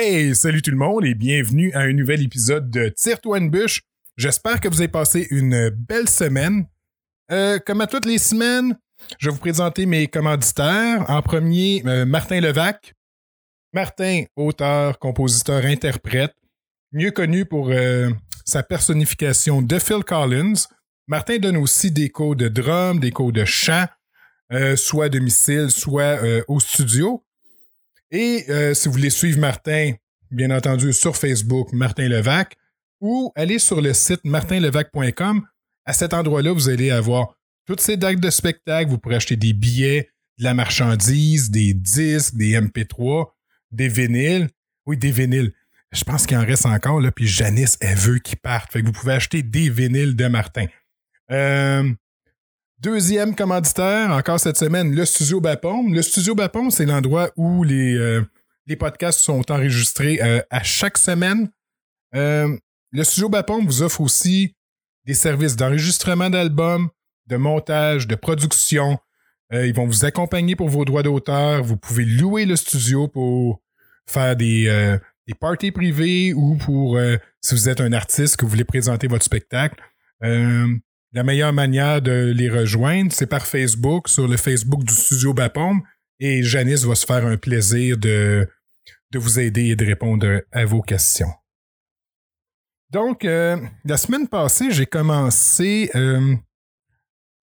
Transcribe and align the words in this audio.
Hey, 0.00 0.32
salut 0.36 0.62
tout 0.62 0.70
le 0.70 0.76
monde 0.76 1.04
et 1.04 1.14
bienvenue 1.14 1.72
à 1.72 1.80
un 1.80 1.92
nouvel 1.92 2.22
épisode 2.22 2.70
de 2.70 2.88
Tire-toi 2.88 3.38
une 3.38 3.50
bûche. 3.50 3.82
J'espère 4.16 4.60
que 4.60 4.68
vous 4.68 4.80
avez 4.80 4.86
passé 4.86 5.26
une 5.32 5.70
belle 5.70 6.08
semaine. 6.08 6.66
Euh, 7.32 7.58
comme 7.58 7.80
à 7.80 7.88
toutes 7.88 8.04
les 8.04 8.18
semaines, 8.18 8.78
je 9.18 9.26
vais 9.28 9.32
vous 9.32 9.40
présenter 9.40 9.86
mes 9.86 10.06
commanditaires. 10.06 11.04
En 11.10 11.20
premier, 11.20 11.82
euh, 11.84 12.06
Martin 12.06 12.40
Levac. 12.40 12.94
Martin, 13.72 14.22
auteur, 14.36 15.00
compositeur, 15.00 15.64
interprète, 15.64 16.36
mieux 16.92 17.10
connu 17.10 17.44
pour 17.44 17.70
euh, 17.70 18.08
sa 18.44 18.62
personnification 18.62 19.62
de 19.62 19.80
Phil 19.80 20.04
Collins. 20.04 20.68
Martin 21.08 21.38
donne 21.38 21.56
aussi 21.56 21.90
des 21.90 22.10
cours 22.10 22.36
de 22.36 22.46
drum, 22.46 23.00
des 23.00 23.10
cours 23.10 23.32
de 23.32 23.44
chant, 23.44 23.86
soit 24.76 25.06
à 25.06 25.08
domicile, 25.08 25.72
soit 25.72 26.20
au 26.46 26.60
studio. 26.60 27.24
Et 28.10 28.44
euh, 28.48 28.74
si 28.74 28.88
vous 28.88 28.94
voulez 28.94 29.10
suivre 29.10 29.38
Martin, 29.38 29.92
bien 30.30 30.50
entendu, 30.50 30.92
sur 30.92 31.16
Facebook, 31.16 31.72
Martin 31.72 32.08
Levac, 32.08 32.56
ou 33.00 33.32
allez 33.36 33.58
sur 33.58 33.80
le 33.80 33.92
site 33.92 34.24
martinlevac.com. 34.24 35.46
À 35.84 35.92
cet 35.92 36.12
endroit-là, 36.12 36.52
vous 36.52 36.68
allez 36.68 36.90
avoir 36.90 37.34
toutes 37.66 37.80
ces 37.80 37.96
dates 37.96 38.20
de 38.20 38.30
spectacle. 38.30 38.90
Vous 38.90 38.98
pourrez 38.98 39.16
acheter 39.16 39.36
des 39.36 39.52
billets, 39.52 40.10
de 40.38 40.44
la 40.44 40.54
marchandise, 40.54 41.50
des 41.50 41.74
disques, 41.74 42.34
des 42.34 42.58
MP3, 42.58 43.26
des 43.70 43.88
vinyles. 43.88 44.48
Oui, 44.86 44.96
des 44.96 45.10
vinyles. 45.10 45.52
Je 45.92 46.04
pense 46.04 46.26
qu'il 46.26 46.36
en 46.36 46.44
reste 46.44 46.66
encore, 46.66 47.00
là, 47.00 47.10
puis 47.10 47.26
Janice, 47.26 47.78
elle 47.80 47.96
veut 47.96 48.18
qu'ils 48.18 48.38
partent. 48.38 48.72
Fait 48.72 48.82
que 48.82 48.86
vous 48.86 48.92
pouvez 48.92 49.14
acheter 49.14 49.42
des 49.42 49.70
vinyles 49.70 50.16
de 50.16 50.26
Martin. 50.26 50.66
Euh, 51.30 51.90
Deuxième 52.80 53.34
commanditaire, 53.34 54.12
encore 54.12 54.38
cette 54.38 54.56
semaine, 54.56 54.94
le 54.94 55.04
Studio 55.04 55.40
Bapom. 55.40 55.92
Le 55.92 56.00
Studio 56.00 56.36
Bapom, 56.36 56.70
c'est 56.70 56.86
l'endroit 56.86 57.32
où 57.36 57.64
les, 57.64 57.94
euh, 57.94 58.22
les 58.68 58.76
podcasts 58.76 59.18
sont 59.18 59.50
enregistrés 59.50 60.20
euh, 60.22 60.40
à 60.50 60.62
chaque 60.62 60.96
semaine. 60.96 61.50
Euh, 62.14 62.56
le 62.92 63.02
Studio 63.02 63.28
Bapom 63.28 63.66
vous 63.66 63.82
offre 63.82 64.00
aussi 64.00 64.54
des 65.06 65.14
services 65.14 65.56
d'enregistrement 65.56 66.30
d'albums, 66.30 66.88
de 67.26 67.36
montage, 67.36 68.06
de 68.06 68.14
production. 68.14 68.96
ils 69.50 69.74
vont 69.74 69.86
vous 69.86 70.04
accompagner 70.04 70.54
pour 70.54 70.68
vos 70.68 70.84
droits 70.84 71.02
d'auteur. 71.02 71.64
Vous 71.64 71.76
pouvez 71.76 72.04
louer 72.04 72.46
le 72.46 72.54
studio 72.54 73.08
pour 73.08 73.60
faire 74.06 74.36
des, 74.36 74.98
des 75.26 75.34
parties 75.34 75.72
privées 75.72 76.32
ou 76.32 76.56
pour, 76.56 76.98
si 77.40 77.54
vous 77.54 77.68
êtes 77.68 77.80
un 77.80 77.92
artiste 77.92 78.36
que 78.36 78.44
vous 78.44 78.50
voulez 78.50 78.64
présenter 78.64 79.08
votre 79.08 79.24
spectacle. 79.24 79.82
La 81.12 81.22
meilleure 81.22 81.54
manière 81.54 82.02
de 82.02 82.32
les 82.36 82.50
rejoindre, 82.50 83.12
c'est 83.12 83.26
par 83.26 83.46
Facebook, 83.46 84.08
sur 84.08 84.28
le 84.28 84.36
Facebook 84.36 84.84
du 84.84 84.92
studio 84.92 85.32
Bapom. 85.32 85.80
Et 86.20 86.42
Janice 86.42 86.84
va 86.84 86.94
se 86.94 87.06
faire 87.06 87.24
un 87.24 87.36
plaisir 87.36 87.96
de, 87.96 88.46
vous 89.14 89.38
aider 89.38 89.68
et 89.68 89.76
de 89.76 89.86
répondre 89.86 90.42
à 90.52 90.64
vos 90.66 90.82
questions. 90.82 91.32
Donc, 92.90 93.24
euh, 93.24 93.56
la 93.84 93.96
semaine 93.96 94.28
passée, 94.28 94.70
j'ai 94.70 94.86
commencé 94.86 95.90
euh, 95.94 96.34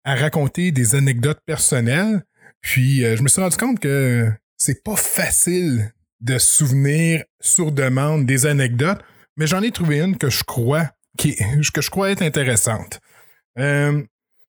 à 0.04 0.16
raconter 0.16 0.72
des 0.72 0.96
anecdotes 0.96 1.42
personnelles. 1.46 2.24
Puis, 2.62 3.06
euh, 3.06 3.16
je 3.16 3.24
me 3.24 3.28
suis 3.28 3.42
rendu 3.42 3.58
compte 3.58 3.80
que 3.80 4.30
c'est 4.58 4.84
pas 4.84 4.96
facile 4.96 5.94
de 6.20 6.38
souvenir 6.38 7.24
sur 7.42 7.72
demande 7.72 8.26
des 8.26 8.46
anecdotes, 8.46 9.02
mais 9.38 9.48
j'en 9.48 9.62
ai 9.62 9.72
trouvé 9.72 10.00
une 10.00 10.18
que 10.18 10.30
je 10.30 10.44
crois 10.44 10.90
qui, 11.18 11.36
que 11.74 11.82
je 11.82 11.90
crois 11.90 12.12
être 12.12 12.22
intéressante. 12.22 13.00
Euh, 13.60 14.04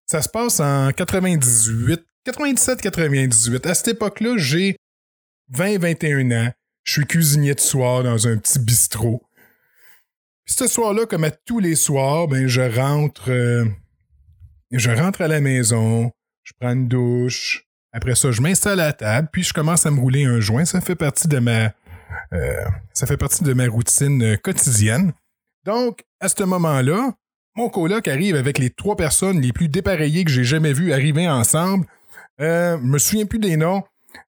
ça 0.07 0.23
se 0.23 0.29
passe 0.29 0.61
en 0.61 0.91
98, 0.93 2.03
97-98. 2.27 3.69
À 3.69 3.75
cette 3.75 3.89
époque-là, 3.89 4.37
j'ai 4.37 4.77
20-21 5.53 6.47
ans. 6.47 6.53
Je 6.85 6.93
suis 6.93 7.07
cuisinier 7.07 7.55
de 7.55 7.61
soir 7.61 8.03
dans 8.03 8.29
un 8.29 8.37
petit 8.37 8.59
bistrot. 8.59 9.23
Puis 10.45 10.55
ce 10.55 10.67
soir-là, 10.67 11.07
comme 11.07 11.25
à 11.25 11.31
tous 11.31 11.59
les 11.59 11.75
soirs, 11.75 12.29
ben 12.29 12.47
je 12.47 12.61
rentre, 12.61 13.31
euh, 13.31 13.65
je 14.71 14.91
rentre 14.91 15.23
à 15.23 15.29
la 15.29 15.41
maison, 15.41 16.13
je 16.43 16.53
prends 16.61 16.73
une 16.73 16.89
douche. 16.89 17.65
Après 17.93 18.15
ça, 18.15 18.31
je 18.31 18.43
m'installe 18.43 18.81
à 18.81 18.87
la 18.87 18.93
table, 18.93 19.29
puis 19.33 19.43
je 19.43 19.55
commence 19.55 19.87
à 19.87 19.91
me 19.91 20.01
rouler 20.01 20.25
un 20.25 20.41
joint. 20.41 20.67
Ça 20.67 20.81
fait 20.83 20.97
partie 20.97 21.29
de 21.29 21.39
ma, 21.39 21.73
euh, 22.33 22.65
ça 22.93 23.07
fait 23.07 23.17
partie 23.17 23.45
de 23.45 23.55
ma 23.55 23.67
routine 23.67 24.37
quotidienne. 24.39 25.13
Donc, 25.65 26.05
à 26.21 26.29
ce 26.29 26.43
moment-là, 26.43 27.15
mon 27.57 27.69
coloc 27.69 28.09
arrive 28.09 28.37
avec 28.37 28.59
les 28.59 28.71
trois 28.71 28.97
personnes 28.97 29.41
les 29.41 29.53
plus 29.53 29.69
dépareillées 29.69 30.25
que 30.25 30.31
j'ai 30.31 30.45
jamais 30.45 30.73
vues 30.73 30.93
arriver 30.93 31.29
ensemble. 31.29 31.87
Euh, 32.41 32.77
je 32.79 32.85
me 32.85 32.99
souviens 32.99 33.27
plus 33.27 33.39
des 33.39 33.57
noms. 33.57 33.83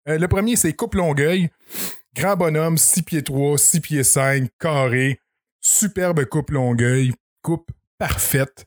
Euh, 0.07 0.17
le 0.17 0.27
premier, 0.27 0.55
c'est 0.55 0.73
Coupe 0.73 0.95
Longueuil. 0.95 1.49
Grand 2.15 2.37
bonhomme, 2.37 2.77
6 2.77 3.03
pieds 3.03 3.23
3, 3.23 3.57
6 3.57 3.81
pieds 3.81 4.03
5, 4.03 4.49
carré. 4.59 5.19
Superbe 5.59 6.25
coupe 6.25 6.51
Longueuil. 6.51 7.13
Coupe 7.41 7.71
parfaite. 7.97 8.65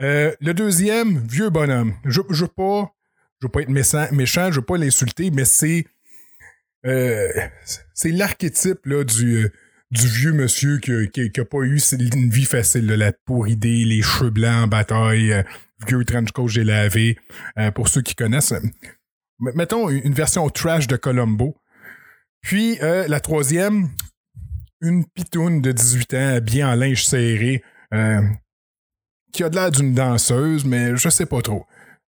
Euh, 0.00 0.34
le 0.40 0.54
deuxième, 0.54 1.18
vieux 1.26 1.50
bonhomme. 1.50 1.94
Je 2.04 2.20
ne 2.20 2.34
veux 2.34 2.48
pas, 2.48 2.94
je 3.40 3.46
veux 3.46 3.50
pas 3.50 3.62
être 3.62 3.68
méchant, 3.68 4.06
méchant 4.12 4.50
je 4.50 4.56
veux 4.56 4.64
pas 4.64 4.76
l'insulter, 4.76 5.30
mais 5.30 5.44
c'est 5.44 5.86
euh, 6.86 7.32
c'est 7.94 8.10
l'archétype 8.10 8.86
là, 8.86 9.02
du 9.02 9.50
du 9.90 10.06
vieux 10.06 10.32
monsieur 10.32 10.78
qui, 10.78 11.10
qui, 11.10 11.40
a 11.40 11.44
pas 11.44 11.58
eu 11.58 11.78
une 11.92 12.30
vie 12.30 12.44
facile, 12.44 12.86
la 12.86 13.12
peau 13.12 13.40
ridée, 13.40 13.84
les 13.84 14.02
cheveux 14.02 14.30
blancs 14.30 14.64
en 14.64 14.66
bataille, 14.66 15.32
euh, 15.32 15.42
vieux 15.86 16.04
trench 16.04 16.32
coat 16.32 16.48
j'ai 16.48 16.64
lavé. 16.64 17.16
Euh, 17.58 17.70
pour 17.70 17.88
ceux 17.88 18.02
qui 18.02 18.14
connaissent, 18.14 18.54
mettons 19.38 19.88
une 19.88 20.14
version 20.14 20.48
trash 20.48 20.86
de 20.88 20.96
Colombo. 20.96 21.56
Puis 22.42 22.78
euh, 22.82 23.06
la 23.08 23.20
troisième, 23.20 23.90
une 24.80 25.06
pitoune 25.06 25.62
de 25.62 25.72
18 25.72 26.14
ans, 26.14 26.38
bien 26.40 26.72
en 26.72 26.74
linge 26.74 27.04
serré, 27.04 27.62
qui 29.32 29.44
a 29.44 29.48
de 29.48 29.54
l'air 29.54 29.70
d'une 29.70 29.94
danseuse, 29.94 30.64
mais 30.64 30.96
je 30.96 31.08
sais 31.08 31.26
pas 31.26 31.42
trop. 31.42 31.66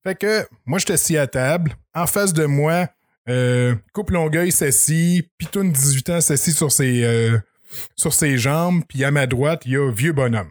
Fait 0.05 0.15
que 0.15 0.47
moi, 0.65 0.79
j'étais 0.79 0.95
assis 0.95 1.17
à 1.17 1.27
table. 1.27 1.73
En 1.95 2.07
face 2.07 2.33
de 2.33 2.47
moi, 2.47 2.89
coupe 3.93 4.11
Longueuil 4.11 4.53
s'assit, 4.53 5.29
Pitoune 5.37 5.73
18 5.73 6.11
ans 6.11 6.21
s'assit 6.21 6.57
sur 6.57 6.73
ses, 6.73 7.05
sur 7.97 8.13
ses 8.13 8.39
jambes, 8.39 8.83
puis 8.89 9.05
à 9.05 9.11
ma 9.11 9.27
droite, 9.27 9.63
il 9.67 9.73
y 9.73 9.77
a 9.77 9.91
vieux 9.91 10.13
bonhomme. 10.13 10.51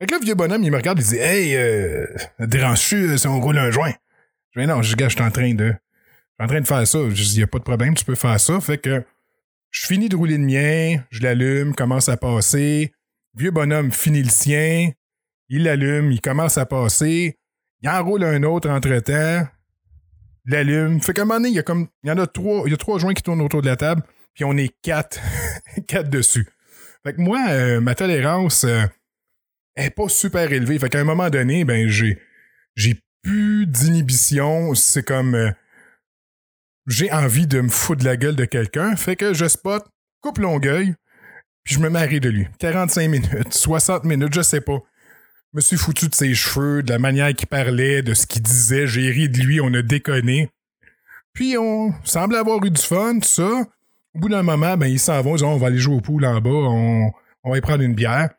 Fait 0.00 0.06
que 0.06 0.12
là, 0.12 0.20
vieux 0.22 0.34
bonhomme, 0.34 0.62
il 0.62 0.70
me 0.70 0.76
regarde, 0.76 1.00
il 1.00 1.06
dit 1.06 1.16
Hey, 1.16 1.56
euh, 1.56 2.06
dérange-tu 2.38 3.08
euh, 3.08 3.16
si 3.16 3.26
on 3.26 3.40
roule 3.40 3.58
un 3.58 3.70
joint? 3.70 3.92
Je 4.52 4.60
dis 4.60 4.66
non, 4.66 4.82
je, 4.82 4.96
je 4.96 5.08
suis 5.08 5.22
en 5.22 5.30
train 5.30 5.54
de. 5.54 5.74
Je 6.38 6.44
en 6.44 6.46
train 6.46 6.60
de 6.60 6.66
faire 6.66 6.86
ça. 6.86 6.98
Je 7.10 7.22
dis, 7.22 7.34
il 7.34 7.38
n'y 7.38 7.42
a 7.42 7.48
pas 7.48 7.58
de 7.58 7.64
problème, 7.64 7.94
tu 7.94 8.04
peux 8.04 8.14
faire 8.14 8.38
ça. 8.38 8.60
Fait 8.60 8.78
que 8.78 9.02
je 9.70 9.86
finis 9.86 10.08
de 10.08 10.16
rouler 10.16 10.38
le 10.38 10.44
mien, 10.44 11.02
je 11.10 11.22
l'allume, 11.22 11.74
commence 11.74 12.08
à 12.08 12.16
passer. 12.16 12.92
Vieux 13.34 13.50
bonhomme 13.50 13.90
finit 13.90 14.22
le 14.22 14.30
sien, 14.30 14.90
il 15.48 15.64
l'allume, 15.64 16.12
il 16.12 16.20
commence 16.20 16.58
à 16.58 16.66
passer. 16.66 17.36
Il 17.82 17.88
enroule 17.88 18.24
un 18.24 18.42
autre 18.44 18.68
entre-temps, 18.70 19.46
l'allume. 20.46 21.00
Fait 21.00 21.12
qu'à 21.12 21.22
un 21.22 21.24
moment 21.24 21.40
donné, 21.40 21.50
il 21.50 21.54
y 21.54 21.58
a 21.58 21.62
comme. 21.64 21.88
Il 22.04 22.08
y 22.08 22.12
en 22.12 22.18
a 22.18 22.26
trois. 22.26 22.62
Il 22.66 22.70
y 22.70 22.74
a 22.74 22.76
trois 22.76 22.98
joints 22.98 23.14
qui 23.14 23.22
tournent 23.22 23.42
autour 23.42 23.62
de 23.62 23.66
la 23.66 23.76
table 23.76 24.02
puis 24.38 24.44
on 24.44 24.56
est 24.56 24.72
quatre, 24.82 25.18
quatre 25.88 26.08
dessus. 26.10 26.46
Fait 27.02 27.12
que 27.12 27.20
moi, 27.20 27.44
euh, 27.48 27.80
ma 27.80 27.96
tolérance 27.96 28.62
euh, 28.62 28.84
est 29.74 29.90
pas 29.90 30.08
super 30.08 30.52
élevée. 30.52 30.78
Fait 30.78 30.88
qu'à 30.88 31.00
un 31.00 31.04
moment 31.04 31.28
donné, 31.28 31.64
ben 31.64 31.88
j'ai 31.88 32.22
j'ai 32.76 33.00
plus 33.22 33.66
d'inhibition. 33.66 34.76
C'est 34.76 35.02
comme 35.02 35.34
euh, 35.34 35.50
j'ai 36.86 37.10
envie 37.10 37.48
de 37.48 37.60
me 37.60 37.68
foutre 37.68 38.02
de 38.02 38.04
la 38.04 38.16
gueule 38.16 38.36
de 38.36 38.44
quelqu'un. 38.44 38.94
Fait 38.94 39.16
que 39.16 39.34
je 39.34 39.48
spot, 39.48 39.84
coupe 40.20 40.38
Longueuil, 40.38 40.94
puis 41.64 41.74
je 41.74 41.80
me 41.80 41.90
marie 41.90 42.20
de 42.20 42.28
lui. 42.28 42.46
45 42.60 43.08
minutes, 43.08 43.52
60 43.52 44.04
minutes, 44.04 44.34
je 44.34 44.42
sais 44.42 44.60
pas. 44.60 44.78
Je 45.52 45.56
me 45.56 45.60
suis 45.60 45.76
foutu 45.76 46.08
de 46.08 46.14
ses 46.14 46.32
cheveux, 46.34 46.84
de 46.84 46.92
la 46.92 47.00
manière 47.00 47.34
qu'il 47.34 47.48
parlait, 47.48 48.02
de 48.02 48.14
ce 48.14 48.28
qu'il 48.28 48.42
disait. 48.42 48.86
J'ai 48.86 49.10
ri 49.10 49.28
de 49.28 49.40
lui, 49.40 49.60
on 49.60 49.74
a 49.74 49.82
déconné. 49.82 50.48
Puis 51.32 51.58
on 51.58 51.92
semble 52.04 52.36
avoir 52.36 52.64
eu 52.64 52.70
du 52.70 52.80
fun, 52.80 53.18
tout 53.18 53.26
ça. 53.26 53.64
Au 54.14 54.20
bout 54.20 54.28
d'un 54.28 54.42
moment, 54.42 54.76
ben, 54.76 54.86
ils 54.86 54.98
s'en 54.98 55.20
vont. 55.22 55.32
Ils 55.32 55.38
disent, 55.38 55.42
on 55.44 55.56
va 55.56 55.68
aller 55.68 55.78
jouer 55.78 55.96
au 55.96 56.00
pool 56.00 56.24
en 56.24 56.40
bas. 56.40 56.50
On, 56.50 57.12
va 57.44 57.58
y 57.58 57.60
prendre 57.60 57.82
une 57.82 57.94
bière. 57.94 58.30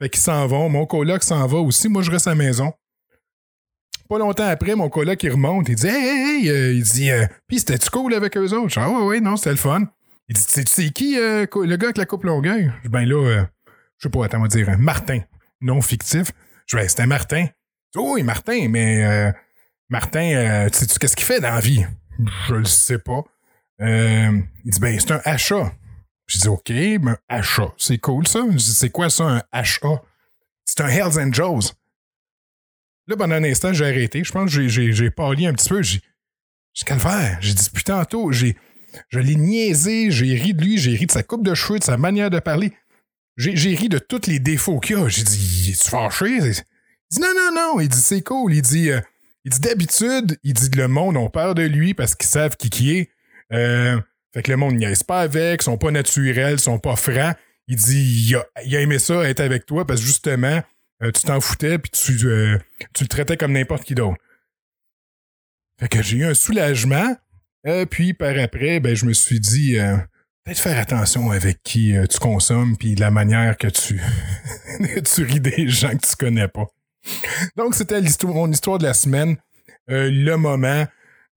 Fait 0.00 0.08
qu'ils 0.08 0.20
s'en 0.20 0.46
vont. 0.46 0.68
Mon 0.68 0.86
coloc 0.86 1.22
s'en 1.22 1.46
va 1.46 1.58
aussi. 1.58 1.88
Moi, 1.88 2.02
je 2.02 2.10
reste 2.10 2.26
à 2.26 2.30
la 2.30 2.36
maison. 2.36 2.72
Pas 4.08 4.18
longtemps 4.18 4.48
après, 4.48 4.74
mon 4.74 4.88
coloc, 4.88 5.22
il 5.22 5.30
remonte. 5.30 5.68
Il 5.68 5.76
dit, 5.76 5.86
hey, 5.86 5.94
hey, 5.94 6.48
hey. 6.48 6.50
Euh, 6.50 6.72
il 6.72 6.82
dit, 6.82 7.10
euh, 7.10 7.26
puis 7.46 7.60
c'était-tu 7.60 7.90
cool 7.90 8.12
avec 8.14 8.36
eux 8.36 8.52
autres? 8.52 8.68
Je 8.68 8.80
dis, 8.80 8.86
ah, 8.86 9.04
ouais, 9.04 9.20
non, 9.20 9.36
c'était 9.36 9.50
le 9.50 9.56
fun. 9.56 9.82
Il 10.28 10.34
dit, 10.34 10.42
c'est 10.42 10.90
qui 10.90 11.18
euh, 11.18 11.46
le 11.54 11.76
gars 11.76 11.86
avec 11.86 11.96
la 11.96 12.06
coupe 12.06 12.24
longueuil? 12.24 12.72
Je 12.78 12.82
dis, 12.82 12.88
ben 12.88 13.04
là, 13.04 13.46
je 13.98 14.02
sais 14.02 14.10
pas, 14.10 14.24
attends, 14.24 14.38
on 14.38 14.42
va 14.42 14.48
dire, 14.48 14.68
Martin, 14.78 15.20
non 15.60 15.80
fictif. 15.80 16.32
Je 16.66 16.76
dis, 16.76 16.82
ben, 16.82 16.88
c'était 16.88 17.06
Martin. 17.06 17.46
oui, 17.94 18.22
Martin, 18.24 18.68
mais 18.68 19.32
Martin, 19.88 20.68
sais-tu 20.72 20.98
qu'est-ce 20.98 21.14
qu'il 21.14 21.26
fait 21.26 21.40
dans 21.40 21.54
la 21.54 21.60
vie? 21.60 21.86
Je 22.48 22.54
le 22.54 22.64
sais 22.64 22.98
pas. 22.98 23.22
Euh, 23.80 24.40
il 24.64 24.70
dit, 24.70 24.80
ben, 24.80 24.98
c'est 24.98 25.12
un 25.12 25.20
achat. 25.24 25.72
Je 26.26 26.38
dis, 26.38 26.48
OK, 26.48 26.70
mais 26.70 27.16
achat, 27.28 27.72
c'est 27.76 27.98
cool 27.98 28.26
ça. 28.26 28.44
C'est 28.58 28.90
quoi 28.90 29.10
ça, 29.10 29.24
un 29.24 29.42
achat? 29.52 30.02
C'est 30.64 30.80
un 30.80 30.88
Hells 30.88 31.18
Angels. 31.18 31.72
Là, 33.06 33.16
pendant 33.16 33.34
un 33.34 33.44
instant, 33.44 33.72
j'ai 33.72 33.86
arrêté. 33.86 34.22
Je 34.22 34.30
pense 34.30 34.54
que 34.54 34.68
j'ai, 34.68 35.10
parlé 35.10 35.46
un 35.46 35.52
petit 35.52 35.68
peu. 35.68 35.82
J'ai, 35.82 36.00
j'ai 36.74 36.84
calvaire. 36.84 37.38
J'ai 37.40 37.54
dit, 37.54 37.70
putain, 37.70 37.98
tantôt, 37.98 38.30
j'ai, 38.30 38.56
je 39.08 39.18
l'ai 39.18 39.34
niaisé, 39.34 40.10
j'ai 40.10 40.34
ri 40.34 40.54
de 40.54 40.62
lui, 40.62 40.78
j'ai 40.78 40.94
ri 40.94 41.06
de 41.06 41.12
sa 41.12 41.22
coupe 41.22 41.44
de 41.44 41.54
cheveux, 41.54 41.78
de 41.78 41.84
sa 41.84 41.96
manière 41.96 42.30
de 42.30 42.38
parler. 42.38 42.72
J'ai 43.36 43.56
j'ai 43.56 43.74
ri 43.74 43.88
de 43.88 43.98
tous 43.98 44.26
les 44.28 44.38
défauts 44.38 44.78
qu'il 44.78 44.96
a. 44.96 45.08
J'ai 45.08 45.22
dit, 45.22 45.70
es-tu 45.72 45.90
fâché? 45.90 46.36
Il 46.36 46.52
dit, 46.52 47.20
non, 47.20 47.32
non, 47.34 47.50
non. 47.54 47.80
Il 47.80 47.88
dit, 47.88 47.98
c'est 47.98 48.22
cool. 48.22 48.54
Il 48.54 48.62
dit, 48.62 48.90
euh, 48.90 49.00
il 49.44 49.50
dit, 49.50 49.60
d'habitude, 49.60 50.38
il 50.44 50.52
dit, 50.52 50.68
le 50.76 50.86
monde 50.86 51.16
ont 51.16 51.30
peur 51.30 51.54
de 51.54 51.62
lui 51.62 51.94
parce 51.94 52.14
qu'ils 52.14 52.28
savent 52.28 52.56
qui 52.56 52.70
qui 52.70 52.96
est. 52.96 53.10
Euh, 53.52 54.00
fait 54.32 54.42
que 54.42 54.50
le 54.50 54.56
monde 54.56 54.76
niaise 54.76 55.02
pas 55.02 55.20
avec, 55.20 55.62
sont 55.62 55.78
pas 55.78 55.90
naturels, 55.90 56.60
sont 56.60 56.78
pas 56.78 56.96
francs. 56.96 57.36
Il 57.66 57.76
dit, 57.76 58.34
il 58.56 58.76
a, 58.76 58.80
aimé 58.80 58.98
ça, 58.98 59.28
être 59.28 59.40
avec 59.40 59.66
toi 59.66 59.86
parce 59.86 60.00
que 60.00 60.06
justement, 60.06 60.60
euh, 61.02 61.10
tu 61.12 61.22
t'en 61.22 61.40
foutais 61.40 61.78
puis 61.78 61.90
tu, 61.90 62.26
euh, 62.26 62.58
tu 62.94 63.04
le 63.04 63.08
traitais 63.08 63.36
comme 63.36 63.52
n'importe 63.52 63.84
qui 63.84 63.94
d'autre. 63.94 64.18
Fait 65.78 65.88
que 65.88 66.02
j'ai 66.02 66.18
eu 66.18 66.24
un 66.24 66.34
soulagement. 66.34 67.16
Puis 67.90 68.14
par 68.14 68.36
après, 68.38 68.80
ben, 68.80 68.94
je 68.96 69.04
me 69.04 69.12
suis 69.12 69.38
dit, 69.38 69.76
peut-être 70.44 70.60
faire 70.60 70.78
attention 70.78 71.30
avec 71.30 71.62
qui 71.62 71.94
tu 72.08 72.18
consommes 72.18 72.76
puis 72.76 72.94
la 72.94 73.10
manière 73.10 73.56
que 73.58 73.66
tu, 73.66 74.00
tu 75.04 75.22
ris 75.24 75.40
des 75.40 75.68
gens 75.68 75.90
que 75.90 76.06
tu 76.06 76.16
connais 76.16 76.48
pas. 76.48 76.66
Donc, 77.56 77.74
c'était 77.74 78.00
mon 78.24 78.50
histoire 78.50 78.78
de 78.78 78.84
la 78.84 78.94
semaine. 78.94 79.36
Le 79.88 80.36
moment 80.36 80.86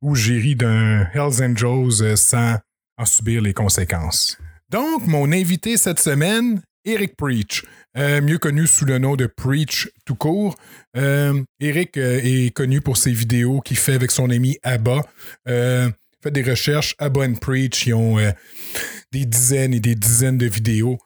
où 0.04 0.16
j'ai 0.16 0.54
d'un 0.54 1.08
Hells 1.14 1.42
Angels 1.42 2.04
euh, 2.04 2.16
sans 2.16 2.60
en 2.98 3.06
subir 3.06 3.42
les 3.42 3.54
conséquences. 3.54 4.38
Donc, 4.70 5.08
mon 5.08 5.32
invité 5.32 5.78
cette 5.78 6.00
semaine, 6.00 6.62
Eric 6.84 7.16
Preach, 7.16 7.64
euh, 7.98 8.22
mieux 8.22 8.38
connu 8.38 8.68
sous 8.68 8.86
le 8.86 8.98
nom 8.98 9.16
de 9.16 9.26
Preach 9.28 9.90
tout 10.06 10.16
court. 10.16 10.58
Euh, 10.98 11.42
Eric 11.62 11.96
est 11.96 12.54
connu 12.54 12.82
pour 12.82 12.98
ses 12.98 13.14
vidéos 13.14 13.62
qu'il 13.62 13.78
fait 13.78 13.94
avec 13.94 14.12
son 14.12 14.30
ami 14.30 14.58
Abba. 14.62 15.02
Fait 15.46 16.32
des 16.32 16.44
recherches, 16.44 16.96
Abba 17.00 17.26
and 17.26 17.36
Preach, 17.36 17.88
ils 17.88 17.94
ont 17.94 18.18
des 19.12 19.26
dizaines 19.26 19.74
et 19.74 19.82
des 19.82 19.96
dizaines 19.96 20.38
de 20.38 20.46
vidéos. 20.46 20.98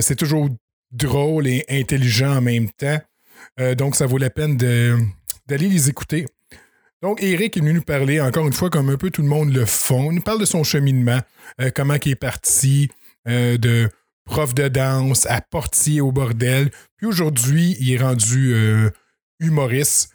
C'est 0.00 0.16
toujours 0.16 0.48
drôle 0.90 1.46
et 1.46 1.64
intelligent 1.68 2.38
en 2.38 2.40
même 2.40 2.70
temps. 2.70 2.98
Donc, 3.76 3.96
ça 3.96 4.06
vaut 4.06 4.16
la 4.16 4.30
peine 4.30 4.56
d'aller 4.56 5.68
les 5.68 5.90
écouter. 5.90 6.24
Donc, 7.02 7.20
Eric 7.20 7.56
est 7.56 7.60
venu 7.60 7.74
nous 7.74 7.82
parler, 7.82 8.20
encore 8.20 8.46
une 8.46 8.52
fois, 8.52 8.70
comme 8.70 8.88
un 8.88 8.96
peu 8.96 9.10
tout 9.10 9.22
le 9.22 9.28
monde 9.28 9.52
le 9.52 9.66
font. 9.66 10.12
Il 10.12 10.16
nous 10.16 10.22
parle 10.22 10.38
de 10.38 10.44
son 10.44 10.62
cheminement, 10.62 11.18
euh, 11.60 11.70
comment 11.74 11.96
il 12.04 12.12
est 12.12 12.16
parti 12.16 12.90
euh, 13.26 13.58
de 13.58 13.90
prof 14.24 14.54
de 14.54 14.68
danse 14.68 15.26
à 15.26 15.40
portier 15.40 16.00
au 16.00 16.12
bordel. 16.12 16.70
Puis 16.96 17.08
aujourd'hui, 17.08 17.76
il 17.80 17.92
est 17.92 17.98
rendu 17.98 18.54
euh, 18.54 18.88
humoriste. 19.40 20.10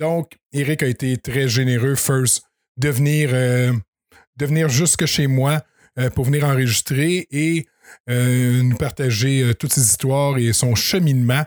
Donc, 0.00 0.32
Eric 0.52 0.82
a 0.82 0.86
été 0.86 1.16
très 1.16 1.48
généreux, 1.48 1.94
first, 1.94 2.42
de 2.76 2.88
venir, 2.88 3.30
de 3.30 4.46
venir 4.46 4.68
jusque 4.68 5.04
chez 5.04 5.26
moi 5.26 5.62
pour 6.14 6.26
venir 6.26 6.44
enregistrer 6.44 7.26
et 7.32 7.66
nous 8.08 8.76
partager 8.76 9.52
toutes 9.58 9.72
ses 9.72 9.80
histoires 9.80 10.38
et 10.38 10.52
son 10.52 10.76
cheminement. 10.76 11.44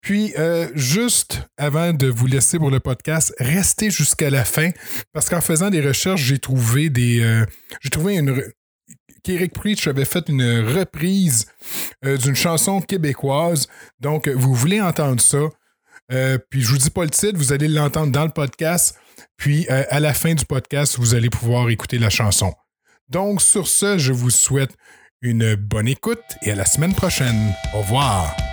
Puis, 0.00 0.32
euh, 0.38 0.68
juste 0.74 1.42
avant 1.56 1.92
de 1.92 2.06
vous 2.06 2.26
laisser 2.26 2.58
pour 2.58 2.70
le 2.70 2.80
podcast, 2.80 3.34
restez 3.38 3.90
jusqu'à 3.90 4.30
la 4.30 4.44
fin 4.44 4.70
parce 5.12 5.28
qu'en 5.28 5.40
faisant 5.40 5.70
des 5.70 5.80
recherches, 5.80 6.22
j'ai 6.22 6.38
trouvé 6.38 6.90
des, 6.90 7.20
euh, 7.22 7.44
j'ai 7.80 7.90
trouvé 7.90 8.16
une 8.16 8.42
qu'Eric 9.22 9.52
Preach 9.52 9.88
avait 9.88 10.04
fait 10.04 10.28
une 10.28 10.60
reprise 10.60 11.46
euh, 12.04 12.16
d'une 12.16 12.36
chanson 12.36 12.80
québécoise. 12.80 13.66
Donc, 13.98 14.28
vous 14.28 14.54
voulez 14.54 14.80
entendre 14.80 15.20
ça. 15.20 15.38
Puis, 16.50 16.62
je 16.62 16.68
vous 16.68 16.78
dis 16.78 16.90
pas 16.90 17.02
le 17.02 17.10
titre, 17.10 17.36
vous 17.36 17.52
allez 17.52 17.66
l'entendre 17.66 18.12
dans 18.12 18.24
le 18.24 18.30
podcast. 18.30 18.96
Puis, 19.36 19.66
à 19.68 19.98
la 19.98 20.14
fin 20.14 20.34
du 20.34 20.44
podcast, 20.44 20.96
vous 20.98 21.14
allez 21.14 21.30
pouvoir 21.30 21.68
écouter 21.70 21.98
la 21.98 22.10
chanson. 22.10 22.54
Donc, 23.08 23.42
sur 23.42 23.66
ce, 23.66 23.98
je 23.98 24.12
vous 24.12 24.30
souhaite 24.30 24.76
une 25.22 25.56
bonne 25.56 25.88
écoute 25.88 26.22
et 26.42 26.52
à 26.52 26.54
la 26.54 26.64
semaine 26.64 26.94
prochaine. 26.94 27.52
Au 27.74 27.78
revoir. 27.78 28.45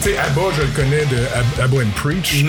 Tu 0.00 0.10
sais, 0.10 0.18
Abba, 0.18 0.42
je 0.56 0.62
le 0.62 0.68
connais 0.76 1.04
de 1.06 1.16
Ab- 1.34 1.60
Abba 1.60 1.78
and 1.82 1.90
Preach. 1.96 2.44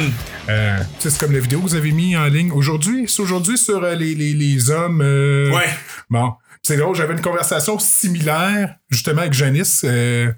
Euh, 0.50 0.78
tu 0.78 0.84
sais, 1.02 1.10
c'est 1.10 1.20
comme 1.20 1.32
la 1.34 1.40
vidéo 1.40 1.60
que 1.60 1.64
vous 1.64 1.76
avez 1.76 1.92
mis 1.92 2.16
en 2.16 2.26
ligne 2.26 2.52
aujourd'hui. 2.52 3.06
C'est 3.08 3.22
aujourd'hui 3.22 3.58
sur 3.58 3.84
euh, 3.84 3.96
les, 3.96 4.14
les, 4.16 4.34
les 4.34 4.70
hommes. 4.70 5.02
euh, 5.02 5.52
Ouais. 5.52 5.70
Bon. 6.10 6.34
C'est 6.62 6.78
drôle, 6.78 6.96
j'avais 6.96 7.14
une 7.14 7.22
conversation 7.22 7.80
similaire, 7.80 8.76
justement, 8.90 9.22
avec 9.22 9.34
Janice, 9.34 9.82
euh, 9.86 10.32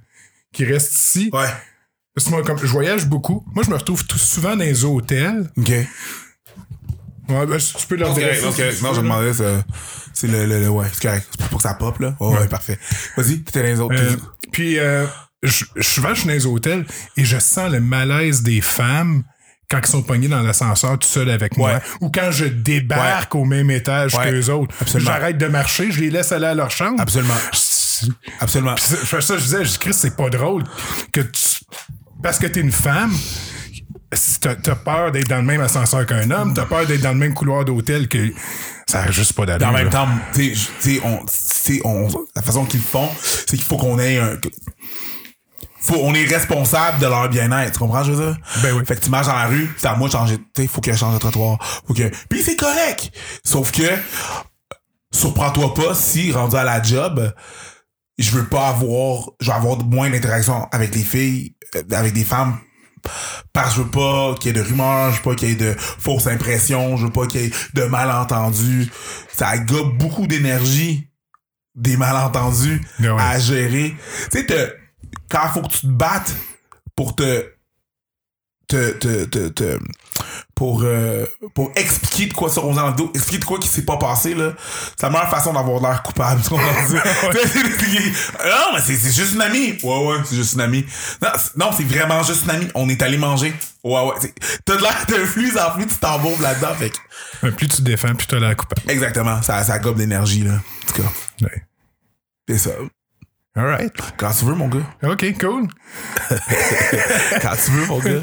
qui 0.53 0.63
reste 0.65 0.93
ici. 0.93 1.29
Ouais. 1.33 1.47
Parce 2.15 2.25
que 2.25 2.29
moi, 2.31 2.43
comme 2.43 2.57
je 2.59 2.65
voyage 2.67 3.05
beaucoup, 3.07 3.45
moi, 3.53 3.63
je 3.65 3.69
me 3.71 3.75
retrouve 3.75 4.05
tout 4.05 4.17
souvent 4.17 4.51
dans 4.55 4.63
les 4.63 4.85
hôtels. 4.85 5.49
OK. 5.57 5.69
Ouais, 5.69 7.45
ben, 7.45 7.57
tu 7.57 7.87
peux 7.87 7.95
leur 7.95 8.13
dire. 8.13 8.27
ok. 8.47 8.59
Non, 8.81 8.93
je 8.93 9.01
demandais, 9.01 9.33
c'est- 9.33 10.27
le, 10.27 10.45
le, 10.45 10.59
le- 10.61 10.69
ouais, 10.69 10.85
c'est 10.93 11.01
correct. 11.01 11.27
C'est 11.39 11.47
pour 11.49 11.57
que 11.57 11.63
ça 11.63 11.73
pop, 11.73 11.97
là. 11.99 12.15
Ouais, 12.19 12.37
ouais, 12.39 12.47
parfait. 12.47 12.77
Vas-y, 13.17 13.39
t'étais 13.41 13.61
dans 13.61 13.67
les 13.67 13.79
autres. 13.79 13.95
Euh, 13.97 14.15
puis, 14.51 14.77
euh, 14.79 15.05
je, 15.43 15.65
je 15.75 15.81
suis 15.81 16.01
dans 16.01 16.13
les 16.25 16.45
hôtels 16.45 16.85
et 17.17 17.25
je 17.25 17.37
sens 17.39 17.71
le 17.71 17.79
malaise 17.79 18.43
des 18.43 18.61
femmes 18.61 19.23
quand 19.69 19.79
ils 19.79 19.87
sont 19.87 20.03
pognés 20.03 20.27
dans 20.27 20.41
l'ascenseur 20.41 20.99
tout 20.99 21.07
seul 21.07 21.29
avec 21.29 21.55
moi. 21.57 21.73
Ouais. 21.73 21.79
Ou 22.01 22.09
quand 22.11 22.29
je 22.31 22.45
débarque 22.45 23.33
au 23.35 23.45
même 23.45 23.71
étage 23.71 24.13
Ouais. 24.15 24.29
qu'eux 24.29 24.49
autres. 24.49 24.75
Absolument. 24.81 25.11
J'arrête 25.11 25.37
de 25.37 25.47
marcher, 25.47 25.91
je 25.91 26.01
les 26.01 26.09
laisse 26.09 26.31
aller 26.33 26.47
à 26.47 26.53
leur 26.53 26.69
chambre. 26.69 26.99
Absolument. 26.99 27.33
Absolument. 28.39 28.75
Je 28.77 29.19
ça, 29.19 29.37
je 29.37 29.43
disais, 29.43 29.65
je 29.65 29.79
Chris, 29.79 29.93
c'est 29.93 30.15
pas 30.15 30.29
drôle 30.29 30.63
que 31.11 31.21
tu. 31.21 31.59
Parce 32.21 32.37
que 32.37 32.47
t'es 32.47 32.59
une 32.59 32.71
femme, 32.71 33.11
si 34.13 34.39
t'as 34.39 34.55
peur 34.75 35.11
d'être 35.11 35.27
dans 35.29 35.37
le 35.37 35.43
même 35.43 35.61
ascenseur 35.61 36.05
qu'un 36.05 36.29
homme, 36.31 36.53
t'as 36.53 36.65
peur 36.65 36.85
d'être 36.85 37.01
dans 37.01 37.13
le 37.13 37.17
même 37.17 37.33
couloir 37.33 37.63
d'hôtel 37.65 38.07
que. 38.07 38.31
Ça 38.87 39.03
a 39.03 39.11
juste 39.11 39.33
pas 39.33 39.45
d'allure. 39.45 39.69
En 39.69 39.71
même 39.71 39.89
temps, 39.89 40.07
tu 40.33 40.53
sais, 40.53 40.67
tu 40.81 40.95
sais, 40.95 41.01
on, 41.05 41.17
tu 41.19 41.25
sais, 41.27 41.81
on, 41.85 42.09
la 42.35 42.41
façon 42.41 42.65
qu'ils 42.65 42.81
font, 42.81 43.07
c'est 43.23 43.55
qu'il 43.55 43.63
faut 43.65 43.77
qu'on 43.77 43.97
ait 43.99 44.17
un, 44.17 44.35
faut, 45.81 45.97
on 46.01 46.13
est 46.13 46.25
responsable 46.25 46.99
de 46.99 47.07
leur 47.07 47.27
bien-être, 47.27 47.73
tu 47.73 47.79
comprends, 47.79 48.03
je 48.03 48.11
veux 48.11 48.25
dire? 48.25 48.37
Ben 48.61 48.73
oui. 48.73 48.83
Fait 48.85 48.95
que 48.95 49.01
tu 49.01 49.09
marches 49.09 49.27
dans 49.27 49.35
la 49.35 49.47
rue, 49.47 49.69
c'est 49.77 49.87
à 49.87 49.95
moi 49.95 50.07
de 50.07 50.13
changer, 50.13 50.37
tu 50.37 50.61
sais, 50.61 50.67
faut 50.67 50.79
que 50.79 50.91
je 50.91 50.97
change 50.97 51.15
de 51.15 51.19
trottoir, 51.19 51.57
faut 51.87 51.93
que, 51.93 52.09
puis 52.29 52.41
c'est 52.43 52.55
correct! 52.55 53.11
Sauf 53.43 53.71
que, 53.71 53.89
surprends-toi 55.11 55.73
pas 55.73 55.95
si, 55.95 56.31
rendu 56.31 56.55
à 56.55 56.63
la 56.63 56.81
job, 56.81 57.33
je 58.17 58.31
veux 58.31 58.45
pas 58.45 58.69
avoir, 58.69 59.31
je 59.39 59.47
vais 59.47 59.57
avoir 59.57 59.79
moins 59.83 60.09
d'interaction 60.09 60.67
avec 60.71 60.93
les 60.93 61.03
filles, 61.03 61.55
euh, 61.75 61.83
avec 61.91 62.13
des 62.13 62.23
femmes, 62.23 62.57
parce 63.53 63.69
que 63.69 63.77
je 63.77 63.81
veux 63.81 63.89
pas 63.89 64.35
qu'il 64.35 64.55
y 64.55 64.59
ait 64.59 64.61
de 64.61 64.67
rumeurs, 64.67 65.11
je 65.11 65.17
veux 65.17 65.23
pas 65.23 65.35
qu'il 65.35 65.49
y 65.49 65.51
ait 65.53 65.55
de 65.55 65.75
fausses 65.77 66.27
impressions, 66.27 66.97
je 66.97 67.05
veux 67.05 67.11
pas 67.11 67.25
qu'il 67.25 67.41
y 67.41 67.45
ait 67.45 67.51
de 67.73 67.83
malentendus. 67.83 68.91
Ça 69.33 69.57
gobe 69.57 69.97
beaucoup 69.97 70.27
d'énergie, 70.27 71.09
des 71.73 71.97
malentendus 71.97 72.81
ouais. 72.99 73.09
à 73.17 73.39
gérer. 73.39 73.95
Tu 74.31 74.45
sais, 74.47 74.75
quand 75.31 75.47
faut 75.49 75.61
que 75.61 75.69
tu 75.71 75.81
te 75.81 75.87
battes 75.87 76.33
pour 76.95 77.15
te 77.15 77.45
te, 78.67 78.91
te, 78.91 79.25
te, 79.25 79.47
te- 79.49 79.79
pour 80.55 80.83
euh, 80.83 81.25
pour 81.55 81.71
expliquer 81.75 82.27
de 82.27 82.33
quoi 82.33 82.49
sur 82.49 82.65
on 82.65 82.73
dans 82.73 82.87
le 82.87 82.93
dos, 82.93 83.11
expliquer 83.13 83.39
de 83.39 83.45
quoi 83.45 83.59
qui 83.59 83.67
s'est 83.67 83.83
pas 83.83 83.97
passé 83.97 84.33
là, 84.33 84.53
c'est 84.95 85.03
la 85.03 85.09
meilleure 85.09 85.29
façon 85.29 85.51
d'avoir 85.51 85.81
l'air 85.81 86.01
coupable. 86.03 86.39
non, 86.51 86.59
mais 88.73 88.79
c'est 88.81 88.95
c'est 88.95 89.11
juste 89.11 89.33
une 89.33 89.41
amie. 89.41 89.77
Ouais 89.83 90.05
ouais, 90.07 90.17
c'est 90.23 90.35
juste 90.37 90.53
une 90.53 90.61
amie. 90.61 90.85
Non, 91.21 91.29
c'est- 91.37 91.57
non, 91.57 91.71
c'est 91.75 91.83
vraiment 91.83 92.23
juste 92.23 92.45
une 92.45 92.51
amie. 92.51 92.67
On 92.75 92.87
est 92.87 93.01
allé 93.01 93.17
manger. 93.17 93.53
Ouais 93.83 94.01
ouais, 94.05 94.15
c'est- 94.21 94.33
t'as 94.63 94.77
de 94.77 94.81
l'air 94.81 95.05
de 95.07 95.25
plus 95.25 95.57
en 95.57 95.71
plus 95.71 95.87
tu 95.87 95.95
t'embourbes 95.95 96.39
là-dedans 96.41 96.73
fait 96.75 96.91
que- 96.91 97.49
Plus 97.49 97.67
tu 97.67 97.77
te 97.77 97.81
défends, 97.81 98.15
plus 98.15 98.27
t'as 98.27 98.39
la 98.39 98.55
coupable. 98.55 98.89
exactement, 98.89 99.41
ça 99.41 99.63
ça 99.65 99.79
gobe 99.79 99.97
d'énergie 99.97 100.43
là. 100.43 100.53
En 100.53 100.87
tout 100.93 101.01
cas, 101.01 101.09
Ouais. 101.41 101.63
c'est 102.47 102.57
ça. 102.59 102.71
Alright. 103.55 103.93
Quand 104.17 104.31
tu 104.31 104.45
veux 104.45 104.55
mon 104.55 104.69
gars. 104.69 104.85
OK, 105.03 105.25
cool. 105.37 105.67
Quand 107.41 107.55
tu 107.63 107.71
veux 107.71 107.85
mon 107.87 107.99
gars. 107.99 108.21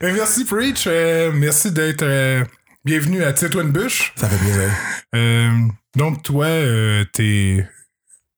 Ben, 0.00 0.14
merci, 0.16 0.44
Preach. 0.44 0.84
Euh, 0.88 1.30
merci 1.32 1.70
d'être 1.70 2.02
euh, 2.02 2.44
bienvenu 2.84 3.22
à 3.22 3.32
Tito 3.32 3.60
une 3.60 3.70
bûche. 3.70 4.12
Ça 4.16 4.28
fait 4.28 4.36
plaisir. 4.36 4.70
Euh, 5.14 5.50
donc, 5.96 6.22
toi, 6.24 6.46
euh, 6.46 7.04
t'es. 7.12 7.64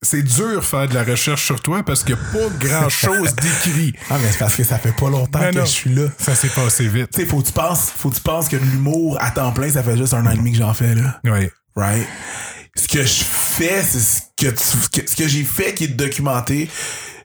C'est 0.03 0.23
dur 0.23 0.65
faire 0.65 0.89
de 0.89 0.95
la 0.95 1.05
recherche 1.05 1.45
sur 1.45 1.61
toi 1.61 1.83
parce 1.83 2.05
qu'il 2.05 2.15
n'y 2.15 2.21
a 2.21 2.25
pas 2.33 2.49
grand-chose 2.59 3.35
d'écrit. 3.43 3.95
Ah, 4.11 4.17
mais 4.21 4.31
c'est 4.31 4.39
parce 4.39 4.57
que 4.57 4.65
ça 4.65 4.79
fait 4.79 4.97
pas 4.97 5.11
longtemps 5.11 5.41
que 5.51 5.59
non. 5.59 5.65
je 5.65 5.71
suis 5.71 5.95
là. 5.95 6.07
Ça 6.19 6.35
s'est 6.35 6.49
passé 6.49 6.89
vite. 6.89 7.11
Tu 7.13 7.21
sais, 7.21 7.27
faut 7.27 7.41
que 7.41 7.47
tu 7.47 7.53
penses, 7.53 7.91
faut 7.91 8.09
que 8.11 8.17
tu 8.17 8.23
penses 8.23 8.49
que 8.49 8.57
l'humour 8.57 9.19
à 9.21 9.31
temps 9.31 9.53
plein, 9.53 9.71
ça 9.71 9.83
fait 9.83 9.99
juste 9.99 10.15
un 10.15 10.27
an 10.27 10.31
et 10.31 10.37
demi 10.37 10.53
que 10.53 10.59
j'en 10.59 10.73
fais, 10.73 10.95
là. 10.95 11.21
Ouais. 11.25 11.51
Right? 11.77 12.07
Ce 12.77 12.89
que 12.89 13.03
je 13.03 13.25
fais, 13.25 13.83
c'est 13.83 14.01
ce 14.01 14.30
que 14.47 14.51
tu, 14.51 15.01
que- 15.01 15.11
ce 15.11 15.17
que 15.17 15.29
j'ai 15.29 15.45
fait 15.45 15.75
qui 15.75 15.85
est 15.85 15.89
documenté. 15.89 16.69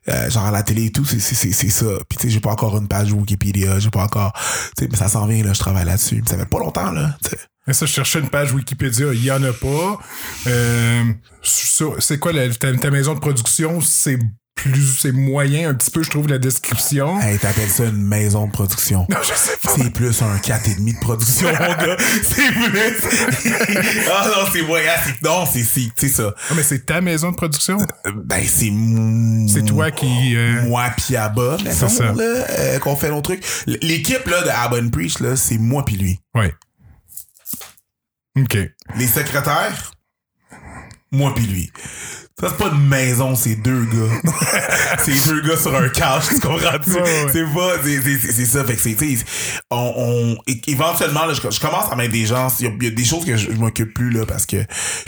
euh, 0.07 0.29
genre 0.29 0.45
à 0.45 0.51
la 0.51 0.61
télé 0.61 0.85
et 0.85 0.91
tout, 0.91 1.03
c'est, 1.03 1.19
ça. 1.19 1.85
Puis 2.07 2.17
tu 2.19 2.23
sais, 2.23 2.29
j'ai 2.29 2.39
pas 2.39 2.51
encore 2.51 2.77
une 2.77 2.87
page 2.87 3.11
Wikipédia, 3.11 3.79
j'ai 3.79 3.89
pas 3.89 4.03
encore, 4.03 4.33
tu 4.77 4.83
sais, 4.83 4.87
mais 4.91 4.97
ça 4.97 5.07
s'en 5.07 5.25
vient, 5.25 5.43
là, 5.43 5.51
je 5.53 5.59
travaille 5.59 5.85
là-dessus. 5.85 6.23
Ça 6.29 6.37
fait 6.37 6.45
pas 6.45 6.59
longtemps, 6.59 6.91
là, 6.91 7.17
tu 7.23 7.31
sais. 7.31 7.37
Mais 7.65 7.73
ça, 7.73 7.87
je 7.87 7.91
cherchais 7.93 8.19
une 8.19 8.29
page 8.29 8.53
Wikipédia, 8.53 9.07
il 9.11 9.23
y 9.23 9.31
en 9.31 9.41
a 9.41 9.51
pas. 9.51 9.97
Euh, 10.45 11.03
c'est 11.41 12.19
quoi 12.19 12.31
ta, 12.59 12.77
ta 12.77 12.91
maison 12.91 13.15
de 13.15 13.19
production? 13.19 13.81
C'est 13.81 14.19
plus, 14.55 14.97
c'est 15.01 15.11
moyen 15.11 15.69
un 15.69 15.73
petit 15.73 15.91
peu, 15.91 16.01
je 16.01 16.09
trouve, 16.09 16.27
la 16.27 16.37
description. 16.39 17.19
Hey, 17.21 17.37
t'appelles 17.37 17.69
ça 17.69 17.83
une 17.85 18.01
maison 18.01 18.47
de 18.47 18.51
production. 18.51 19.05
Non, 19.09 19.17
je 19.21 19.33
sais 19.35 19.57
pas. 19.61 19.73
C'est 19.75 19.89
plus 19.91 20.21
un 20.21 20.37
4,5 20.37 20.93
de 20.95 20.99
production, 20.99 21.47
mon 21.49 21.85
gars. 21.85 21.97
C'est 22.23 22.51
plus. 22.51 24.07
ah 24.11 24.27
non, 24.27 24.49
c'est 24.51 24.61
moyen. 24.63 24.91
c'est- 25.05 25.21
Non, 25.23 25.45
c'est, 25.45 25.63
c'est, 25.63 25.89
c'est 25.95 26.09
ça. 26.09 26.33
Ah, 26.49 26.53
mais 26.55 26.63
c'est 26.63 26.85
ta 26.85 27.01
maison 27.01 27.31
de 27.31 27.35
production? 27.35 27.77
Euh, 28.07 28.11
Ben, 28.15 28.43
c'est. 28.47 28.71
C'est 29.53 29.65
toi 29.65 29.91
qui... 29.91 30.35
euh, 30.35 30.63
Moi 30.63 30.89
pis 30.97 31.15
Abba, 31.15 31.57
mettons, 31.63 31.89
ça. 31.89 32.13
là, 32.13 32.23
euh, 32.23 32.79
qu'on 32.79 32.95
fait 32.95 33.09
nos 33.09 33.21
trucs. 33.21 33.43
L'équipe, 33.67 34.25
là, 34.25 34.41
de 34.43 34.49
Abba 34.49 34.77
and 34.81 34.89
Preach, 34.89 35.19
là, 35.19 35.35
c'est 35.35 35.57
moi 35.57 35.83
pis 35.85 35.97
lui. 35.97 36.19
Ouais. 36.33 36.53
OK. 38.37 38.57
Les 38.97 39.07
secrétaires, 39.07 39.91
moi 41.11 41.33
pis 41.35 41.43
lui. 41.45 41.71
Ça, 42.37 42.49
c'est 42.49 42.57
pas 42.57 42.69
une 42.75 42.85
maison, 42.89 43.33
c'est 43.33 43.55
deux 43.55 43.85
gars. 43.85 44.31
c'est 44.99 45.25
deux 45.29 45.39
gars 45.41 45.55
sur 45.55 45.73
un 45.73 45.87
couch, 45.87 46.27
tu 46.31 46.39
comprends-tu? 46.41 46.91
Ouais, 46.91 47.01
ouais. 47.01 47.27
C'est 47.31 47.45
pas, 47.45 47.71
c'est, 48.33 48.45
ça. 48.45 48.65
Fait 48.65 48.75
que 48.75 48.81
c'est, 48.81 48.97
on, 49.71 49.93
on, 49.95 50.37
éventuellement, 50.67 51.25
là, 51.27 51.33
je, 51.33 51.39
je 51.49 51.59
commence 51.61 51.89
à 51.89 51.95
mettre 51.95 52.11
des 52.11 52.25
gens, 52.25 52.49
il 52.59 52.65
y, 52.65 52.67
a- 52.67 52.73
il 52.77 52.83
y 52.83 52.87
a 52.87 52.89
des 52.91 53.05
choses 53.05 53.23
que 53.23 53.37
je, 53.37 53.51
je 53.53 53.57
m'occupe 53.57 53.93
plus, 53.93 54.09
là, 54.11 54.25
parce 54.25 54.45
que 54.45 54.57
je 54.57 54.63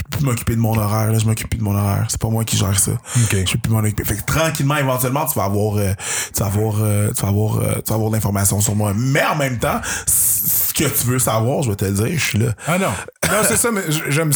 peux 0.10 0.18
plus 0.20 0.26
m'occuper 0.26 0.56
de 0.56 0.62
mon 0.62 0.78
horaire, 0.78 1.12
là, 1.12 1.20
je 1.20 1.26
m'occupe 1.26 1.50
plus 1.50 1.58
de 1.60 1.64
mon 1.66 1.76
horaire. 1.76 2.06
C'est 2.08 2.22
pas 2.22 2.30
moi 2.30 2.46
qui 2.46 2.56
gère 2.56 2.80
ça. 2.80 2.92
OK. 2.92 3.36
Je 3.46 3.52
peux 3.52 3.60
plus 3.60 3.72
m'en 3.74 3.80
occuper. 3.80 4.06
Fait 4.06 4.16
que 4.16 4.24
tranquillement, 4.24 4.78
éventuellement, 4.78 5.26
tu 5.26 5.38
vas 5.38 5.44
avoir, 5.46 5.76
euh, 5.76 5.92
tu 6.34 6.40
vas 6.40 6.46
avoir, 6.46 6.76
euh, 6.80 7.10
tu 7.14 7.22
vas 7.24 7.28
avoir, 7.28 7.58
euh, 7.58 7.74
tu 7.86 7.90
vas 7.90 7.96
avoir 7.96 8.10
de 8.10 8.16
l'information 8.16 8.62
sur 8.62 8.74
moi. 8.74 8.94
Mais 8.96 9.26
en 9.26 9.36
même 9.36 9.60
temps, 9.60 9.82
ce 10.06 10.74
que 10.74 10.86
tu 10.86 11.08
veux 11.08 11.20
savoir, 11.20 11.62
je 11.64 11.72
vais 11.72 11.76
te 11.76 11.84
le 11.84 11.92
dire, 11.92 12.08
je 12.18 12.24
suis 12.24 12.40
là. 12.40 12.54
Ah 12.68 12.78
non. 12.78 12.88
Non, 13.30 13.40
c'est 13.46 13.58
ça, 13.58 13.72
mais 13.72 13.82
j'aime, 14.08 14.32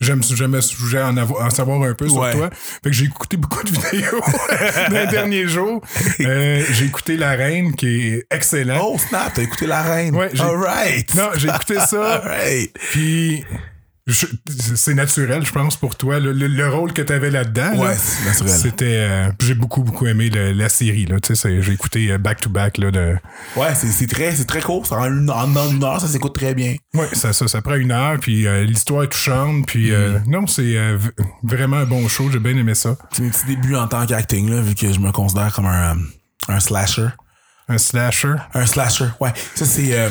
j'aime, 0.00 0.22
j'aime 0.30 0.60
ce 0.60 0.68
sujet 0.68 1.02
en, 1.02 1.16
avoir, 1.16 1.44
en 1.44 1.50
savoir 1.50 1.82
un 1.82 1.94
peu 1.94 2.06
sur 2.08 2.18
Ouais. 2.18 2.35
Toi. 2.36 2.50
Fait 2.52 2.90
que 2.90 2.96
j'ai 2.96 3.04
écouté 3.04 3.36
beaucoup 3.36 3.62
de 3.62 3.70
vidéos 3.90 4.20
dans 4.90 4.98
les 4.98 5.06
derniers 5.06 5.46
jours. 5.46 5.80
Euh, 6.20 6.64
j'ai 6.70 6.86
écouté 6.86 7.16
La 7.16 7.32
Reine, 7.32 7.74
qui 7.74 8.08
est 8.08 8.26
excellent. 8.30 8.80
Oh, 8.82 8.98
snap, 8.98 9.34
t'as 9.34 9.42
écouté 9.42 9.66
la 9.66 9.82
reine. 9.82 10.14
Ouais. 10.14 10.30
Non, 11.14 11.30
j'ai 11.36 11.48
écouté 11.48 11.76
ça. 11.80 12.22
Puis 12.90 13.44
c'est 14.08 14.94
naturel, 14.94 15.44
je 15.44 15.50
pense, 15.52 15.76
pour 15.76 15.96
toi. 15.96 16.20
Le, 16.20 16.32
le- 16.32 16.46
le 16.46 16.68
rôle 16.68 16.92
que 16.92 17.02
tu 17.02 17.12
avais 17.12 17.30
là-dedans, 17.30 17.76
Ouais, 17.76 17.96
c'était. 18.46 18.84
euh, 19.08 19.28
j'ai 19.40 19.54
beaucoup, 19.54 19.82
beaucoup 19.82 20.06
aimé 20.06 20.30
le- 20.30 20.52
la 20.52 20.68
série. 20.68 21.06
Là, 21.06 21.16
j'ai 21.44 21.72
écouté 21.72 22.12
euh, 22.12 22.18
back-to-back. 22.18 22.78
là, 22.78 22.90
de... 22.92 23.16
Ouais, 23.56 23.74
c'est, 23.74 23.88
c'est 23.88 24.06
très, 24.06 24.34
c'est 24.36 24.44
très 24.44 24.60
court. 24.62 24.86
Ça 24.86 24.96
en, 24.96 25.06
une, 25.06 25.28
en 25.30 25.46
d'une 25.68 25.82
heure, 25.82 26.00
ça 26.00 26.06
s'écoute 26.06 26.34
très 26.36 26.54
bien. 26.54 26.76
Ouais, 26.94 27.08
ça, 27.14 27.32
ça, 27.32 27.48
ça 27.48 27.62
prend 27.62 27.74
une 27.74 27.90
heure, 27.90 28.18
puis 28.20 28.46
euh, 28.46 28.62
l'histoire 28.64 29.02
est 29.02 29.08
touchante, 29.08 29.66
puis 29.66 29.90
euh, 29.92 30.18
non, 30.28 30.46
c'est 30.46 30.76
euh, 30.76 30.98
vraiment 31.42 31.78
un 31.78 31.84
bon 31.86 32.06
show, 32.08 32.30
j'ai 32.30 32.38
bien 32.38 32.56
aimé 32.56 32.74
ça. 32.76 32.96
C'est 33.12 33.22
mes 33.22 33.30
petits 33.30 33.46
débuts 33.46 33.74
en 33.74 33.88
tant 33.88 34.06
qu'acting, 34.06 34.48
là, 34.50 34.60
vu 34.60 34.74
que 34.76 34.92
je 34.92 35.00
me 35.00 35.10
considère 35.10 35.52
comme 35.52 35.66
un, 35.66 35.96
euh, 35.96 36.00
un 36.48 36.60
slasher. 36.60 37.08
Un 37.68 37.78
slasher? 37.78 38.34
Un 38.54 38.66
slasher, 38.66 39.06
ouais. 39.20 39.32
Ça, 39.56 39.64
c'est 39.64 39.98
euh, 39.98 40.10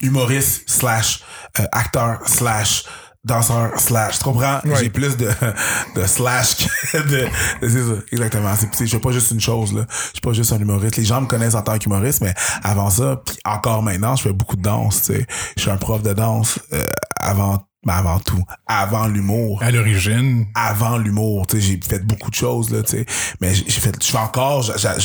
humoriste 0.00 0.68
slash 0.68 1.20
euh, 1.60 1.64
acteur 1.70 2.20
slash 2.26 2.82
danseur 3.28 3.78
slash. 3.78 4.18
Tu 4.18 4.24
comprends? 4.24 4.58
Ouais. 4.64 4.76
J'ai 4.80 4.90
plus 4.90 5.16
de, 5.16 5.28
de 5.96 6.06
slash 6.06 6.56
que 6.56 6.98
de... 7.08 7.26
C'est 7.60 7.68
ça, 7.68 7.94
exactement. 8.10 8.52
Je 8.80 8.86
fais 8.86 8.98
pas 8.98 9.12
juste 9.12 9.30
une 9.30 9.40
chose, 9.40 9.72
là. 9.72 9.86
Je 9.88 9.94
suis 10.12 10.20
pas 10.20 10.32
juste 10.32 10.52
un 10.52 10.58
humoriste. 10.58 10.96
Les 10.96 11.04
gens 11.04 11.20
me 11.20 11.26
connaissent 11.26 11.54
en 11.54 11.62
tant 11.62 11.78
qu'humoriste, 11.78 12.22
mais 12.22 12.34
avant 12.62 12.90
ça, 12.90 13.22
puis 13.24 13.36
encore 13.44 13.82
maintenant, 13.82 14.16
je 14.16 14.22
fais 14.22 14.32
beaucoup 14.32 14.56
de 14.56 14.62
danse, 14.62 15.02
tu 15.02 15.14
sais. 15.14 15.26
Je 15.56 15.62
suis 15.62 15.70
un 15.70 15.76
prof 15.76 16.02
de 16.02 16.12
danse 16.12 16.58
euh, 16.72 16.84
avant... 17.20 17.67
ben 17.84 17.94
avant 17.94 18.18
tout. 18.18 18.42
Avant 18.66 19.06
l'humour 19.06 19.62
À 19.62 19.70
l'origine. 19.70 20.46
avant 20.54 20.98
l'humour, 20.98 21.46
tu 21.46 21.56
sais, 21.56 21.62
j'ai 21.62 21.80
fait 21.80 22.04
beaucoup 22.04 22.30
de 22.30 22.34
choses 22.34 22.70
là, 22.70 22.82
tu 22.82 22.90
sais, 22.90 23.06
mais 23.40 23.54
j'ai 23.54 23.80
fait 23.80 23.94
je 24.02 24.10
fais 24.10 24.18
encore 24.18 24.62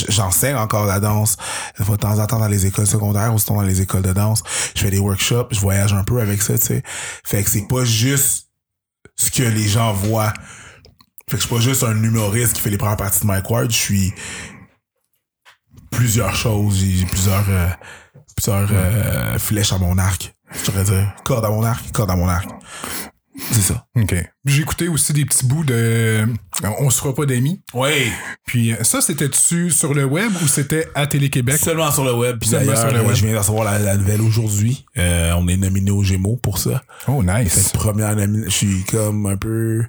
j'enseigne 0.09 0.55
encore 0.55 0.85
la 0.85 0.99
danse 0.99 1.37
de 1.77 1.95
temps 1.95 2.19
en 2.19 2.25
temps 2.25 2.39
dans 2.39 2.47
les 2.47 2.65
écoles 2.65 2.87
secondaires 2.87 3.33
ou 3.33 3.37
sinon 3.37 3.59
dans 3.59 3.67
les 3.67 3.81
écoles 3.81 4.01
de 4.01 4.13
danse, 4.13 4.43
je 4.75 4.81
fais 4.81 4.89
des 4.91 4.99
workshops, 4.99 5.49
je 5.51 5.59
voyage 5.59 5.93
un 5.93 6.03
peu 6.03 6.19
avec 6.19 6.41
ça, 6.41 6.57
tu 6.57 6.65
sais. 6.65 6.83
Fait 7.23 7.43
que 7.43 7.49
c'est 7.49 7.67
pas 7.67 7.85
juste 7.85 8.49
ce 9.15 9.29
que 9.29 9.43
les 9.43 9.67
gens 9.67 9.93
voient. 9.93 10.33
Fait 11.29 11.37
que 11.37 11.43
je 11.43 11.47
suis 11.47 11.55
pas 11.55 11.61
juste 11.61 11.83
un 11.83 12.01
humoriste 12.03 12.53
qui 12.53 12.61
fait 12.61 12.69
les 12.69 12.77
premières 12.77 12.97
parties 12.97 13.21
de 13.21 13.27
Mike 13.27 13.49
Ward, 13.49 13.71
je 13.71 13.77
suis 13.77 14.13
plusieurs 15.91 16.35
choses, 16.35 16.79
j'ai 16.79 17.05
plusieurs 17.05 17.45
euh, 17.49 17.69
plusieurs 18.35 18.69
euh, 18.71 19.37
flèches 19.37 19.73
à 19.73 19.77
mon 19.77 19.97
arc, 19.97 20.33
je 20.59 20.65
devrais 20.67 20.83
dire, 20.83 21.13
corde 21.23 21.45
à 21.45 21.49
mon 21.49 21.63
arc, 21.63 21.91
corde 21.91 22.11
à 22.11 22.15
mon 22.15 22.27
arc. 22.27 22.49
C'est 23.51 23.61
ça. 23.61 23.87
OK. 23.95 24.15
J'ai 24.45 24.61
écouté 24.61 24.87
aussi 24.87 25.11
des 25.11 25.25
petits 25.25 25.45
bouts 25.45 25.63
de 25.63 26.27
On 26.79 26.89
se 26.89 26.99
fera 26.99 27.15
pas 27.15 27.25
d'amis. 27.25 27.63
Oui. 27.73 28.11
Puis 28.45 28.73
euh, 28.73 28.83
ça, 28.83 29.01
c'était-tu 29.01 29.71
sur 29.71 29.93
le 29.93 30.05
web 30.05 30.31
ou 30.43 30.47
c'était 30.47 30.87
à 30.93 31.07
Télé-Québec? 31.07 31.57
Seulement 31.57 31.91
sur 31.91 32.05
le 32.05 32.13
web. 32.13 32.37
Puis 32.39 32.51
d'ailleurs, 32.51 32.85
euh, 32.85 33.13
je 33.13 33.23
viens 33.23 33.33
de 33.33 33.37
recevoir 33.39 33.63
la, 33.65 33.79
la 33.79 33.97
nouvelle 33.97 34.21
aujourd'hui. 34.21 34.85
Euh, 34.97 35.33
on 35.37 35.47
est 35.47 35.57
nominé 35.57 35.89
aux 35.89 36.03
Gémeaux 36.03 36.37
pour 36.37 36.59
ça. 36.59 36.83
Oh, 37.07 37.23
nice. 37.23 37.71
première 37.73 38.15
nomination, 38.15 38.49
je 38.49 38.55
suis 38.55 38.83
comme 38.85 39.25
un 39.25 39.37
peu... 39.37 39.83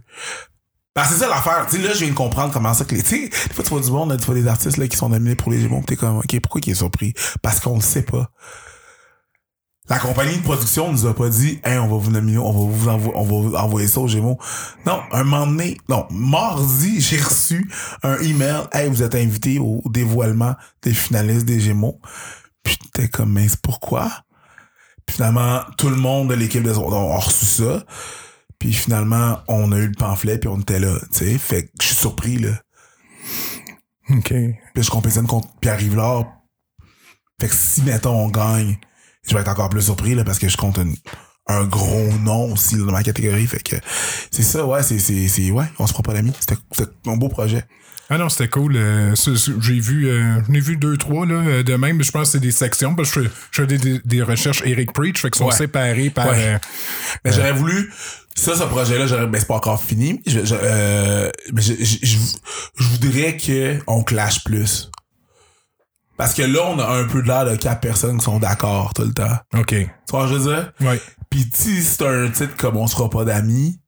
Bah 0.97 1.05
c'est 1.05 1.19
ça 1.19 1.29
l'affaire. 1.29 1.67
Tu 1.69 1.77
sais, 1.77 1.83
là, 1.83 1.93
je 1.93 1.99
viens 1.99 2.11
de 2.11 2.15
comprendre 2.15 2.53
comment 2.53 2.73
ça 2.73 2.85
que 2.85 2.95
les... 2.95 3.03
Tu 3.03 3.09
sais, 3.09 3.29
des 3.29 3.55
fois, 3.55 3.65
tu 3.65 3.71
vois 3.71 3.81
du 3.81 3.91
monde, 3.91 4.11
là, 4.11 4.17
tu 4.17 4.25
vois 4.25 4.37
des 4.37 4.47
artistes 4.47 4.77
là, 4.77 4.87
qui 4.87 4.97
sont 4.97 5.09
nominés 5.09 5.35
pour 5.35 5.51
les 5.51 5.61
Gémeaux, 5.61 5.83
t'es 5.87 5.97
comme, 5.97 6.19
OK, 6.19 6.41
pourquoi 6.41 6.61
il 6.65 6.71
est 6.71 6.75
surpris? 6.75 7.13
Parce 7.43 7.61
qu'on 7.61 7.75
le 7.75 7.83
sait 7.83 8.03
pas. 8.03 8.31
La 9.91 9.99
compagnie 9.99 10.39
de 10.39 10.43
production 10.43 10.91
nous 10.91 11.05
a 11.05 11.15
pas 11.15 11.29
dit, 11.29 11.61
hey, 11.63 11.77
on 11.77 11.89
va 11.89 11.97
vous 11.99 12.11
nominer, 12.11 12.39
on 12.39 12.53
va 12.53 12.75
vous 12.75 12.89
envo- 12.89 13.13
on 13.15 13.23
va 13.23 13.49
vous 13.49 13.55
envoyer 13.55 13.87
ça 13.87 14.01
aux 14.01 14.09
Gémeaux. 14.09 14.39
Non, 14.87 15.03
un 15.13 15.25
moment 15.25 15.47
donné, 15.47 15.77
non, 15.91 16.07
mardi, 16.11 17.01
j'ai 17.03 17.19
reçu 17.21 17.71
un 18.03 18.19
email, 18.21 18.63
hey, 18.73 18.89
vous 18.89 19.03
êtes 19.03 19.15
invité 19.15 19.59
au 19.59 19.83
dévoilement 19.85 20.55
des 20.83 20.95
finalistes 20.95 21.45
des 21.45 21.61
Gémeaux. 21.61 22.01
Puis 22.63 22.79
t'es 22.95 23.09
comme, 23.09 23.33
mais 23.35 23.47
c'est 23.47 23.61
pourquoi? 23.61 24.11
Puis 25.05 25.17
finalement, 25.17 25.61
tout 25.77 25.91
le 25.91 25.97
monde 25.97 26.31
de 26.31 26.35
l'équipe 26.35 26.63
de 26.63 26.71
a 26.71 27.19
reçu 27.19 27.45
ça. 27.45 27.85
Puis 28.59 28.73
finalement, 28.73 29.41
on 29.49 29.71
a 29.73 29.77
eu 29.77 29.89
le 29.89 29.93
pamphlet, 29.99 30.39
puis 30.39 30.49
on 30.49 30.61
était 30.61 30.81
là, 30.81 30.97
tu 31.13 31.19
sais. 31.19 31.37
Fait 31.37 31.65
que 31.65 31.71
je 31.83 31.89
suis 31.89 31.97
surpris, 31.97 32.39
là. 32.39 32.53
OK. 34.09 34.33
Puis 34.75 34.83
je 34.83 34.91
compétitionne 34.91 35.27
contre 35.27 35.49
Pierre 35.61 35.77
Rivard. 35.79 36.25
Fait 37.39 37.49
que 37.49 37.55
si, 37.55 37.83
mettons, 37.83 38.15
on 38.19 38.29
gagne, 38.29 38.79
je 39.29 39.35
vais 39.35 39.41
être 39.41 39.49
encore 39.49 39.69
plus 39.69 39.83
surpris, 39.83 40.15
là, 40.15 40.25
parce 40.25 40.39
que 40.39 40.49
je 40.49 40.57
compte 40.57 40.79
une- 40.79 40.97
un 41.47 41.65
gros 41.65 42.11
nom 42.23 42.53
aussi, 42.53 42.77
dans 42.77 42.85
ma 42.93 43.03
catégorie. 43.03 43.47
Fait 43.47 43.63
que 43.63 43.77
c'est 44.31 44.43
ça, 44.43 44.65
ouais, 44.65 44.83
c'est, 44.83 44.99
c'est, 44.99 45.29
c'est, 45.29 45.51
ouais, 45.51 45.67
on 45.79 45.87
se 45.87 45.93
fera 45.93 46.03
pas 46.03 46.15
d'amis. 46.15 46.33
C'était, 46.41 46.57
un 47.07 47.17
beau 47.17 47.29
projet. 47.29 47.65
Ah 48.11 48.19
non, 48.19 48.29
c'était 48.29 48.49
cool. 48.49 48.77
euh, 48.77 49.15
j'ai 49.61 49.81
vu, 49.81 50.09
euh, 50.09 50.41
j'en 50.47 50.53
ai 50.55 50.61
vu 50.61 50.77
deux, 50.77 50.97
trois 50.99 51.25
là, 51.27 51.35
euh, 51.37 51.63
de 51.63 51.75
même. 51.75 52.03
Je 52.03 52.11
pense 52.11 52.29
que 52.29 52.33
c'est 52.33 52.41
des 52.41 52.51
sections 52.51 52.95
parce 52.95 53.11
que 53.11 53.23
je, 53.23 53.29
fais- 53.29 53.35
je 53.51 53.63
fais 53.63 53.67
des, 53.79 54.01
des, 54.05 54.23
recherches 54.23 54.63
Eric 54.67 54.93
Preach, 54.93 55.21
fait 55.23 55.31
qu'ils 55.31 55.39
sont 55.39 55.47
Ouais. 55.47 55.55
séparés 55.55 56.11
par. 56.11 56.29
Ouais. 56.29 56.35
euh, 56.39 56.59
Mais 57.25 57.33
j'aurais 57.33 57.53
voulu, 57.53 57.91
ça, 58.35 58.55
ce 58.57 58.65
projet-là, 58.65 59.07
j'aurais, 59.07 59.27
ben, 59.27 59.39
c'est 59.39 59.47
pas 59.49 59.55
encore 59.57 59.83
fini. 59.83 60.23
Je, 60.27 60.45
je, 60.45 60.55
euh, 60.55 61.31
mais 61.55 61.63
je, 61.63 61.73
je, 61.79 61.97
je, 62.03 62.19
je 62.79 62.85
voudrais 62.89 63.37
que 63.39 63.79
on 63.87 64.03
clash 64.03 64.45
plus. 64.45 64.91
Parce 66.17 66.35
que 66.35 66.43
là, 66.43 66.61
on 66.67 66.79
a 66.79 66.87
un 66.87 67.05
peu 67.09 67.23
de 67.23 67.27
l'air 67.29 67.45
de 67.45 67.57
quatre 67.57 67.81
personnes 67.81 68.19
qui 68.19 68.25
sont 68.25 68.39
d'accord 68.39 68.95
tout 68.95 69.03
le 69.03 69.13
temps. 69.13 69.37
OK. 69.55 69.69
Tu 69.71 69.89
vois, 70.11 70.27
je 70.29 70.35
veux 70.35 70.55
dire? 70.55 70.73
Ouais. 70.81 71.01
Pis 71.31 71.51
si 71.53 71.83
c'est 71.83 72.07
un 72.07 72.29
titre 72.31 72.57
comme 72.57 72.77
on 72.77 72.87
sera 72.87 73.11
pas 73.11 73.25
d'amis, 73.25 73.81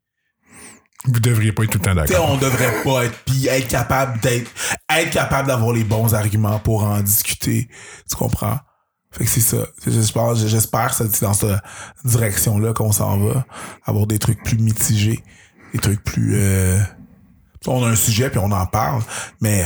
Vous 1.05 1.21
devriez 1.21 1.53
pas 1.53 1.63
être 1.63 1.71
tout 1.71 1.79
le 1.79 1.85
temps 1.85 1.95
d'accord. 1.95 2.29
on 2.31 2.37
devrait 2.37 2.83
pas 2.83 3.05
être, 3.05 3.17
pis 3.25 3.47
être 3.47 3.69
capable 3.69 4.19
d'être, 4.21 4.51
être 4.93 5.11
capable 5.11 5.47
d'avoir 5.47 5.73
les 5.73 5.85
bons 5.85 6.15
arguments 6.15 6.59
pour 6.59 6.83
en 6.83 7.01
discuter. 7.01 7.69
Tu 8.11 8.17
comprends? 8.17 8.59
Fait 9.13 9.25
que 9.25 9.31
c'est 9.31 9.41
ça. 9.41 9.59
J'espère, 9.87 10.35
j'espère 10.35 10.89
que 10.89 11.07
c'est 11.09 11.23
dans 11.23 11.33
cette 11.33 11.61
direction-là 12.05 12.73
qu'on 12.73 12.91
s'en 12.91 13.19
va. 13.19 13.47
Avoir 13.85 14.07
des 14.09 14.19
trucs 14.19 14.43
plus 14.43 14.59
mitigés. 14.59 15.23
Des 15.73 15.79
trucs 15.79 16.03
plus, 16.03 16.33
euh, 16.35 16.79
on 17.69 17.85
a 17.85 17.89
un 17.89 17.97
sujet 17.97 18.29
puis 18.31 18.39
on 18.41 18.51
en 18.51 18.67
parle, 18.67 19.03
mais 19.41 19.65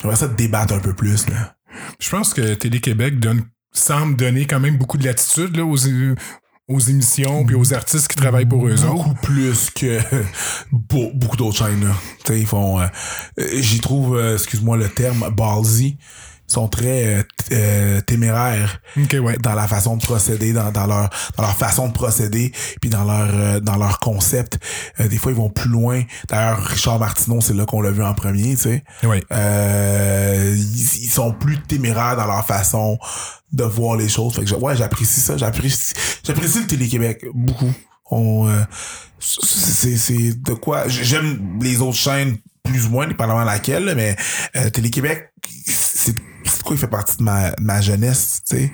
j'aimerais 0.00 0.16
ça 0.16 0.28
débattre 0.28 0.74
un 0.74 0.78
peu 0.80 0.94
plus, 0.94 1.26
là. 1.28 1.54
Je 2.00 2.08
pense 2.10 2.34
que 2.34 2.54
Télé-Québec 2.54 3.20
donne, 3.20 3.42
semble 3.72 4.16
donner 4.16 4.46
quand 4.46 4.58
même 4.60 4.78
beaucoup 4.78 4.98
de 4.98 5.04
latitude 5.04 5.56
là, 5.56 5.64
aux, 5.64 5.76
aux 6.68 6.80
émissions 6.80 7.44
puis 7.44 7.54
aux 7.54 7.72
artistes 7.72 8.08
qui 8.08 8.16
travaillent 8.16 8.46
pour 8.46 8.66
eux 8.66 8.84
autres. 8.84 8.92
beaucoup 9.04 9.14
plus 9.22 9.70
que 9.70 9.98
beau- 10.72 11.10
beaucoup 11.14 11.36
d'autres 11.36 11.58
chaînes 11.58 11.84
là. 11.84 11.94
Tu 12.24 12.32
sais, 12.32 12.40
ils 12.40 12.46
font 12.46 12.80
euh, 12.80 12.86
j'y 13.58 13.80
trouve 13.80 14.16
euh, 14.16 14.34
excuse-moi 14.34 14.76
le 14.76 14.88
terme 14.88 15.28
ballsy 15.34 15.98
sont 16.48 16.66
très 16.68 17.06
euh, 17.06 17.22
euh, 17.52 18.00
téméraires 18.00 18.80
Ok, 18.96 19.16
ouais. 19.22 19.36
dans 19.38 19.54
la 19.54 19.68
façon 19.68 19.96
de 19.96 20.02
procéder, 20.02 20.52
dans, 20.52 20.72
dans 20.72 20.86
leur 20.86 21.10
dans 21.36 21.42
leur 21.42 21.56
façon 21.56 21.88
de 21.88 21.92
procéder, 21.92 22.52
puis 22.80 22.90
dans 22.90 23.04
leur 23.04 23.30
euh, 23.32 23.60
dans 23.60 23.76
leur 23.76 24.00
concept. 24.00 24.58
Euh, 24.98 25.08
des 25.08 25.18
fois, 25.18 25.30
ils 25.32 25.36
vont 25.38 25.50
plus 25.50 25.70
loin. 25.70 26.02
D'ailleurs, 26.28 26.62
Richard 26.64 26.98
Martineau, 26.98 27.40
c'est 27.40 27.54
là 27.54 27.64
qu'on 27.66 27.80
l'a 27.80 27.90
vu 27.90 28.02
en 28.02 28.14
premier, 28.14 28.56
tu 28.56 28.62
sais. 28.62 28.84
Ouais. 29.04 29.22
Euh, 29.32 30.54
ils, 30.56 31.04
ils 31.04 31.10
sont 31.10 31.32
plus 31.32 31.60
téméraires 31.62 32.16
dans 32.16 32.26
leur 32.26 32.44
façon 32.46 32.98
de 33.52 33.64
voir 33.64 33.96
les 33.96 34.08
choses. 34.08 34.34
Fait 34.34 34.44
que 34.44 34.54
ouais, 34.54 34.76
j'apprécie 34.76 35.20
ça. 35.20 35.36
J'apprécie 35.36 35.92
j'apprécie 36.24 36.60
le 36.60 36.66
Télé-Québec 36.66 37.24
beaucoup. 37.34 37.72
On 38.10 38.48
euh, 38.48 38.62
c'est 39.20 39.96
c'est 39.96 40.32
de 40.40 40.54
quoi 40.54 40.88
j'aime 40.88 41.58
les 41.60 41.80
autres 41.80 41.96
chaînes 41.96 42.38
plus 42.64 42.86
ou 42.86 42.90
moins 42.90 43.06
dépendamment 43.06 43.44
laquelle 43.44 43.92
mais 43.96 44.16
euh, 44.56 44.70
Télé-Québec 44.70 45.32
c'est 45.66 46.14
il 46.74 46.78
fait 46.78 46.86
partie 46.88 47.16
de 47.18 47.22
ma, 47.22 47.50
ma 47.60 47.80
jeunesse, 47.80 48.40
tu 48.48 48.56
sais 48.56 48.72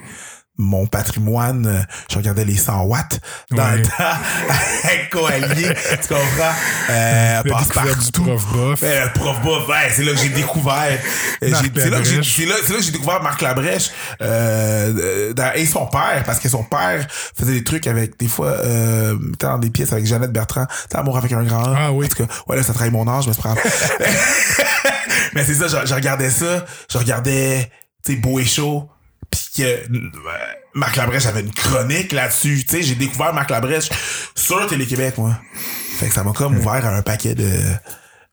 mon 0.56 0.86
patrimoine, 0.86 1.66
euh, 1.66 1.80
je 2.08 2.16
regardais 2.16 2.44
les 2.44 2.56
100 2.56 2.84
watts 2.84 3.18
dans 3.50 3.64
Ouais. 3.64 3.78
le 3.78 3.82
temps 3.82 3.90
avec 4.84 5.10
Coallier, 5.10 5.74
tu 6.00 6.06
comprends? 6.14 6.54
Euh, 6.90 7.42
passe 7.42 7.68
partout. 7.72 8.22
prof 8.22 8.46
bof. 8.52 8.80
Ben, 8.80 9.10
prof 9.14 9.40
bof, 9.42 9.68
ouais, 9.68 9.90
c'est 9.92 10.04
là 10.04 10.12
que 10.12 10.18
j'ai 10.18 10.28
découvert. 10.28 10.76
euh, 10.92 10.96
C'est 11.40 11.50
là, 11.50 11.60
que 11.60 11.80
j'ai- 11.80 11.90
Labrèche. 11.90 12.36
c'est 12.36 12.46
là, 12.46 12.54
là 12.54 12.76
que 12.76 12.82
j'ai 12.84 12.92
découvert 12.92 13.20
Marc 13.20 13.40
Labrèche 13.40 13.90
euh, 14.22 15.32
dans- 15.32 15.52
et 15.56 15.66
son 15.66 15.86
père, 15.86 16.22
parce 16.24 16.38
que 16.38 16.48
son 16.48 16.62
père 16.62 17.04
faisait 17.36 17.54
des 17.54 17.64
trucs 17.64 17.88
avec, 17.88 18.16
des 18.20 18.28
fois, 18.28 18.50
euh, 18.52 19.16
dans 19.40 19.58
des 19.58 19.70
pièces 19.70 19.92
avec 19.92 20.06
Jeannette 20.06 20.32
Bertrand, 20.32 20.66
t'as 20.88 21.00
Amour 21.00 21.16
avec 21.18 21.32
un 21.32 21.42
grand. 21.42 21.74
Ah 21.76 21.90
oui. 21.90 22.06
En 22.06 22.08
tout 22.08 22.24
cas, 22.24 22.32
ouais, 22.46 22.54
là, 22.54 22.62
ça 22.62 22.72
trahit 22.74 22.92
mon 22.92 23.08
âge, 23.08 23.26
mais 23.26 23.32
c'est 23.32 23.42
pas 23.42 23.54
mais 25.34 25.44
c'est 25.44 25.54
ça, 25.54 25.66
je, 25.66 25.84
je 25.88 25.94
regardais 25.94 26.30
ça, 26.30 26.64
je 26.90 26.98
regardais, 26.98 27.68
tu 28.04 28.12
sais, 28.12 28.18
Beau 28.18 28.38
et 28.38 28.44
Chaud, 28.44 28.88
pis 29.30 29.50
que 29.56 29.62
euh, 29.62 30.10
Marc 30.74 30.96
Labrèche 30.96 31.26
avait 31.26 31.40
une 31.40 31.52
chronique 31.52 32.12
là-dessus, 32.12 32.64
tu 32.64 32.76
sais, 32.76 32.82
j'ai 32.82 32.94
découvert 32.94 33.32
Marc 33.34 33.50
Labrèche 33.50 33.88
sur 34.34 34.66
Télé-Québec, 34.66 35.18
moi. 35.18 35.38
Fait 35.98 36.08
que 36.08 36.14
ça 36.14 36.24
m'a 36.24 36.32
comme 36.32 36.56
ouvert 36.56 36.84
à 36.84 36.96
un 36.96 37.02
paquet 37.02 37.34
de... 37.34 37.48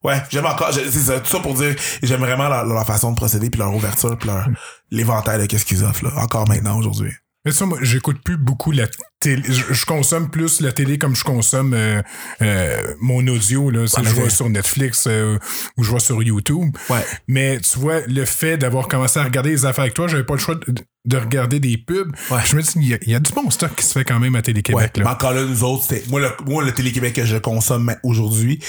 Ouais, 0.03 0.19
j'aime 0.31 0.47
encore, 0.47 0.73
c'est 0.73 0.89
ça, 0.89 1.19
tout 1.19 1.29
ça 1.29 1.39
pour 1.39 1.53
dire, 1.53 1.75
j'aime 2.01 2.21
vraiment 2.21 2.49
leur, 2.49 2.65
leur 2.65 2.87
façon 2.87 3.11
de 3.11 3.15
procéder, 3.15 3.51
puis 3.51 3.59
leur 3.59 3.73
ouverture, 3.73 4.17
puis 4.17 4.29
leur, 4.29 4.47
l'éventail 4.89 5.39
de 5.39 5.45
qu'est-ce 5.45 5.65
qu'ils 5.65 5.83
offrent, 5.83 6.05
là, 6.05 6.11
encore 6.17 6.47
maintenant, 6.47 6.77
aujourd'hui. 6.77 7.11
Mais 7.43 7.51
ça, 7.51 7.65
moi, 7.65 7.79
j'écoute 7.81 8.17
plus 8.24 8.38
beaucoup 8.38 8.71
la 8.71 8.86
télé. 9.19 9.41
Je, 9.48 9.74
je 9.74 9.86
consomme 9.86 10.29
plus 10.29 10.62
la 10.62 10.71
télé 10.71 11.00
comme 11.00 11.15
je 11.15 11.24
consomme 11.24 11.74
euh, 11.74 12.01
euh, 12.43 12.93
mon 13.01 13.25
audio. 13.27 13.71
Là. 13.71 13.88
C'est- 13.88 14.00
En 14.00 14.03
je 14.03 14.10
vois 14.12 14.29
sur 14.29 14.48
Netflix 14.48 15.05
euh, 15.07 15.39
ou 15.75 15.83
je 15.83 15.89
vois 15.89 16.00
sur 16.00 16.21
YouTube. 16.21 16.75
Ouais. 16.89 17.03
Mais 17.27 17.60
tu 17.60 17.79
vois, 17.79 18.01
le 18.07 18.25
fait 18.25 18.57
d'avoir 18.57 18.88
commencé 18.88 19.19
à 19.19 19.24
regarder 19.24 19.50
les 19.50 19.65
affaires 19.65 19.83
avec 19.86 19.95
toi, 19.95 20.07
j'avais 20.07 20.24
pas 20.24 20.33
le 20.36 20.39
choix 20.39 20.53
de, 20.55 20.75
de 21.05 21.17
regarder 21.17 21.60
des 21.60 21.77
pubs. 21.79 22.15
Ouais. 22.29 22.38
Je 22.45 22.55
me 22.55 22.62
dis, 22.62 22.69
il 22.75 22.88
y, 22.89 22.93
a- 22.93 23.00
il 23.01 23.10
y 23.10 23.15
a 23.15 23.19
du 23.19 23.31
bon 23.33 23.50
stock 23.50 23.74
qui 23.75 23.86
se 23.86 23.93
fait 23.93 24.05
quand 24.05 24.19
même 24.19 24.36
à 24.36 24.43
Télé-Québec. 24.43 24.91
mais 24.98 25.03
là. 25.03 25.13
encore 25.13 25.33
là, 25.33 25.43
nous 25.43 25.63
autres, 25.63 25.86
moi, 26.10 26.19
le, 26.21 26.29
moi, 26.45 26.63
le 26.63 26.71
Télé-Québec 26.71 27.13
que 27.15 27.25
je 27.25 27.38
consomme 27.38 27.95
aujourd'hui, 28.03 28.60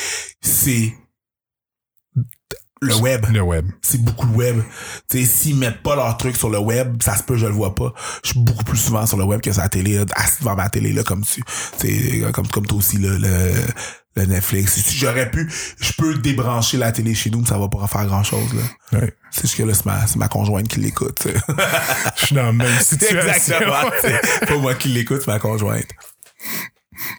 c'est 0.41 0.95
le 2.83 2.97
web. 2.97 3.27
Le 3.31 3.41
web. 3.41 3.71
c'est 3.81 4.03
beaucoup 4.03 4.27
le 4.27 4.33
web. 4.33 4.63
Tu 5.09 5.19
sais, 5.19 5.25
s'ils 5.25 5.57
mettent 5.57 5.83
pas 5.83 5.95
leur 5.95 6.17
truc 6.17 6.37
sur 6.37 6.51
le 6.51 6.59
web, 6.59 7.01
ça 7.03 7.17
se 7.17 7.23
peut, 7.23 7.37
je 7.37 7.47
le 7.47 7.53
vois 7.53 7.75
pas. 7.75 7.95
Je 8.25 8.31
suis 8.31 8.41
beaucoup 8.41 8.65
plus 8.65 8.79
souvent 8.79 9.07
sur 9.07 9.17
le 9.17 9.25
web 9.25 9.41
que 9.41 9.53
sur 9.53 9.63
la 9.63 9.69
télé, 9.69 9.95
là, 9.95 10.05
assis 10.17 10.41
devant 10.41 10.57
ma 10.57 10.69
télé, 10.69 10.93
là, 10.93 11.05
comme 11.05 11.25
tu, 11.25 11.43
tu 11.79 11.89
sais, 11.89 12.33
comme, 12.33 12.49
comme 12.49 12.67
toi 12.67 12.79
aussi, 12.79 12.99
là, 12.99 13.11
le, 13.19 13.53
le 14.17 14.27
Netflix. 14.27 14.75
Si 14.75 14.97
j'aurais 14.97 15.31
pu, 15.31 15.51
je 15.81 15.93
peux 15.93 16.15
débrancher 16.19 16.77
la 16.77 16.91
télé 16.93 17.15
chez 17.15 17.31
nous, 17.31 17.41
mais 17.41 17.47
ça 17.47 17.59
va 17.59 17.69
pas 17.69 17.87
faire 17.87 18.07
grand 18.07 18.25
chose, 18.25 18.53
là. 18.53 18.99
Ouais. 18.99 19.15
C'est 19.31 19.43
juste 19.43 19.57
que 19.57 19.63
là, 19.63 19.75
c'est 19.75 19.87
ma, 19.87 20.07
c'est 20.07 20.17
ma 20.17 20.29
conjointe 20.29 20.69
qui 20.69 20.81
l'écoute. 20.81 21.27
Je 22.17 22.27
suis 22.27 22.35
dans 22.35 22.43
la 22.43 22.53
même 22.53 22.79
situation. 22.81 23.21
Exactement. 23.29 23.91
C'est 24.01 24.47
pas 24.47 24.59
moi 24.59 24.75
qui 24.75 24.89
l'écoute, 24.89 25.23
c'est 25.25 25.31
ma 25.31 25.39
conjointe. 25.39 25.89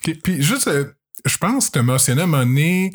Puis 0.03 0.41
juste, 0.43 0.67
euh, 0.67 0.93
je 1.25 1.38
pense 1.38 1.70
que 1.70 1.79
tu 1.79 1.86
mentionné 1.86 2.22
à 2.22 2.24
un 2.25 2.27
moment 2.27 2.46
donné, 2.46 2.91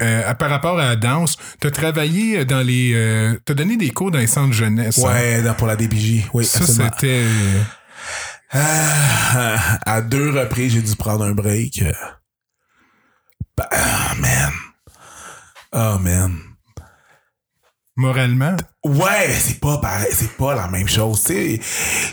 euh, 0.00 0.34
par 0.34 0.50
rapport 0.50 0.78
à 0.78 0.84
la 0.90 0.96
danse, 0.96 1.36
tu 1.60 1.66
as 1.66 1.70
travaillé 1.70 2.44
dans 2.44 2.60
les. 2.66 2.92
euh, 2.94 3.34
tu 3.46 3.52
as 3.52 3.54
donné 3.54 3.76
des 3.76 3.90
cours 3.90 4.10
dans 4.10 4.18
les 4.18 4.26
centres 4.26 4.52
jeunesse. 4.52 4.98
hein? 4.98 5.08
Ouais, 5.12 5.42
pour 5.56 5.66
la 5.66 5.76
DPJ. 5.76 6.28
Oui, 6.34 6.44
Ça, 6.44 6.66
c'était. 6.66 7.22
euh, 7.24 7.62
Ah, 8.52 9.78
à 9.84 10.00
deux 10.02 10.30
reprises, 10.30 10.72
j'ai 10.74 10.82
dû 10.82 10.94
prendre 10.96 11.24
un 11.24 11.32
break. 11.32 11.82
Bah, 13.56 13.68
ah, 13.72 14.14
man. 14.20 14.52
Oh, 15.72 15.98
man. 16.00 16.36
Moralement. 17.96 18.56
Ouais, 18.84 19.30
c'est 19.38 19.58
pas 19.58 19.78
pareil, 19.78 20.10
c'est 20.12 20.36
pas 20.36 20.54
la 20.54 20.68
même 20.68 20.88
chose. 20.88 21.18
Si 21.20 21.60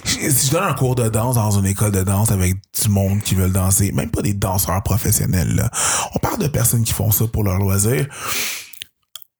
je 0.05 0.51
donne 0.51 0.63
un 0.63 0.73
cours 0.73 0.95
de 0.95 1.09
danse 1.09 1.35
dans 1.35 1.51
une 1.51 1.65
école 1.65 1.91
de 1.91 2.03
danse 2.03 2.31
avec 2.31 2.55
du 2.81 2.89
monde 2.89 3.21
qui 3.21 3.35
veulent 3.35 3.51
danser, 3.51 3.91
même 3.91 4.09
pas 4.09 4.21
des 4.21 4.33
danseurs 4.33 4.81
professionnels, 4.83 5.55
là. 5.55 5.69
On 6.15 6.19
parle 6.19 6.39
de 6.39 6.47
personnes 6.47 6.83
qui 6.83 6.93
font 6.93 7.11
ça 7.11 7.27
pour 7.27 7.43
leur 7.43 7.59
loisir. 7.59 8.07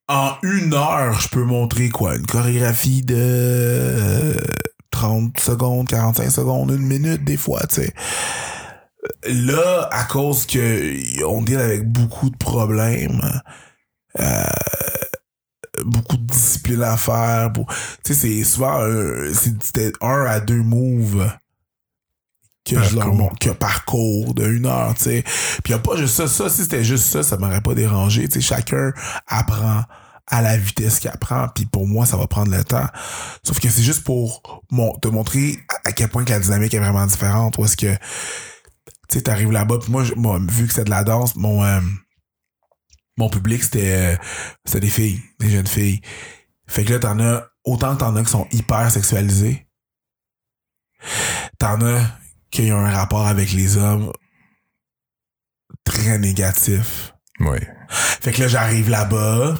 En 0.09 0.33
une 0.43 0.73
heure, 0.73 1.19
je 1.19 1.29
peux 1.29 1.43
montrer 1.43 1.89
quoi? 1.89 2.15
Une 2.15 2.25
chorégraphie 2.25 3.01
de 3.01 3.15
euh, 3.17 4.35
30 4.91 5.39
secondes, 5.39 5.87
45 5.87 6.29
secondes, 6.29 6.71
une 6.71 6.85
minute 6.85 7.23
des 7.23 7.37
fois, 7.37 7.61
tu 7.67 7.75
sais. 7.75 7.93
Là, 9.25 9.89
à 9.91 10.03
cause 10.03 10.45
que 10.45 11.23
on 11.25 11.41
deal 11.41 11.59
avec 11.59 11.89
beaucoup 11.89 12.29
de 12.29 12.37
problèmes, 12.37 13.21
euh, 14.19 14.43
beaucoup 15.85 16.17
de 16.17 16.25
discipline 16.25 16.81
à 16.83 16.97
faire. 16.97 17.51
pour- 17.53 17.67
Tu 18.03 18.13
sais, 18.13 18.15
c'est 18.15 18.43
souvent 18.43 18.79
c'était 19.33 19.91
un 20.01 20.25
à 20.25 20.39
deux 20.39 20.61
moves 20.61 21.29
que 22.65 22.81
je 22.81 22.95
leur 22.95 23.13
montre, 23.13 23.39
que 23.39 23.49
parcours 23.49 24.33
de 24.33 24.47
une 24.47 24.65
heure, 24.67 24.93
tu 24.95 25.03
sais. 25.03 25.23
Puis 25.63 25.71
y 25.73 25.75
a 25.75 25.79
pas 25.79 25.97
juste 25.97 26.15
ça. 26.15 26.27
Ça, 26.27 26.49
si 26.49 26.61
c'était 26.63 26.83
juste 26.83 27.05
ça, 27.05 27.21
ça 27.23 27.37
m'aurait 27.37 27.61
pas 27.61 27.73
dérangé. 27.73 28.25
Tu 28.29 28.35
sais, 28.35 28.41
chacun 28.41 28.93
apprend 29.27 29.83
à 30.27 30.41
la 30.41 30.55
vitesse 30.55 30.99
qu'il 30.99 31.09
apprend. 31.09 31.49
Puis 31.53 31.65
pour 31.65 31.85
moi, 31.87 32.05
ça 32.05 32.15
va 32.15 32.25
prendre 32.27 32.49
le 32.55 32.63
temps. 32.63 32.87
Sauf 33.43 33.59
que 33.59 33.67
c'est 33.69 33.81
juste 33.83 34.03
pour 34.05 34.63
mon- 34.71 34.93
te 34.99 35.09
montrer 35.09 35.59
à 35.83 35.91
quel 35.91 36.07
point 36.07 36.23
que 36.23 36.29
la 36.31 36.39
dynamique 36.39 36.73
est 36.73 36.79
vraiment 36.79 37.05
différente. 37.05 37.57
Où 37.57 37.65
est-ce 37.65 37.75
que, 37.75 37.93
tu 37.93 37.99
sais, 39.09 39.21
t'arrives 39.23 39.51
là-bas. 39.51 39.79
Puis 39.81 39.91
moi, 39.91 40.03
moi, 40.15 40.39
vu 40.49 40.65
que 40.65 40.73
c'est 40.73 40.85
de 40.85 40.89
la 40.89 41.03
danse, 41.03 41.35
mon... 41.35 41.65
euh, 41.65 41.81
mon 43.17 43.29
public, 43.29 43.63
c'était 43.63 43.95
euh, 43.95 44.15
c'était 44.65 44.81
des 44.81 44.89
filles, 44.89 45.21
des 45.39 45.49
jeunes 45.49 45.67
filles. 45.67 46.01
Fait 46.67 46.83
que 46.83 46.93
là, 46.93 46.99
t'en 46.99 47.19
as, 47.19 47.47
autant 47.63 47.95
que 47.95 47.99
t'en 47.99 48.15
as 48.15 48.23
qui 48.23 48.31
sont 48.31 48.47
hyper 48.51 48.89
sexualisés, 48.91 49.67
t'en 51.59 51.81
as 51.81 52.01
qui 52.51 52.71
ont 52.71 52.79
un 52.79 52.91
rapport 52.91 53.27
avec 53.27 53.51
les 53.51 53.77
hommes 53.77 54.11
très 55.83 56.17
négatif. 56.17 57.13
Ouais. 57.39 57.67
Fait 57.89 58.31
que 58.31 58.41
là, 58.41 58.47
j'arrive 58.47 58.89
là-bas. 58.89 59.55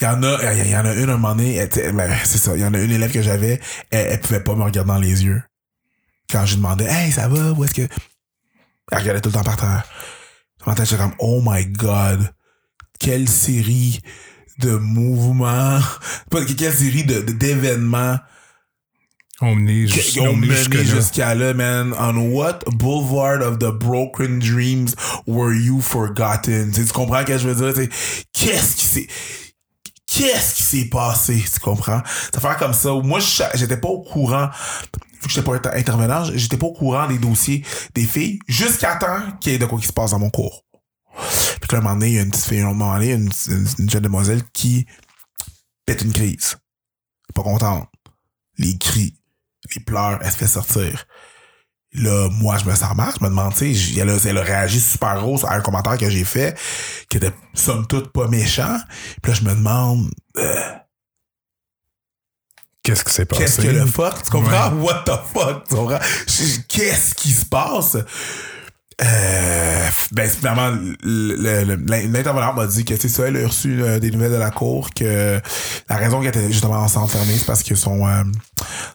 Il 0.00 0.04
y 0.04 0.06
en 0.06 0.22
a, 0.24 0.54
il 0.54 0.68
y 0.68 0.76
en 0.76 0.84
a 0.84 0.94
une 0.94 1.10
à 1.10 1.14
un 1.14 1.16
moment 1.16 1.34
donné, 1.34 1.64
ben, 1.92 2.12
c'est 2.24 2.38
ça, 2.38 2.56
il 2.56 2.60
y 2.60 2.64
en 2.64 2.74
a 2.74 2.80
une 2.80 2.90
élève 2.90 3.12
que 3.12 3.22
j'avais, 3.22 3.60
elle, 3.90 4.08
elle 4.12 4.20
pouvait 4.20 4.42
pas 4.42 4.54
me 4.56 4.64
regarder 4.64 4.88
dans 4.88 4.98
les 4.98 5.24
yeux. 5.24 5.42
Quand 6.28 6.44
je 6.44 6.54
lui 6.54 6.56
demandais, 6.56 6.86
hey, 6.86 7.12
ça 7.12 7.28
va, 7.28 7.52
où 7.52 7.62
est-ce 7.62 7.74
que. 7.74 7.88
Elle 8.90 8.98
regardait 8.98 9.20
tout 9.20 9.28
le 9.28 9.34
temps 9.34 9.44
par 9.44 9.56
terre. 9.56 9.84
Dans 10.64 10.72
ma 10.72 10.74
tête, 10.74 10.88
j'étais 10.88 11.02
comme, 11.02 11.14
oh 11.18 11.42
my 11.44 11.66
god, 11.66 12.32
quelle 12.98 13.28
série 13.28 14.00
de 14.58 14.76
mouvements, 14.76 15.80
quelle 16.56 16.72
série 16.72 17.04
de, 17.04 17.20
d'événements 17.20 18.18
On 19.40 19.56
menait 19.56 19.86
qui 19.86 19.94
juste, 19.94 20.18
ont 20.18 20.28
on 20.28 20.36
menait 20.36 20.46
mené 20.46 20.54
jusque-là. 20.54 20.84
jusqu'à 20.84 21.34
là, 21.34 21.52
man. 21.54 21.94
On 21.98 22.16
what? 22.30 22.60
Boulevard 22.74 23.42
of 23.42 23.58
the 23.58 23.72
broken 23.72 24.38
dreams 24.38 24.94
were 25.26 25.52
you 25.52 25.80
forgotten? 25.80 26.70
Tu 26.70 26.84
comprends 26.92 27.22
ce 27.22 27.26
que 27.26 27.38
je 27.38 27.48
veux 27.48 27.72
dire? 27.72 27.88
Qu'est-ce 28.32 28.76
qui 28.76 28.84
s'est... 28.84 29.06
Qu'est-ce 30.14 30.54
qui 30.56 30.62
s'est 30.62 30.84
passé? 30.86 31.42
Tu 31.52 31.60
comprends? 31.60 32.02
Ça 32.34 32.40
fait 32.40 32.58
comme 32.58 32.74
ça. 32.74 32.92
Moi, 32.92 33.20
j'étais 33.54 33.76
pas 33.78 33.88
au 33.88 34.02
courant. 34.02 34.48
Vu 35.14 35.20
que 35.22 35.28
j'étais 35.28 35.42
pas 35.42 35.54
inter- 35.54 35.70
intervenant, 35.74 36.24
j'étais 36.34 36.56
pas 36.56 36.66
au 36.66 36.72
courant 36.72 37.06
des 37.06 37.18
dossiers 37.18 37.64
des 37.94 38.04
filles 38.04 38.38
jusqu'à 38.48 38.96
temps 38.96 39.20
qu'il 39.40 39.52
y 39.52 39.54
ait 39.54 39.58
de 39.58 39.66
quoi 39.66 39.78
qui 39.78 39.86
se 39.86 39.92
passe 39.92 40.10
dans 40.10 40.18
mon 40.18 40.30
cours. 40.30 40.64
Puis 41.60 41.70
là, 41.70 41.78
un 41.78 41.80
moment 41.80 41.94
donné, 41.94 42.08
il 42.08 42.14
y 42.14 42.18
a 42.18 42.22
une 42.22 42.30
petite 42.30 42.44
fille, 42.46 42.60
un 42.60 42.66
moment 42.74 42.94
donné, 42.94 43.12
une, 43.12 43.30
une, 43.48 43.68
une 43.78 43.90
jeune 43.90 44.02
demoiselle 44.02 44.42
qui 44.52 44.86
pète 45.86 46.02
une 46.02 46.12
crise. 46.12 46.56
Pas 47.34 47.42
contente. 47.42 47.88
Les 48.58 48.76
cris, 48.76 49.16
les 49.74 49.82
pleurs, 49.82 50.18
elle 50.22 50.30
se 50.30 50.36
fait 50.36 50.46
sortir. 50.46 51.06
Là, 51.94 52.28
moi, 52.30 52.56
je 52.56 52.64
me 52.64 52.74
sens 52.74 52.94
mal. 52.96 53.12
Je 53.18 53.22
me 53.24 53.28
demande, 53.28 53.54
tu 53.54 53.74
sais, 53.74 54.00
elle, 54.00 54.08
a- 54.08 54.16
elle 54.24 54.38
a 54.38 54.42
réagi 54.42 54.80
super 54.80 55.16
gros 55.20 55.44
à 55.46 55.54
un 55.54 55.60
commentaire 55.60 55.98
que 55.98 56.08
j'ai 56.08 56.24
fait, 56.24 56.58
qui 57.10 57.18
était 57.18 57.32
somme 57.52 57.86
toute 57.86 58.12
pas 58.12 58.28
méchant. 58.28 58.78
Puis 59.22 59.32
là, 59.32 59.38
je 59.38 59.44
me 59.44 59.54
demande, 59.54 60.10
euh, 60.38 60.72
Qu'est-ce 62.82 63.04
qui 63.04 63.12
s'est 63.14 63.26
passé? 63.26 63.44
qu'est-ce 63.44 63.60
que 63.60 63.66
le 63.68 63.86
fuck? 63.86 64.22
Tu 64.24 64.30
comprends? 64.30 64.70
What 64.80 65.04
the 65.06 65.12
fuck? 65.32 65.68
Tu 65.68 65.74
comprends? 65.76 66.00
Qu'est-ce 66.68 67.14
qui 67.14 67.30
se 67.30 67.44
passe? 67.46 67.96
Euh, 69.02 69.88
Ben, 70.12 70.28
finalement, 70.28 70.68
le- 71.02 71.36
le- 71.36 71.64
le- 71.76 72.12
l'intervenante 72.12 72.54
m'a 72.56 72.66
dit 72.66 72.84
que, 72.84 72.94
c'est 72.96 73.08
ça, 73.08 73.28
elle 73.28 73.42
a 73.42 73.46
reçu 73.46 73.82
euh, 73.82 73.98
des 73.98 74.10
nouvelles 74.10 74.32
de 74.32 74.36
la 74.36 74.50
cour, 74.50 74.90
que 74.94 75.40
la 75.88 75.96
raison 75.96 76.20
qu'elle 76.20 76.28
était 76.36 76.52
justement 76.52 76.76
en 76.76 76.88
centre 76.88 77.12
fermé, 77.12 77.34
c'est 77.38 77.46
parce 77.46 77.62
que 77.62 77.74
son, 77.74 78.06
euh, 78.06 78.22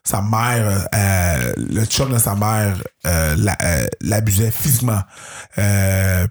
sa 0.04 0.22
mère, 0.22 0.88
euh, 0.93 1.54
le 1.58 1.84
chum 1.86 2.13
de 2.13 2.20
sa 2.20 2.36
mère, 2.36 2.78
la- 3.04 3.58
l'abusait 4.02 4.52
physiquement. 4.52 5.02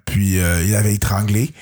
Puis, 0.04 0.36
il 0.36 0.74
avait 0.76 0.94
étranglé. 0.94 1.52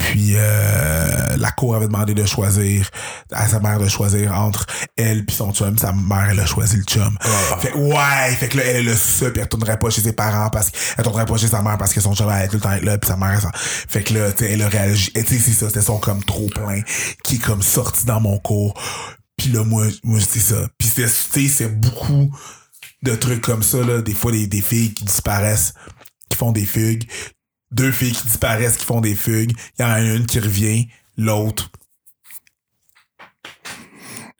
Puis, 0.00 0.32
euh, 0.34 1.36
la 1.36 1.50
cour 1.50 1.76
avait 1.76 1.86
demandé 1.86 2.14
de 2.14 2.24
choisir, 2.24 2.88
à 3.32 3.46
sa 3.46 3.60
mère 3.60 3.78
de 3.78 3.86
choisir 3.86 4.32
entre 4.32 4.66
elle 4.96 5.26
puis 5.26 5.36
son 5.36 5.52
chum. 5.52 5.76
Sa 5.76 5.92
mère, 5.92 6.28
elle 6.30 6.40
a 6.40 6.46
choisi 6.46 6.76
le 6.78 6.84
chum. 6.84 7.16
Fait, 7.60 7.74
ouais, 7.74 8.34
fait 8.38 8.48
que 8.48 8.56
là, 8.56 8.64
elle 8.64 8.76
est 8.76 8.82
le 8.82 8.96
seul, 8.96 9.32
puis 9.32 9.42
elle 9.42 9.48
tournerait 9.48 9.78
pas 9.78 9.90
chez 9.90 10.00
ses 10.00 10.14
parents 10.14 10.48
parce 10.48 10.70
qu'elle 10.70 11.04
tournerait 11.04 11.26
pas 11.26 11.36
chez 11.36 11.48
sa 11.48 11.62
mère 11.62 11.76
parce 11.76 11.92
que 11.92 12.00
son 12.00 12.14
chum 12.14 12.28
allait 12.28 12.48
tout 12.48 12.56
le 12.56 12.62
temps 12.62 12.72
être 12.72 12.84
là, 12.84 12.96
puis 12.96 13.08
sa 13.08 13.16
mère, 13.16 13.40
ça. 13.40 13.50
Fait 13.54 14.02
que 14.02 14.14
là, 14.14 14.32
tu 14.32 14.44
sais, 14.44 14.52
elle 14.52 14.62
a 14.62 14.68
réagi. 14.68 15.12
Et 15.14 15.22
tu 15.22 15.34
sais, 15.34 15.40
c'est 15.40 15.52
ça, 15.52 15.68
c'était 15.68 15.82
son 15.82 15.98
comme 15.98 16.24
trop 16.24 16.48
plein 16.48 16.80
qui 17.22 17.36
est 17.36 17.38
comme 17.38 17.62
sorti 17.62 18.06
dans 18.06 18.20
mon 18.20 18.38
cours. 18.38 18.74
Puis 19.36 19.48
là, 19.50 19.64
moi, 19.64 19.86
moi, 20.02 20.18
c'est 20.20 20.40
ça. 20.40 20.66
Puis 20.78 20.88
c'est, 20.94 21.04
tu 21.04 21.48
sais, 21.48 21.48
c'est 21.48 21.80
beaucoup 21.80 22.34
de 23.02 23.14
trucs 23.14 23.42
comme 23.42 23.62
ça, 23.62 23.78
là. 23.78 24.00
Des 24.00 24.14
fois, 24.14 24.32
des, 24.32 24.46
des 24.46 24.62
filles 24.62 24.94
qui 24.94 25.04
disparaissent, 25.04 25.74
qui 26.30 26.36
font 26.36 26.52
des 26.52 26.64
fugues. 26.64 27.06
Deux 27.72 27.92
filles 27.92 28.12
qui 28.12 28.26
disparaissent, 28.26 28.76
qui 28.76 28.84
font 28.84 29.00
des 29.00 29.14
fugues. 29.14 29.52
Il 29.78 29.82
y 29.82 29.84
en 29.84 29.90
a 29.90 30.00
une 30.00 30.26
qui 30.26 30.40
revient, 30.40 30.88
l'autre, 31.16 31.70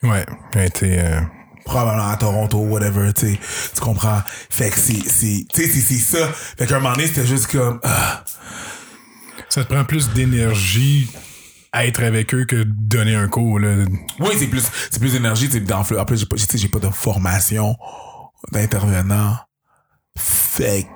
Ouais. 0.03 0.25
Elle 0.55 0.71
euh, 0.83 1.21
probablement 1.65 2.09
à 2.09 2.17
Toronto, 2.17 2.59
whatever, 2.59 3.13
tu. 3.13 3.39
Tu 3.75 3.81
comprends? 3.81 4.23
Fait 4.49 4.71
que 4.71 4.79
c'est, 4.79 5.01
c'est, 5.07 5.47
tu 5.53 5.63
sais, 5.63 5.69
c'est, 5.69 5.81
c'est 5.81 6.19
ça. 6.19 6.27
Fait 6.33 6.67
qu'à 6.67 6.77
un 6.77 6.81
moment 6.81 6.95
donné, 6.95 7.07
c'était 7.07 7.27
juste 7.27 7.49
comme, 7.49 7.81
ah. 7.83 8.25
Ça 9.49 9.65
te 9.65 9.73
prend 9.73 9.85
plus 9.85 10.11
d'énergie 10.11 11.11
à 11.73 11.87
être 11.87 12.03
avec 12.03 12.35
eux 12.35 12.45
que 12.45 12.57
de 12.57 12.65
donner 12.65 13.15
un 13.15 13.29
cours, 13.29 13.59
là. 13.59 13.85
Oui, 14.21 14.31
c'est 14.39 14.47
plus, 14.47 14.65
c'est 14.91 15.01
plus 15.01 15.13
d'énergie, 15.13 15.49
tu 15.49 15.65
sais, 15.65 15.73
En 15.73 16.05
plus, 16.05 16.19
j'ai 16.19 16.27
pas, 16.27 16.37
j'ai 16.37 16.69
pas 16.69 16.79
de 16.79 16.91
formation 16.91 17.77
d'intervenant. 18.53 19.37
Fait 20.17 20.85
que 20.85 20.89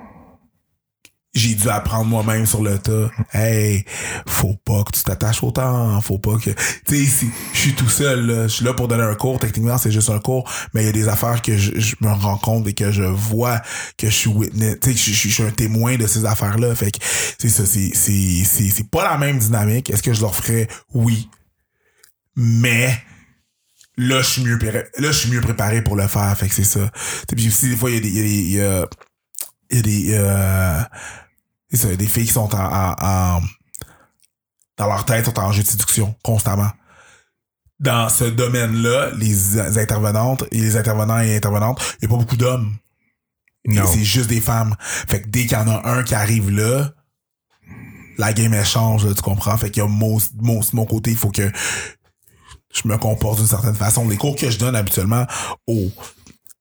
j'ai 1.35 1.53
dû 1.53 1.69
apprendre 1.69 2.05
moi-même 2.05 2.45
sur 2.45 2.63
le 2.63 2.79
tas. 2.79 3.11
Hey, 3.33 3.83
faut 4.25 4.55
pas 4.63 4.83
que 4.83 4.91
tu 4.93 5.03
t'attaches 5.03 5.43
autant, 5.43 5.99
faut 5.99 6.17
pas 6.17 6.37
que, 6.37 6.49
tu 6.87 7.05
sais, 7.05 7.27
je 7.53 7.59
suis 7.59 7.73
tout 7.73 7.89
seul, 7.89 8.25
là, 8.25 8.43
je 8.43 8.53
suis 8.53 8.65
là 8.65 8.73
pour 8.73 8.87
donner 8.87 9.03
un 9.03 9.15
cours. 9.15 9.37
Techniquement, 9.39 9.77
c'est 9.77 9.91
juste 9.91 10.09
un 10.09 10.19
cours, 10.19 10.49
mais 10.73 10.83
il 10.83 10.85
y 10.85 10.89
a 10.89 10.93
des 10.93 11.09
affaires 11.09 11.41
que 11.41 11.57
je, 11.57 11.95
me 11.99 12.09
rends 12.09 12.37
compte 12.37 12.67
et 12.67 12.73
que 12.73 12.89
je 12.91 13.03
vois, 13.03 13.61
que 13.97 14.09
je 14.09 14.15
suis 14.15 14.29
witness, 14.29 14.77
tu 14.81 14.93
sais, 14.93 15.13
je, 15.13 15.29
suis 15.29 15.43
un 15.43 15.51
témoin 15.51 15.97
de 15.97 16.07
ces 16.07 16.25
affaires-là. 16.25 16.73
Fait 16.73 16.91
que, 16.91 16.99
c'est 17.37 17.49
ça, 17.49 17.65
c'est, 17.65 17.91
c'est, 17.93 18.43
c'est, 18.45 18.89
pas 18.89 19.03
la 19.03 19.17
même 19.17 19.37
dynamique. 19.37 19.89
Est-ce 19.89 20.03
que 20.03 20.13
je 20.13 20.21
leur 20.21 20.35
ferais? 20.35 20.69
Oui. 20.93 21.29
Mais, 22.37 22.97
là 23.97 24.21
je 24.21 24.29
suis 24.29 24.43
mieux 24.43 24.59
là 24.59 24.83
je 24.97 25.11
suis 25.11 25.31
mieux 25.31 25.39
préparé 25.39 25.81
pour 25.81 25.95
le 25.95 26.05
faire 26.09 26.37
fait 26.37 26.49
que 26.49 26.53
c'est 26.53 26.65
ça 26.65 26.91
puis 27.29 27.47
des 27.47 27.75
fois 27.77 27.89
il 27.89 27.95
y 27.95 27.97
a 27.97 28.01
des 28.01 28.09
il 28.09 28.17
y 28.17 28.19
a 28.19 28.23
des 28.23 28.39
il 28.41 28.51
y 28.51 28.61
a, 28.61 28.87
y 29.71 29.79
a 29.79 29.81
des 29.81 30.07
euh, 30.15 30.81
ça 31.75 31.95
des 31.95 32.07
filles 32.07 32.25
qui 32.27 32.33
sont 32.33 32.53
en, 32.55 32.59
en, 32.59 32.95
en- 33.01 33.41
dans 34.77 34.87
leur 34.87 35.05
tête 35.05 35.25
sont 35.25 35.39
en 35.39 35.51
jeu 35.51 35.63
de 35.63 35.67
séduction 35.67 36.15
constamment. 36.23 36.69
Dans 37.79 38.09
ce 38.09 38.23
domaine-là 38.25 39.11
les 39.17 39.59
intervenantes 39.77 40.43
et 40.51 40.59
les 40.61 40.77
intervenants 40.77 41.19
et 41.19 41.35
intervenantes 41.35 41.81
il 41.99 42.03
y 42.03 42.05
a 42.05 42.09
pas 42.09 42.17
beaucoup 42.17 42.37
d'hommes. 42.37 42.75
C'est 43.87 44.03
juste 44.03 44.29
des 44.29 44.41
femmes. 44.41 44.75
Fait 44.79 45.21
que 45.23 45.27
dès 45.27 45.41
qu'il 45.41 45.53
y 45.53 45.55
en 45.55 45.67
a 45.67 45.89
un 45.89 46.03
qui 46.03 46.13
arrive 46.15 46.51
là 46.51 46.91
la 48.17 48.31
game 48.31 48.53
elle 48.53 48.65
change 48.65 49.05
là, 49.05 49.13
tu 49.13 49.21
comprends? 49.21 49.57
Fait 49.57 49.69
qu'il 49.71 49.83
y 49.83 49.85
a 49.85 49.89
mon, 49.89 50.17
mon, 50.41 50.61
mon 50.73 50.85
côté 50.85 51.11
il 51.11 51.17
faut 51.17 51.31
que 51.31 51.51
je 52.73 52.87
me 52.87 52.97
comporte 52.97 53.39
d'une 53.39 53.47
certaine 53.47 53.75
façon. 53.75 54.07
Les 54.07 54.17
cours 54.17 54.35
que 54.35 54.49
je 54.49 54.57
donne 54.57 54.75
habituellement 54.75 55.25
aux, 55.67 55.91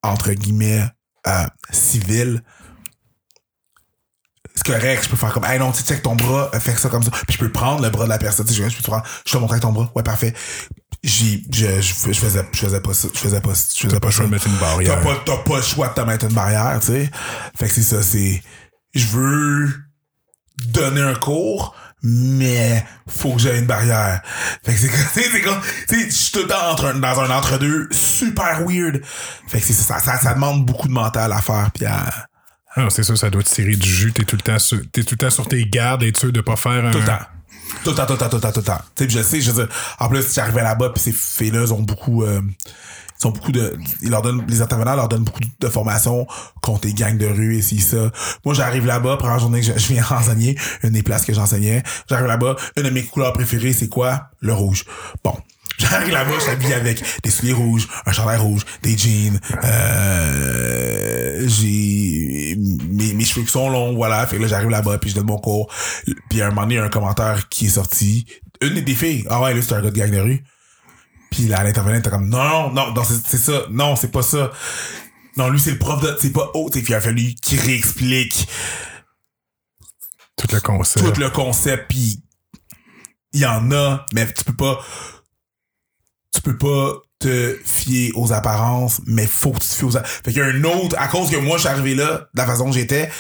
entre 0.03 0.33
guillemets, 0.33 0.85
euh, 1.27 1.47
civils, 1.71 2.43
c'est 4.55 4.67
correct, 4.67 5.05
je 5.05 5.09
peux 5.09 5.17
faire 5.17 5.33
comme, 5.33 5.45
hey 5.45 5.59
non, 5.59 5.73
tu 5.73 5.79
sais, 5.79 5.85
check 5.85 6.03
ton 6.03 6.15
bras, 6.15 6.49
euh, 6.55 6.61
fais 6.61 6.77
ça 6.77 6.89
comme 6.89 7.03
ça. 7.03 7.11
Puis 7.11 7.35
je 7.35 7.39
peux 7.39 7.51
prendre 7.51 7.83
le 7.83 7.91
bras 7.91 8.05
de 8.05 8.09
la 8.09 8.19
personne, 8.19 8.47
tu 8.47 8.55
sais, 8.55 8.63
je, 8.63 8.69
je 8.69 8.77
peux 8.77 8.83
te 8.83 8.89
faire, 8.89 9.03
je 9.27 9.33
te 9.33 9.37
montre 9.37 9.53
avec 9.53 9.63
ton 9.63 9.73
bras, 9.73 9.91
ouais, 9.97 10.03
parfait. 10.03 10.33
J'ai, 11.03 11.43
je, 11.51 11.81
je, 11.81 12.13
je 12.13 12.21
faisais, 12.21 12.49
je 12.53 12.59
faisais 12.59 12.81
pas 12.81 12.95
ça, 12.95 13.09
je 13.13 13.19
faisais 13.19 13.41
pas, 13.41 13.51
je 13.53 13.83
faisais 13.83 13.95
pas 13.97 14.01
pas 14.01 14.09
le 14.09 14.13
choix 14.13 14.23
ça. 14.23 14.27
de 14.29 14.31
mettre 14.31 14.47
une 14.47 14.57
barrière. 14.57 14.95
T'as 14.95 15.03
pas, 15.03 15.23
t'as 15.27 15.37
pas 15.39 15.57
le 15.57 15.63
choix 15.63 15.89
de 15.89 15.95
te 15.95 16.01
mettre 16.03 16.27
une 16.27 16.35
barrière, 16.35 16.79
tu 16.81 16.87
sais. 16.87 17.11
Fait 17.59 17.67
que 17.67 17.73
c'est 17.73 17.83
ça, 17.83 18.03
c'est, 18.03 18.43
je 18.95 19.07
veux 19.09 19.75
donner 20.69 21.03
un 21.03 21.15
cours, 21.15 21.75
mais 22.03 22.87
faut 23.09 23.33
que 23.33 23.41
j'aie 23.41 23.59
une 23.59 23.67
barrière. 23.67 24.23
Fait 24.65 24.73
que 24.73 24.79
c'est 24.79 24.89
comme, 24.89 24.99
tu 25.15 25.21
sais, 25.21 25.29
c'est 25.33 25.43
comme, 25.43 25.61
tu 25.89 26.01
sais, 26.01 26.11
je 26.11 26.15
suis 26.15 26.33
tout 26.33 26.39
le 26.39 26.47
temps 26.47 26.71
entre 26.71 26.93
dans 26.93 27.21
un 27.21 27.31
entre-deux 27.31 27.89
super 27.91 28.65
weird. 28.65 29.03
Fait 29.49 29.59
que 29.59 29.67
c'est 29.67 29.73
ça, 29.73 29.99
ça, 29.99 30.17
ça 30.17 30.35
demande 30.35 30.65
beaucoup 30.65 30.87
de 30.87 30.93
mental 30.93 31.33
à 31.33 31.43
faire, 31.43 31.71
puis 31.75 31.87
à, 31.87 32.09
Ah 32.77 32.83
Non, 32.83 32.91
c'est 32.91 33.03
ça, 33.05 33.15
ça 33.17 33.31
doit 33.31 33.43
te 33.43 33.49
tirer 33.49 33.77
du 33.77 33.89
jus. 33.89 34.13
T'es 34.13 34.25
tout 34.25 34.37
le 34.37 34.43
temps 34.43 34.59
sur, 34.59 34.79
t'es 34.91 35.03
tout 35.03 35.15
le 35.15 35.19
temps 35.19 35.31
sur 35.31 35.47
tes 35.47 35.65
gardes, 35.67 36.03
être 36.03 36.19
sûr 36.19 36.33
de 36.33 36.41
pas 36.41 36.57
faire 36.57 36.85
un. 36.85 36.91
tout 36.91 36.99
le 36.99 37.05
temps. 37.05 37.19
Tout 37.83 37.91
le 37.91 37.97
temps, 37.97 38.07
tout 38.07 38.13
le 38.13 38.19
temps, 38.19 38.29
tout 38.29 38.37
le 38.37 38.41
temps, 38.43 38.53
tout 38.53 38.61
le 38.61 38.65
temps. 38.65 38.81
Tu 38.95 39.05
sais, 39.05 39.11
je 39.11 39.23
sais, 39.23 39.41
je 39.41 39.51
en 39.99 40.09
plus, 40.09 40.23
si 40.23 40.35
j'arrivais 40.35 40.63
là-bas, 40.63 40.91
puis 40.91 41.03
ces 41.03 41.13
filles-là, 41.13 41.73
ont 41.73 41.83
beaucoup, 41.83 42.25
euh, 42.25 42.41
ils 43.21 43.27
ont 43.27 43.31
beaucoup 43.31 43.53
de, 43.53 43.77
ils 44.03 44.11
leur 44.11 44.23
donnent, 44.23 44.45
les 44.49 44.61
intervenants 44.61 44.97
leur 44.97 45.09
donnent 45.09 45.25
beaucoup 45.25 45.41
de 45.59 45.69
formation 45.69 46.27
contre 46.63 46.87
les 46.87 46.95
gangs 46.95 47.17
de 47.17 47.27
rue 47.27 47.57
et 47.57 47.63
si 47.63 47.81
ça. 47.81 48.11
Moi, 48.45 48.55
j'arrive 48.55 48.87
là-bas, 48.87 49.17
première 49.17 49.39
journée 49.39 49.61
que 49.61 49.67
je, 49.67 49.79
je 49.79 49.93
viens 49.93 50.05
enseigner, 50.11 50.57
une 50.83 50.91
des 50.91 51.03
places 51.03 51.25
que 51.25 51.33
j'enseignais. 51.33 51.83
J'arrive 52.09 52.27
là-bas, 52.27 52.57
une 52.77 52.85
de 52.85 52.91
mes 52.91 53.05
couleurs 53.05 53.33
préférées, 53.33 53.73
c'est 53.73 53.89
quoi? 53.89 54.31
Le 54.41 54.53
rouge. 54.53 54.85
Bon. 55.23 55.35
J'arrive 55.79 56.13
là-bas, 56.13 56.33
je 56.41 56.47
t'habille 56.47 56.73
avec 56.73 57.03
des 57.23 57.31
souliers 57.31 57.53
rouges, 57.53 57.89
un 58.07 58.13
chandail 58.13 58.39
rouge, 58.39 58.63
des 58.83 58.97
jeans, 58.97 59.41
euh, 59.65 61.49
j'ai 61.49 62.57
mes, 62.57 63.13
mes 63.13 63.25
cheveux 63.25 63.45
qui 63.45 63.51
sont 63.51 63.69
longs, 63.69 63.95
voilà. 63.95 64.27
Fait 64.27 64.37
que 64.37 64.43
là, 64.43 64.49
j'arrive 64.49 64.71
là-bas, 64.71 64.99
puis 64.99 65.11
je 65.11 65.17
donne 65.17 65.27
mon 65.27 65.39
cours. 65.39 65.73
Puis 66.31 66.43
à 66.43 66.47
un 66.47 66.51
moment 66.51 66.63
donné, 66.63 66.75
il 66.75 66.79
y 66.79 66.81
a 66.81 66.85
un 66.85 66.91
commentaire 66.91 67.49
qui 67.49 67.67
est 67.67 67.71
sorti. 67.71 68.27
Une 68.61 68.81
des 68.81 68.95
filles, 68.95 69.25
ah 69.29 69.41
ouais, 69.41 69.55
là, 69.55 69.61
c'est 69.63 69.75
un 69.75 69.83
gars 69.83 69.91
de 69.91 69.99
gang 69.99 70.11
de 70.11 70.21
rue. 70.21 70.45
Puis 71.31 71.49
là, 71.49 71.65
l'intervenant 71.65 71.99
était 71.99 72.11
comme, 72.11 72.29
non, 72.29 72.71
non, 72.71 72.93
non, 72.93 73.03
c'est 73.05 73.37
ça. 73.39 73.65
Non, 73.71 73.97
c'est 73.97 74.13
pas 74.13 74.23
ça. 74.23 74.53
Non, 75.37 75.49
lui, 75.49 75.59
c'est 75.59 75.73
le 75.73 75.79
prof 75.79 76.01
de, 76.01 76.17
c'est 76.21 76.33
pas 76.33 76.51
haut. 76.55 76.71
Puis 76.71 76.85
il 76.89 76.95
a 76.95 77.01
fallu 77.01 77.35
qu'il 77.43 77.59
réexplique 77.59 78.47
Tout 80.37 80.47
le 80.53 80.61
concept. 80.61 81.13
tout 81.13 81.21
le 81.21 81.31
concept 81.31 81.89
puis 81.89 82.23
il 83.33 83.41
y 83.41 83.47
en 83.47 83.73
a 83.73 84.07
mais 84.13 84.33
tu 84.33 84.45
peux 84.45 84.55
pas 84.55 84.79
tu 86.35 86.41
peux 86.43 86.57
pas 86.59 86.93
te 87.21 87.57
fier 87.65 88.11
aux 88.17 88.33
apparences 88.33 89.01
mais 89.07 89.27
faut 89.27 89.53
que 89.53 89.61
tu 89.61 89.69
te 89.69 89.75
fies 89.75 89.85
aux 89.85 89.97
a- 89.97 90.03
fait 90.05 90.33
qu'il 90.33 90.39
y 90.39 90.41
a 90.43 90.47
un 90.47 90.65
autre 90.65 90.97
à 90.99 91.09
cause 91.09 91.31
que 91.31 91.37
moi 91.37 91.57
je 91.57 91.63
suis 91.63 91.71
arrivé 91.71 91.95
là 91.95 92.29
de 92.35 92.41
la 92.41 92.47
façon 92.47 92.67
que 92.67 92.73
j'étais 92.73 93.11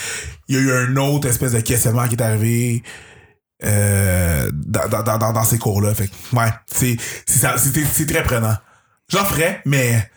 il 0.49 0.57
y 0.57 0.59
a 0.59 0.61
eu 0.61 0.73
un 0.73 0.97
autre 0.97 1.29
espèce 1.29 1.53
de 1.53 1.61
questionnement 1.61 2.07
qui 2.09 2.15
est 2.17 2.23
arrivé 2.23 2.83
euh, 3.65 4.51
dans, 4.53 4.89
dans, 4.89 5.03
dans, 5.19 5.33
dans 5.33 5.45
ces 5.45 5.59
cours 5.59 5.81
là 5.81 5.95
fait 5.95 6.09
que, 6.09 6.37
ouais 6.37 6.51
c'est 6.67 6.97
c'est 7.27 7.39
ça- 7.39 7.57
c'est 7.57 7.85
c'est 7.85 8.07
très 8.07 8.23
prenant 8.25 8.57
j'en 9.09 9.25
ferais 9.25 9.63
mais 9.65 10.11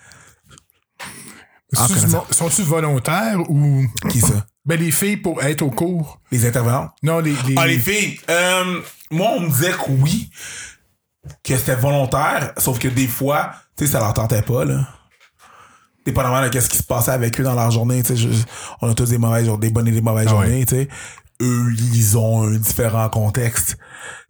Sont-tu 2.32 2.62
volontaires 2.64 3.40
ou. 3.50 3.86
qui 4.10 4.22
ça? 4.22 4.46
Ben, 4.66 4.80
les 4.80 4.92
filles 4.92 5.18
pour 5.18 5.44
être 5.44 5.62
au 5.62 5.70
cours. 5.70 6.22
les 6.32 6.46
intervenants 6.46 6.92
Non, 7.04 7.20
les. 7.20 7.34
les... 7.48 7.56
Ah, 7.58 7.68
les 7.68 7.78
filles, 7.80 8.20
euh, 8.30 8.82
moi, 9.12 9.32
on 9.36 9.42
me 9.42 9.50
disait 9.50 9.72
que 9.72 9.90
oui, 9.90 10.30
que 11.44 11.58
c'était 11.58 11.76
volontaire, 11.76 12.54
sauf 12.58 12.80
que 12.80 12.88
des 12.88 13.08
fois, 13.08 13.52
tu 13.78 13.86
sais, 13.86 13.92
ça 13.92 14.00
leur 14.00 14.13
tentait 14.13 14.42
pas, 14.42 14.66
là. 14.66 14.88
Dépendamment 16.06 16.42
de 16.42 16.48
qu'est-ce 16.48 16.70
qui 16.70 16.78
se 16.78 16.84
passait 16.84 17.12
avec 17.12 17.40
eux 17.40 17.44
dans 17.44 17.54
leur 17.54 17.70
journée, 17.70 18.02
tu 18.02 18.16
sais, 18.16 18.30
on 18.82 18.90
a 18.90 18.94
tous 18.94 19.10
des 19.10 19.18
mauvaises 19.18 19.46
journées, 19.46 19.68
des 19.68 19.74
bonnes 19.74 19.88
et 19.88 19.92
des 19.92 20.02
mauvaises 20.02 20.28
Ah 20.28 20.32
journées, 20.32 20.66
tu 20.66 20.76
sais. 20.76 20.88
Eux, 21.42 21.72
ils 21.94 22.18
ont 22.18 22.48
un 22.48 22.58
différent 22.58 23.10
contexte. 23.10 23.78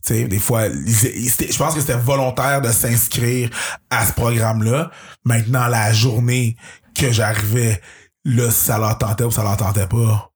Tu 0.05 0.13
sais, 0.13 0.23
des 0.25 0.39
fois, 0.39 0.69
je 0.69 1.57
pense 1.57 1.73
que 1.73 1.79
c'était 1.79 1.97
volontaire 1.97 2.61
de 2.61 2.69
s'inscrire 2.69 3.49
à 3.89 4.05
ce 4.05 4.13
programme-là. 4.13 4.91
Maintenant, 5.23 5.67
la 5.67 5.93
journée 5.93 6.57
que 6.95 7.11
j'arrivais, 7.11 7.81
là, 8.25 8.51
ça 8.51 8.77
leur 8.77 8.97
tentait 8.97 9.23
ou 9.23 9.31
ça 9.31 9.43
leur 9.43 9.55
tentait 9.55 9.87
pas. 9.87 10.31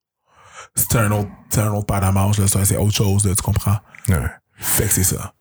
C'était 0.74 0.98
un 0.98 1.10
autre, 1.10 1.28
c'est 1.50 1.60
un 1.60 1.72
autre 1.72 1.86
paire 1.86 2.00
de 2.00 2.12
manches, 2.12 2.38
là. 2.38 2.46
C'est 2.48 2.64
c'est 2.64 2.76
autre 2.76 2.94
chose, 2.94 3.26
là, 3.26 3.34
tu 3.34 3.42
comprends? 3.42 3.76
Ouais. 4.08 4.30
Fait 4.56 4.84
que 4.84 4.92
c'est 4.92 5.04
ça. 5.04 5.34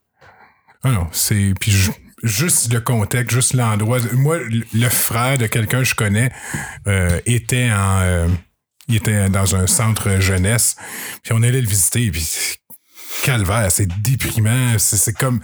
Ah 0.83 0.89
non, 0.91 1.07
c'est. 1.11 1.53
Puis 1.59 1.71
ju- 1.71 1.91
juste 2.23 2.71
le 2.73 2.81
contexte, 2.81 3.31
juste 3.35 3.53
l'endroit. 3.53 3.99
Moi, 4.13 4.37
le- 4.73 4.89
frère 4.89 5.37
de 5.37 5.47
quelqu'un 5.47 5.79
que 5.79 5.83
je 5.85 5.95
connais 5.95 6.31
euh, 6.87 7.19
était 7.25 7.69
en. 7.71 7.99
euh, 8.01 8.27
il 8.87 8.95
était 8.95 9.29
dans 9.29 9.55
un 9.55 9.67
centre 9.67 10.19
jeunesse. 10.19 10.75
Puis 11.23 11.33
on 11.33 11.43
allait 11.43 11.61
le 11.61 11.67
visiter. 11.67 12.09
Puis 12.11 12.27
calvaire, 13.23 13.71
c'est 13.71 13.87
déprimant. 14.01 14.77
C'est 14.77 14.97
c'est 14.97 15.13
comme. 15.13 15.39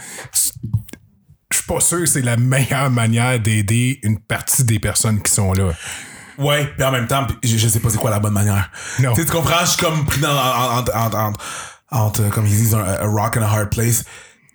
Je 1.52 1.58
suis 1.60 1.66
pas 1.68 1.80
sûr 1.80 2.00
que 2.00 2.06
c'est 2.06 2.22
la 2.22 2.36
meilleure 2.38 2.90
manière 2.92 3.40
d'aider 3.40 4.00
une 4.04 4.20
partie 4.20 4.64
des 4.66 4.80
personnes 4.80 5.22
qui 5.22 5.32
sont 5.32 5.54
là. 5.54 5.72
Ouais, 6.38 6.68
puis 6.76 6.84
en 6.84 6.92
même 6.92 7.08
temps, 7.08 7.26
je, 7.44 7.58
je 7.58 7.68
sais 7.68 7.80
pas 7.80 7.90
c'est 7.90 7.98
quoi 7.98 8.12
la 8.12 8.20
bonne 8.20 8.34
manière. 8.34 8.70
Non. 9.00 9.14
Tu 9.14 9.26
comprends, 9.26 9.62
je 9.62 9.70
suis 9.72 9.78
comme 9.78 10.06
pris 10.06 10.20
dans, 10.20 10.30
en- 10.38 10.80
en- 10.80 10.86
en- 10.94 11.14
en- 11.30 11.34
entre, 11.90 12.30
comme 12.30 12.46
ils 12.46 12.52
disent, 12.56 12.76
un, 12.76 12.84
a 12.84 13.06
rock 13.06 13.38
and 13.38 13.44
a 13.44 13.48
hard 13.48 13.70
place. 13.70 14.04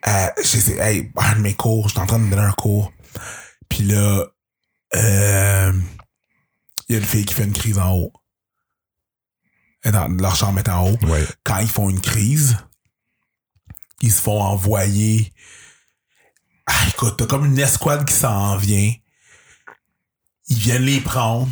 Euh, 0.08 0.26
je 0.38 0.58
sais, 0.58 0.76
hey, 0.78 1.12
un 1.16 1.36
de 1.36 1.40
mes 1.40 1.54
cours, 1.54 1.88
j'étais 1.88 2.00
en 2.00 2.06
train 2.06 2.18
de 2.18 2.28
donner 2.28 2.42
un 2.42 2.52
cours. 2.52 2.92
Puis 3.68 3.84
là, 3.84 4.26
euh, 4.96 5.72
il 6.88 6.92
y 6.92 6.96
a 6.96 6.98
une 6.98 7.06
fille 7.06 7.24
qui 7.24 7.34
fait 7.34 7.44
une 7.44 7.52
crise 7.52 7.78
en 7.78 7.92
haut. 7.92 8.12
Dans, 9.84 10.08
leur 10.08 10.36
chambre 10.36 10.58
est 10.58 10.68
en 10.68 10.90
haut. 10.90 10.98
Ouais. 11.06 11.26
Quand 11.44 11.58
ils 11.58 11.68
font 11.68 11.88
une 11.88 12.00
crise, 12.00 12.56
ils 14.00 14.12
se 14.12 14.20
font 14.20 14.40
envoyer. 14.40 15.32
Ah, 16.66 16.88
écoute, 16.88 17.16
t'as 17.18 17.26
comme 17.26 17.46
une 17.46 17.58
escouade 17.58 18.04
qui 18.04 18.14
s'en 18.14 18.56
vient. 18.56 18.92
Ils 20.48 20.58
viennent 20.58 20.82
les 20.82 21.00
prendre. 21.00 21.48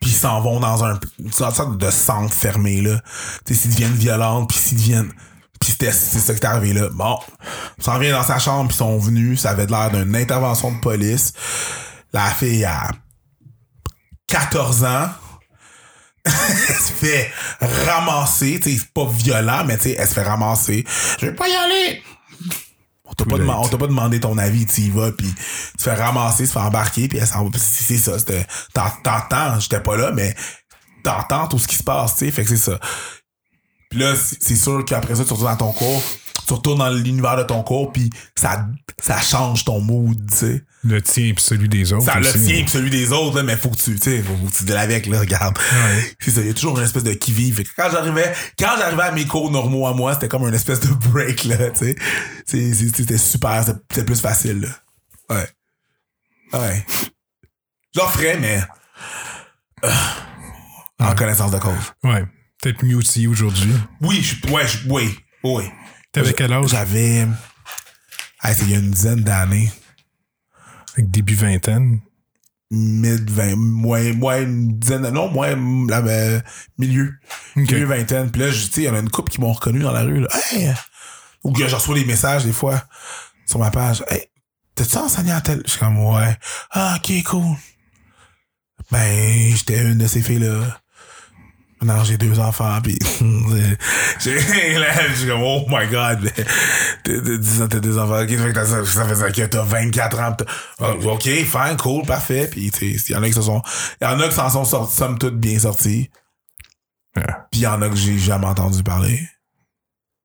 Puis 0.00 0.10
ils 0.10 0.16
s'en 0.16 0.40
vont 0.40 0.60
dans 0.60 0.84
un 0.84 0.98
une 1.18 1.32
sorte 1.32 1.78
de 1.78 1.90
centre 1.90 2.34
fermé, 2.34 2.82
là. 2.82 3.00
Tu 3.44 3.54
sais, 3.54 3.62
s'ils 3.62 3.70
deviennent 3.72 3.94
violentes, 3.94 4.48
puis 4.50 4.58
s'ils 4.58 4.78
deviennent. 4.78 5.12
Puis 5.60 5.72
c'était 5.72 5.92
c'est 5.92 6.18
ça 6.18 6.34
qui 6.34 6.40
est 6.40 6.46
arrivé 6.46 6.72
là. 6.72 6.88
Bon, 6.92 7.18
ils 7.78 7.84
s'en 7.84 7.98
viennent 7.98 8.12
dans 8.12 8.22
sa 8.22 8.38
chambre, 8.38 8.68
puis 8.68 8.74
ils 8.74 8.78
sont 8.78 8.98
venus. 8.98 9.40
Ça 9.40 9.50
avait 9.50 9.66
l'air 9.66 9.90
d'une 9.90 10.14
intervention 10.14 10.72
de 10.72 10.80
police. 10.80 11.32
La 12.12 12.26
fille 12.26 12.64
a 12.64 12.90
14 14.28 14.84
ans. 14.84 15.08
elle 16.26 16.74
se 16.74 16.92
fait 16.92 17.30
ramasser, 17.60 18.58
tu 18.60 18.72
sais, 18.72 18.78
c'est 18.78 18.92
pas 18.92 19.06
violent, 19.08 19.62
mais 19.64 19.76
tu 19.76 19.84
sais, 19.84 19.96
elle 19.96 20.08
se 20.08 20.14
fait 20.14 20.24
ramasser. 20.24 20.84
Je 21.20 21.26
vais 21.26 21.32
pas 21.32 21.46
y 21.46 21.54
aller! 21.54 22.02
On 23.08 23.14
t'a 23.14 23.24
pas, 23.78 23.86
demandé 23.86 24.20
ton 24.20 24.36
avis, 24.36 24.66
tu 24.66 24.82
y 24.82 24.90
vas, 24.90 25.12
puis 25.12 25.32
tu 25.32 25.76
te 25.78 25.82
fais 25.84 25.94
ramasser, 25.94 26.42
tu 26.42 26.48
te 26.48 26.52
fais 26.54 26.64
embarquer, 26.64 27.08
puis 27.08 27.18
elle 27.18 27.26
s'en 27.26 27.44
va. 27.44 27.50
C'est 27.58 27.96
ça, 27.96 28.16
t'entends, 28.74 29.60
j'étais 29.60 29.80
pas 29.80 29.96
là, 29.96 30.10
mais 30.12 30.34
t'entends 31.04 31.46
tout 31.46 31.58
ce 31.58 31.68
qui 31.68 31.76
se 31.76 31.84
passe, 31.84 32.16
tu 32.16 32.26
sais, 32.26 32.32
fait 32.32 32.42
que 32.42 32.48
c'est 32.50 32.56
ça. 32.56 32.78
Puis 33.96 34.04
là, 34.04 34.14
c'est 34.14 34.56
sûr 34.56 34.84
qu'après 34.84 35.14
ça, 35.14 35.24
tu 35.24 35.32
retournes 35.32 35.56
dans 35.56 35.56
ton 35.56 35.72
cours, 35.72 36.02
tu 36.46 36.52
retournes 36.52 36.80
dans 36.80 36.90
l'univers 36.90 37.38
de 37.38 37.44
ton 37.44 37.62
cours, 37.62 37.92
puis 37.92 38.10
ça, 38.38 38.66
ça 39.00 39.22
change 39.22 39.64
ton 39.64 39.80
mood, 39.80 40.18
tu 40.30 40.36
sais. 40.36 40.64
Le 40.84 41.00
tien 41.00 41.28
et 41.28 41.34
celui 41.38 41.70
des 41.70 41.94
autres. 41.94 42.04
Ça 42.04 42.20
le 42.20 42.30
tient 42.30 42.62
pis 42.62 42.68
celui 42.68 42.90
des 42.90 43.10
autres, 43.10 43.36
là, 43.36 43.42
mais 43.42 43.56
faut 43.56 43.70
que 43.70 43.78
tu, 43.78 43.94
tu 43.94 44.02
sais, 44.02 44.22
faut, 44.22 44.34
que 44.34 44.52
tu 44.52 44.64
deals 44.64 44.76
avec, 44.76 45.06
là, 45.06 45.20
regarde. 45.20 45.56
Ouais. 45.58 46.14
Il 46.26 46.46
y 46.46 46.50
a 46.50 46.52
toujours 46.52 46.76
une 46.78 46.84
espèce 46.84 47.04
de 47.04 47.14
qui-vive. 47.14 47.64
Quand 47.74 47.88
j'arrivais, 47.90 48.34
quand 48.58 48.74
j'arrivais 48.76 49.04
à 49.04 49.12
mes 49.12 49.24
cours 49.24 49.50
normaux 49.50 49.86
à 49.86 49.94
moi, 49.94 50.12
c'était 50.12 50.28
comme 50.28 50.46
une 50.46 50.52
espèce 50.52 50.80
de 50.80 50.92
break, 51.10 51.44
là, 51.44 51.70
tu 51.70 51.96
sais. 51.96 51.96
C'était 52.44 53.16
super, 53.16 53.64
c'était 53.64 53.78
c'était 53.88 54.04
plus 54.04 54.20
facile, 54.20 54.60
là. 54.60 54.68
Ouais. 55.34 56.60
Ouais. 56.60 56.86
J'en 57.94 58.08
ferais, 58.08 58.36
mais, 58.36 58.60
euh, 59.86 59.90
en 61.00 61.14
connaissance 61.14 61.50
de 61.50 61.58
cause. 61.58 61.94
Ouais. 62.04 62.26
Peut-être 62.66 62.84
mieux 62.84 62.96
aussi 62.96 63.28
aujourd'hui. 63.28 63.72
Oui, 64.00 64.20
je, 64.22 64.44
ouais, 64.50 64.66
je, 64.66 64.78
oui, 64.88 65.16
oui. 65.44 65.62
T'avais 66.10 66.32
quel 66.32 66.52
âge? 66.52 66.66
J'avais, 66.70 67.24
ah, 68.40 68.52
c'est 68.52 68.64
il 68.64 68.72
y 68.72 68.74
a 68.74 68.78
une 68.78 68.90
dizaine 68.90 69.22
d'années. 69.22 69.70
Début 70.98 71.36
vingtaine. 71.36 72.00
mid 72.72 73.30
20 73.30 73.54
moins 73.54 74.12
moins 74.14 74.40
une 74.42 74.76
dizaine 74.80 75.08
non 75.10 75.30
moins 75.30 75.50
la 75.88 75.98
euh, 75.98 76.40
milieu 76.76 77.14
milieu 77.54 77.84
vingtaine 77.86 78.32
puis 78.32 78.40
là 78.40 78.50
je- 78.50 78.66
tu 78.66 78.72
sais 78.72 78.80
il 78.80 78.84
y 78.86 78.88
en 78.88 78.96
a 78.96 78.98
une 78.98 79.10
couple 79.10 79.30
qui 79.30 79.40
m'ont 79.40 79.52
reconnu 79.52 79.78
dans 79.78 79.92
la 79.92 80.02
rue 80.02 80.18
là. 80.22 80.26
Hey! 80.50 80.74
ou 81.44 81.52
que 81.52 81.68
je 81.68 81.76
reçois 81.76 81.94
des 81.94 82.04
messages 82.04 82.44
des 82.44 82.52
fois 82.52 82.82
sur 83.46 83.60
ma 83.60 83.70
page 83.70 84.02
hey 84.10 84.24
t'as-tu 84.74 84.96
enseigné 84.96 85.30
à 85.30 85.40
tel? 85.40 85.62
Je 85.64 85.70
suis 85.70 85.78
comme 85.78 85.96
ouais 86.00 86.36
ah 86.72 86.96
ok 86.98 87.22
cool 87.26 87.56
ben 88.90 89.54
j'étais 89.54 89.80
une 89.84 89.98
de 89.98 90.08
ces 90.08 90.20
filles 90.22 90.40
là 90.40 90.80
Maintenant, 91.82 92.04
j'ai 92.04 92.16
deux 92.16 92.38
enfants, 92.40 92.80
puis 92.82 92.98
j'ai 94.20 94.78
là, 94.78 95.08
je 95.10 95.14
suis 95.14 95.28
comme, 95.28 95.42
oh 95.42 95.64
my 95.68 95.86
god, 95.88 96.20
mais 96.22 96.32
t'as 97.04 97.80
deux 97.80 97.98
enfants, 97.98 98.22
ok, 98.22 98.30
ça 98.54 98.84
ça 98.86 99.04
fait 99.06 99.14
ça 99.14 99.30
que 99.30 99.42
t'as 99.42 99.62
24 99.62 100.20
ans, 100.20 100.36
Ah, 100.80 100.92
ok, 100.92 101.22
fine, 101.22 101.76
cool, 101.78 102.04
parfait, 102.06 102.48
puis 102.50 102.70
tu 102.70 102.98
sais, 102.98 103.04
il 103.10 103.12
y 103.12 103.16
en 103.16 103.22
a 103.22 103.26
qui 103.28 103.34
se 103.34 103.42
sont, 103.42 103.60
il 104.00 104.04
y 104.04 104.06
en 104.06 104.18
a 104.18 104.28
qui 104.28 104.34
s'en 104.34 104.48
sont 104.48 104.64
sortis, 104.64 104.96
somme 104.96 105.18
toute 105.18 105.38
bien 105.38 105.58
sortis, 105.58 106.10
Ouais. 107.14 107.22
puis 107.50 107.60
il 107.60 107.64
y 107.64 107.66
en 107.66 107.80
a 107.82 107.88
que 107.90 107.96
j'ai 107.96 108.18
jamais 108.18 108.46
entendu 108.46 108.82
parler. 108.82 109.20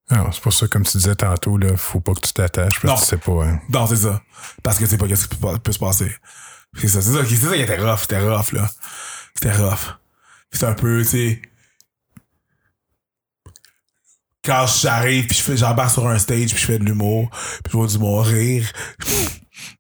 Ah, 0.10 0.28
c'est 0.32 0.42
pour 0.42 0.52
ça, 0.54 0.68
comme 0.68 0.84
tu 0.86 0.98
disais 0.98 1.16
tantôt, 1.16 1.58
là, 1.58 1.76
faut 1.78 2.00
pas 2.02 2.14
que 2.14 2.20
tu 2.22 2.34
t'attaches 2.34 2.80
parce 2.82 2.84
Non. 2.86 2.96
que 2.96 3.00
tu 3.02 3.06
sais 3.08 3.18
pas. 3.18 3.46
hein. 3.46 3.60
Non, 3.70 3.88
c'est 3.88 3.96
ça. 3.98 4.22
Parce 4.64 4.78
que 4.78 4.86
c'est 4.86 4.98
pas 4.98 5.08
qu'est-ce 5.08 5.28
qui 5.28 5.38
peut, 5.38 5.58
peut 5.60 5.72
se 5.72 5.80
passer. 5.80 6.14
C'est 6.78 6.88
ça, 6.90 7.02
c'est 7.02 7.12
ça, 7.14 7.20
c'est 7.26 7.36
ça 7.36 7.56
qui 7.56 7.62
était 7.62 7.78
rough, 7.78 8.00
c'était 8.02 8.20
rough, 8.20 8.52
là. 8.52 8.70
C'était 9.36 9.54
rough. 9.56 9.98
C'était 10.52 10.66
un 10.66 10.74
peu, 10.74 11.02
tu 11.02 11.10
sais. 11.10 11.42
Quand 14.44 14.66
j'arrive, 14.66 15.28
puis 15.28 15.38
je 15.38 15.44
fais, 15.44 15.58
j'embarque 15.58 15.92
sur 15.92 16.08
un 16.08 16.18
stage, 16.18 16.50
puis 16.50 16.58
je 16.58 16.66
fais 16.66 16.80
de 16.80 16.84
l'humour, 16.84 17.30
puis 17.64 17.72
je 17.72 17.78
vois 17.78 17.88
du 17.88 18.00
monde 18.00 18.26
rire. 18.26 18.72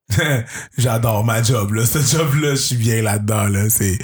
J'adore 0.77 1.23
ma 1.23 1.41
job, 1.41 1.73
là. 1.73 1.86
Ce 1.86 1.99
job-là, 1.99 2.51
je 2.51 2.62
suis 2.62 2.75
bien 2.75 3.01
là-dedans, 3.01 3.47
là. 3.47 3.69
C'est, 3.69 3.97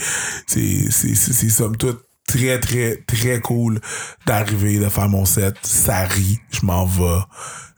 c'est, 0.48 0.90
c'est, 0.90 1.14
c'est, 1.14 1.34
c'est 1.34 1.50
somme 1.50 1.78
toute 1.78 2.08
très, 2.28 2.60
très, 2.60 2.98
très 3.08 3.40
cool 3.40 3.80
d'arriver, 4.26 4.80
de 4.80 4.90
faire 4.90 5.10
mon 5.10 5.26
set. 5.26 5.56
Ça 5.64 6.04
rit, 6.06 6.40
je 6.52 6.66
m'en 6.66 6.86
vais. 6.86 7.22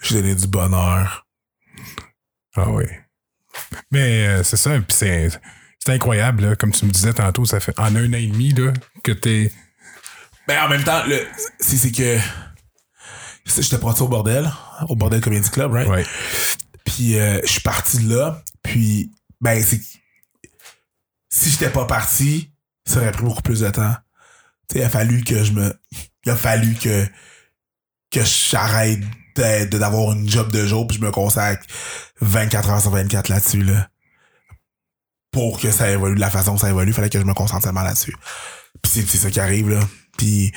Je 0.02 0.15
donné 0.15 0.36
du 0.36 0.47
bonheur. 0.47 1.28
Ah 2.56 2.69
oui. 2.69 2.86
Mais 3.91 4.28
euh, 4.28 4.43
c'est 4.43 4.58
ça, 4.58 4.71
puis 4.71 4.86
c'est, 4.89 5.30
c'est 5.80 5.94
incroyable, 5.94 6.46
là, 6.46 6.56
comme 6.56 6.72
tu 6.72 6.86
me 6.86 6.92
disais 6.92 7.13
tantôt, 7.13 7.46
ça 7.46 7.60
fait 7.60 7.78
en 7.80 7.96
un 7.96 8.10
an 8.13 8.18
et 8.18 8.28
demi 8.28 8.52
là, 8.52 8.74
que 9.04 9.12
t'es. 9.12 9.52
Ben, 10.48 10.63
en 10.63 10.70
même 10.70 10.84
temps, 10.84 11.04
le, 11.06 11.26
c'est, 11.60 11.78
c'est 11.78 11.92
que, 11.92 12.18
j'étais 13.46 13.78
parti 13.78 14.02
au 14.02 14.08
bordel, 14.08 14.52
au 14.89 14.96
bordel 14.96 15.22
Comedy 15.22 15.50
Club, 15.50 15.72
right? 15.72 15.88
Ouais. 15.88 16.06
Puis, 16.86 17.18
euh, 17.18 17.39
je 17.44 17.52
suis 17.52 17.62
parti 17.62 18.00
de 18.00 18.15
là, 18.15 18.44
puis, 18.62 19.12
ben, 19.39 19.62
c'est, 19.63 19.80
si 21.30 21.50
j'étais 21.50 21.70
pas 21.70 21.86
parti, 21.86 22.52
ça 22.86 22.98
aurait 22.98 23.12
pris 23.12 23.24
beaucoup 23.24 23.42
plus 23.42 23.62
de 23.62 23.70
temps. 23.70 23.96
Tu 24.68 24.74
sais, 24.74 24.80
il 24.80 24.84
a 24.84 24.89
fallu 24.89 25.24
que 25.24 25.44
je 25.44 25.54
me, 25.54 25.74
il 26.26 26.32
a 26.32 26.36
fallu 26.36 26.76
que, 26.76 27.06
que 28.12 28.24
j'arrête 28.24 29.00
d'avoir 29.36 30.12
une 30.13 30.28
job 30.28 30.52
de 30.52 30.65
jour, 30.65 30.86
puis 30.88 30.98
je 30.98 31.02
me 31.02 31.12
consacre 31.12 31.65
24 32.20 32.70
heures 32.70 32.82
sur 32.82 32.92
24 32.92 33.30
là-dessus, 33.30 33.63
là. 33.63 33.88
Pour 35.32 35.60
que 35.60 35.72
ça 35.72 35.89
évolue 35.89 36.15
de 36.15 36.20
la 36.20 36.30
façon 36.32 36.56
que 36.56 36.62
ça 36.62 36.70
évolue, 36.70 36.92
il 36.92 36.94
fallait 36.94 37.10
que 37.10 37.20
je 37.20 37.26
me 37.26 37.34
concentre 37.34 37.63
tellement 37.63 37.84
là-dessus. 37.84 38.15
Puis 38.82 38.92
c'est, 38.92 39.08
c'est 39.08 39.18
ça 39.18 39.30
qui 39.30 39.39
arrive, 39.39 39.70
là. 39.70 39.80
Puis 40.18 40.52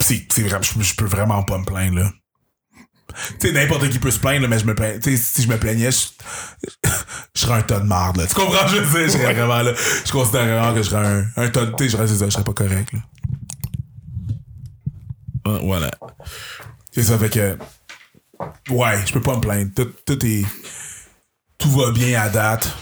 c'est, 0.00 0.26
c'est 0.32 0.42
vraiment, 0.42 0.62
je, 0.62 0.82
je 0.82 0.94
peux 0.94 1.04
vraiment 1.04 1.42
pas 1.44 1.58
me 1.58 1.64
plaindre, 1.64 1.98
là. 1.98 2.10
Tu 3.38 3.46
sais, 3.46 3.52
n'importe 3.52 3.88
qui 3.90 4.00
peut 4.00 4.10
se 4.10 4.18
plaindre, 4.18 4.42
là, 4.42 4.48
mais 4.48 4.58
je 4.58 4.66
me 4.66 4.74
plains, 4.74 4.98
si 5.00 5.42
je 5.42 5.48
me 5.48 5.56
plaignais, 5.56 5.92
je, 5.92 6.08
je 7.34 7.40
serais 7.40 7.54
un 7.54 7.62
tas 7.62 7.78
de 7.78 7.86
marde, 7.86 8.16
là. 8.16 8.26
Tu 8.26 8.34
comprends, 8.34 8.66
je 8.66 8.82
sais, 8.84 9.04
je 9.04 9.08
serais 9.10 9.32
vraiment, 9.34 9.62
là, 9.62 9.72
je 10.04 10.10
considère 10.10 10.46
vraiment 10.46 10.74
que 10.74 10.82
je 10.82 10.88
serais 10.90 11.06
un, 11.06 11.24
un 11.36 11.48
tas 11.48 11.66
de, 11.66 11.70
tu 11.76 11.84
sais, 11.84 11.90
je 11.90 11.96
serais, 11.96 12.08
je 12.08 12.30
serais 12.30 12.44
pas 12.44 12.52
correct, 12.52 12.92
là. 12.92 13.00
Voilà. 15.62 15.90
C'est 16.90 17.04
ça, 17.04 17.18
fait 17.18 17.30
que, 17.30 17.58
ouais, 18.70 19.06
je 19.06 19.12
peux 19.12 19.20
pas 19.20 19.36
me 19.36 19.40
plaindre. 19.40 19.70
Tout, 19.74 19.92
tout 20.06 20.26
est, 20.26 20.44
tout 21.58 21.70
va 21.70 21.92
bien 21.92 22.20
à 22.20 22.28
date. 22.28 22.74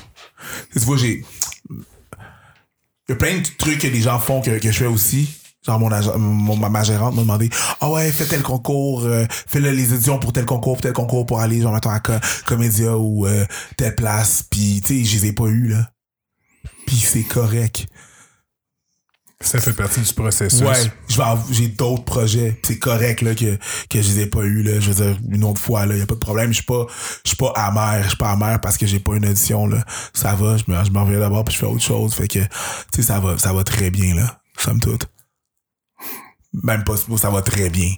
Tu 0.73 0.79
vois, 0.81 0.97
j'ai, 0.97 1.25
il 1.71 3.11
y 3.11 3.13
a 3.13 3.17
plein 3.17 3.39
de 3.39 3.47
trucs 3.59 3.79
que 3.81 3.87
les 3.89 4.01
gens 4.01 4.19
font 4.19 4.41
que, 4.41 4.59
que 4.59 4.71
je 4.71 4.79
fais 4.79 4.87
aussi. 4.87 5.29
Genre, 5.65 5.79
mon, 5.79 5.93
agent- 5.93 6.19
mon 6.19 6.57
ma, 6.57 6.83
gérante 6.83 7.15
m'a 7.15 7.23
demandé 7.23 7.49
Ah 7.81 7.89
ouais, 7.91 8.11
fais 8.11 8.25
tel 8.27 8.43
concours, 8.43 9.05
euh, 9.05 9.25
fais 9.31 9.61
le- 9.61 9.71
les 9.71 9.95
éditions 9.95 10.19
pour 10.19 10.33
tel 10.33 10.45
concours, 10.45 10.75
pour 10.75 10.81
tel 10.83 10.93
concours 10.93 11.25
pour 11.25 11.39
aller, 11.41 11.61
genre, 11.61 11.73
mettons, 11.73 11.91
à 11.91 12.01
Co- 12.01 12.19
Comédia 12.47 12.97
ou 12.99 13.27
euh, 13.27 13.45
telle 13.77 13.95
place. 13.95 14.45
Puis, 14.51 14.81
tu 14.85 14.99
sais, 14.99 15.05
je 15.05 15.21
les 15.21 15.27
ai 15.29 15.33
pas 15.33 15.47
eu 15.47 15.69
là. 15.69 15.89
Puis 16.87 16.97
c'est 16.97 17.23
correct. 17.23 17.87
Ça 19.43 19.61
fait 19.61 19.73
partie 19.73 20.01
du 20.01 20.13
processus. 20.15 20.61
Ouais, 20.63 20.75
je 21.09 21.19
vais 21.19 21.25
j'ai 21.51 21.69
d'autres 21.69 22.05
projets, 22.05 22.59
c'est 22.63 22.79
correct 22.79 23.23
là 23.23 23.35
que 23.35 23.59
que 23.91 24.01
je 24.03 24.13
les 24.13 24.21
ai 24.21 24.27
pas 24.27 24.43
eu 24.43 24.63
là, 24.63 24.81
je 24.81 24.91
veux 24.91 25.05
dire 25.05 25.19
une 25.31 25.45
autre 25.45 25.61
fois 25.61 25.87
là, 25.87 25.97
y 25.97 26.01
a 26.01 26.07
pas 26.07 26.15
de 26.15 26.21
problème, 26.21 26.51
je 26.51 26.57
suis 26.57 26.65
pas 26.65 26.87
je 27.25 27.29
suis 27.29 27.37
pas 27.37 27.53
amer, 27.57 28.03
je 28.05 28.09
suis 28.09 28.17
pas 28.17 28.31
amer 28.33 28.61
parce 28.61 28.77
que 28.79 28.87
j'ai 28.87 29.01
pas 29.01 29.17
une 29.17 29.27
audition 29.27 29.67
là. 29.67 29.85
Ça 30.15 30.35
va, 30.35 30.57
je 30.57 30.65
me 30.69 30.85
je 30.85 30.91
m'en 30.91 31.05
reviens 31.05 31.21
d'abord 31.21 31.45
puis 31.45 31.55
je 31.55 31.59
fais 31.59 31.67
autre 31.67 31.83
chose, 31.83 32.15
fait 32.15 32.29
que 32.29 32.39
tu 32.39 32.49
sais 32.97 33.03
ça 33.03 33.21
va 33.21 33.37
ça 33.39 33.53
va 33.53 33.65
très 33.65 33.91
bien 33.91 34.15
là, 34.15 34.41
somme 34.59 34.81
toute. 34.81 35.09
Même 36.63 36.85
pas 36.85 36.97
ça 36.97 37.31
va 37.31 37.43
très 37.43 37.69
bien. 37.71 37.95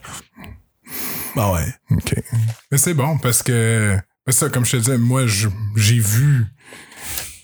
Bah 1.35 1.52
ouais. 1.52 1.66
OK. 1.90 2.14
Mais 2.70 2.78
c'est 2.78 2.94
bon 2.94 3.18
parce 3.18 3.42
que. 3.42 3.98
ça, 4.28 4.48
comme 4.48 4.64
je 4.64 4.72
te 4.72 4.76
disais, 4.76 4.98
moi, 4.98 5.24
j'ai 5.26 5.98
vu. 5.98 6.46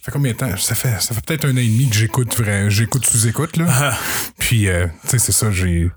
Ça 0.01 0.07
fait 0.07 0.13
combien 0.13 0.33
de 0.33 0.37
temps? 0.39 0.57
Ça 0.57 0.75
fait, 0.75 0.99
ça 1.01 1.15
fait 1.15 1.21
peut-être 1.25 1.45
un 1.45 1.53
an 1.53 1.59
et 1.59 1.67
demi 1.67 1.89
que 1.91 1.95
j'écoute 1.95 2.35
vrai, 2.35 2.71
j'écoute 2.71 3.05
sous-écoute, 3.05 3.59
là. 3.59 3.93
Puis, 4.39 4.67
euh, 4.69 4.87
tu 5.03 5.09
sais, 5.11 5.19
c'est 5.19 5.33
ça, 5.33 5.51
j'ai. 5.51 5.91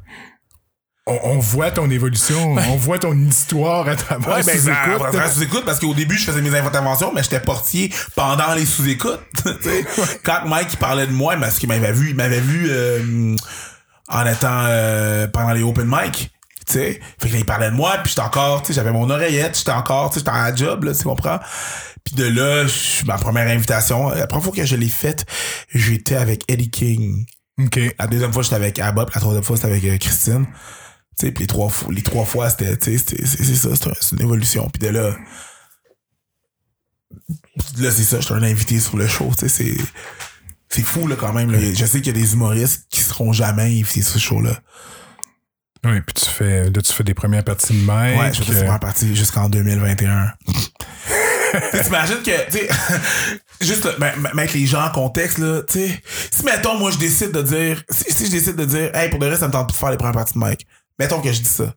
On, 1.05 1.17
on 1.23 1.39
voit 1.39 1.71
ton 1.71 1.89
évolution, 1.89 2.53
on 2.53 2.75
voit 2.75 2.99
ton 2.99 3.17
histoire 3.17 3.87
à 3.87 3.95
travers 3.95 4.35
Ouais, 4.35 4.43
ben, 4.43 4.57
sous-écoute. 4.57 5.01
à 5.05 5.09
travers 5.09 5.31
sous-écoute, 5.31 5.63
parce 5.65 5.79
qu'au 5.79 5.93
début, 5.93 6.17
je 6.17 6.25
faisais 6.25 6.41
mes 6.41 6.53
interventions, 6.57 7.13
mais 7.13 7.23
j'étais 7.23 7.39
portier 7.39 7.93
pendant 8.15 8.53
les 8.55 8.65
sous-écoutes. 8.65 9.19
Quand 10.23 10.47
Mike 10.47 10.69
il 10.73 10.77
parlait 10.79 11.07
de 11.07 11.11
moi, 11.13 11.35
parce 11.37 11.57
qu'il 11.57 11.69
m'avait 11.69 11.93
vu, 11.93 12.09
il 12.09 12.15
m'avait 12.15 12.41
vu 12.41 12.67
euh, 12.69 13.35
en 14.09 14.25
étant 14.25 14.63
euh, 14.65 15.27
pendant 15.27 15.51
les 15.53 15.63
open 15.63 15.85
mic. 15.87 16.32
Tu 16.65 16.73
sais, 16.73 16.99
fait 17.19 17.27
que 17.29 17.33
là, 17.33 17.39
il 17.39 17.45
parlait 17.45 17.69
de 17.71 17.75
moi, 17.75 17.97
puis 17.97 18.09
j'étais 18.09 18.21
encore, 18.21 18.61
tu 18.61 18.67
sais, 18.67 18.73
j'avais 18.73 18.91
mon 18.91 19.09
oreillette, 19.09 19.57
j'étais 19.57 19.71
encore, 19.71 20.09
tu 20.09 20.15
sais, 20.15 20.19
j'étais 20.25 20.31
à 20.37 20.55
job, 20.55 20.83
là, 20.85 20.93
tu 20.93 21.03
comprends? 21.03 21.39
Puis 22.03 22.15
de 22.15 22.25
là, 22.25 22.65
ma 23.05 23.17
première 23.17 23.47
invitation, 23.47 24.09
la 24.09 24.27
première 24.27 24.43
fois 24.43 24.53
que 24.53 24.65
je 24.65 24.75
l'ai 24.75 24.89
faite, 24.89 25.25
j'étais 25.73 26.15
avec 26.15 26.43
Eddie 26.49 26.69
King. 26.69 27.25
OK. 27.59 27.79
La 27.99 28.07
deuxième 28.07 28.33
fois, 28.33 28.43
j'étais 28.43 28.55
avec 28.55 28.79
Abba, 28.79 29.05
la 29.13 29.19
troisième 29.21 29.43
fois, 29.43 29.55
c'était 29.57 29.69
avec 29.69 29.83
euh, 29.85 29.97
Christine. 29.97 30.45
Tu 31.19 31.27
sais, 31.27 31.31
puis 31.31 31.43
les 31.43 31.47
trois, 31.47 31.69
fois- 31.69 31.93
les 31.93 32.01
trois 32.01 32.25
fois, 32.25 32.49
c'était, 32.49 32.75
tu 32.77 32.97
sais, 32.97 33.15
c'est 33.25 33.55
ça, 33.55 33.69
c'est 33.75 33.87
un- 33.87 33.93
c'est 33.99 34.15
une 34.15 34.21
évolution. 34.23 34.69
Puis 34.69 34.79
de 34.87 34.91
là, 34.91 35.15
là, 37.77 37.91
c'est 37.91 38.03
ça, 38.03 38.19
j'étais 38.19 38.33
un 38.33 38.43
invité 38.43 38.79
sur 38.79 38.97
le 38.97 39.07
show, 39.07 39.29
tu 39.37 39.47
sais, 39.47 39.49
c'est, 39.49 39.77
c'est 40.69 40.81
fou, 40.83 41.07
là, 41.07 41.15
quand 41.15 41.33
même. 41.33 41.51
là. 41.51 41.59
Je 41.73 41.85
sais 41.85 42.01
qu'il 42.01 42.15
y 42.15 42.19
a 42.19 42.21
des 42.21 42.33
humoristes 42.33 42.87
qui 42.89 43.01
seront 43.01 43.31
jamais 43.33 43.63
invités 43.63 44.01
sur 44.01 44.13
ce 44.13 44.19
show-là. 44.19 44.59
Oui, 45.85 45.99
puis 46.01 46.13
tu 46.13 46.25
fais, 46.25 46.69
là, 46.69 46.81
tu 46.81 46.93
fais 46.93 47.03
des 47.03 47.13
premières 47.13 47.43
parties 47.43 47.73
de 47.73 47.85
mec. 47.85 48.19
Ouais, 48.19 48.33
je 48.33 48.41
fais 48.41 48.53
euh, 48.53 48.59
première 48.61 48.79
partie 48.79 49.15
jusqu'en 49.15 49.49
2021. 49.49 50.31
Tu 50.47 50.53
T'imagines 51.83 52.23
que, 52.23 52.45
tu 52.49 52.57
sais, 52.57 52.69
juste 53.61 53.87
ben, 53.99 54.11
mettre 54.33 54.53
les 54.55 54.65
gens 54.65 54.85
en 54.85 54.89
contexte, 54.91 55.37
là, 55.39 55.61
tu 55.63 55.87
sais, 55.87 56.03
si 56.31 56.43
mettons, 56.45 56.77
moi, 56.77 56.89
je 56.91 56.97
décide 56.97 57.31
de 57.31 57.41
dire, 57.41 57.83
si, 57.89 58.11
si 58.13 58.25
je 58.27 58.31
décide 58.31 58.55
de 58.55 58.65
dire, 58.65 58.95
hey, 58.95 59.09
pour 59.09 59.19
de 59.19 59.27
vrai, 59.27 59.35
ça 59.37 59.47
me 59.47 59.51
tente 59.51 59.67
plus 59.67 59.73
de 59.73 59.79
faire 59.79 59.91
les 59.91 59.97
premières 59.97 60.13
parties 60.15 60.33
de 60.33 60.39
Mike, 60.39 60.65
mettons 60.97 61.21
que 61.21 61.31
je 61.31 61.41
dis 61.41 61.49
ça. 61.49 61.73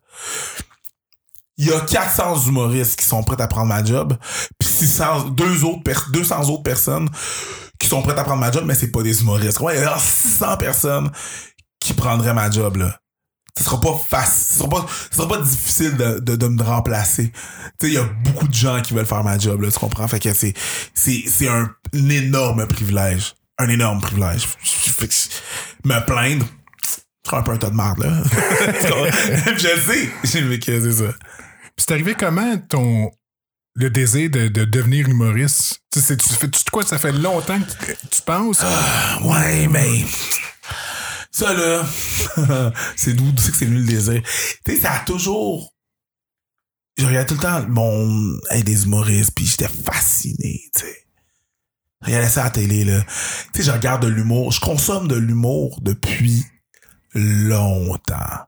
Il 1.58 1.66
y 1.66 1.72
a 1.72 1.80
400 1.80 2.46
humoristes 2.46 2.98
qui 2.98 3.04
sont 3.04 3.22
prêts 3.22 3.40
à 3.40 3.48
prendre 3.48 3.66
ma 3.68 3.82
job, 3.84 4.16
puis 4.58 4.68
600, 4.68 5.30
deux 5.30 5.64
autres, 5.64 5.82
pers- 5.82 6.08
200 6.12 6.48
autres 6.50 6.62
personnes 6.62 7.08
qui 7.78 7.88
sont 7.88 8.02
prêtes 8.02 8.18
à 8.18 8.24
prendre 8.24 8.40
ma 8.40 8.50
job, 8.52 8.64
mais 8.66 8.74
c'est 8.74 8.90
pas 8.90 9.02
des 9.02 9.20
humoristes. 9.20 9.60
Ouais, 9.60 9.76
il 9.76 9.82
y 9.82 9.84
a 9.84 9.98
600 9.98 10.56
personnes 10.58 11.10
qui 11.80 11.92
prendraient 11.92 12.34
ma 12.34 12.50
job, 12.50 12.76
là 12.76 12.98
ce 13.56 13.64
sera 13.64 13.80
pas 13.80 13.98
facile, 14.08 14.46
ce 14.48 14.58
sera 14.58 14.68
pas, 14.68 14.86
ce 15.10 15.16
sera 15.16 15.28
pas 15.28 15.38
difficile 15.38 15.96
de, 15.96 16.18
de, 16.18 16.36
de 16.36 16.46
me 16.46 16.62
remplacer. 16.62 17.30
Tu 17.78 17.86
sais, 17.86 17.88
il 17.88 17.94
y 17.94 17.98
a 17.98 18.04
beaucoup 18.04 18.48
de 18.48 18.54
gens 18.54 18.80
qui 18.82 18.94
veulent 18.94 19.06
faire 19.06 19.24
ma 19.24 19.38
job, 19.38 19.62
là, 19.62 19.70
tu 19.70 19.78
comprends? 19.78 20.06
Fait 20.08 20.20
que 20.20 20.32
c'est, 20.34 20.54
c'est, 20.94 21.24
c'est 21.26 21.48
un, 21.48 21.70
un 21.94 22.08
énorme 22.08 22.66
privilège. 22.66 23.34
Un 23.58 23.68
énorme 23.70 24.00
privilège. 24.00 24.46
Fait 24.46 25.08
que 25.08 25.14
me 25.84 26.04
plaindre, 26.04 26.44
je 27.24 27.30
serais 27.30 27.38
un 27.38 27.42
peu 27.42 27.52
un 27.52 27.56
tas 27.56 27.70
de 27.70 27.76
merde, 27.76 27.98
là. 28.04 28.22
Je 29.56 29.80
sais. 29.80 30.10
J'ai 30.24 30.58
que 30.58 30.80
c'est 30.80 31.04
ça. 31.04 31.12
Puis 31.74 31.84
c'est 31.86 31.92
arrivé 31.92 32.14
comment 32.14 32.56
ton 32.68 33.10
le 33.76 33.90
désir 33.90 34.30
de, 34.30 34.48
de 34.48 34.64
devenir 34.64 35.08
humoriste? 35.08 35.80
Tu 35.92 36.00
sais, 36.00 36.16
tu 36.16 36.28
fais 36.30 36.48
tu 36.48 36.62
quoi? 36.72 36.82
Ça 36.84 36.98
fait 36.98 37.12
longtemps 37.12 37.58
que 37.60 37.92
tu, 37.92 38.08
tu 38.10 38.22
penses? 38.22 38.64
Ouais, 39.22 39.68
mais. 39.68 40.04
Ça, 41.36 41.52
là. 41.52 41.84
c'est 42.96 43.12
d'où 43.12 43.30
c'est 43.36 43.50
que 43.50 43.56
c'est 43.58 43.66
venu 43.66 43.80
le 43.80 43.84
désir. 43.84 44.22
Tu 44.64 44.72
sais, 44.72 44.80
ça 44.80 44.92
a 44.94 44.98
toujours. 45.00 45.74
Je 46.96 47.04
regardais 47.04 47.26
tout 47.26 47.34
le 47.34 47.40
temps 47.40 47.62
mon. 47.68 48.38
Hey, 48.48 48.64
des 48.64 48.84
humoristes, 48.84 49.32
puis 49.34 49.44
j'étais 49.44 49.68
fasciné, 49.68 50.62
tu 50.74 50.80
sais. 50.80 51.06
Je 52.00 52.06
regardais 52.06 52.30
ça 52.30 52.40
à 52.40 52.44
la 52.44 52.50
télé, 52.52 52.84
là. 52.84 53.02
Tu 53.52 53.60
sais, 53.60 53.64
je 53.64 53.70
regarde 53.70 54.02
de 54.02 54.08
l'humour. 54.08 54.50
Je 54.50 54.60
consomme 54.60 55.08
de 55.08 55.16
l'humour 55.16 55.78
depuis 55.82 56.42
longtemps. 57.12 58.46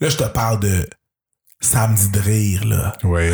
Là, 0.00 0.08
je 0.08 0.16
te 0.16 0.24
parle 0.24 0.60
de 0.60 0.88
Samedi 1.62 2.08
de 2.08 2.18
rire, 2.20 2.64
là. 2.64 2.96
Ouais. 3.04 3.30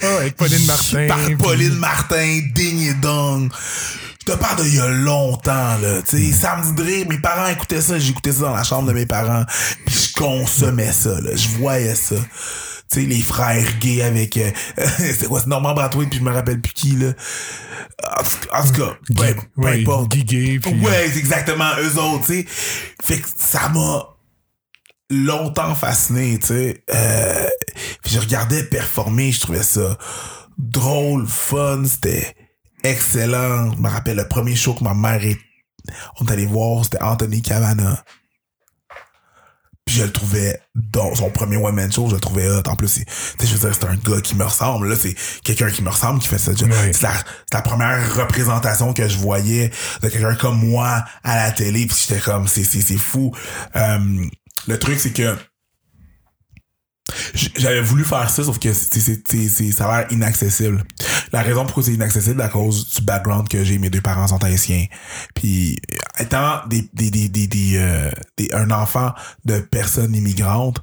Avec 0.00 0.36
Pauline 0.36 0.64
Martin. 0.66 1.06
Par 1.06 1.36
Pauline 1.36 1.74
Martin, 1.74 2.40
Ding 2.54 2.80
et 2.80 2.94
Dong. 2.94 3.52
Je 4.26 4.32
te 4.32 4.38
parle 4.38 4.62
d'il 4.62 4.76
y 4.76 4.80
a 4.80 4.88
longtemps, 4.88 5.76
là. 5.78 6.00
Tu 6.08 6.16
sais, 6.16 6.32
Samedi 6.32 6.72
de 6.72 6.82
rire, 6.82 7.06
mes 7.10 7.18
parents 7.18 7.46
écoutaient 7.48 7.82
ça, 7.82 7.98
j'écoutais 7.98 8.32
ça 8.32 8.40
dans 8.44 8.56
la 8.56 8.62
chambre 8.64 8.88
de 8.88 8.94
mes 8.94 9.04
parents. 9.04 9.44
Puis 9.84 9.94
je 9.94 10.12
consommais 10.14 10.92
ça, 10.92 11.20
là. 11.20 11.36
Je 11.36 11.48
voyais 11.48 11.94
ça. 11.94 12.16
Tu 12.90 13.00
sais, 13.00 13.06
les 13.06 13.20
frères 13.20 13.78
gays 13.80 14.00
avec... 14.00 14.38
euh, 14.38 14.50
c'est 14.98 15.26
quoi, 15.26 15.40
c'est 15.40 15.46
Normand 15.48 15.74
Bratois, 15.74 16.06
puis 16.08 16.20
je 16.20 16.24
me 16.24 16.32
rappelle 16.32 16.58
plus 16.58 16.72
qui, 16.72 16.92
là. 16.92 17.12
En 18.18 18.62
tout, 18.62 18.72
cas, 18.72 18.96
peu, 19.08 19.14
peu 19.14 19.62
ouais, 19.62 19.82
importe. 19.82 20.10
Guy 20.10 20.24
Gay, 20.24 20.58
puis- 20.58 20.80
Ouais, 20.80 21.10
c'est 21.12 21.18
exactement 21.18 21.70
eux 21.82 21.98
autres, 22.00 22.24
tu 22.26 22.44
sais. 22.44 22.46
Fait 23.04 23.18
que 23.18 23.28
ça 23.36 23.68
m'a 23.68 24.06
longtemps 25.10 25.74
fasciné, 25.74 26.38
tu 26.38 26.46
sais. 26.46 26.82
Euh, 26.94 27.46
je 28.06 28.18
regardais 28.18 28.62
performer, 28.64 29.32
je 29.32 29.40
trouvais 29.40 29.62
ça 29.62 29.98
drôle, 30.56 31.26
fun, 31.26 31.82
c'était 31.84 32.34
excellent. 32.84 33.72
Je 33.72 33.80
me 33.80 33.88
rappelle 33.88 34.16
le 34.16 34.28
premier 34.28 34.54
show 34.54 34.74
que 34.74 34.84
ma 34.84 34.94
mère 34.94 35.24
est... 35.24 35.38
On 36.20 36.26
est 36.26 36.32
allé 36.32 36.46
voir, 36.46 36.84
c'était 36.84 37.02
Anthony 37.02 37.42
Cavana. 37.42 38.02
Puis 39.84 39.96
je 39.96 40.04
le 40.04 40.12
trouvais 40.12 40.58
dans 40.74 41.14
son 41.14 41.28
premier 41.30 41.58
one 41.58 41.74
man 41.74 41.92
show, 41.92 42.08
je 42.08 42.14
le 42.14 42.20
trouvais 42.20 42.48
hot. 42.48 42.62
En 42.66 42.74
plus, 42.74 42.88
c'est, 42.88 43.04
tu 43.04 43.12
sais, 43.40 43.46
je 43.46 43.54
veux 43.54 43.68
dire, 43.68 43.78
c'est 43.78 43.86
un 43.86 43.96
gars 43.96 44.20
qui 44.22 44.34
me 44.34 44.44
ressemble. 44.44 44.88
Là, 44.88 44.96
c'est 44.96 45.14
quelqu'un 45.42 45.70
qui 45.70 45.82
me 45.82 45.90
ressemble 45.90 46.20
qui 46.20 46.28
fait 46.28 46.38
ça. 46.38 46.52
C'est 46.56 47.02
la, 47.52 47.62
première 47.62 48.16
représentation 48.16 48.94
que 48.94 49.06
je 49.08 49.18
voyais 49.18 49.70
de 50.02 50.08
quelqu'un 50.08 50.36
comme 50.36 50.58
moi 50.58 51.04
à 51.22 51.36
la 51.36 51.52
télé. 51.52 51.86
Puis 51.86 52.06
j'étais 52.08 52.20
comme, 52.20 52.48
c'est, 52.48 52.64
c'est, 52.64 52.80
c'est 52.80 52.96
fou. 52.96 53.32
Euh, 53.76 54.24
le 54.66 54.78
truc, 54.78 54.98
c'est 54.98 55.12
que 55.12 55.36
j'avais 57.34 57.80
voulu 57.80 58.04
faire 58.04 58.28
ça, 58.30 58.44
sauf 58.44 58.58
que 58.58 58.72
c'est, 58.72 59.72
ça 59.72 59.86
a 59.90 60.00
l'air 60.00 60.12
inaccessible. 60.12 60.84
La 61.32 61.42
raison 61.42 61.64
pourquoi 61.64 61.82
c'est 61.82 61.92
inaccessible, 61.92 62.40
à 62.42 62.48
cause 62.48 62.94
du 62.94 63.02
background 63.02 63.48
que 63.48 63.64
j'ai, 63.64 63.78
mes 63.78 63.90
deux 63.90 64.00
parents 64.00 64.26
sont 64.28 64.42
haïtiens. 64.44 64.86
Puis, 65.34 65.78
étant 66.18 66.60
des, 66.68 66.88
des, 66.92 67.10
des, 67.10 67.28
des, 67.28 67.46
des, 67.46 67.72
euh, 67.76 68.10
des- 68.36 68.50
un 68.52 68.70
enfant 68.70 69.12
de 69.44 69.58
personnes 69.58 70.14
immigrantes, 70.14 70.82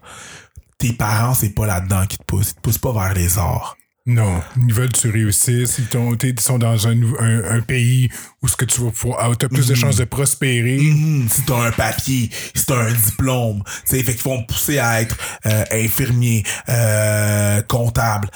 tes 0.77 0.93
parents, 0.93 1.33
c'est 1.33 1.49
pas 1.49 1.65
là-dedans 1.67 2.05
qui 2.07 2.17
te 2.17 2.23
poussent. 2.23 2.49
Ils 2.51 2.55
te 2.55 2.61
poussent 2.61 2.77
pas 2.79 2.91
vers 2.93 3.13
les 3.13 3.37
arts. 3.37 3.77
Non, 4.13 4.41
ils 4.67 4.73
veulent 4.73 4.91
que 4.91 4.97
tu 4.99 5.09
réussisses. 5.09 5.77
Ils, 5.79 5.87
t'ont- 5.87 6.15
t'es- 6.15 6.29
ils 6.29 6.39
sont 6.39 6.57
dans 6.57 6.87
un, 6.87 7.01
un, 7.19 7.57
un 7.57 7.61
pays 7.61 8.09
où 8.41 8.47
ce 8.47 8.55
que 8.55 8.65
tu 8.65 8.81
vas 8.81 8.91
pouvoir, 8.91 9.37
t'as 9.37 9.47
plus 9.47 9.67
de 9.67 9.73
chances 9.75 9.95
de 9.97 10.03
prospérer. 10.05 10.77
Mhm, 10.79 11.29
si 11.29 11.41
t'as 11.43 11.67
un 11.67 11.71
papier, 11.71 12.29
si 12.55 12.65
t'as 12.65 12.79
un 12.79 12.91
diplôme, 12.91 13.63
sais, 13.85 14.03
fait 14.03 14.13
qu'ils 14.13 14.23
vont 14.23 14.41
te 14.43 14.51
pousser 14.51 14.79
à 14.79 15.01
être 15.01 15.15
euh, 15.45 15.63
infirmier, 15.71 16.43
euh, 16.69 17.61
comptable, 17.63 18.29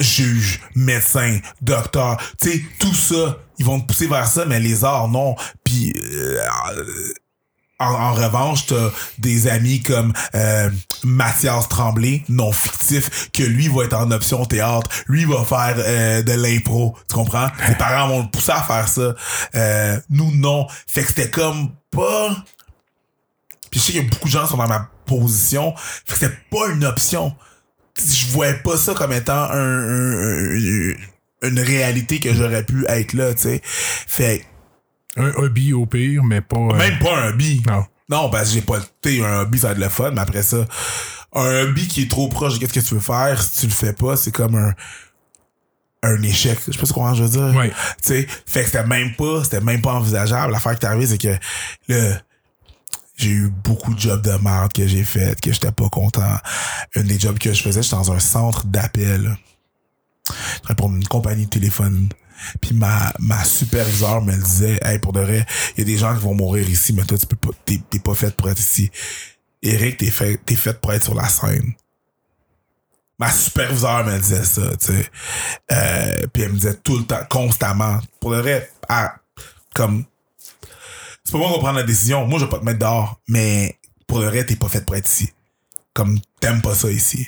juge, 0.00 0.60
médecin, 0.74 1.38
docteur, 1.60 2.16
tu 2.40 2.50
sais, 2.50 2.62
tout 2.78 2.94
ça, 2.94 3.38
ils 3.58 3.64
vont 3.66 3.80
te 3.80 3.86
pousser 3.86 4.06
vers 4.06 4.26
ça, 4.26 4.44
mais 4.46 4.60
les 4.60 4.84
arts, 4.84 5.08
non. 5.08 5.34
Puis, 5.64 5.92
euh, 6.12 6.38
en, 7.80 7.86
en 7.92 8.12
revanche, 8.12 8.66
t'as 8.66 8.90
des 9.18 9.46
amis 9.48 9.82
comme 9.82 10.12
euh, 10.34 10.70
Mathias 11.04 11.68
Tremblay, 11.68 12.24
non 12.28 12.52
fictif, 12.52 13.30
que 13.32 13.42
lui 13.42 13.68
va 13.68 13.84
être 13.84 13.94
en 13.96 14.10
option 14.10 14.44
théâtre, 14.44 14.90
lui 15.06 15.24
va 15.24 15.44
faire 15.44 15.74
euh, 15.78 16.22
de 16.22 16.32
l'impro, 16.32 16.96
tu 17.08 17.14
comprends? 17.14 17.48
Ses 17.66 17.74
parents 17.76 18.08
vont 18.08 18.22
le 18.22 18.30
pousser 18.30 18.52
à 18.52 18.62
faire 18.62 18.88
ça. 18.88 19.14
Euh, 19.54 20.00
nous, 20.10 20.34
non. 20.34 20.66
Fait 20.86 21.02
que 21.02 21.08
c'était 21.08 21.30
comme 21.30 21.70
pas... 21.90 22.44
Puis 23.70 23.80
je 23.80 23.84
sais 23.86 23.92
qu'il 23.92 24.02
y 24.02 24.06
a 24.06 24.08
beaucoup 24.08 24.26
de 24.28 24.32
gens 24.32 24.44
qui 24.44 24.50
sont 24.50 24.56
dans 24.56 24.66
ma 24.66 24.88
position, 25.06 25.74
fait 25.76 26.14
que 26.14 26.18
c'était 26.18 26.38
pas 26.50 26.68
une 26.68 26.84
option. 26.84 27.34
Je 27.98 28.26
voyais 28.28 28.54
pas 28.54 28.76
ça 28.76 28.94
comme 28.94 29.12
étant 29.12 29.32
un, 29.32 29.52
un- 29.52 30.56
un- 30.56 30.94
une 31.42 31.60
réalité 31.60 32.18
que 32.18 32.32
j'aurais 32.34 32.64
pu 32.64 32.84
être 32.88 33.12
là, 33.12 33.34
tu 33.34 33.42
sais. 33.42 33.60
Fait 33.62 34.44
Un 35.18 35.32
hobby 35.36 35.72
au 35.72 35.86
pire, 35.86 36.22
mais 36.24 36.40
pas. 36.40 36.56
euh, 36.58 36.74
même 36.74 36.98
pas 36.98 37.16
un 37.22 37.28
hobby. 37.30 37.62
Non. 37.66 37.84
Non, 38.10 38.30
parce 38.30 38.48
que 38.48 38.54
j'ai 38.54 38.62
pas 38.62 38.80
tu 39.02 39.16
sais, 39.18 39.24
un 39.24 39.40
hobby, 39.40 39.58
ça 39.58 39.68
va 39.68 39.72
être 39.74 39.80
le 39.80 39.88
fun, 39.88 40.10
mais 40.12 40.20
après 40.20 40.42
ça, 40.42 40.64
un 41.34 41.62
hobby 41.62 41.86
qui 41.88 42.02
est 42.02 42.10
trop 42.10 42.28
proche 42.28 42.54
de 42.54 42.58
qu'est-ce 42.66 42.72
que 42.72 42.80
tu 42.80 42.94
veux 42.94 43.00
faire, 43.00 43.42
si 43.42 43.60
tu 43.60 43.66
le 43.66 43.72
fais 43.72 43.92
pas, 43.92 44.16
c'est 44.16 44.32
comme 44.32 44.54
un 44.54 44.72
un 46.02 46.22
échec. 46.22 46.58
Je 46.66 46.72
sais 46.72 46.78
pas 46.78 46.86
ce 46.86 46.92
comment 46.92 47.12
je 47.14 47.24
veux 47.24 47.28
dire. 47.28 47.58
Ouais. 47.58 47.70
Tu 48.02 48.08
sais, 48.08 48.26
fait 48.46 48.60
que 48.60 48.66
c'était 48.66 48.86
même 48.86 49.14
pas, 49.16 49.42
c'était 49.44 49.60
même 49.60 49.82
pas 49.82 49.94
envisageable. 49.94 50.52
L'affaire 50.52 50.78
qui 50.78 50.86
est 50.86 50.88
arrivée, 50.88 51.06
c'est 51.08 51.18
que 51.18 51.36
là, 51.88 52.20
j'ai 53.16 53.30
eu 53.30 53.48
beaucoup 53.64 53.92
de 53.94 53.98
jobs 53.98 54.22
de 54.22 54.30
merde 54.40 54.72
que 54.72 54.86
j'ai 54.86 55.02
fait, 55.02 55.38
que 55.40 55.52
j'étais 55.52 55.72
pas 55.72 55.88
content. 55.88 56.36
Un 56.94 57.02
des 57.02 57.18
jobs 57.18 57.36
que 57.38 57.52
je 57.52 57.60
faisais, 57.62 57.82
j'étais 57.82 57.96
dans 57.96 58.12
un 58.12 58.20
centre 58.20 58.64
d'appel. 58.66 59.36
Pour 60.76 60.88
une 60.88 61.04
compagnie 61.06 61.46
de 61.46 61.50
téléphone. 61.50 62.08
Puis 62.60 62.74
ma, 62.74 63.12
ma 63.18 63.38
me 63.38 64.36
disait, 64.42 64.78
hey, 64.84 64.98
pour 64.98 65.12
de 65.12 65.20
vrai, 65.20 65.46
il 65.76 65.80
y 65.80 65.82
a 65.82 65.84
des 65.84 65.98
gens 65.98 66.14
qui 66.14 66.22
vont 66.22 66.34
mourir 66.34 66.68
ici, 66.68 66.92
mais 66.92 67.04
toi, 67.04 67.18
tu 67.18 67.26
peux 67.26 67.36
pas, 67.36 67.50
t'es, 67.64 67.98
pas 67.98 68.14
fait 68.14 68.34
pour 68.34 68.48
être 68.50 68.60
ici. 68.60 68.90
Eric, 69.62 69.98
t'es 69.98 70.10
fait, 70.10 70.38
t'es 70.44 70.56
pour 70.74 70.92
être 70.92 71.04
sur 71.04 71.14
la 71.14 71.28
scène. 71.28 71.72
Ma 73.18 73.32
superviseure 73.32 74.04
me 74.04 74.16
disait 74.18 74.44
ça, 74.44 74.76
tu 74.76 74.86
sais. 74.86 75.10
Euh, 75.72 76.26
puis 76.32 76.42
elle 76.42 76.52
me 76.52 76.56
disait 76.56 76.74
tout 76.74 76.96
le 76.98 77.04
temps, 77.04 77.24
constamment. 77.28 77.98
Pour 78.20 78.30
de 78.30 78.36
vrai, 78.36 78.70
à- 78.88 79.16
comme, 79.74 80.04
c'est 81.24 81.32
pas 81.32 81.38
moi 81.38 81.48
qui 81.48 81.54
vais 81.54 81.60
prendre 81.60 81.78
la 81.78 81.82
décision. 81.84 82.26
Moi, 82.26 82.38
je 82.38 82.44
vais 82.44 82.50
pas 82.50 82.60
te 82.60 82.64
mettre 82.64 82.78
dehors. 82.78 83.20
Mais 83.26 83.76
pour 84.06 84.20
de 84.20 84.26
vrai, 84.26 84.46
t'es 84.46 84.54
pas 84.56 84.68
fait 84.68 84.84
pour 84.86 84.94
être 84.94 85.08
ici. 85.08 85.32
Comme, 85.92 86.20
t'aimes 86.40 86.62
pas 86.62 86.74
ça 86.76 86.90
ici. 86.90 87.26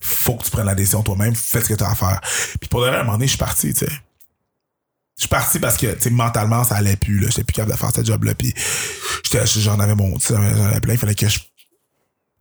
Faut 0.00 0.34
que 0.34 0.44
tu 0.44 0.50
prennes 0.50 0.66
la 0.66 0.74
décision 0.74 1.02
toi-même. 1.02 1.34
Fais 1.34 1.60
ce 1.60 1.68
que 1.68 1.74
t'as 1.74 1.90
à 1.90 1.94
faire. 1.94 2.20
Puis 2.60 2.68
pour 2.68 2.82
de 2.82 2.88
vrai, 2.88 2.96
à 2.96 3.00
un 3.00 3.04
moment 3.04 3.12
donné, 3.14 3.26
je 3.26 3.30
suis 3.32 3.38
parti, 3.38 3.72
tu 3.72 3.86
sais. 3.86 3.92
Je 5.18 5.22
suis 5.22 5.28
parti 5.28 5.58
parce 5.58 5.76
que, 5.76 5.92
tu 5.94 6.10
mentalement, 6.10 6.62
ça 6.62 6.76
allait 6.76 6.94
plus, 6.94 7.18
là. 7.18 7.26
J'étais 7.28 7.42
plus 7.42 7.52
capable 7.52 7.72
de 7.72 7.76
faire 7.76 7.90
ce 7.92 8.04
job-là. 8.04 8.34
Puis, 8.36 8.54
j'en 9.56 9.80
avais 9.80 9.96
mon, 9.96 10.16
j'en 10.20 10.36
avais 10.36 10.80
plein. 10.80 10.92
Il 10.92 10.98
fallait 10.98 11.16
que 11.16 11.28
je, 11.28 11.40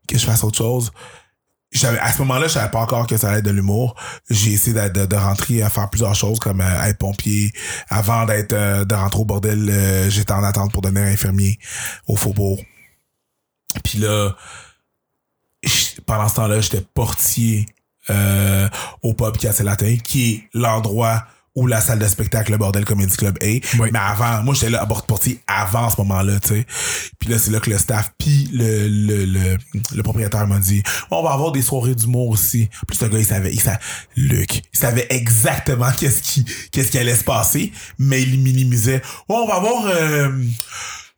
que 0.07 0.15
je 0.15 0.23
fasse 0.23 0.43
autre 0.43 0.59
chose. 0.59 0.91
J'avais, 1.71 1.97
à 1.97 2.13
ce 2.13 2.19
moment-là, 2.19 2.47
je 2.47 2.53
savais 2.53 2.69
pas 2.69 2.80
encore 2.80 3.07
que 3.07 3.17
ça 3.17 3.30
allait 3.30 3.39
être 3.39 3.45
de 3.45 3.49
l'humour. 3.49 3.95
J'ai 4.30 4.51
essayé 4.53 4.89
de, 4.89 5.07
de, 5.07 5.15
rentrer 5.15 5.63
à 5.63 5.71
faire 5.71 5.89
plusieurs 5.89 6.13
choses 6.13 6.38
comme 6.38 6.61
euh, 6.61 6.84
être 6.84 6.99
pompier. 6.99 7.51
Avant 7.89 8.25
d'être, 8.25 8.53
euh, 8.53 8.86
de 8.86 8.93
rentrer 8.93 9.21
au 9.21 9.25
bordel, 9.25 9.67
euh, 9.69 10.07
j'étais 10.11 10.34
en 10.34 10.43
attente 10.43 10.71
pour 10.71 10.84
devenir 10.84 11.03
infirmier 11.03 11.57
au 12.05 12.15
Faubourg. 12.15 12.61
Puis 13.84 13.97
là, 13.97 14.36
pendant 16.05 16.30
ce 16.30 16.36
temps-là, 16.36 16.61
j'étais 16.61 16.82
portier 16.93 17.65
au 19.01 19.13
pub 19.13 19.36
Cassé 19.38 19.63
Latin, 19.63 19.97
qui 20.01 20.32
est 20.32 20.49
l'endroit 20.53 21.25
où 21.57 21.65
la 21.65 21.81
salle 21.81 21.97
de 21.97 22.07
spectacle, 22.07 22.51
le 22.51 22.59
Bordel 22.59 22.85
Comedy 22.85 23.17
Club. 23.17 23.35
Oui. 23.41 23.61
Mais 23.91 23.97
avant, 23.97 24.43
moi, 24.43 24.53
j'étais 24.53 24.69
là 24.69 24.83
à 24.83 24.85
bord 24.85 25.01
de 25.01 25.07
portier 25.07 25.39
avant 25.47 25.89
ce 25.89 25.95
moment-là, 25.97 26.39
tu 26.39 26.49
sais. 26.49 26.65
Puis 27.19 27.31
là, 27.31 27.39
c'est 27.39 27.49
là 27.49 27.59
que 27.59 27.71
le 27.71 27.79
staff, 27.79 28.13
puis 28.19 28.47
le, 28.53 28.87
le, 28.87 29.25
le, 29.25 29.57
le 29.95 30.03
propriétaire 30.03 30.45
m'a 30.45 30.59
dit, 30.59 30.83
on 31.09 31.23
va 31.23 31.31
avoir 31.31 31.51
des 31.51 31.63
soirées 31.63 31.95
d'humour 31.95 32.29
aussi. 32.29 32.69
Plus 32.87 33.01
le 33.01 33.07
gars, 33.09 33.17
il 33.17 33.25
savait, 33.25 33.51
il 33.51 33.59
savait, 33.59 33.79
Luc, 34.15 34.61
il 34.71 34.77
savait 34.77 35.07
exactement 35.09 35.91
qu'est-ce 35.99 36.21
qui, 36.21 36.45
qu'est-ce 36.71 36.91
qui 36.91 36.99
allait 36.99 37.15
se 37.15 37.23
passer, 37.23 37.73
mais 37.97 38.21
il 38.21 38.39
minimisait. 38.39 39.01
Oh, 39.27 39.43
on 39.43 39.47
va 39.47 39.55
avoir, 39.55 39.87
euh, 39.87 40.29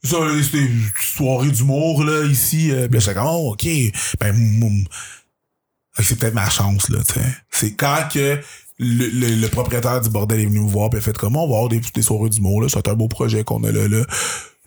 ça, 0.05 0.19
c'était 0.41 0.59
une 0.59 0.89
soirée 1.01 1.51
d'humour, 1.51 2.05
là, 2.05 2.25
ici. 2.25 2.71
Euh, 2.71 2.87
puis 2.87 2.93
là, 2.93 2.99
j'étais 2.99 3.13
comme, 3.13 3.27
oh, 3.27 3.51
ok. 3.51 3.67
Ben, 4.21 4.85
c'est 5.99 6.17
peut-être 6.17 6.33
ma 6.33 6.49
chance, 6.49 6.87
là, 6.87 6.99
tu 7.05 7.15
sais. 7.15 7.25
C'est 7.51 7.73
quand 7.73 8.07
que 8.09 8.39
le, 8.79 9.07
le, 9.07 9.35
le 9.35 9.47
propriétaire 9.49 10.01
du 10.01 10.09
bordel 10.09 10.39
est 10.39 10.45
venu 10.45 10.61
me 10.61 10.69
voir, 10.69 10.89
puis 10.89 10.99
a 10.99 11.01
fait 11.01 11.17
comme, 11.17 11.35
on 11.35 11.47
va 11.47 11.55
avoir 11.55 11.69
des, 11.69 11.81
des 11.93 12.01
soirées 12.01 12.29
d'humour, 12.29 12.61
là. 12.61 12.67
C'est 12.69 12.87
un 12.87 12.93
beau 12.95 13.07
projet 13.07 13.43
qu'on 13.43 13.63
a 13.63 13.71
là, 13.71 13.87
là. 13.87 14.05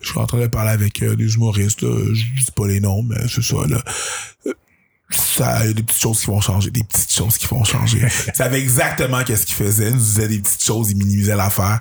Je 0.01 0.09
suis 0.09 0.19
en 0.19 0.25
train 0.27 0.39
de 0.39 0.47
parler 0.47 0.71
avec 0.71 1.01
euh, 1.01 1.15
des 1.15 1.33
humoristes, 1.35 1.81
là. 1.81 1.97
Je 2.13 2.45
dis 2.45 2.51
pas 2.55 2.67
les 2.67 2.79
noms, 2.79 3.03
mais 3.03 3.27
c'est 3.27 3.43
ça, 3.43 3.57
là. 3.67 3.83
Ça, 5.15 5.59
il 5.63 5.67
y 5.67 5.69
a 5.69 5.73
des 5.73 5.83
petites 5.83 6.01
choses 6.01 6.19
qui 6.21 6.27
vont 6.27 6.41
changer, 6.41 6.69
des 6.71 6.83
petites 6.83 7.13
choses 7.13 7.37
qui 7.37 7.47
vont 7.47 7.63
changer. 7.63 7.99
Il 8.27 8.33
savait 8.35 8.59
exactement 8.59 9.23
qu'est-ce 9.23 9.45
qu'il 9.45 9.55
faisait. 9.55 9.87
Il 9.89 9.93
nous 9.93 9.99
disait 9.99 10.27
des 10.27 10.39
petites 10.39 10.63
choses, 10.63 10.91
il 10.91 10.97
minimisait 10.97 11.35
l'affaire. 11.35 11.79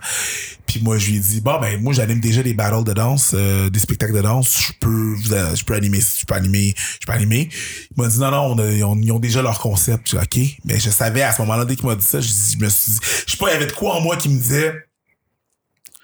Puis 0.66 0.80
moi, 0.83 0.97
je 0.99 1.11
lui 1.11 1.16
ai 1.16 1.20
dit, 1.20 1.41
bon, 1.41 1.61
ben, 1.61 1.80
moi, 1.83 1.93
j'anime 1.93 2.20
déjà 2.20 2.43
des 2.43 2.55
battles 2.55 2.85
de 2.85 2.93
danse, 2.93 3.33
euh, 3.35 3.68
des 3.70 3.78
spectacles 3.78 4.14
de 4.14 4.20
danse. 4.22 4.59
Je 4.61 4.72
peux, 4.80 5.14
euh, 5.33 5.55
je 5.55 5.64
peux 5.64 5.74
animer, 5.74 6.01
je 6.01 6.24
peux 6.24 6.35
animer, 6.35 6.74
je 7.01 7.07
peux 7.07 7.12
animer. 7.12 7.49
Il 7.97 8.03
m'a 8.03 8.09
dit, 8.09 8.18
non, 8.18 8.30
non, 8.30 8.43
on 8.55 8.59
a- 8.59 8.70
ils, 8.70 8.85
ont, 8.85 8.97
ils 8.99 9.12
ont 9.12 9.18
déjà 9.18 9.43
leur 9.43 9.59
concept. 9.61 10.11
Je 10.11 10.16
dis, 10.18 10.22
OK. 10.55 10.57
Mais 10.64 10.80
je 10.80 10.89
savais 10.91 11.22
à 11.22 11.33
ce 11.33 11.41
moment-là, 11.43 11.64
dès 11.64 11.76
qu'il 11.76 11.87
m'a 11.87 11.95
dit 11.97 12.05
ça, 12.07 12.20
je 12.20 12.28
me 12.59 12.68
suis 12.68 12.93
dit, 12.93 12.99
je 13.26 13.33
sais 13.33 13.39
pas, 13.39 13.49
il 13.51 13.53
y 13.53 13.57
avait 13.57 13.66
de 13.66 13.72
quoi 13.72 13.97
en 13.97 14.01
moi 14.01 14.16
qui 14.16 14.28
me 14.28 14.39
disait, 14.39 14.74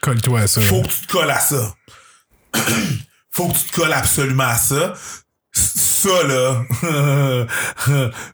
Colle-toi 0.00 0.40
à 0.40 0.46
ça. 0.46 0.60
faut 0.60 0.82
que 0.82 0.88
tu 0.88 1.06
te 1.06 1.12
colles 1.12 1.30
à 1.30 1.40
ça. 1.40 1.74
faut 3.30 3.48
que 3.48 3.56
tu 3.58 3.64
te 3.64 3.72
colles 3.72 3.92
absolument 3.92 4.44
à 4.44 4.56
ça. 4.58 4.94
Ça, 5.58 6.22
là, 6.22 6.64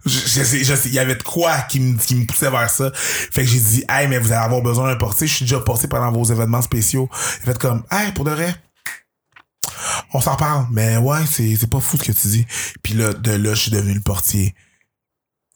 je, 0.05 0.19
sais, 0.19 0.65
je 0.65 0.75
sais, 0.75 0.89
il 0.89 0.95
y 0.95 0.99
avait 0.99 1.15
de 1.15 1.23
quoi 1.23 1.63
qui 1.63 1.81
me, 1.81 1.97
qui 1.97 2.15
me 2.15 2.27
poussait 2.27 2.51
vers 2.51 2.69
ça. 2.69 2.91
Fait 2.95 3.43
que 3.43 3.49
j'ai 3.49 3.61
dit, 3.61 3.85
hey, 3.89 4.07
mais 4.07 4.19
vous 4.19 4.33
allez 4.33 4.45
avoir 4.45 4.61
besoin 4.61 4.91
d'un 4.91 4.99
portier. 4.99 5.27
Je 5.27 5.35
suis 5.35 5.45
déjà 5.47 5.61
porté 5.61 5.89
pendant 5.89 6.13
vos 6.13 6.25
événements 6.25 6.61
spéciaux. 6.61 7.09
Il 7.41 7.47
fait 7.47 7.59
comme, 7.59 7.83
hey, 7.91 8.13
pour 8.13 8.27
de 8.27 8.33
vrai, 8.33 8.55
on 10.13 10.21
s'en 10.21 10.37
parle. 10.37 10.67
Mais 10.71 10.99
ouais, 10.99 11.25
c'est, 11.27 11.57
c'est 11.57 11.71
pas 11.71 11.81
fou 11.81 11.97
ce 11.97 12.03
que 12.05 12.13
tu 12.13 12.29
dis. 12.29 12.47
Puis 12.83 12.95
là, 12.95 13.15
de 13.15 13.33
là, 13.33 13.55
je 13.55 13.63
suis 13.63 13.71
devenu 13.71 13.95
le 13.95 14.03
portier 14.03 14.55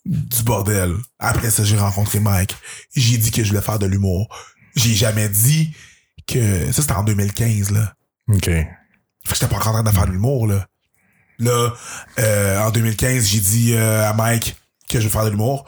du 0.07 0.43
bordel. 0.43 0.95
Après 1.19 1.51
ça, 1.51 1.63
j'ai 1.63 1.77
rencontré 1.77 2.21
Mike. 2.21 2.57
J'ai 2.97 3.19
dit 3.19 3.31
que 3.31 3.45
je 3.45 3.51
voulais 3.51 3.61
faire 3.61 3.79
de 3.79 3.87
l'humour. 3.87 4.35
J'ai 4.75 4.95
jamais 4.95 5.29
dit 5.29 5.75
que... 6.27 6.73
Ça, 6.73 6.81
c'était 6.81 6.95
en 6.95 7.05
2015, 7.05 7.71
là. 7.73 7.95
OK. 8.29 8.45
Fait 8.45 8.65
que 9.29 9.35
j'étais 9.35 9.49
pas 9.49 9.57
encore 9.57 9.69
en 9.69 9.83
train 9.83 9.83
de 9.83 9.91
faire 9.91 10.07
de 10.07 10.13
l'humour, 10.13 10.47
là. 10.47 10.67
Là, 11.39 11.73
euh, 12.19 12.61
en 12.61 12.71
2015, 12.71 13.25
j'ai 13.25 13.41
dit 13.41 13.75
euh, 13.75 14.09
à 14.09 14.13
Mike 14.13 14.57
que 14.89 15.01
je 15.01 15.05
veux 15.05 15.11
faire 15.11 15.25
de 15.25 15.31
l'humour. 15.31 15.65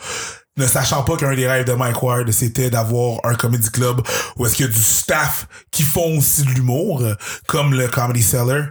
Ne 0.56 0.66
sachant 0.66 1.04
pas 1.04 1.16
qu'un 1.16 1.34
des 1.34 1.46
rêves 1.46 1.64
de 1.64 1.72
Mike 1.72 2.02
Ward, 2.02 2.30
c'était 2.32 2.70
d'avoir 2.70 3.20
un 3.24 3.34
comedy 3.34 3.70
club 3.70 4.02
où 4.36 4.46
est-ce 4.46 4.56
qu'il 4.56 4.66
y 4.66 4.68
a 4.68 4.72
du 4.72 4.82
staff 4.82 5.46
qui 5.70 5.82
font 5.84 6.18
aussi 6.18 6.42
de 6.42 6.50
l'humour, 6.50 7.02
comme 7.46 7.72
le 7.72 7.88
Comedy 7.88 8.22
Cellar. 8.22 8.68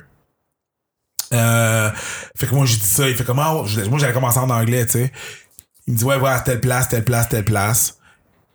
Euh, 1.34 1.90
fait 2.36 2.48
que 2.48 2.56
moi, 2.56 2.66
j'ai 2.66 2.78
dit 2.78 2.86
ça. 2.86 3.08
Il 3.08 3.16
fait 3.16 3.24
comment? 3.24 3.64
Moi, 3.64 4.00
j'allais 4.00 4.14
commencer 4.14 4.40
en 4.40 4.50
anglais, 4.50 4.86
tu 4.86 4.94
sais. 4.94 5.12
Il 5.88 5.94
me 5.94 5.98
dit, 5.98 6.04
ouais, 6.04 6.18
voilà, 6.18 6.40
telle 6.42 6.62
place, 6.62 6.90
telle 6.90 7.06
place, 7.06 7.30
telle 7.30 7.46
place. 7.46 7.98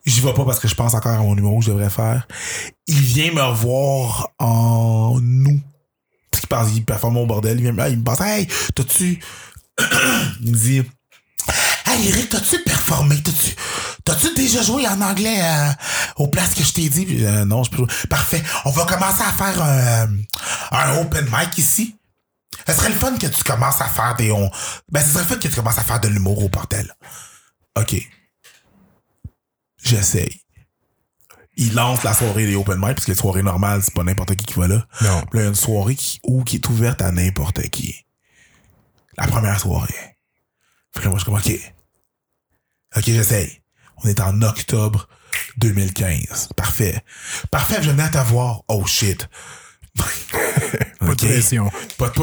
J'y 0.04 0.20
vais 0.20 0.34
pas 0.34 0.44
parce 0.44 0.60
que 0.60 0.68
je 0.68 0.74
pense 0.74 0.94
encore 0.94 1.12
à 1.12 1.22
mon 1.22 1.34
numéro 1.34 1.58
que 1.58 1.64
je 1.64 1.70
devrais 1.70 1.90
faire. 1.90 2.26
Il 2.86 3.00
vient 3.00 3.32
me 3.32 3.54
voir 3.54 4.28
en 4.38 5.18
août. 5.18 5.62
Qu'il 6.44 6.48
pense, 6.48 6.68
il 6.74 6.84
performe 6.84 7.16
au 7.16 7.26
bordel. 7.26 7.58
Il, 7.58 7.62
vient, 7.62 7.74
ah, 7.78 7.88
il 7.88 7.98
me 7.98 8.04
pense, 8.04 8.20
hey, 8.20 8.46
t'as-tu. 8.74 9.18
il 10.42 10.52
me 10.52 10.56
dit, 10.56 10.82
hey, 11.86 12.08
Eric, 12.08 12.28
t'as-tu 12.28 12.58
performé? 12.62 13.16
T'as-tu, 13.22 13.54
t'as-tu 14.04 14.34
déjà 14.34 14.62
joué 14.62 14.86
en 14.86 15.00
anglais 15.00 15.40
euh, 15.42 15.70
aux 16.16 16.28
places 16.28 16.54
que 16.54 16.62
je 16.62 16.72
t'ai 16.72 16.88
dit? 16.88 17.24
Euh, 17.24 17.44
non, 17.44 17.64
je 17.64 17.70
peux. 17.70 17.86
Parfait. 18.08 18.42
On 18.66 18.70
va 18.70 18.84
commencer 18.84 19.22
à 19.22 19.32
faire 19.32 19.62
un, 19.62 20.08
un 20.72 21.00
open 21.00 21.26
mic 21.32 21.56
ici. 21.56 21.96
Ce 22.66 22.72
serait 22.74 22.90
le 22.90 22.94
fun 22.94 23.16
que 23.16 23.26
tu 23.26 23.42
commences 23.42 23.80
à 23.80 23.88
faire 23.88 24.14
des. 24.16 24.30
On... 24.30 24.50
Ben, 24.90 25.02
ce 25.02 25.10
serait 25.10 25.22
le 25.22 25.28
fun 25.28 25.36
que 25.36 25.48
tu 25.48 25.54
commences 25.54 25.78
à 25.78 25.84
faire 25.84 26.00
de 26.00 26.08
l'humour 26.08 26.44
au 26.44 26.48
bordel. 26.48 26.94
OK. 27.76 27.96
J'essaye. 29.82 30.43
Il 31.56 31.74
lance 31.74 32.02
la 32.02 32.14
soirée 32.14 32.46
des 32.46 32.56
open 32.56 32.76
mic, 32.76 32.94
parce 32.94 33.04
que 33.04 33.12
les 33.12 33.16
soirées 33.16 33.42
normales, 33.42 33.80
c'est 33.82 33.94
pas 33.94 34.02
n'importe 34.02 34.34
qui 34.34 34.44
qui 34.44 34.58
va 34.58 34.66
là. 34.66 34.86
Non. 35.02 35.18
Là, 35.18 35.24
il 35.34 35.40
y 35.40 35.44
a 35.44 35.46
une 35.46 35.54
soirée 35.54 35.94
qui, 35.94 36.20
où, 36.24 36.42
qui 36.42 36.56
est 36.56 36.68
ouverte 36.68 37.00
à 37.00 37.12
n'importe 37.12 37.62
qui. 37.70 38.04
La 39.16 39.26
première 39.26 39.60
soirée. 39.60 39.94
Fait 40.92 41.00
que 41.00 41.04
là, 41.04 41.10
moi, 41.10 41.18
je 41.18 41.24
suis 41.24 41.32
comme, 41.32 41.36
OK. 41.36 41.74
OK, 42.96 43.04
j'essaye. 43.04 43.60
On 44.02 44.08
est 44.08 44.20
en 44.20 44.42
octobre 44.42 45.08
2015. 45.58 46.50
Parfait. 46.56 47.00
Parfait, 47.50 47.82
je 47.82 47.90
venais 47.90 48.02
à 48.02 48.08
t'avoir. 48.08 48.62
Oh 48.68 48.84
shit. 48.86 49.28
Pas 50.98 51.14
de 51.14 51.14
pression. 51.14 51.70
Pas 51.98 52.08
de... 52.08 52.22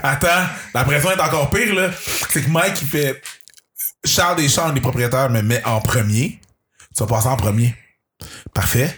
Attends, 0.02 0.46
la 0.74 0.84
pression 0.84 1.10
est 1.12 1.20
encore 1.20 1.48
pire, 1.50 1.74
là. 1.74 1.90
C'est 2.30 2.44
que 2.44 2.50
Mike, 2.50 2.82
il 2.82 2.88
fait... 2.88 3.22
Charles 4.04 4.36
Deschamps, 4.36 4.72
les 4.72 4.80
propriétaires, 4.80 5.30
me 5.30 5.42
met 5.42 5.64
en 5.64 5.80
premier. 5.80 6.40
Tu 6.94 7.02
vas 7.02 7.06
passer 7.06 7.28
en 7.28 7.36
premier. 7.36 7.74
Parfait. 8.52 8.94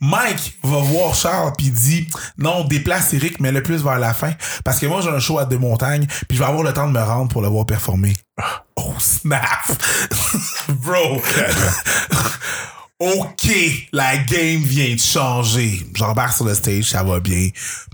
Mike 0.00 0.58
va 0.62 0.78
voir 0.78 1.14
Charles 1.14 1.52
puis 1.56 1.70
dit 1.70 2.06
non 2.38 2.64
déplace 2.64 3.12
Eric 3.12 3.40
mais 3.40 3.52
le 3.52 3.62
plus 3.62 3.82
vers 3.82 3.98
la 3.98 4.14
fin 4.14 4.32
parce 4.64 4.78
que 4.78 4.86
moi 4.86 5.00
j'ai 5.02 5.10
un 5.10 5.18
show 5.18 5.38
à 5.38 5.44
deux 5.44 5.58
montagnes 5.58 6.06
puis 6.28 6.36
je 6.36 6.42
vais 6.42 6.48
avoir 6.48 6.62
le 6.62 6.72
temps 6.72 6.86
de 6.86 6.92
me 6.92 7.02
rendre 7.02 7.30
pour 7.30 7.42
le 7.42 7.48
voir 7.48 7.66
performer. 7.66 8.14
Oh 8.76 8.94
snap, 8.98 9.68
bro. 10.68 11.22
ok, 12.98 13.48
la 13.92 14.16
game 14.18 14.62
vient 14.62 14.94
de 14.94 15.00
changer. 15.00 15.86
J'embarque 15.94 16.32
sur 16.32 16.44
le 16.44 16.54
stage, 16.54 16.84
ça 16.84 17.02
va 17.02 17.20
bien. 17.20 17.48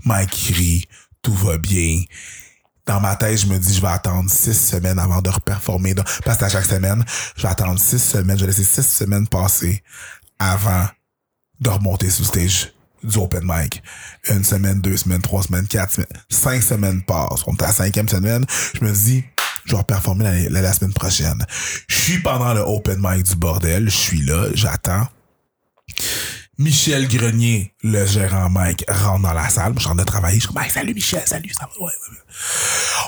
Mike 0.05 0.53
rit, 0.55 0.85
tout 1.21 1.33
va 1.33 1.57
bien. 1.57 2.01
Dans 2.85 2.99
ma 2.99 3.15
tête, 3.15 3.37
je 3.37 3.45
me 3.45 3.59
dis, 3.59 3.75
je 3.75 3.81
vais 3.81 3.87
attendre 3.89 4.29
six 4.29 4.55
semaines 4.55 4.97
avant 4.97 5.21
de 5.21 5.29
reperformer. 5.29 5.93
Parce 6.25 6.39
que 6.39 6.45
à 6.45 6.49
chaque 6.49 6.65
semaine, 6.65 7.05
je 7.35 7.43
vais 7.43 7.47
attendre 7.47 7.79
six 7.79 7.99
semaines. 7.99 8.37
Je 8.37 8.45
vais 8.45 8.51
laisser 8.51 8.63
six 8.63 8.87
semaines 8.87 9.27
passer 9.27 9.83
avant 10.41 10.87
de 11.59 11.69
remonter 11.69 12.09
sur 12.09 12.23
le 12.23 12.27
stage 12.27 12.73
du 13.03 13.17
open 13.17 13.41
mic. 13.43 13.81
Une 14.29 14.43
semaine, 14.43 14.81
deux 14.81 14.97
semaines, 14.97 15.21
trois 15.21 15.43
semaines, 15.43 15.67
quatre 15.67 15.91
semaines, 15.93 16.07
cinq 16.29 16.61
semaines 16.63 17.03
passent. 17.03 17.43
On 17.47 17.53
est 17.55 17.63
à 17.63 17.67
la 17.67 17.73
cinquième 17.73 18.09
semaine. 18.09 18.45
Je 18.73 18.83
me 18.83 18.91
dis, 18.91 19.23
je 19.65 19.75
vais 19.75 19.83
performer 19.83 20.23
la, 20.23 20.49
la- 20.49 20.61
la 20.61 20.73
semaine 20.73 20.93
prochaine. 20.93 21.45
Je 21.87 21.95
suis 21.95 22.19
pendant 22.19 22.53
le 22.53 22.61
open 22.61 22.97
mic 22.99 23.23
du 23.23 23.35
bordel. 23.35 23.89
Je 23.89 23.97
suis 23.97 24.21
là, 24.21 24.47
j'attends. 24.53 25.07
Michel 26.61 27.07
Grenier, 27.07 27.73
le 27.81 28.05
gérant 28.05 28.47
Mike, 28.47 28.85
rentre 28.87 29.23
dans 29.23 29.33
la 29.33 29.49
salle. 29.49 29.73
Moi, 29.73 29.77
je 29.77 29.79
suis 29.79 29.87
en 29.89 29.95
train 29.95 30.03
de 30.03 30.07
travailler. 30.07 30.39
Je 30.39 30.45
suis 30.45 30.53
comme, 30.53 30.63
salut 30.69 30.93
Michel, 30.93 31.23
salut, 31.25 31.51
ça 31.53 31.67
va? 31.67 31.87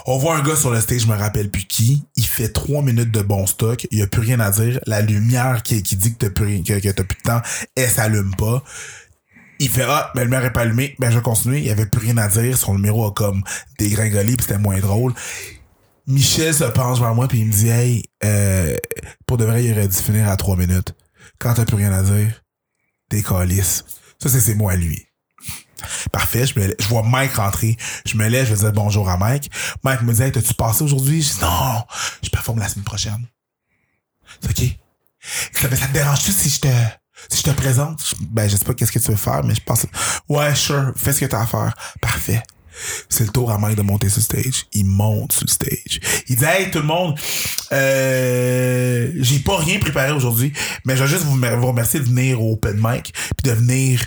On 0.08 0.18
voit 0.18 0.38
un 0.38 0.41
gars 0.41 0.56
sur 0.56 0.72
le 0.72 0.82
stage, 0.82 1.01
je 1.01 1.08
me 1.08 1.16
rappelle 1.16 1.51
plus 1.51 1.66
qui. 1.66 2.04
Il 2.16 2.26
fait 2.26 2.49
trois 2.49 2.82
minutes 2.82 3.12
de 3.12 3.22
bon 3.22 3.45
stock. 3.45 3.86
Il 3.91 3.99
y 3.99 4.01
a 4.01 4.08
plus 4.08 4.22
rien 4.22 4.39
à 4.39 4.49
dire. 4.49 4.80
La 4.88 5.01
lumière 5.01 5.62
qui, 5.62 5.84
qui 5.84 5.95
dit 5.95 6.16
que 6.16 6.26
t'as 6.26 6.30
plus, 6.32 6.64
que, 6.64 6.74
plus 6.80 7.18
de 7.18 7.22
temps, 7.24 7.41
elle 7.76 7.89
s'allume 7.91 8.34
pas. 8.36 8.64
Il 9.60 9.70
fait 9.70 9.86
ah, 9.88 10.12
mais 10.16 10.22
le 10.22 10.26
lumière 10.26 10.45
est 10.45 10.54
pas 10.54 10.62
allumée. 10.62 10.95
Ben 10.97 11.12
je 11.12 11.18
vais 11.18 11.24
continuer. 11.24 11.60
Il 11.60 11.66
y 11.66 11.70
avait 11.70 11.86
plus 11.86 12.01
rien 12.01 12.18
à 12.18 12.30
dire. 12.30 12.58
Son 12.58 12.74
numéro 12.74 13.06
a 13.06 13.12
comme 13.12 13.43
dégringolé 13.78 14.36
puis 14.36 14.47
c'était 14.47 14.58
moins 14.58 14.80
drôle. 14.80 15.14
Michel 16.08 16.56
se 16.56 16.64
penche 16.64 16.99
vers 16.99 17.14
moi 17.14 17.28
puis 17.28 17.41
il 17.41 17.45
me 17.45 17.54
dit 17.54 17.70
hey, 17.70 18.04
euh, 18.24 18.76
pour 19.28 19.38
de 19.38 19.45
vrai 19.45 19.64
il 19.64 19.72
aurait 19.74 19.88
dû 19.88 19.95
finir 19.95 20.28
à 20.28 20.38
trois 20.38 20.58
minutes. 20.58 20.95
Quand 21.38 21.54
t'as 21.54 21.66
plus 21.66 21.76
rien 21.76 21.93
à 21.93 22.01
dire, 22.01 22.43
t'es 23.14 23.24
calice. 23.24 23.86
Ça 24.22 24.30
c'est 24.30 24.41
ses 24.41 24.55
mots 24.55 24.70
à 24.70 24.76
lui. 24.76 25.05
Parfait, 26.11 26.45
je, 26.45 26.88
vois 26.88 27.03
Mike 27.03 27.36
rentrer. 27.36 27.78
Je 28.05 28.16
me 28.16 28.28
lève, 28.28 28.47
je 28.47 28.53
vais 28.53 28.59
dire 28.59 28.72
bonjour 28.72 29.09
à 29.09 29.18
Mike. 29.18 29.51
Mike 29.84 30.01
me 30.03 30.14
dit, 30.14 30.22
hey, 30.22 30.32
t'as-tu 30.32 30.53
passé 30.53 30.84
aujourd'hui? 30.84 31.22
Je 31.22 31.34
dis, 31.34 31.39
non, 31.41 31.84
je 32.22 32.30
performe 32.30 32.59
la 32.59 32.70
semaine 32.70 32.86
prochaine. 32.86 33.28
C'est 34.41 34.49
OK. 34.49 34.70
Ça, 35.53 35.88
te 35.88 35.93
dérange-tu 35.93 36.32
si 36.32 36.49
je 36.49 36.61
te, 36.61 36.68
Si 37.30 37.39
je 37.39 37.43
te 37.43 37.49
présente, 37.51 38.16
ben, 38.22 38.47
je 38.49 38.55
sais 38.55 38.64
pas 38.64 38.74
qu'est-ce 38.74 38.93
que 38.93 38.99
tu 38.99 39.11
veux 39.11 39.18
faire, 39.18 39.43
mais 39.43 39.55
je 39.55 39.61
pense, 39.61 39.86
ouais, 40.30 40.55
sure, 40.55 40.93
fais 40.95 41.11
ce 41.11 41.20
que 41.20 41.26
t'as 41.26 41.41
à 41.41 41.45
faire. 41.45 41.74
Parfait. 42.01 42.41
C'est 43.09 43.26
le 43.26 43.32
tour 43.32 43.51
à 43.51 43.57
Mike 43.57 43.78
de 43.78 43.84
monter 43.84 44.09
sur 44.09 44.20
le 44.20 44.24
stage. 44.24 44.66
Il 44.72 44.86
monte 44.86 45.34
sur 45.34 45.45
le 45.45 45.51
stage. 45.51 45.99
Il 46.28 46.38
dit, 46.38 46.45
hey, 46.45 46.72
tout 46.72 46.80
le 46.80 46.86
monde, 46.86 47.20
euh, 47.72 49.11
j'ai 49.16 49.39
pas 49.39 49.57
rien 49.57 49.80
préparé 49.80 50.11
aujourd'hui, 50.11 50.53
mais 50.86 50.95
je 50.97 51.03
vais 51.03 51.09
juste 51.09 51.24
vous, 51.24 51.36
mer- 51.36 51.57
vous 51.59 51.68
remercier 51.68 51.99
de 51.99 52.05
venir 52.05 52.41
au 52.41 52.53
open 52.53 52.78
mic, 52.82 53.14
puis 53.14 53.49
de 53.49 53.51
venir, 53.51 54.01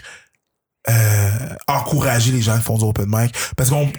euh, 0.89 1.31
encourager 1.67 2.31
les 2.33 2.43
gens 2.43 2.57
qui 2.57 2.63
font 2.63 2.79
du 2.79 2.85
open 2.85 3.07
mic. 3.09 3.35
Parce 3.57 3.71
qu'on, 3.71 3.91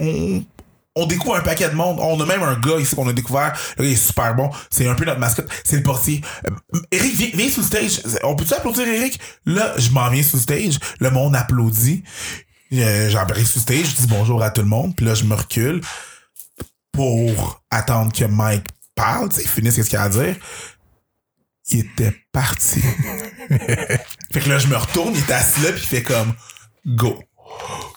on, 0.96 1.06
découvre 1.06 1.36
un 1.36 1.42
paquet 1.42 1.70
de 1.70 1.76
monde. 1.76 1.98
On 2.00 2.20
a 2.22 2.26
même 2.26 2.42
un 2.42 2.58
gars 2.60 2.80
ici 2.80 2.96
qu'on 2.96 3.08
a 3.10 3.14
découvert. 3.14 3.54
Il 3.78 3.86
est 3.86 3.96
super 3.96 4.34
bon. 4.36 4.50
C'est 4.70 4.88
un 4.88 4.96
peu 4.96 5.06
notre 5.06 5.20
mascotte. 5.20 5.50
C'est 5.64 5.76
le 5.76 5.84
portier. 5.84 6.22
Euh, 6.48 6.80
Eric, 6.92 7.14
viens, 7.16 7.30
viens 7.34 7.50
le 7.58 7.64
stage. 7.64 8.02
On 8.24 8.36
peut-tu 8.36 8.54
applaudir 8.54 8.88
Eric? 8.88 9.20
Là, 9.46 9.74
je 9.78 9.90
m'en 9.92 10.10
viens 10.10 10.24
sur 10.24 10.38
le 10.38 10.42
stage. 10.42 10.80
Le 11.00 11.12
monde 11.12 11.36
applaudit. 11.36 12.04
Euh, 12.74 13.10
sur 13.10 13.26
le 13.28 13.44
stage. 13.44 13.86
Je 13.86 13.96
dis 13.96 14.08
bonjour 14.08 14.42
à 14.42 14.50
tout 14.50 14.62
le 14.62 14.68
monde. 14.68 14.96
Puis 14.96 15.06
là, 15.06 15.14
je 15.14 15.26
me 15.26 15.36
recule 15.36 15.82
pour 16.92 17.62
attendre 17.70 18.12
que 18.12 18.26
Mike 18.26 18.66
parle, 18.98 19.30
tu 19.30 19.42
sais, 19.42 19.48
finisse 19.48 19.76
ce 19.76 19.82
qu'il 19.82 19.98
a 19.98 20.04
à 20.04 20.10
dire? 20.10 20.36
Il 21.70 21.80
était 21.80 22.14
parti. 22.32 22.82
fait 24.32 24.40
que 24.40 24.50
là, 24.50 24.58
je 24.58 24.68
me 24.68 24.76
retourne, 24.76 25.14
il 25.14 25.20
est 25.20 25.32
assis 25.32 25.62
là, 25.62 25.72
puis 25.72 25.82
il 25.82 25.88
fait 25.88 26.04
comme 26.04 26.34
go. 26.86 27.24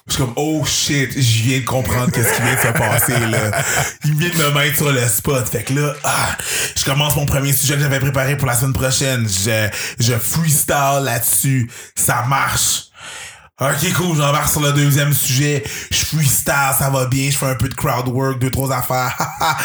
Je 0.07 0.15
suis 0.15 0.25
comme, 0.25 0.33
oh 0.37 0.65
shit, 0.65 1.13
je 1.13 1.43
viens 1.43 1.61
de 1.61 1.65
comprendre 1.65 2.11
qu'est-ce 2.11 2.35
qui 2.35 2.43
vient 2.43 2.55
de 2.55 2.61
se 2.61 2.79
passer, 2.79 3.19
là. 3.19 3.63
Il 4.05 4.15
vient 4.17 4.29
de 4.29 4.37
me 4.39 4.59
mettre 4.59 4.77
sur 4.77 4.91
le 4.91 5.07
spot. 5.07 5.49
Fait 5.49 5.63
que 5.63 5.73
là, 5.73 5.95
ah, 6.03 6.37
je 6.77 6.85
commence 6.85 7.15
mon 7.15 7.27
premier 7.27 7.53
sujet 7.53 7.75
que 7.75 7.81
j'avais 7.81 8.01
préparé 8.01 8.37
pour 8.37 8.49
la 8.49 8.57
semaine 8.57 8.73
prochaine. 8.73 9.29
Je, 9.29 9.69
je 10.01 10.15
freestyle 10.15 11.03
là-dessus. 11.05 11.71
Ça 11.95 12.25
marche. 12.29 12.90
Ok, 13.61 13.93
cool, 13.95 14.17
j'embarque 14.17 14.49
sur 14.49 14.61
le 14.61 14.73
deuxième 14.73 15.13
sujet. 15.13 15.63
Je 15.91 15.99
freestyle, 16.07 16.73
ça 16.79 16.89
va 16.91 17.07
bien. 17.07 17.31
Je 17.31 17.37
fais 17.37 17.47
un 17.47 17.55
peu 17.57 17.69
de 17.69 17.75
crowd 17.75 18.09
work, 18.09 18.39
deux, 18.39 18.51
trois 18.51 18.73
affaires. 18.75 19.17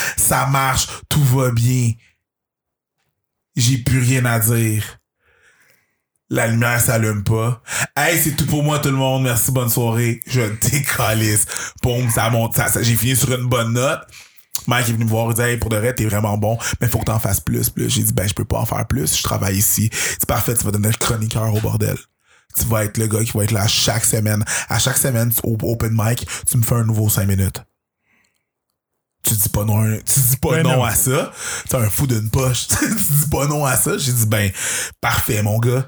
ça 0.17 0.47
marche, 0.47 0.87
tout 1.07 1.23
va 1.23 1.51
bien. 1.51 1.91
J'ai 3.55 3.77
plus 3.77 3.99
rien 4.01 4.25
à 4.25 4.39
dire. 4.39 4.83
La 6.29 6.47
lumière 6.47 6.81
s'allume 6.81 7.23
pas. 7.23 7.61
Hey, 7.95 8.19
c'est 8.21 8.35
tout 8.35 8.45
pour 8.47 8.63
moi, 8.63 8.79
tout 8.79 8.89
le 8.89 8.97
monde. 8.97 9.23
Merci, 9.23 9.51
bonne 9.51 9.69
soirée. 9.69 10.19
Je 10.27 10.41
décalisse. 10.71 11.45
Boum, 11.81 12.09
ça 12.09 12.29
monte. 12.29 12.55
Ça, 12.55 12.67
ça- 12.67 12.83
j'ai 12.83 12.95
fini 12.95 13.15
sur 13.15 13.31
une 13.33 13.47
bonne 13.47 13.73
note. 13.73 14.01
Mike 14.67 14.89
est 14.89 14.93
venu 14.93 15.05
me 15.05 15.09
voir, 15.09 15.27
il 15.29 15.35
dit, 15.35 15.41
hey, 15.41 15.57
pour 15.57 15.69
de 15.69 15.77
vrai, 15.77 15.93
t'es 15.93 16.05
vraiment 16.05 16.37
bon, 16.37 16.57
mais 16.81 16.87
faut 16.87 16.97
que 16.99 17.05
t'en 17.05 17.19
fasses 17.19 17.39
plus, 17.41 17.69
plus. 17.69 17.89
J'ai 17.89 18.03
dit, 18.03 18.13
ben, 18.13 18.27
je 18.27 18.33
peux 18.33 18.45
pas 18.45 18.57
en 18.57 18.65
faire 18.65 18.85
plus. 18.87 19.15
Je 19.15 19.21
travaille 19.23 19.57
ici. 19.57 19.89
C'est 19.93 20.25
parfait, 20.25 20.55
tu 20.55 20.65
vas 20.65 20.71
devenir 20.71 20.97
chroniqueur 20.97 21.53
au 21.53 21.61
bordel. 21.61 21.95
Tu 22.57 22.65
vas 22.65 22.85
être 22.85 22.97
le 22.97 23.07
gars 23.07 23.23
qui 23.23 23.31
va 23.37 23.43
être 23.43 23.51
là 23.51 23.67
chaque 23.67 24.05
semaine. 24.05 24.43
À 24.69 24.79
chaque 24.79 24.97
semaine, 24.97 25.31
au 25.43 25.57
open 25.63 25.91
mic, 25.93 26.25
tu 26.49 26.57
me 26.57 26.63
fais 26.63 26.75
un 26.75 26.83
nouveau 26.83 27.09
5 27.09 27.27
minutes. 27.27 27.61
Tu 29.23 29.33
dis 29.33 29.49
pas 29.49 29.63
non, 29.65 29.83
tu 30.05 30.19
dis 30.19 30.37
pas 30.37 30.51
Ben 30.51 30.63
non, 30.63 30.75
non. 30.77 30.83
à 30.83 30.93
ça. 30.93 31.31
T'es 31.67 31.77
un 31.77 31.89
fou 31.89 32.05
d'une 32.05 32.29
poche. 32.29 32.67
tu 32.67 32.93
dis 32.93 33.29
pas 33.31 33.47
non 33.47 33.65
à 33.65 33.75
ça. 33.75 33.97
J'ai 33.97 34.13
dit, 34.13 34.27
ben, 34.27 34.51
parfait, 35.01 35.41
mon 35.41 35.57
gars. 35.59 35.87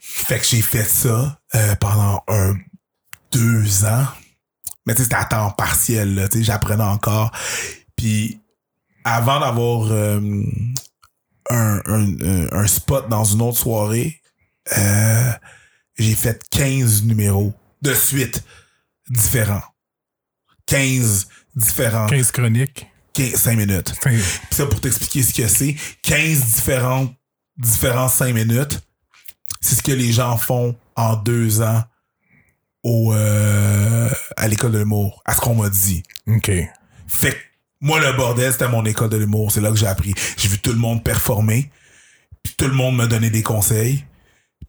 Fait 0.00 0.38
que 0.38 0.46
j'ai 0.46 0.62
fait 0.62 0.84
ça 0.88 1.38
euh, 1.54 1.74
pendant 1.76 2.22
un 2.28 2.54
deux 3.30 3.84
ans. 3.84 4.06
Mais 4.86 4.94
tu 4.94 4.98
sais, 4.98 5.04
c'était 5.04 5.16
à 5.16 5.24
temps 5.26 5.50
partiel, 5.50 6.14
là. 6.14 6.28
Tu 6.28 6.38
sais, 6.38 6.44
j'apprenais 6.44 6.82
encore. 6.82 7.30
Puis 7.94 8.40
avant 9.04 9.40
d'avoir 9.40 9.88
euh, 9.92 10.18
un, 11.50 11.80
un, 11.86 12.06
un- 12.22 12.46
un 12.52 12.66
spot 12.66 13.08
dans 13.10 13.24
une 13.24 13.42
autre 13.42 13.58
soirée, 13.58 14.21
euh, 14.76 15.32
j'ai 15.98 16.14
fait 16.14 16.42
15 16.50 17.04
numéros 17.04 17.52
de 17.82 17.94
suite 17.94 18.42
différents. 19.10 19.62
15 20.66 21.28
différents. 21.54 22.06
15 22.06 22.30
chroniques. 22.30 22.86
15, 23.14 23.34
5 23.34 23.56
minutes. 23.56 23.92
Puis 24.02 24.22
ça, 24.50 24.66
pour 24.66 24.80
t'expliquer 24.80 25.22
ce 25.22 25.34
que 25.34 25.46
c'est, 25.48 25.76
15 26.02 26.44
différents, 26.54 27.14
différents 27.58 28.08
5 28.08 28.34
minutes, 28.34 28.80
c'est 29.60 29.74
ce 29.74 29.82
que 29.82 29.92
les 29.92 30.12
gens 30.12 30.38
font 30.38 30.74
en 30.96 31.16
deux 31.16 31.60
ans 31.60 31.82
au, 32.82 33.12
euh, 33.12 34.08
à 34.36 34.48
l'école 34.48 34.72
de 34.72 34.78
l'humour, 34.78 35.22
à 35.24 35.34
ce 35.34 35.40
qu'on 35.40 35.54
m'a 35.54 35.68
dit. 35.68 36.02
OK. 36.26 36.50
Fait 37.06 37.32
que 37.32 37.38
moi, 37.80 38.00
le 38.00 38.16
bordel, 38.16 38.52
c'était 38.52 38.68
mon 38.68 38.84
école 38.84 39.10
de 39.10 39.16
l'humour. 39.16 39.52
C'est 39.52 39.60
là 39.60 39.70
que 39.70 39.76
j'ai 39.76 39.86
appris. 39.86 40.14
J'ai 40.36 40.48
vu 40.48 40.58
tout 40.58 40.72
le 40.72 40.78
monde 40.78 41.04
performer. 41.04 41.70
Puis 42.42 42.54
tout 42.56 42.66
le 42.66 42.74
monde 42.74 42.96
me 42.96 43.06
donnait 43.06 43.30
des 43.30 43.42
conseils. 43.42 44.04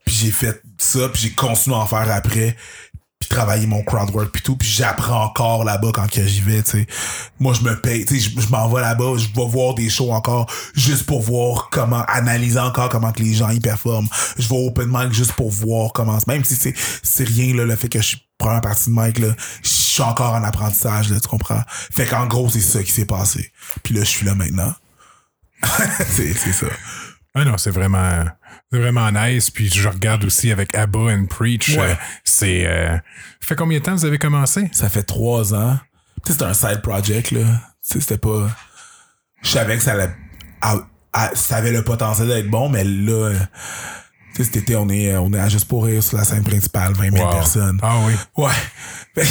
Puis 0.05 0.15
j'ai 0.15 0.31
fait 0.31 0.61
ça. 0.77 1.09
Puis 1.09 1.23
j'ai 1.23 1.31
continué 1.31 1.75
à 1.75 1.79
en 1.79 1.85
faire 1.85 2.09
après. 2.11 2.55
Puis 3.19 3.29
travailler 3.29 3.67
mon 3.67 3.83
crowdwork 3.83 4.31
puis 4.31 4.41
tout. 4.41 4.57
Puis 4.57 4.67
j'apprends 4.67 5.23
encore 5.23 5.63
là-bas 5.63 5.91
quand 5.93 6.09
que 6.09 6.25
j'y 6.25 6.41
vais, 6.41 6.61
tu 6.61 6.71
sais. 6.71 6.87
Moi, 7.39 7.53
je 7.53 7.61
me 7.61 7.79
paye. 7.79 8.05
Tu 8.05 8.19
sais, 8.19 8.31
je, 8.37 8.49
m'en 8.49 8.67
vais 8.67 8.81
là-bas. 8.81 9.17
Je 9.17 9.27
vais 9.27 9.47
voir 9.47 9.75
des 9.75 9.89
shows 9.89 10.11
encore 10.11 10.51
juste 10.75 11.05
pour 11.05 11.21
voir 11.21 11.69
comment, 11.71 12.03
analyser 12.07 12.59
encore 12.59 12.89
comment 12.89 13.11
que 13.11 13.21
les 13.21 13.33
gens 13.33 13.49
y 13.49 13.59
performent. 13.59 14.09
Je 14.37 14.47
vais 14.49 14.57
open 14.57 14.87
mic 14.89 15.13
juste 15.13 15.33
pour 15.33 15.51
voir 15.51 15.93
comment, 15.93 16.17
même 16.27 16.43
si 16.43 16.55
c'est, 16.55 16.73
c'est 17.01 17.23
rien, 17.23 17.53
le 17.53 17.75
fait 17.75 17.87
que 17.87 18.01
je 18.01 18.07
suis 18.07 18.23
première 18.43 18.61
partie 18.61 18.89
de 18.89 18.95
mic, 18.95 19.19
je 19.19 19.69
suis 19.69 20.01
encore 20.03 20.33
en 20.33 20.43
apprentissage, 20.43 21.07
tu 21.07 21.27
comprends? 21.27 21.61
Fait 21.67 22.05
qu'en 22.05 22.27
gros, 22.27 22.49
c'est 22.49 22.59
ça 22.59 22.83
qui 22.83 22.91
s'est 22.91 23.05
passé. 23.05 23.51
Puis 23.83 23.93
là, 23.93 24.03
je 24.03 24.09
suis 24.09 24.25
là 24.25 24.35
maintenant. 24.35 24.73
c'est, 26.09 26.33
c'est 26.33 26.51
ça. 26.51 26.67
Ah 27.35 27.45
non, 27.45 27.57
c'est 27.57 27.71
vraiment, 27.71 28.25
c'est 28.71 28.79
vraiment 28.79 29.11
nice. 29.11 29.49
Puis 29.49 29.69
je 29.73 29.87
regarde 29.89 30.23
aussi 30.23 30.51
avec 30.51 30.75
Abba 30.75 30.99
and 31.13 31.25
Preach. 31.25 31.69
Ouais. 31.69 31.79
euh, 31.91 31.95
c'est. 32.23 32.65
euh, 32.67 32.97
fait 33.39 33.55
combien 33.55 33.79
de 33.79 33.83
temps 33.83 33.95
vous 33.95 34.05
avez 34.05 34.19
commencé? 34.19 34.69
Ça 34.71 34.89
fait 34.89 35.03
trois 35.03 35.53
ans. 35.53 35.77
C'était 36.25 36.43
un 36.43 36.53
side 36.53 36.81
project, 36.81 37.31
là. 37.31 37.45
C'était 37.81 38.17
pas. 38.17 38.47
Je 39.41 39.49
savais 39.49 39.77
que 39.77 39.83
ça 39.83 39.93
allait. 39.93 40.11
à- 40.61 40.77
à- 41.11 41.35
ça 41.35 41.57
avait 41.57 41.71
le 41.71 41.83
potentiel 41.83 42.27
d'être 42.27 42.49
bon, 42.49 42.69
mais 42.69 42.83
là. 42.83 43.11
euh, 43.29 43.39
Tu 44.35 44.37
sais, 44.37 44.45
cet 44.45 44.55
été, 44.63 44.75
on 44.75 44.89
est, 44.89 45.15
on 45.15 45.31
est 45.33 45.39
à 45.39 45.47
Juste 45.49 45.67
pour 45.67 45.85
rire 45.85 46.01
sur 46.01 46.17
la 46.17 46.23
scène 46.23 46.43
principale, 46.43 46.93
20 46.93 47.11
000 47.11 47.23
Wow. 47.25 47.31
personnes. 47.33 47.79
Ah 47.83 47.97
oui. 48.05 48.13
Ouais. 48.37 48.51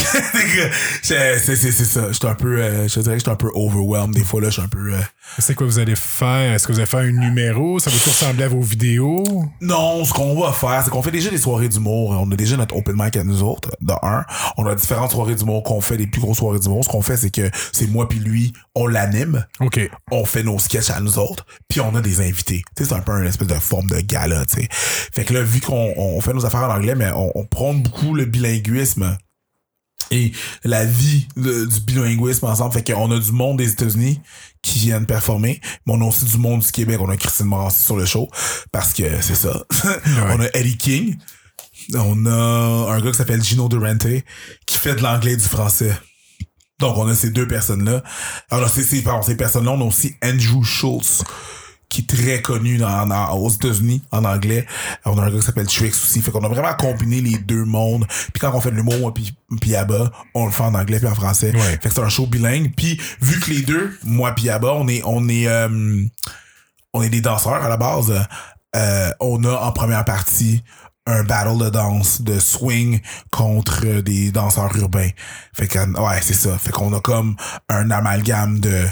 C'est 1.02 1.38
c'est- 1.38 1.56
c'est- 1.56 1.72
c'est 1.72 1.84
ça. 1.84 2.08
Je 2.08 2.12
suis 2.12 2.26
un 2.26 2.34
peu, 2.34 2.58
euh, 2.62 2.86
je 2.88 3.00
dirais 3.00 3.14
que 3.16 3.18
je 3.18 3.24
suis 3.24 3.30
un 3.30 3.36
peu 3.36 3.50
overwhelmed. 3.54 4.14
Des 4.14 4.22
fois, 4.22 4.40
là, 4.40 4.48
je 4.48 4.54
suis 4.54 4.62
un 4.62 4.68
peu, 4.68 4.94
euh, 4.94 4.98
C'est 5.38 5.54
quoi 5.54 5.66
vous 5.66 5.78
allez 5.78 5.96
faire? 5.96 6.52
Est-ce 6.54 6.66
que 6.66 6.72
vous 6.72 6.78
allez 6.78 6.86
faire 6.86 7.00
un 7.00 7.10
numéro? 7.10 7.78
Ça 7.78 7.90
va 7.90 7.96
tout 7.96 8.10
ressembler 8.10 8.44
à 8.44 8.48
vos 8.48 8.60
vidéos? 8.60 9.24
Non, 9.60 10.04
ce 10.04 10.12
qu'on 10.12 10.40
va 10.40 10.52
faire, 10.52 10.82
c'est 10.84 10.90
qu'on 10.90 11.02
fait 11.02 11.10
déjà 11.10 11.30
des 11.30 11.38
soirées 11.38 11.68
d'humour. 11.68 12.10
On 12.10 12.30
a 12.30 12.36
déjà 12.36 12.56
notre 12.56 12.76
open 12.76 12.94
mic 12.96 13.16
à 13.16 13.24
nous 13.24 13.42
autres, 13.42 13.70
de 13.80 13.92
un. 14.02 14.24
On 14.56 14.66
a 14.66 14.74
différentes 14.74 15.10
soirées 15.12 15.34
d'humour 15.34 15.62
qu'on 15.62 15.80
fait, 15.80 15.96
des 15.96 16.06
plus 16.06 16.20
grosses 16.20 16.38
soirées 16.38 16.58
d'humour. 16.60 16.84
Ce 16.84 16.88
qu'on 16.88 17.02
fait, 17.02 17.16
c'est 17.16 17.30
que 17.30 17.50
c'est 17.72 17.88
moi 17.90 18.08
puis 18.08 18.18
lui, 18.20 18.52
on 18.74 18.86
l'anime. 18.86 19.44
OK. 19.60 19.80
On 20.10 20.24
fait 20.24 20.42
nos 20.42 20.58
sketchs 20.58 20.90
à 20.90 21.00
nous 21.00 21.18
autres, 21.18 21.44
puis 21.68 21.80
on 21.80 21.94
a 21.96 22.00
des 22.00 22.20
invités. 22.20 22.62
Tu 22.76 22.84
sais, 22.84 22.90
c'est 22.90 22.94
un 22.94 23.00
peu 23.00 23.12
une 23.20 23.26
espèce 23.26 23.48
de 23.48 23.54
forme 23.54 23.88
de 23.88 24.00
gala, 24.00 24.44
tu 24.44 24.60
sais. 24.62 24.68
Fait 24.70 25.24
que 25.24 25.34
là, 25.34 25.42
vu 25.42 25.60
qu'on 25.60 25.92
on 25.96 26.20
fait 26.20 26.32
nos 26.34 26.44
affaires 26.46 26.62
en 26.64 26.74
anglais, 26.74 26.94
mais 26.94 27.10
on, 27.14 27.32
on 27.34 27.44
prône 27.46 27.82
beaucoup 27.82 28.14
le 28.14 28.26
bilinguisme 28.26 29.16
et 30.12 30.32
la 30.62 30.84
vie 30.84 31.26
du 31.36 31.80
bilinguisme 31.86 32.46
ensemble. 32.46 32.74
Fait 32.74 32.92
qu'on 32.92 33.10
a 33.10 33.18
du 33.18 33.32
monde 33.32 33.58
des 33.58 33.72
États-Unis 33.72 34.20
qui 34.60 34.78
viennent 34.78 35.06
performer, 35.06 35.60
mais 35.86 35.94
on 35.94 36.00
a 36.02 36.04
aussi 36.04 36.26
du 36.26 36.38
monde 36.38 36.60
du 36.60 36.70
Québec. 36.70 36.98
On 37.00 37.08
a 37.08 37.16
Christine 37.16 37.46
Morancy 37.46 37.82
sur 37.82 37.96
le 37.96 38.04
show 38.04 38.28
parce 38.70 38.92
que 38.92 39.04
c'est 39.20 39.34
ça. 39.34 39.64
on 40.28 40.40
a 40.40 40.46
Eddie 40.54 40.76
King. 40.76 41.16
On 41.94 42.26
a 42.26 42.92
un 42.92 43.00
gars 43.00 43.10
qui 43.10 43.16
s'appelle 43.16 43.42
Gino 43.42 43.68
Durante 43.68 44.06
qui 44.66 44.78
fait 44.78 44.94
de 44.94 45.02
l'anglais 45.02 45.32
et 45.32 45.36
du 45.36 45.48
français. 45.48 45.92
Donc, 46.78 46.96
on 46.98 47.08
a 47.08 47.14
ces 47.14 47.30
deux 47.30 47.46
personnes-là. 47.46 48.02
Alors, 48.50 48.70
pardon, 49.04 49.22
ces 49.22 49.36
personnes-là, 49.36 49.70
on 49.70 49.80
a 49.80 49.84
aussi 49.84 50.14
Andrew 50.22 50.64
Schultz, 50.64 51.22
qui 51.92 52.00
est 52.00 52.06
très 52.16 52.40
connu 52.40 52.78
dans, 52.78 53.06
dans- 53.06 53.32
aux 53.36 53.50
États-Unis, 53.50 54.02
en 54.10 54.24
anglais. 54.24 54.66
On 55.04 55.18
a 55.18 55.22
un 55.24 55.30
gars 55.30 55.38
qui 55.38 55.42
s'appelle 55.44 55.66
Trix 55.66 55.88
aussi. 55.90 56.22
Fait 56.22 56.30
qu'on 56.30 56.42
a 56.44 56.48
vraiment 56.48 56.72
combiné 56.74 57.20
les 57.20 57.36
deux 57.38 57.64
mondes. 57.64 58.06
Puis 58.08 58.40
quand 58.40 58.50
on 58.54 58.60
fait 58.60 58.70
de 58.70 58.76
l'humour, 58.76 58.98
moi, 58.98 59.12
puis, 59.14 59.34
puis 59.60 59.76
Abba, 59.76 60.10
on 60.34 60.46
le 60.46 60.52
fait 60.52 60.62
en 60.62 60.74
anglais 60.74 60.98
puis 60.98 61.06
en 61.08 61.14
français. 61.14 61.52
Ouais. 61.54 61.60
Fait 61.82 61.88
que 61.88 61.94
c'est 61.94 62.00
un 62.00 62.08
show 62.08 62.26
bilingue. 62.26 62.72
Puis, 62.74 62.98
vu 63.20 63.38
que 63.40 63.50
les 63.50 63.60
deux, 63.62 63.96
moi 64.04 64.32
puis 64.32 64.48
Abba, 64.48 64.72
on 64.74 64.88
est, 64.88 65.02
on 65.04 65.28
est, 65.28 65.46
euh, 65.46 66.02
on 66.94 67.02
est 67.02 67.10
des 67.10 67.20
danseurs 67.20 67.62
à 67.62 67.68
la 67.68 67.76
base, 67.76 68.12
euh, 68.74 69.10
on 69.20 69.44
a 69.44 69.52
en 69.54 69.72
première 69.72 70.04
partie 70.04 70.62
un 71.04 71.24
battle 71.24 71.58
de 71.58 71.68
danse 71.68 72.22
de 72.22 72.38
swing 72.38 73.00
contre 73.30 74.00
des 74.02 74.30
danseurs 74.30 74.74
urbains. 74.76 75.08
Fait 75.52 75.66
que 75.66 75.78
ouais, 75.78 76.18
c'est 76.22 76.32
ça. 76.32 76.56
Fait 76.58 76.70
qu'on 76.70 76.92
a 76.94 77.00
comme 77.00 77.34
un 77.68 77.90
amalgame 77.90 78.60
de 78.60 78.84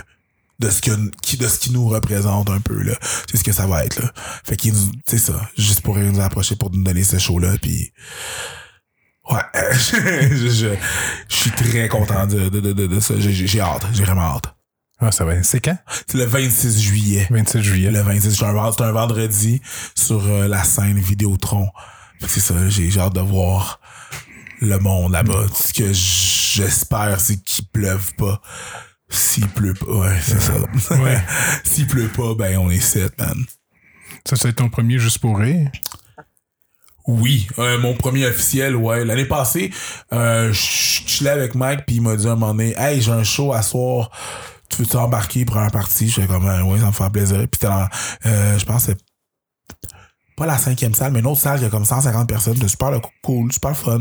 de 0.61 0.71
ce 0.71 0.81
que 0.81 0.91
qui 1.23 1.37
de 1.37 1.49
ce 1.49 1.59
qui 1.59 1.73
nous 1.73 1.89
représente 1.89 2.49
un 2.51 2.61
peu 2.61 2.81
là. 2.83 2.95
C'est 3.31 3.37
ce 3.39 3.45
que 3.45 3.53
ça 3.53 3.67
va 3.67 3.85
être 3.85 4.01
là. 4.03 4.13
Fait 4.45 4.57
qu'il 4.57 4.73
nous 4.73 4.93
c'est 5.07 5.19
ça, 5.19 5.41
juste 5.59 5.81
pour 5.81 5.97
nous 5.99 6.21
approcher 6.21 6.55
pour 6.57 6.71
nous 6.71 6.83
donner 6.85 7.03
ce 7.05 7.19
show 7.19 7.39
là 7.39 7.55
puis 7.61 7.93
Ouais, 9.31 9.43
je, 9.73 10.49
je, 10.49 10.75
je 11.29 11.37
suis 11.37 11.51
très 11.53 11.89
content 11.89 12.27
de, 12.27 12.49
de, 12.49 12.59
de, 12.61 12.73
de, 12.73 12.87
de 12.87 13.01
ça. 13.01 13.15
J'ai- 13.19 13.61
hâte. 13.61 13.87
J'ai 13.93 14.03
vraiment 14.03 14.23
hâte. 14.37 14.55
Ah, 14.99 15.13
ça 15.13 15.25
va. 15.25 15.41
C'est 15.45 15.61
quand? 15.61 15.77
C'est 16.09 16.19
le 16.19 16.25
26 16.25 16.81
juillet. 16.81 17.27
26 17.31 17.63
juillet. 17.63 17.91
Le 17.91 18.01
26, 18.03 18.35
c'est 18.37 18.45
un, 18.45 18.53
vend- 18.53 18.73
c'est 18.73 18.83
un 18.83 18.91
vendredi 18.93 19.63
sur 19.95 20.27
euh, 20.27 20.49
la 20.49 20.65
scène 20.65 20.99
Vidéotron. 20.99 21.69
Fait 22.21 22.27
que 22.27 22.33
C'est 22.33 22.41
ça, 22.41 22.69
j'ai 22.69 22.91
j'ai 22.91 23.01
hâte 23.01 23.15
de 23.15 23.21
voir 23.21 23.81
le 24.61 24.79
monde 24.79 25.13
là-bas. 25.13 25.47
Ce 25.55 25.73
que 25.73 25.93
j'espère, 25.93 27.21
c'est 27.21 27.37
qu'il 27.43 27.67
pleuve 27.69 28.15
pas. 28.17 28.43
S'il 29.11 29.49
pleut 29.49 29.75
pas, 29.75 29.93
ouais, 29.93 30.17
c'est 30.23 30.41
ça. 30.41 30.53
Ouais. 30.97 31.21
S'il 31.65 31.87
pleut 31.87 32.09
pas, 32.09 32.35
ben 32.35 32.59
on 32.59 32.71
est 32.71 32.81
sept, 32.81 33.19
man. 33.19 33.45
Ça, 34.25 34.37
c'est 34.37 34.53
ton 34.53 34.69
premier 34.69 34.99
juste 34.99 35.19
pour 35.19 35.39
rire? 35.39 35.71
Oui, 37.07 37.49
euh, 37.59 37.79
mon 37.79 37.95
premier 37.95 38.27
officiel, 38.27 38.77
ouais. 38.77 39.05
L'année 39.05 39.25
passée, 39.25 39.73
euh, 40.13 40.53
je 40.53 40.61
chillais 40.61 41.31
avec 41.31 41.55
Mike, 41.55 41.87
puis 41.87 41.97
il 41.97 42.03
m'a 42.03 42.15
dit 42.15 42.27
à 42.29 42.33
un 42.33 42.35
moment 42.37 42.53
donné, 42.53 42.75
hey, 42.79 43.01
j'ai 43.01 43.11
un 43.11 43.25
show 43.25 43.53
à 43.53 43.63
soir, 43.63 44.11
tu 44.69 44.83
veux 44.83 44.87
t'embarquer 44.87 45.45
pour 45.45 45.57
un 45.57 45.71
parti? 45.71 46.09
J'étais 46.09 46.29
comme, 46.29 46.47
euh, 46.47 46.63
ouais, 46.63 46.79
ça 46.79 46.87
me 46.87 46.93
fait 46.93 47.11
plaisir. 47.11 47.39
Puis 47.51 47.61
dans, 47.63 47.89
euh, 48.27 48.59
je 48.59 48.65
pense, 48.65 48.87
que 48.87 48.93
c'est 48.93 49.91
pas 50.37 50.47
la 50.47 50.59
cinquième 50.59 50.95
salle, 50.95 51.13
mais 51.13 51.19
une 51.21 51.27
autre 51.27 51.41
salle 51.41 51.59
qui 51.59 51.65
a 51.65 51.69
comme 51.69 51.85
150 51.85 52.29
personnes, 52.29 52.55
c'était 52.55 52.69
super 52.69 52.93
cool, 53.23 53.53
super 53.53 53.77
fun. 53.77 53.99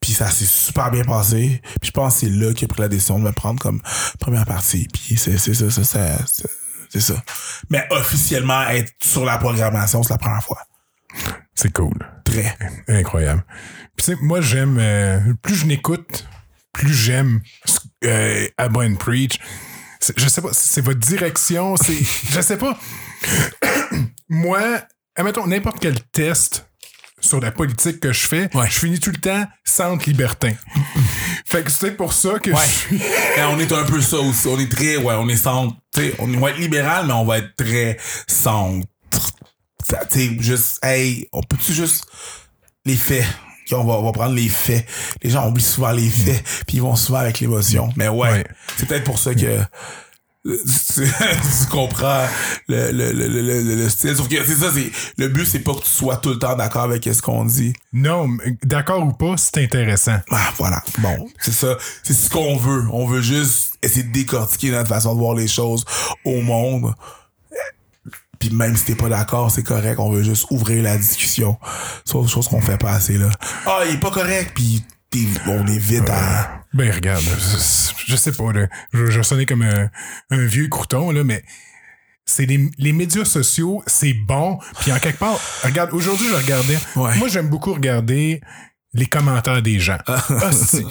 Puis 0.00 0.12
ça 0.12 0.30
s'est 0.30 0.44
super 0.46 0.90
bien 0.90 1.04
passé. 1.04 1.60
Puis 1.80 1.88
je 1.88 1.90
pense 1.90 2.14
que 2.14 2.20
c'est 2.20 2.30
là 2.30 2.52
qu'il 2.54 2.66
a 2.66 2.68
pris 2.68 2.80
la 2.82 2.88
décision 2.88 3.18
de 3.18 3.24
me 3.24 3.32
prendre 3.32 3.60
comme 3.60 3.82
première 4.20 4.44
partie. 4.46 4.86
Puis 4.92 5.16
c'est 5.18 5.38
c'est 5.38 5.54
ça, 5.54 5.70
ça, 5.70 5.84
ça, 5.84 6.16
c'est- 6.90 7.00
ça. 7.00 7.22
Mais 7.70 7.84
officiellement, 7.90 8.62
être 8.68 8.92
sur 9.02 9.24
la 9.24 9.38
programmation, 9.38 10.02
c'est 10.02 10.12
la 10.14 10.18
première 10.18 10.42
fois. 10.42 10.58
C'est 11.54 11.72
cool. 11.72 11.94
Très. 12.24 12.56
Incroyable. 12.86 13.44
Puis, 13.96 14.06
tu 14.06 14.12
sais, 14.12 14.18
moi, 14.22 14.40
j'aime. 14.40 14.78
euh, 14.78 15.18
plus 15.42 15.56
je 15.56 15.66
n'écoute, 15.66 16.26
plus 16.72 16.94
j'aime 16.94 17.40
euh, 18.04 18.46
Abba 18.56 18.80
and 18.86 18.94
Preach. 18.96 19.38
Je 20.16 20.28
sais 20.28 20.40
pas, 20.40 20.50
c'est 20.52 20.80
votre 20.80 21.00
direction, 21.00 21.76
c'est. 21.76 21.98
je 22.30 22.40
sais 22.40 22.56
pas. 22.56 22.78
moi, 24.28 24.60
admettons, 25.16 25.46
n'importe 25.46 25.78
quel 25.80 26.00
test 26.12 26.67
sur 27.20 27.40
la 27.40 27.50
politique 27.50 28.00
que 28.00 28.12
je 28.12 28.26
fais, 28.26 28.48
Ouais. 28.54 28.66
je 28.70 28.78
finis 28.78 29.00
tout 29.00 29.10
le 29.10 29.16
temps 29.18 29.44
centre 29.64 30.06
libertin. 30.08 30.52
fait 31.50 31.64
que 31.64 31.70
c'est 31.70 31.92
pour 31.92 32.12
ça 32.12 32.38
que 32.38 32.50
Ouais. 32.50 32.62
je 32.66 32.70
suis. 32.70 32.96
Et 33.36 33.42
on 33.50 33.58
est 33.58 33.72
un 33.72 33.84
peu 33.84 34.00
ça 34.00 34.18
aussi. 34.18 34.46
On 34.48 34.58
est 34.58 34.70
très, 34.70 34.96
ouais, 34.96 35.14
on 35.18 35.28
est 35.28 35.36
centre. 35.36 35.74
tu 35.94 36.00
sais, 36.00 36.14
on 36.18 36.26
va 36.38 36.50
être 36.50 36.58
libéral, 36.58 37.06
mais 37.06 37.12
on 37.14 37.24
va 37.24 37.38
être 37.38 37.54
très 37.56 37.96
centre. 38.26 38.86
Ça, 39.88 40.04
Tu 40.10 40.18
sais, 40.18 40.36
juste, 40.40 40.84
hey, 40.84 41.26
on 41.32 41.40
peut-tu 41.42 41.72
juste 41.72 42.06
les 42.84 42.96
faits? 42.96 43.24
On 43.72 43.84
va, 43.84 43.94
on 43.94 44.02
va 44.04 44.12
prendre 44.12 44.34
les 44.34 44.48
faits. 44.48 44.86
Les 45.22 45.28
gens 45.30 45.46
oublient 45.48 45.62
souvent 45.62 45.90
les 45.92 46.08
faits, 46.08 46.42
puis 46.66 46.78
ils 46.78 46.82
vont 46.82 46.96
souvent 46.96 47.18
avec 47.18 47.38
l'émotion. 47.40 47.90
Mais 47.96 48.08
ouais, 48.08 48.30
Ouais. 48.30 48.46
c'est 48.78 48.86
peut-être 48.86 49.04
pour 49.04 49.18
ça 49.18 49.34
que 49.34 49.60
tu, 50.44 51.66
comprends 51.70 52.24
le, 52.68 52.92
le, 52.92 53.12
le, 53.12 53.28
le, 53.28 53.42
le- 53.42 53.74
le 53.76 53.88
style. 53.88 54.16
Sauf 54.16 54.28
que 54.28 54.36
c'est 54.44 54.54
ça, 54.54 54.70
c'est 54.72 54.90
le 55.18 55.28
but, 55.28 55.44
c'est 55.44 55.58
pas 55.60 55.74
que 55.74 55.80
tu 55.82 55.90
sois 55.90 56.16
tout 56.16 56.30
le 56.30 56.38
temps 56.38 56.54
d'accord 56.56 56.84
avec 56.84 57.04
ce 57.04 57.20
qu'on 57.20 57.44
dit. 57.44 57.72
Non, 57.92 58.28
d'accord 58.62 59.04
ou 59.04 59.12
pas, 59.12 59.36
c'est 59.36 59.58
intéressant. 59.64 60.18
Ah, 60.30 60.52
voilà. 60.56 60.82
Bon, 60.98 61.28
c'est 61.40 61.52
ça. 61.52 61.76
C'est 62.02 62.14
ce 62.14 62.30
qu'on 62.30 62.56
veut. 62.56 62.84
On 62.92 63.06
veut 63.06 63.20
juste 63.20 63.74
essayer 63.82 64.04
de 64.04 64.12
décortiquer 64.12 64.70
notre 64.70 64.88
façon 64.88 65.14
de 65.14 65.18
voir 65.18 65.34
les 65.34 65.48
choses 65.48 65.84
au 66.24 66.40
monde. 66.40 66.94
Puis 68.38 68.50
même 68.50 68.76
si 68.76 68.84
t'es 68.84 68.94
pas 68.94 69.08
d'accord, 69.08 69.50
c'est 69.50 69.64
correct. 69.64 69.98
On 69.98 70.10
veut 70.10 70.22
juste 70.22 70.46
ouvrir 70.50 70.82
la 70.84 70.96
discussion 70.96 71.58
sur 72.04 72.22
des 72.22 72.28
choses 72.28 72.46
qu'on 72.48 72.60
fait 72.60 72.78
pas 72.78 72.92
assez, 72.92 73.18
là. 73.18 73.28
Ah, 73.66 73.80
il 73.88 73.96
est 73.96 74.00
pas 74.00 74.12
correct, 74.12 74.52
puis 74.54 74.84
on 75.48 75.66
est 75.66 75.78
vite 75.78 76.08
à... 76.08 76.57
Ben 76.74 76.92
regarde, 76.92 77.22
je, 77.22 78.12
je 78.12 78.16
sais 78.16 78.32
pas, 78.32 78.52
là, 78.52 78.68
je, 78.92 79.06
je 79.06 79.22
sonnais 79.22 79.46
comme 79.46 79.62
un, 79.62 79.90
un 80.30 80.44
vieux 80.44 80.68
crouton, 80.68 81.10
là, 81.10 81.24
mais 81.24 81.42
c'est 82.26 82.44
les, 82.46 82.70
les 82.78 82.92
médias 82.92 83.24
sociaux, 83.24 83.82
c'est 83.86 84.12
bon. 84.12 84.58
Puis 84.80 84.92
en 84.92 84.98
quelque 84.98 85.18
part, 85.18 85.40
regarde, 85.64 85.92
aujourd'hui 85.92 86.28
je 86.28 86.34
regardais. 86.34 86.78
Ouais. 86.96 87.16
Moi 87.16 87.28
j'aime 87.28 87.48
beaucoup 87.48 87.72
regarder 87.72 88.42
les 88.94 89.06
commentaires 89.06 89.62
des 89.62 89.78
gens. 89.80 89.98
Ah, 90.06 90.20
si. 90.52 90.84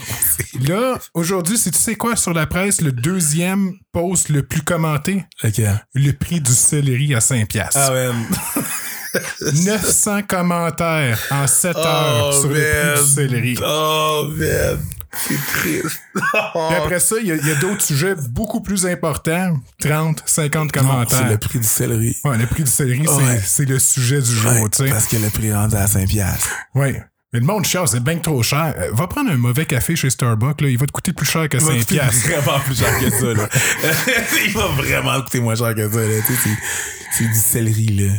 Là, 0.67 0.99
aujourd'hui, 1.13 1.57
c'est 1.57 1.71
tu 1.71 1.79
sais 1.79 1.95
quoi 1.95 2.15
sur 2.15 2.33
la 2.33 2.45
presse, 2.45 2.81
le 2.81 2.91
deuxième 2.91 3.73
post 3.91 4.29
le 4.29 4.43
plus 4.43 4.61
commenté, 4.61 5.25
le 5.93 6.11
prix 6.11 6.41
du 6.41 6.51
céleri 6.51 7.15
à 7.15 7.21
5 7.21 7.47
piastres. 7.47 7.79
Ah, 7.79 7.91
man. 7.91 8.25
900 9.65 10.23
commentaires 10.23 11.19
en 11.31 11.47
7 11.47 11.75
heures 11.75 12.33
sur 12.33 12.49
le 12.49 12.55
prix 12.55 13.01
du 13.03 13.09
céleri. 13.09 13.57
Oh, 13.63 14.27
man. 14.37 14.79
C'est 15.27 15.37
triste. 15.53 15.99
Puis 16.13 16.75
après 16.77 16.99
ça, 16.99 17.15
il 17.21 17.27
y 17.27 17.31
a, 17.31 17.35
il 17.35 17.59
d'autres 17.59 17.81
sujets 17.81 18.15
beaucoup 18.29 18.61
plus 18.61 18.85
importants. 18.85 19.57
30, 19.81 20.23
50 20.25 20.75
Non, 20.75 20.81
commentaires. 20.81 21.19
c'est 21.19 21.29
le 21.29 21.37
prix 21.37 21.59
du 21.59 21.65
céleri. 21.67 22.15
Ouais, 22.25 22.37
le 22.37 22.45
prix 22.47 22.63
du 22.63 22.69
céleri, 22.71 23.05
c'est- 23.05 23.13
Ouais. 23.23 23.41
c'est 23.45 23.65
le 23.65 23.79
sujet 23.79 24.21
du 24.21 24.31
jour, 24.35 24.51
Ouais, 24.51 24.69
tu 24.69 24.83
sais. 24.85 24.89
parce 24.89 25.05
que 25.07 25.17
le 25.17 25.29
prix 25.29 25.53
rendu 25.53 25.75
à 25.75 25.87
5 25.87 26.07
piastres. 26.07 26.49
Ouais. 26.75 27.01
Mais 27.33 27.39
le 27.41 27.45
monde 27.45 27.65
cher, 27.65 27.87
c'est 27.89 27.99
bien 28.01 28.17
trop 28.19 28.41
cher. 28.41 28.73
Euh, 28.77 28.89
va 28.93 29.05
prendre 29.07 29.29
un 29.31 29.35
mauvais 29.37 29.65
café 29.65 29.95
chez 29.97 30.09
Starbucks, 30.09 30.61
là, 30.61 30.69
il 30.69 30.77
va 30.77 30.85
te 30.85 30.91
coûter 30.93 31.11
plus 31.11 31.25
cher 31.25 31.49
que 31.49 31.57
Il 31.57 31.63
va 31.63 31.71
5 31.71 31.79
coûter 31.79 31.93
piastres. 31.95 32.27
vraiment 32.29 32.59
plus 32.61 32.77
cher 32.79 32.99
que 32.99 33.09
ça, 33.09 33.33
là. 33.33 33.49
il 34.45 34.53
va 34.53 34.67
vraiment 34.67 35.21
coûter 35.21 35.39
moins 35.41 35.55
cher 35.55 35.75
que 35.75 35.89
ça, 35.91 35.99
là. 35.99 36.21
C'est- 37.17 37.27
du 37.27 37.33
céleri, 37.33 37.87
là. 37.87 38.13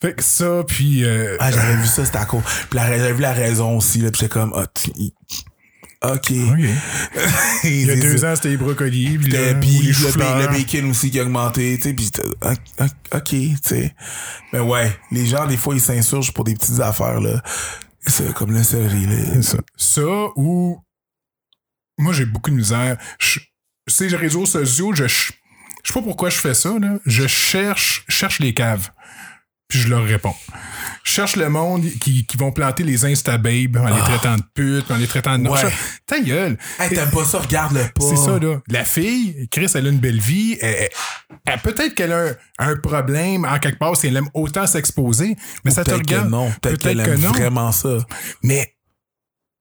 Fait 0.00 0.14
que 0.14 0.22
ça, 0.22 0.62
puis... 0.66 1.04
euh, 1.04 1.36
Ah, 1.40 1.50
j'avais 1.50 1.76
vu 1.76 1.86
ça, 1.86 2.04
c'était 2.04 2.18
à 2.18 2.24
cause. 2.24 2.42
Puis 2.70 2.78
j'avais 2.78 3.12
vu 3.12 3.20
la 3.20 3.32
raison 3.32 3.76
aussi, 3.76 3.98
là. 3.98 4.10
Puis 4.10 4.20
j'étais 4.20 4.32
comme, 4.32 4.52
il- 4.96 5.12
OK. 6.04 6.12
OK. 6.12 6.32
Il 7.64 7.86
y 7.86 7.90
a 7.90 7.96
deux 7.96 8.24
ans, 8.24 8.36
c'était 8.36 8.50
les 8.50 8.56
brocolis, 8.56 9.18
puis 9.18 9.32
là, 9.32 9.54
puis 9.54 9.68
les 9.68 9.92
le, 9.92 10.52
bacon 10.52 10.90
aussi 10.90 11.10
qui 11.10 11.18
a 11.18 11.24
augmenté, 11.24 11.76
tu 11.76 11.82
sais, 11.82 11.92
puis 11.92 12.10
ah, 12.40 12.54
ah, 12.78 13.16
OK, 13.16 13.30
tu 13.30 13.56
sais. 13.62 13.94
Mais 14.52 14.60
ouais, 14.60 14.92
les 15.10 15.26
gens, 15.26 15.46
des 15.46 15.56
fois, 15.56 15.74
ils 15.74 15.80
s'insurgent 15.80 16.32
pour 16.32 16.44
des 16.44 16.54
petites 16.54 16.80
affaires, 16.80 17.20
là. 17.20 17.42
C'est 18.06 18.32
comme 18.32 18.52
le 18.52 18.62
céleri, 18.62 19.06
là. 19.06 19.42
Ça. 19.42 19.58
Ça 19.76 20.02
ou 20.36 20.78
moi 21.98 22.12
j'ai 22.12 22.26
beaucoup 22.26 22.50
de 22.50 22.56
misère. 22.56 22.96
Je, 23.18 23.40
ces 23.88 24.06
réseaux 24.14 24.46
sociaux, 24.46 24.94
je, 24.94 25.08
je 25.08 25.32
je 25.84 25.92
sais 25.92 26.00
pas 26.00 26.04
pourquoi 26.04 26.30
je 26.30 26.38
fais 26.38 26.54
ça 26.54 26.78
là. 26.78 26.98
Je 27.06 27.26
cherche 27.26 28.04
cherche 28.08 28.40
les 28.40 28.54
caves. 28.54 28.90
Puis 29.68 29.80
je 29.80 29.88
leur 29.88 30.02
réponds. 30.04 30.34
Je 31.04 31.12
cherche 31.12 31.36
le 31.36 31.48
monde 31.50 31.82
qui, 32.00 32.24
qui 32.26 32.36
vont 32.38 32.52
planter 32.52 32.82
les 32.84 33.04
Instababes 33.04 33.76
en 33.76 33.86
les 33.94 34.00
traitant 34.00 34.36
de 34.36 34.42
putes, 34.54 34.90
en 34.90 34.96
les 34.96 35.06
traitant 35.06 35.38
de... 35.38 35.46
Ouais. 35.48 35.60
Ta 36.06 36.20
gueule! 36.20 36.56
Hey, 36.78 36.88
t'aimes 36.88 37.10
pas 37.10 37.24
ça, 37.24 37.38
regarde-le 37.38 37.80
pas. 37.82 38.06
C'est 38.08 38.16
ça, 38.16 38.38
là. 38.38 38.60
La 38.68 38.84
fille, 38.84 39.46
Chris, 39.50 39.70
elle 39.74 39.86
a 39.86 39.90
une 39.90 39.98
belle 39.98 40.20
vie. 40.20 40.56
Elle- 40.60 40.74
elle- 40.74 40.88
elle- 41.46 41.60
Peut-être 41.60 41.94
qu'elle 41.94 42.12
a 42.12 42.28
un, 42.28 42.34
un 42.70 42.76
problème 42.76 43.44
en 43.44 43.58
quelque 43.58 43.78
part 43.78 43.94
si 43.96 44.06
elle 44.06 44.16
aime 44.16 44.28
autant 44.34 44.66
s'exposer, 44.66 45.36
mais 45.64 45.70
ça 45.70 45.84
te 45.84 45.90
Peut-être 45.90 46.06
que 46.06 46.14
regarde. 46.14 46.30
non. 46.30 46.50
Peut-être 46.62 46.82
qu'elle 46.82 47.00
aime 47.00 47.20
vraiment 47.20 47.72
ça. 47.72 47.98
Mais 48.42 48.74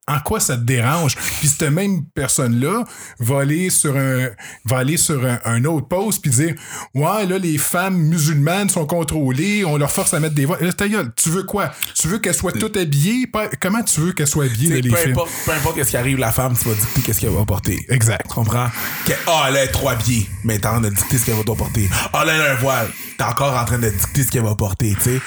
en 0.08 0.20
quoi 0.20 0.40
ça 0.40 0.56
te 0.56 0.64
dérange? 0.64 1.16
Puis 1.16 1.48
cette 1.48 1.70
même 1.70 2.06
personne-là 2.14 2.84
va 3.20 3.42
aller 3.42 3.70
sur 3.70 3.96
un 3.98 4.30
va 4.66 4.78
aller 4.78 4.98
sur 4.98 5.26
un, 5.26 5.40
un 5.46 5.66
autre 5.66 5.88
post 5.88 6.22
puis 6.22 6.32
dire 6.32 6.56
Ouais, 6.94 7.26
là, 7.26 7.38
les 7.38 7.58
femmes 7.58 7.98
musulmanes 7.98 8.70
sont 8.70 8.86
contrôlées, 8.86 9.66
on 9.66 9.78
leur 9.78 9.92
force 9.92 10.14
à 10.14 10.20
mettre 10.20 10.36
des 10.36 10.46
voiles. 10.46 10.64
Là, 10.64 10.74
ta 10.74 10.88
gueule, 10.88 11.12
tu 11.16 11.30
veux 11.30 11.44
quoi? 11.44 11.72
Tu 11.96 12.08
veux 12.08 12.20
qu'elles 12.20 12.34
soient 12.34 12.52
toutes 12.52 12.78
habillées? 12.78 13.30
Comment 13.62 13.84
tu 13.84 14.02
veux 14.02 14.14
qu'elles 14.14 14.28
soient 14.28 14.46
habillées, 14.46 14.70
là, 14.70 14.82
les 14.82 14.90
peu, 14.90 15.10
importe, 15.10 15.32
peu 15.46 15.52
importe 15.52 15.84
ce 15.84 15.90
qui 15.90 15.98
arrive, 15.98 16.18
la 16.18 16.32
femme, 16.32 16.56
tu 16.58 16.68
vas 16.68 16.76
dicter 16.76 17.02
qu'est-ce 17.02 17.22
qu'elle 17.22 17.30
va 17.32 17.46
porter. 17.46 17.86
Exact. 17.90 18.28
Tu 18.28 18.34
comprends? 18.34 18.68
Que, 19.06 19.14
ah, 19.28 19.46
elle 19.50 19.58
est 19.58 19.68
trop 19.68 19.90
habillée. 19.90 20.30
Mais 20.44 20.60
t'es 20.60 20.68
en 20.68 20.72
train 20.72 20.82
de 20.82 20.90
dicter 20.90 21.18
ce 21.18 21.26
qu'elle 21.26 21.36
va 21.36 21.44
doit 21.44 21.56
porter. 21.56 21.90
Ah, 22.14 22.26
là, 22.26 22.34
elle 22.36 22.42
a 22.42 22.52
un 22.52 22.56
voile. 22.56 22.88
T'es 23.18 23.24
encore 23.24 23.58
en 23.58 23.66
train 23.66 23.80
de 23.80 23.90
dicter 23.90 24.24
ce 24.24 24.32
qu'elle 24.32 24.44
va 24.44 24.56
porter, 24.56 24.96
tu 25.02 25.10
sais. 25.10 25.22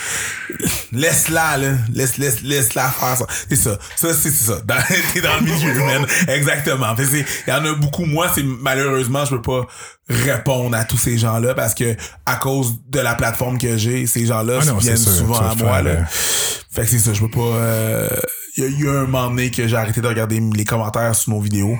Laisse-la, 0.93 1.57
là. 1.57 1.73
Laisse, 1.93 2.19
laisse, 2.19 2.43
laisse-la 2.43 2.89
faire 2.91 3.17
ça. 3.17 3.27
C'est 3.49 3.57
ça. 3.57 3.79
Ça, 3.97 4.15
c'est 4.15 4.31
ça. 4.31 4.61
Dans- 4.75 4.83
T'es 5.13 5.21
dans 5.21 5.37
le 5.37 5.43
milieu, 5.43 5.75
man. 5.87 6.07
Exactement. 6.29 6.95
Il 6.99 7.25
y 7.49 7.53
en 7.53 7.65
a 7.65 7.73
beaucoup. 7.75 8.05
Moi, 8.05 8.29
c'est 8.35 8.43
malheureusement, 8.45 9.25
je 9.25 9.37
peux 9.37 9.43
pas 9.43 9.67
répondre 10.09 10.77
à 10.77 10.85
tous 10.85 10.99
ces 10.99 11.19
gens-là 11.19 11.55
parce 11.55 11.75
que 11.75 11.97
à 12.27 12.37
cause 12.37 12.79
de 12.89 13.01
la 13.01 13.15
plateforme 13.15 13.59
que 13.59 13.77
j'ai, 13.77 14.07
ces 14.07 14.27
gens-là 14.27 14.61
Ah 14.61 14.73
viennent 14.79 14.97
sûr. 14.97 15.13
souvent 15.13 15.39
à 15.41 15.55
moi, 15.55 15.83
là. 15.83 16.05
Fait 16.07 16.83
que 16.83 16.87
c'est 16.89 16.99
ça, 16.99 17.13
je 17.13 17.21
peux 17.21 17.31
pas. 17.31 17.41
euh, 17.41 18.09
Il 18.57 18.65
y 18.65 18.67
a 18.67 18.71
eu 18.71 18.89
un 18.89 19.03
moment 19.07 19.29
donné 19.29 19.51
que 19.51 19.67
j'ai 19.67 19.77
arrêté 19.77 20.01
de 20.01 20.09
regarder 20.09 20.41
les 20.41 20.65
commentaires 20.65 21.15
sous 21.15 21.31
nos 21.31 21.41
vidéos. 21.41 21.77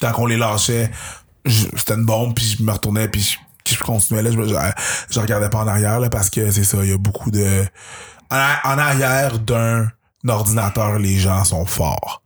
Tant 0.00 0.12
qu'on 0.12 0.26
les 0.26 0.36
lâchait, 0.36 0.90
c'était 1.44 1.94
une 1.94 2.04
bombe, 2.04 2.34
puis 2.34 2.56
je 2.58 2.62
me 2.62 2.70
retournais, 2.70 3.08
puis 3.08 3.20
je, 3.66 3.74
je 3.74 3.82
continuais 3.82 4.22
là, 4.22 4.30
je, 4.30 4.36
je, 4.48 4.54
je 5.14 5.18
regardais 5.20 5.48
pas 5.50 5.58
en 5.58 5.66
arrière 5.66 5.98
là, 5.98 6.08
parce 6.08 6.30
que 6.30 6.50
c'est 6.52 6.62
ça, 6.64 6.78
il 6.82 6.90
y 6.90 6.92
a 6.92 6.98
beaucoup 6.98 7.30
de. 7.32 7.64
En, 8.30 8.36
en 8.64 8.78
arrière 8.78 9.38
d'un 9.40 9.88
ordinateur, 10.26 10.98
les 10.98 11.16
gens 11.18 11.44
sont 11.44 11.64
forts. 11.66 12.22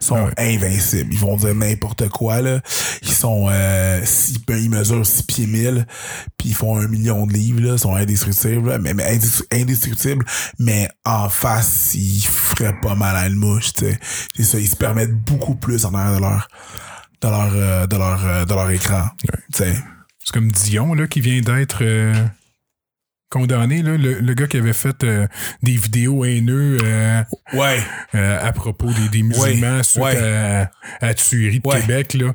Sont 0.00 0.28
invincibles. 0.36 1.12
Ils 1.12 1.18
vont 1.18 1.36
dire 1.36 1.54
n'importe 1.54 2.08
quoi, 2.08 2.40
là. 2.42 2.60
Ils 3.02 3.10
sont, 3.12 3.48
euh, 3.50 4.00
six, 4.04 4.38
ben, 4.46 4.56
ils 4.62 4.70
mesurent 4.70 5.06
6 5.06 5.22
pieds 5.24 5.46
1000, 5.46 5.86
puis 6.36 6.50
ils 6.50 6.54
font 6.54 6.78
un 6.78 6.86
million 6.88 7.26
de 7.26 7.32
livres, 7.32 7.60
là. 7.60 7.72
Ils 7.72 7.78
sont 7.78 7.94
indestructibles, 7.94 8.68
là. 8.68 8.78
mais, 8.78 8.94
mais 8.94 9.04
indestru- 9.16 9.46
indestructibles, 9.52 10.24
mais 10.58 10.88
en 11.04 11.28
face, 11.28 11.94
ils 11.94 12.20
feraient 12.22 12.78
pas 12.80 12.94
mal 12.94 13.16
à 13.16 13.26
une 13.26 13.34
mouche, 13.36 13.72
tu 13.74 13.86
sais. 13.86 13.98
C'est 14.36 14.44
ça, 14.44 14.58
ils 14.58 14.68
se 14.68 14.76
permettent 14.76 15.14
beaucoup 15.14 15.54
plus 15.54 15.84
en 15.84 15.94
arrière 15.94 16.16
de 16.16 16.20
leur, 16.20 16.48
de 17.22 17.28
leur, 17.28 17.52
euh, 17.54 17.86
de 17.86 17.96
leur, 17.96 18.26
euh, 18.26 18.44
de 18.44 18.54
leur 18.54 18.70
écran, 18.70 19.08
tu 19.22 19.28
sais. 19.58 19.74
C'est 20.24 20.32
comme 20.32 20.50
Dion, 20.50 20.92
là, 20.94 21.06
qui 21.06 21.20
vient 21.20 21.40
d'être 21.40 21.78
euh, 21.82 22.12
condamné, 23.28 23.82
là, 23.82 23.96
le, 23.96 24.20
le 24.20 24.34
gars 24.34 24.46
qui 24.46 24.56
avait 24.56 24.72
fait 24.72 25.02
euh, 25.04 25.26
des 25.62 25.76
vidéos 25.76 26.24
haineux 26.24 26.78
euh, 26.82 27.22
Ouais. 27.54 27.80
euh, 28.14 28.38
à 28.40 28.52
propos 28.52 28.86
des, 28.92 29.08
des 29.08 29.22
musulmans 29.22 29.78
Ouais, 29.78 29.82
suite 29.82 30.02
ouais. 30.02 30.16
à, 30.18 30.70
à 31.00 31.14
tuerie 31.14 31.60
de. 31.60 31.70
Québec. 31.80 32.14
Là. 32.14 32.32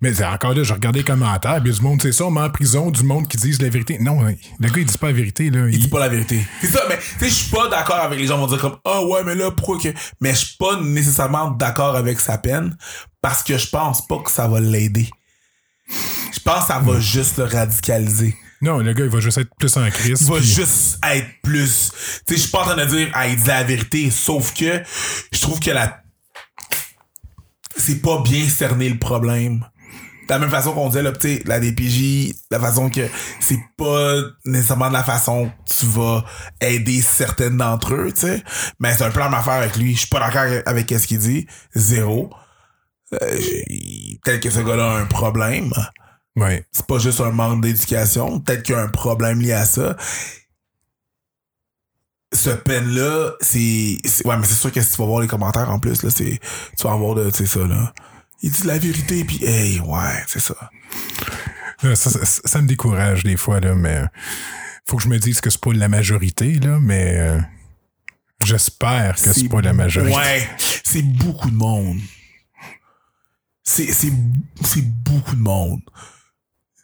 Mais 0.00 0.22
encore 0.22 0.54
là, 0.54 0.62
je 0.62 0.72
regardais 0.72 1.00
les 1.00 1.04
commentaires, 1.04 1.60
puis 1.62 1.72
du 1.72 1.80
monde, 1.82 2.00
c'est 2.00 2.12
ça, 2.12 2.24
on 2.26 2.30
met 2.30 2.40
en 2.40 2.50
prison 2.50 2.90
du 2.90 3.02
monde 3.02 3.26
qui 3.28 3.36
disent 3.36 3.60
la 3.60 3.68
vérité. 3.68 3.98
Non, 4.00 4.22
le 4.22 4.68
gars, 4.68 4.74
il 4.78 4.84
dit 4.84 4.98
pas 4.98 5.08
la 5.08 5.12
vérité. 5.12 5.50
Là. 5.50 5.66
Il 5.68 5.74
Il- 5.74 5.80
dit 5.80 5.88
pas 5.88 6.00
la 6.00 6.08
vérité. 6.08 6.40
C'est 6.60 6.68
ça, 6.68 6.82
mais 6.88 6.98
tu 6.98 7.04
sais, 7.18 7.28
je 7.28 7.34
suis 7.34 7.50
pas 7.50 7.68
d'accord 7.68 7.96
avec 8.00 8.18
les 8.18 8.26
gens 8.26 8.34
qui 8.34 8.40
vont 8.40 8.46
dire 8.46 8.60
comme 8.60 8.76
Ah 8.84 9.02
ouais, 9.04 9.24
mais 9.24 9.34
là, 9.34 9.50
pourquoi 9.50 9.78
que. 9.78 9.88
Mais 10.20 10.30
je 10.30 10.38
suis 10.46 10.56
pas 10.56 10.80
nécessairement 10.80 11.50
d'accord 11.50 11.96
avec 11.96 12.20
sa 12.20 12.38
peine 12.38 12.76
parce 13.20 13.42
que 13.42 13.58
je 13.58 13.68
pense 13.68 14.06
pas 14.06 14.18
que 14.24 14.30
ça 14.30 14.46
va 14.46 14.60
l'aider. 14.60 15.08
Je 16.32 16.40
pense 16.40 16.60
que 16.60 16.66
ça 16.72 16.78
va 16.78 17.00
juste 17.00 17.38
le 17.38 17.44
radicaliser. 17.44 18.36
Non, 18.60 18.78
le 18.78 18.92
gars, 18.92 19.04
il 19.04 19.10
va 19.10 19.20
juste 19.20 19.38
être 19.38 19.50
plus 19.58 19.76
en 19.76 19.88
crise. 19.90 20.20
Il 20.22 20.26
va 20.26 20.36
puis- 20.38 20.44
juste 20.46 20.98
être 21.04 21.28
plus. 21.42 21.90
Tu 22.26 22.34
sais, 22.34 22.36
je 22.36 22.42
suis 22.42 22.50
pas 22.50 22.60
en 22.62 22.64
train 22.64 22.76
de 22.76 22.84
dire 22.84 23.08
Ah, 23.14 23.28
il 23.28 23.36
dit 23.36 23.46
la 23.46 23.62
vérité, 23.64 24.10
sauf 24.10 24.52
que 24.54 24.82
je 25.32 25.40
trouve 25.40 25.60
que 25.60 25.70
la. 25.70 26.02
C'est 27.76 28.02
pas 28.02 28.20
bien 28.22 28.48
cerner 28.48 28.88
le 28.88 28.98
problème. 28.98 29.64
De 30.28 30.34
la 30.34 30.40
même 30.40 30.50
façon 30.50 30.72
qu'on 30.72 30.88
disait, 30.88 31.02
là, 31.02 31.12
tu 31.12 31.40
la 31.46 31.58
DPJ, 31.58 32.34
la 32.50 32.60
façon 32.60 32.90
que 32.90 33.08
c'est 33.40 33.60
pas 33.78 34.16
nécessairement 34.44 34.88
de 34.88 34.92
la 34.94 35.04
façon 35.04 35.46
que 35.48 35.72
tu 35.78 35.86
vas 35.86 36.22
aider 36.60 37.00
certaines 37.00 37.56
d'entre 37.56 37.94
eux, 37.94 38.12
tu 38.12 38.22
sais. 38.22 38.42
Mais 38.78 38.92
c'est 38.94 39.04
un 39.04 39.10
plan 39.10 39.32
à 39.32 39.42
faire 39.42 39.54
avec 39.54 39.76
lui. 39.76 39.94
Je 39.94 40.00
suis 40.00 40.08
pas 40.08 40.20
d'accord 40.20 40.44
avec, 40.66 40.90
ce 40.90 41.06
qu'il 41.06 41.18
dit. 41.18 41.46
Zéro. 41.74 42.30
Euh, 43.14 43.16
Peut-être 44.22 44.42
que 44.42 44.50
ce 44.50 44.60
gars-là 44.60 44.96
a 44.96 44.98
un 44.98 45.06
problème. 45.06 45.72
C'est 46.72 46.86
pas 46.86 46.98
juste 46.98 47.20
un 47.20 47.30
manque 47.30 47.62
d'éducation. 47.62 48.40
Peut-être 48.40 48.62
qu'il 48.62 48.74
y 48.74 48.78
a 48.78 48.82
un 48.82 48.88
problème 48.88 49.40
lié 49.40 49.52
à 49.52 49.64
ça. 49.64 49.96
Ce 52.32 52.50
peine-là, 52.50 53.32
c'est, 53.40 53.98
ouais, 54.24 54.36
mais 54.36 54.44
c'est 54.44 54.54
sûr 54.54 54.70
que 54.70 54.82
si 54.82 54.92
tu 54.92 54.98
vas 54.98 55.06
voir 55.06 55.20
les 55.20 55.28
commentaires 55.28 55.70
en 55.70 55.78
plus, 55.78 56.02
là, 56.02 56.10
c'est, 56.10 56.38
tu 56.76 56.82
vas 56.84 56.92
avoir 56.92 57.14
de, 57.14 57.30
c'est 57.30 57.46
ça, 57.46 57.60
là. 57.60 57.92
Il 58.42 58.50
dit 58.50 58.66
la 58.66 58.78
vérité, 58.78 59.24
puis 59.24 59.44
hey, 59.44 59.80
ouais, 59.80 60.24
c'est 60.26 60.40
ça. 60.40 60.54
Ça, 61.82 61.96
ça, 61.96 62.24
ça 62.24 62.60
me 62.60 62.66
décourage 62.66 63.24
des 63.24 63.36
fois, 63.36 63.60
là, 63.60 63.74
mais 63.74 64.04
faut 64.88 64.96
que 64.96 65.02
je 65.02 65.08
me 65.08 65.18
dise 65.18 65.40
que 65.40 65.50
c'est 65.50 65.60
pas 65.60 65.72
la 65.72 65.88
majorité, 65.88 66.54
là, 66.54 66.78
mais 66.80 67.16
euh, 67.18 67.40
j'espère 68.44 69.16
que 69.16 69.32
c'est 69.32 69.48
pas 69.48 69.60
la 69.60 69.72
majorité. 69.72 70.16
Ouais, 70.16 70.48
c'est 70.84 71.02
beaucoup 71.02 71.50
de 71.50 71.56
monde. 71.56 71.98
C'est 73.64 74.80
beaucoup 75.04 75.36
de 75.36 75.42
monde. 75.42 75.80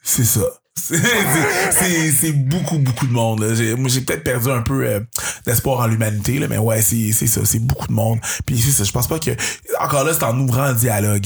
C'est 0.05 0.23
ça. 0.23 0.41
C'est, 0.77 2.31
beaucoup, 2.31 2.77
beaucoup 2.77 3.07
de 3.07 3.11
monde. 3.11 3.43
J'ai, 3.55 4.01
peut-être 4.01 4.23
perdu 4.23 4.51
un 4.51 4.61
peu 4.61 4.85
euh, 4.85 4.99
d'espoir 5.45 5.79
en 5.79 5.87
l'humanité, 5.87 6.45
mais 6.47 6.59
ouais, 6.59 6.81
c'est, 6.81 7.11
ça. 7.11 7.43
C'est 7.43 7.59
beaucoup 7.59 7.87
de 7.87 7.93
monde. 7.93 8.19
Puis 8.45 8.61
c'est 8.61 8.71
ça. 8.71 8.83
Je 8.83 8.91
pense 8.91 9.07
pas 9.07 9.17
que... 9.17 9.31
Encore 9.79 10.03
là, 10.03 10.13
c'est 10.13 10.23
en 10.23 10.39
ouvrant 10.39 10.67
le 10.67 10.75
dialogue 10.75 11.25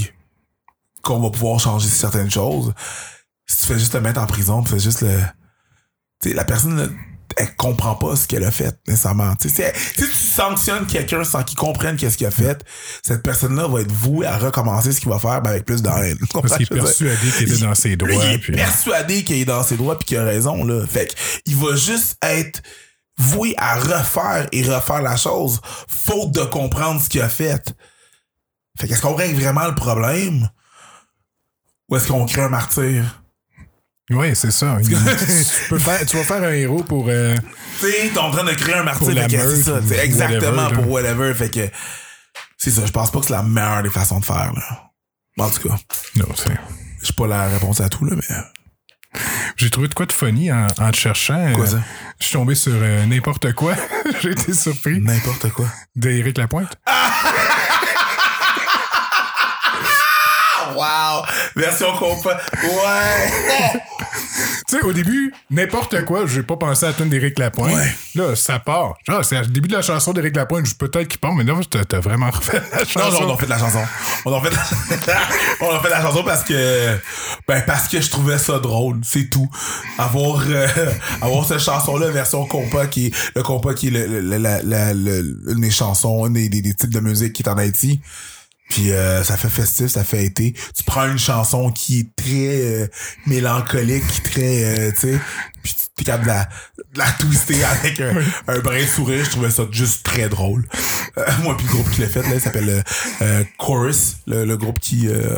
qu'on 1.01 1.19
va 1.19 1.30
pouvoir 1.30 1.59
changer 1.59 1.89
certaines 1.89 2.32
choses. 2.32 2.73
Si 3.47 3.61
tu 3.61 3.67
fais 3.73 3.80
juste 3.80 3.91
te 3.91 3.97
mettre 3.97 4.21
en 4.21 4.27
prison, 4.27 4.63
tu 4.63 4.69
fais 4.69 4.80
juste 4.80 5.01
le... 5.01 5.19
Tu 6.21 6.30
sais, 6.30 6.36
la 6.36 6.45
personne, 6.45 6.95
elle 7.39 7.55
comprend 7.55 7.95
pas 7.95 8.15
ce 8.17 8.27
qu'elle 8.27 8.43
a 8.43 8.51
fait, 8.51 8.75
nécessairement. 8.87 9.33
Si 9.41 9.49
si 9.49 9.63
tu 9.95 10.05
sanctionnes 10.13 10.85
quelqu'un 10.85 11.23
sans 11.23 11.43
qu'il 11.43 11.57
comprenne 11.57 11.95
qu'est-ce 11.95 12.17
qu'il 12.17 12.27
a 12.27 12.31
fait, 12.31 12.63
cette 13.01 13.23
personne-là 13.23 13.67
va 13.67 13.79
être 13.81 13.91
vouée 13.91 14.25
à 14.27 14.37
recommencer 14.37 14.91
ce 14.91 14.99
qu'il 14.99 15.09
va 15.09 15.19
faire, 15.19 15.41
mais 15.41 15.49
avec 15.49 15.65
plus 15.65 15.81
de 15.81 15.89
haine. 15.89 16.17
Parce 16.33 16.57
qu'il 16.57 16.65
est 16.65 16.75
persuadé 16.75 17.31
qu'il 17.37 17.53
est 17.53 17.61
dans 17.61 17.75
ses 17.75 17.95
droits. 17.95 18.11
il 18.25 18.33
est 18.33 18.37
puis- 18.39 18.53
persuadé 18.53 19.23
qu'il 19.23 19.37
est 19.37 19.45
dans 19.45 19.63
ses 19.63 19.77
droits 19.77 19.97
puis 19.97 20.05
qu'il 20.05 20.17
a 20.17 20.25
raison, 20.25 20.65
là. 20.65 20.85
Fait 20.85 21.15
il 21.45 21.55
va 21.55 21.75
juste 21.75 22.17
être 22.21 22.61
voué 23.17 23.53
à 23.57 23.75
refaire 23.75 24.47
et 24.51 24.63
refaire 24.63 25.01
la 25.01 25.15
chose, 25.15 25.61
faute 25.87 26.31
de 26.31 26.41
comprendre 26.43 27.01
ce 27.01 27.07
qu'il 27.09 27.21
a 27.21 27.29
fait. 27.29 27.73
Fait 28.77 28.87
qu'est-ce 28.87 29.01
qu'on 29.01 29.15
règle 29.15 29.39
vraiment 29.41 29.65
le 29.67 29.75
problème? 29.75 30.49
Ou 31.89 31.95
est-ce 31.95 32.07
qu'on 32.07 32.25
crée 32.25 32.43
un 32.43 32.49
martyr? 32.49 33.18
Oui, 34.12 34.36
c'est 34.36 34.51
ça. 34.51 34.78
Tu, 34.84 34.95
peux 35.70 35.78
faire, 35.80 36.05
tu 36.05 36.18
vas 36.18 36.24
faire 36.24 36.43
un 36.43 36.51
héros 36.53 36.84
pour. 36.84 37.07
euh, 37.10 37.36
Tu 37.80 37.91
sais, 37.91 38.10
t'es 38.12 38.18
en 38.20 38.32
train 38.32 38.43
de 38.43 38.53
créer 38.53 38.76
un 38.76 38.84
martyr, 38.84 39.14
c'est 39.30 39.64
ça. 39.64 39.80
exactement 40.03 40.64
whatever, 40.64 40.76
pour 40.82 40.89
whatever. 40.91 41.34
Fait 41.36 41.49
que, 41.49 41.70
c'est 42.57 42.72
ça. 42.72 42.86
Je 42.86 42.91
pense 42.91 43.12
pas 43.12 43.20
que 43.20 43.26
c'est 43.28 43.34
la 43.34 43.43
meilleure 43.43 43.84
des 43.84 43.89
façons 43.89 44.20
de 44.20 44.26
faire, 44.26 44.51
là. 44.55 44.89
En 45.38 45.49
tout 45.49 45.70
cas, 45.70 45.76
Non, 46.16 46.26
c'est. 46.36 46.49
j'ai 47.03 47.14
pas 47.14 47.28
la 47.28 47.47
réponse 47.47 47.80
à 47.82 47.88
tout, 47.89 48.03
là, 48.05 48.16
mais. 48.16 48.36
J'ai 49.55 49.70
trouvé 49.70 49.88
de 49.88 49.93
quoi 49.93 50.05
de 50.05 50.12
funny 50.12 50.51
en, 50.51 50.68
en 50.80 50.91
te 50.91 50.97
cherchant. 50.97 51.51
Quoi 51.53 51.64
Euh, 51.66 51.68
ça? 51.68 51.78
Je 52.20 52.26
suis 52.26 52.34
tombé 52.34 52.53
sur 52.55 52.74
euh, 52.76 53.05
n'importe 53.05 53.53
quoi. 53.53 53.74
J'ai 54.22 54.32
été 54.32 54.53
surpris. 54.53 54.99
N'importe 55.01 55.49
quoi. 55.51 55.66
D'Éric 55.95 56.38
Lapointe. 56.38 56.76
Wow! 60.76 61.24
Version 61.55 61.95
compas. 61.97 62.38
Ouais! 62.64 63.82
Tu 64.67 64.78
sais, 64.78 64.84
au 64.84 64.93
début, 64.93 65.34
n'importe 65.49 66.05
quoi, 66.05 66.26
j'ai 66.28 66.43
pas 66.43 66.55
pensé 66.57 66.86
à 66.86 66.89
la 66.89 66.93
tune 66.93 67.09
d'Éric 67.09 67.39
Lapointe. 67.39 67.74
Ouais. 67.74 67.91
Là, 68.15 68.36
ça 68.36 68.59
part. 68.59 68.93
Genre, 69.07 69.26
c'est 69.26 69.39
le 69.39 69.47
début 69.47 69.67
de 69.67 69.74
la 69.74 69.82
chanson 69.82 70.13
d'Éric 70.13 70.36
Lapointe, 70.36 70.67
je- 70.67 70.76
peut-être 70.76 71.07
qu'il 71.07 71.20
part, 71.20 71.34
mais 71.34 71.43
là, 71.43 71.55
t'as 71.70 71.84
t'as 71.86 71.99
vraiment 71.99 72.30
refait 72.32 72.61
la 72.72 72.80
Non, 72.80 72.86
chanson. 72.86 73.22
non, 73.24 73.32
on 73.32 73.34
a 73.34 73.38
fait 73.38 73.45
de 73.45 73.49
la 73.51 73.57
chanson. 73.59 73.80
On 74.26 74.34
a 74.34 74.41
fait, 74.41 74.55
on 75.61 75.72
a 75.76 75.80
fait 75.82 75.89
la 75.89 76.01
chanson 76.01 76.24
parce 76.24 76.43
que, 76.43 76.97
ben, 77.47 77.63
parce 77.65 77.88
que 77.88 77.99
je 77.99 78.09
trouvais 78.11 78.38
ça 78.38 78.59
drôle. 78.59 78.99
C'est 79.03 79.30
tout. 79.30 79.49
Avoir, 79.97 80.43
euh, 80.47 80.67
avoir 81.22 81.45
cette 81.47 81.59
chanson-là, 81.59 82.09
version 82.09 82.45
compas, 82.45 82.86
qui 82.88 83.07
est, 83.07 83.15
le 83.36 83.41
compas 83.43 83.74
qui 83.74 83.88
est 83.88 83.91
le, 83.91 84.22
le, 84.22 84.38
la- 84.38 84.61
la- 84.61 84.93
le- 84.93 85.39
une 85.51 85.61
des 85.61 85.72
chansons, 85.72 86.28
une 86.28 86.34
des, 86.34 86.49
des, 86.49 86.61
des 86.61 86.74
types 86.76 86.93
de 86.93 86.99
musique 86.99 87.34
qui 87.34 87.41
est 87.43 87.49
en 87.49 87.57
Haïti. 87.57 88.01
Puis 88.70 88.91
euh, 88.91 89.24
ça 89.24 89.36
fait 89.36 89.49
festif, 89.49 89.88
ça 89.88 90.03
fait 90.03 90.24
été. 90.24 90.53
Tu 90.76 90.84
prends 90.84 91.07
une 91.07 91.17
chanson 91.17 91.72
qui 91.72 92.01
est 92.01 92.15
très 92.15 92.61
euh, 92.61 92.88
mélancolique, 93.26 94.24
très, 94.24 94.63
euh, 94.63 94.91
tu 94.91 95.13
sais, 95.13 95.20
puis 95.63 95.74
tu 95.74 96.01
es 96.01 96.05
capable 96.05 96.26
de 96.26 96.30
la, 96.30 96.49
de 96.93 96.99
la 96.99 97.11
twister 97.13 97.63
avec 97.63 97.99
un, 97.99 98.13
un 98.47 98.59
brin 98.59 98.80
de 98.80 98.86
sourire. 98.86 99.26
Je 99.26 99.32
trouvais 99.32 99.49
ça 99.49 99.63
juste 99.72 100.05
très 100.05 100.30
drôle. 100.30 100.67
Euh, 101.17 101.26
moi, 101.41 101.57
puis 101.57 101.65
le 101.65 101.74
groupe 101.74 101.89
qui 101.89 102.01
l'a 102.01 102.07
fait, 102.07 102.22
là, 102.22 102.36
il 102.36 102.41
s'appelle 102.41 102.70
euh, 102.70 102.82
euh, 103.24 103.43
Chorus, 103.57 104.17
le, 104.28 104.45
le 104.45 104.55
groupe 104.55 104.80
qui 104.80 105.07
euh, 105.07 105.36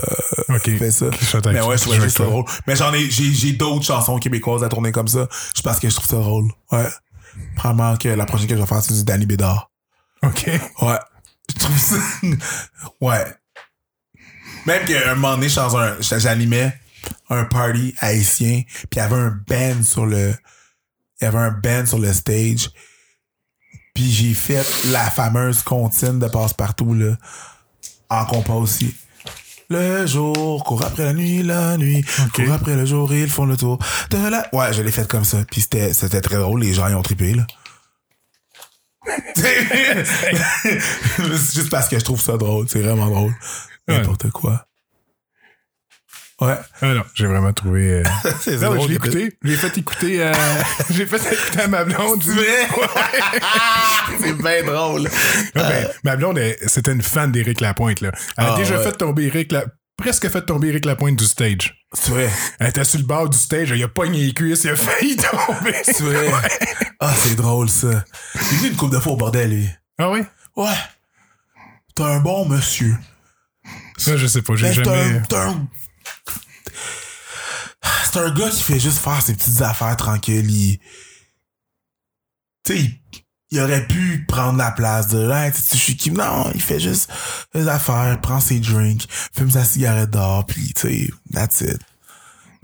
fait 0.59 0.91
ça. 0.91 1.05
Qui 1.09 1.25
Mais 1.47 1.61
ouais, 1.61 1.77
je 1.77 1.84
trouvais 1.84 2.01
juste 2.01 2.17
ça 2.17 2.25
drôle. 2.25 2.43
Mais 2.67 2.75
j'en 2.75 2.93
ai, 2.93 3.09
j'ai, 3.09 3.32
j'ai 3.34 3.53
d'autres 3.53 3.86
chansons 3.86 4.19
québécoises 4.19 4.63
à 4.63 4.67
tourner 4.67 4.91
comme 4.91 5.07
ça. 5.07 5.29
Je 5.55 5.61
pense 5.61 5.79
que 5.79 5.89
je 5.89 5.95
trouve 5.95 6.09
ça 6.09 6.17
drôle. 6.17 6.51
Ouais. 6.71 6.86
Probablement 7.55 7.95
que 7.95 8.09
la 8.09 8.25
prochaine 8.25 8.47
que 8.47 8.55
je 8.55 8.59
vais 8.59 8.67
faire, 8.67 8.82
c'est 8.82 8.93
du 8.93 9.05
Danny 9.05 9.25
Bédard. 9.25 9.71
OK. 10.21 10.49
Ouais. 10.82 10.99
Je 11.62 11.66
trouve 11.66 11.78
ça. 11.78 11.95
ouais. 13.01 13.26
Même 14.66 14.86
qu'à 14.86 15.12
un 15.12 15.16
moment 15.16 15.36
donné, 15.38 15.49
j'animais 16.01 16.74
un 17.30 17.45
party 17.45 17.95
haïtien, 17.99 18.64
puis 18.66 18.88
il 18.93 18.97
y 18.97 19.01
avait 19.01 19.16
un 19.16 19.39
band 19.47 19.84
sur 19.84 20.05
le. 20.05 20.34
Il 21.20 21.26
y 21.26 21.28
avait 21.28 21.38
un 21.39 21.51
band 21.51 21.86
sur 21.86 21.99
le 21.99 22.12
stage. 22.14 22.70
Puis 23.93 24.09
j'ai 24.12 24.34
fait 24.34 24.66
la 24.91 25.09
fameuse 25.12 25.62
comptine 25.62 26.20
de 26.20 26.28
passe-partout, 26.28 26.93
là. 26.93 27.18
En 28.09 28.26
compas 28.26 28.53
aussi. 28.53 28.93
Le 29.70 30.05
jour, 30.05 30.64
court 30.64 30.84
après 30.84 31.05
la 31.05 31.14
nuit, 31.14 31.43
la 31.43 31.78
nuit, 31.78 32.03
Ok. 32.26 32.43
court 32.45 32.53
après 32.53 32.76
le 32.76 32.86
jour, 32.86 33.14
ils 33.14 33.30
font 33.30 33.45
le 33.45 33.55
tour 33.55 33.80
de 34.09 34.18
la... 34.18 34.47
Ouais, 34.53 34.74
je 34.74 34.82
l'ai 34.82 34.91
fait 34.91 35.07
comme 35.07 35.24
ça. 35.24 35.38
Puis 35.49 35.62
c'était, 35.62 35.93
c'était 35.93 36.20
très 36.20 36.36
drôle, 36.38 36.62
les 36.62 36.74
gens 36.74 36.89
y 36.89 36.93
ont 36.93 37.01
trippé, 37.01 37.34
là. 37.34 37.45
C'est 39.35 40.79
juste 41.53 41.69
parce 41.69 41.87
que 41.89 41.97
je 41.99 42.03
trouve 42.03 42.21
ça 42.21 42.37
drôle. 42.37 42.67
C'est 42.69 42.81
vraiment 42.81 43.07
drôle. 43.07 43.33
Ouais. 43.87 43.97
N'importe 43.97 44.29
quoi. 44.31 44.65
Ouais. 46.39 46.55
Ah 46.81 46.93
non, 46.95 47.03
j'ai 47.13 47.27
vraiment 47.27 47.53
trouvé. 47.53 47.91
euh, 47.91 48.03
C'est 48.41 48.57
Non, 48.61 48.73
drôle 48.73 48.81
je 48.83 48.87
l'ai 48.89 48.95
écouté. 48.95 49.37
J'ai 49.43 49.55
fait 49.55 49.77
écouter 49.77 50.23
à. 50.23 50.31
j'ai 50.89 51.05
fait 51.05 51.17
écouter 51.17 51.61
à 51.61 51.67
ma 51.67 51.83
blonde. 51.83 52.23
C'est 54.19 54.33
bien 54.33 54.63
drôle. 54.63 55.07
Ah, 55.55 55.69
ben, 55.69 55.87
ma 56.03 56.15
blonde, 56.15 56.39
c'était 56.65 56.93
une 56.93 57.03
fan 57.03 57.31
d'Éric 57.31 57.61
Lapointe, 57.61 58.01
là. 58.01 58.11
Elle 58.37 58.45
a 58.45 58.53
Ah, 58.53 58.57
déjà 58.57 58.77
ouais. 58.77 58.83
fait 58.83 58.93
tomber 58.93 59.25
Éric 59.25 59.51
La... 59.51 59.65
presque 59.97 60.29
fait 60.29 60.45
tomber 60.45 60.69
Éric 60.69 60.85
Lapointe 60.85 61.15
du 61.17 61.25
stage. 61.25 61.85
C'est 61.93 62.09
vrai. 62.11 62.29
Elle 62.59 62.69
était 62.69 62.83
sur 62.83 62.99
le 62.99 63.05
bord 63.05 63.29
du 63.29 63.37
stage, 63.37 63.69
il 63.69 63.83
a 63.83 63.87
pogné 63.87 64.25
les 64.25 64.33
cuisses, 64.33 64.63
il 64.63 64.71
a 64.71 64.75
failli 64.75 65.15
tomber. 65.17 65.75
C'est 65.83 66.01
vrai. 66.01 66.31
Ah, 67.03 67.15
c'est 67.15 67.33
drôle, 67.35 67.67
ça. 67.67 68.05
Il 68.35 68.41
est 68.41 68.43
venu 68.57 68.69
une 68.69 68.75
coupe 68.75 68.91
de 68.91 68.99
fois 68.99 69.13
au 69.13 69.17
bordel, 69.17 69.49
lui. 69.49 69.67
Ah 69.97 70.11
oui? 70.11 70.19
Ouais. 70.55 70.75
T'es 71.95 72.03
un 72.03 72.19
bon 72.19 72.47
monsieur. 72.47 72.95
Ça, 73.97 74.17
je 74.17 74.27
sais 74.27 74.43
pas, 74.43 74.55
j'ai 74.55 74.67
Ben, 74.67 74.73
jamais. 74.83 75.17
un- 75.17 75.21
t'es 75.21 75.35
un... 75.35 75.67
C'est 78.05 78.19
un 78.19 78.31
gars 78.31 78.49
qui 78.51 78.61
fait 78.61 78.79
juste 78.79 78.99
faire 78.99 79.19
ses 79.21 79.33
petites 79.33 79.61
affaires 79.63 79.97
tranquilles. 79.97 80.49
Il... 80.51 80.77
Tu 82.63 82.73
sais, 82.73 82.79
il... 82.79 83.01
il 83.51 83.59
aurait 83.59 83.85
pu 83.85 84.25
prendre 84.27 84.57
la 84.57 84.71
place 84.71 85.07
de 85.09 85.19
là, 85.19 85.51
tu 85.51 85.77
suis 85.77 85.97
qui? 85.97 86.11
Non, 86.11 86.49
il 86.55 86.61
fait 86.61 86.79
juste 86.79 87.11
les 87.53 87.67
affaires, 87.67 88.19
prend 88.21 88.39
ses 88.39 88.59
drinks, 88.59 89.07
fume 89.09 89.51
sa 89.51 89.63
cigarette 89.65 90.09
d'or, 90.09 90.45
puis 90.45 90.73
tu 90.73 90.81
sais, 90.87 91.09
that's 91.33 91.61
it. 91.61 91.77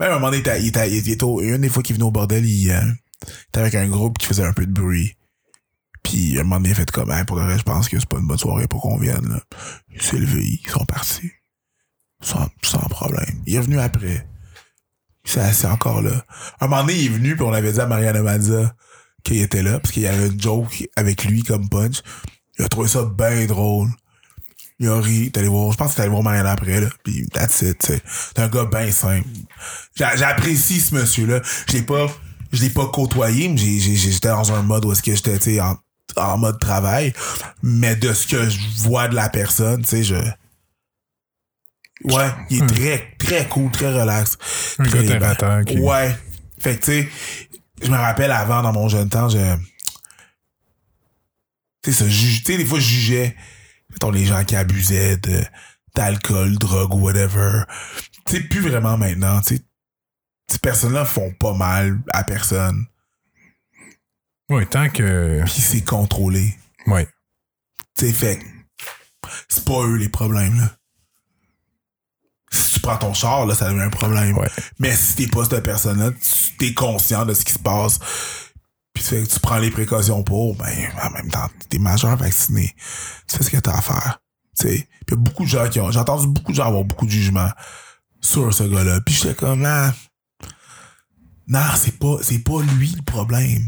Même 0.00 0.10
à 0.12 0.14
un 0.14 0.18
moment 0.18 0.30
donné, 0.30 0.42
il 0.60 0.68
était, 0.68 0.90
il 0.90 1.08
était, 1.10 1.22
au- 1.24 1.40
une 1.40 1.58
des 1.60 1.68
fois 1.68 1.82
qu'il 1.82 1.94
venait 1.96 2.06
au 2.06 2.10
bordel, 2.10 2.44
il, 2.46 2.70
euh, 2.70 2.80
était 3.48 3.60
avec 3.60 3.74
un 3.74 3.88
groupe 3.88 4.16
qui 4.18 4.26
faisait 4.26 4.44
un 4.44 4.52
peu 4.52 4.64
de 4.64 4.72
bruit. 4.72 5.14
Puis, 6.04 6.38
à 6.38 6.40
un 6.40 6.44
moment 6.44 6.56
donné, 6.56 6.70
il 6.70 6.74
fait 6.74 6.90
comme, 6.90 7.10
Hein, 7.10 7.24
pour 7.24 7.36
le 7.36 7.42
reste, 7.44 7.58
je 7.58 7.64
pense 7.64 7.88
que 7.88 7.98
c'est 7.98 8.08
pas 8.08 8.18
une 8.18 8.26
bonne 8.26 8.38
soirée 8.38 8.66
pour 8.68 8.80
qu'on 8.80 8.96
vienne, 8.98 9.28
là. 9.28 9.40
Il 9.92 10.00
s'est 10.00 10.16
levé, 10.18 10.42
ils 10.64 10.70
sont 10.70 10.84
partis. 10.86 11.30
Sans, 12.22 12.48
sans 12.62 12.78
problème. 12.88 13.42
Il 13.46 13.56
est 13.56 13.60
venu 13.60 13.78
après. 13.78 14.26
C'est 15.24 15.66
encore 15.66 16.00
là. 16.00 16.24
À 16.60 16.64
un 16.64 16.68
moment 16.68 16.82
donné, 16.82 16.94
il 16.98 17.06
est 17.06 17.14
venu, 17.14 17.34
puis 17.36 17.44
on 17.44 17.52
avait 17.52 17.72
dit 17.72 17.80
à 17.80 17.86
Mariana 17.86 18.22
Mazza 18.22 18.74
qu'il 19.28 19.40
était 19.42 19.62
là, 19.62 19.78
parce 19.80 19.92
qu'il 19.92 20.02
y 20.02 20.06
avait 20.06 20.26
une 20.28 20.40
joke 20.40 20.88
avec 20.96 21.24
lui 21.24 21.42
comme 21.42 21.68
punch. 21.68 22.02
Il 22.58 22.64
a 22.64 22.68
trouvé 22.68 22.88
ça 22.88 23.04
bien 23.04 23.46
drôle. 23.46 23.88
Il 24.80 24.88
a 24.88 25.00
ri, 25.00 25.30
t'es 25.32 25.40
allé 25.40 25.48
voir, 25.48 25.72
je 25.72 25.76
pense 25.76 25.90
que 25.90 25.96
t'es 25.96 26.02
allé 26.02 26.10
voir 26.10 26.22
Mariana 26.22 26.52
après, 26.52 26.80
là. 26.80 26.88
Puis 27.02 27.26
that's 27.32 27.62
it. 27.62 27.82
C'est 27.84 28.38
un 28.38 28.48
gars 28.48 28.64
bien 28.64 28.90
simple. 28.92 29.26
J'a- 29.96 30.14
J'apprécie 30.16 30.80
ce 30.80 30.94
monsieur-là. 30.94 31.40
Je 31.68 31.72
l'ai 31.74 31.82
pas, 31.82 32.06
je 32.52 32.62
l'ai 32.62 32.70
pas 32.70 32.86
côtoyé, 32.86 33.48
mais 33.48 33.58
j'étais 33.58 34.28
dans 34.28 34.52
un 34.52 34.62
mode 34.62 34.84
où 34.84 34.92
est-ce 34.92 35.02
que 35.02 35.14
j'étais, 35.14 35.60
en, 35.60 35.76
en 36.16 36.38
mode 36.38 36.60
travail. 36.60 37.12
Mais 37.62 37.96
de 37.96 38.12
ce 38.12 38.26
que 38.28 38.48
je 38.48 38.58
vois 38.78 39.08
de 39.08 39.14
la 39.16 39.28
personne, 39.28 39.82
tu 39.82 39.88
sais, 39.88 40.02
je... 40.04 40.14
Ouais, 42.04 42.30
il 42.50 42.62
est 42.62 42.66
très, 42.68 43.08
très 43.18 43.48
cool, 43.48 43.70
très 43.72 43.92
relax. 43.92 44.38
Un 44.78 44.84
Très 44.84 45.04
gars 45.04 45.18
terre 45.18 45.30
à 45.30 45.34
terre 45.34 45.62
qui- 45.66 45.78
Ouais. 45.80 46.16
Fait 46.60 46.76
que, 46.76 46.84
tu 46.84 46.92
sais, 47.02 47.08
je 47.82 47.90
me 47.90 47.96
rappelle 47.96 48.32
avant, 48.32 48.62
dans 48.62 48.72
mon 48.72 48.88
jeune 48.88 49.08
temps, 49.08 49.28
je... 49.28 49.38
Tu 51.82 51.92
sais, 51.92 52.08
juge- 52.08 52.42
tu 52.44 52.52
sais, 52.52 52.58
des 52.58 52.64
fois, 52.64 52.80
je 52.80 52.86
jugeais, 52.86 53.36
mettons, 53.90 54.10
les 54.10 54.24
gens 54.26 54.44
qui 54.44 54.56
abusaient 54.56 55.16
de 55.16 55.42
d'alcool, 55.94 56.58
drogue 56.58 56.94
ou 56.94 57.00
whatever. 57.00 57.62
Tu 58.26 58.36
sais, 58.36 58.40
plus 58.42 58.60
vraiment 58.60 58.96
maintenant, 58.98 59.40
tu 59.40 59.56
sais. 59.56 59.62
Ces 60.50 60.58
personnes-là 60.58 61.04
font 61.04 61.32
pas 61.34 61.54
mal 61.54 61.98
à 62.12 62.24
personne. 62.24 62.86
Ouais, 64.48 64.64
tant 64.64 64.88
que. 64.88 65.42
Puis 65.44 65.60
c'est 65.60 65.84
contrôlé. 65.84 66.56
Ouais. 66.86 67.06
Tu 67.96 68.06
sais, 68.06 68.12
fait 68.12 68.40
c'est 69.48 69.64
pas 69.64 69.82
eux 69.82 69.96
les 69.96 70.08
problèmes, 70.08 70.58
là. 70.58 70.77
Prends 72.88 72.96
ton 72.96 73.12
char, 73.12 73.44
là, 73.44 73.54
ça 73.54 73.68
devient 73.68 73.82
un 73.82 73.90
problème. 73.90 74.38
Ouais. 74.38 74.48
Mais 74.78 74.96
si 74.96 75.14
t'es 75.14 75.26
pas 75.26 75.44
cette 75.44 75.62
personne-là, 75.62 76.10
tu 76.12 76.56
t'es 76.56 76.72
conscient 76.72 77.26
de 77.26 77.34
ce 77.34 77.44
qui 77.44 77.52
se 77.52 77.58
passe, 77.58 77.98
puis 78.94 79.04
tu, 79.04 79.40
prends 79.40 79.58
les 79.58 79.70
précautions 79.70 80.22
pour, 80.22 80.56
ben, 80.56 80.72
en 81.02 81.10
même 81.10 81.28
temps, 81.30 81.50
t'es 81.68 81.78
majeur 81.78 82.16
vacciné. 82.16 82.74
Tu 83.28 83.36
fais 83.36 83.44
ce 83.44 83.50
que 83.50 83.58
t'as 83.58 83.76
à 83.76 83.82
faire. 83.82 84.22
Tu 84.58 84.68
sais. 84.68 84.88
Beaucoup 85.12 85.44
de 85.44 85.50
gens 85.50 85.68
qui 85.68 85.80
ont, 85.80 85.90
j'ai 85.90 85.98
entendu 85.98 86.28
beaucoup 86.28 86.52
de 86.52 86.56
gens 86.56 86.68
avoir 86.68 86.84
beaucoup 86.84 87.04
de 87.04 87.10
jugements 87.10 87.50
sur 88.22 88.54
ce 88.54 88.62
gars-là. 88.62 89.02
Puis 89.02 89.16
j'étais 89.16 89.34
comme, 89.34 89.60
non, 89.60 89.92
non, 91.46 91.60
c'est 91.76 91.98
pas, 91.98 92.16
c'est 92.22 92.38
pas 92.38 92.62
lui 92.62 92.94
le 92.96 93.02
problème. 93.02 93.66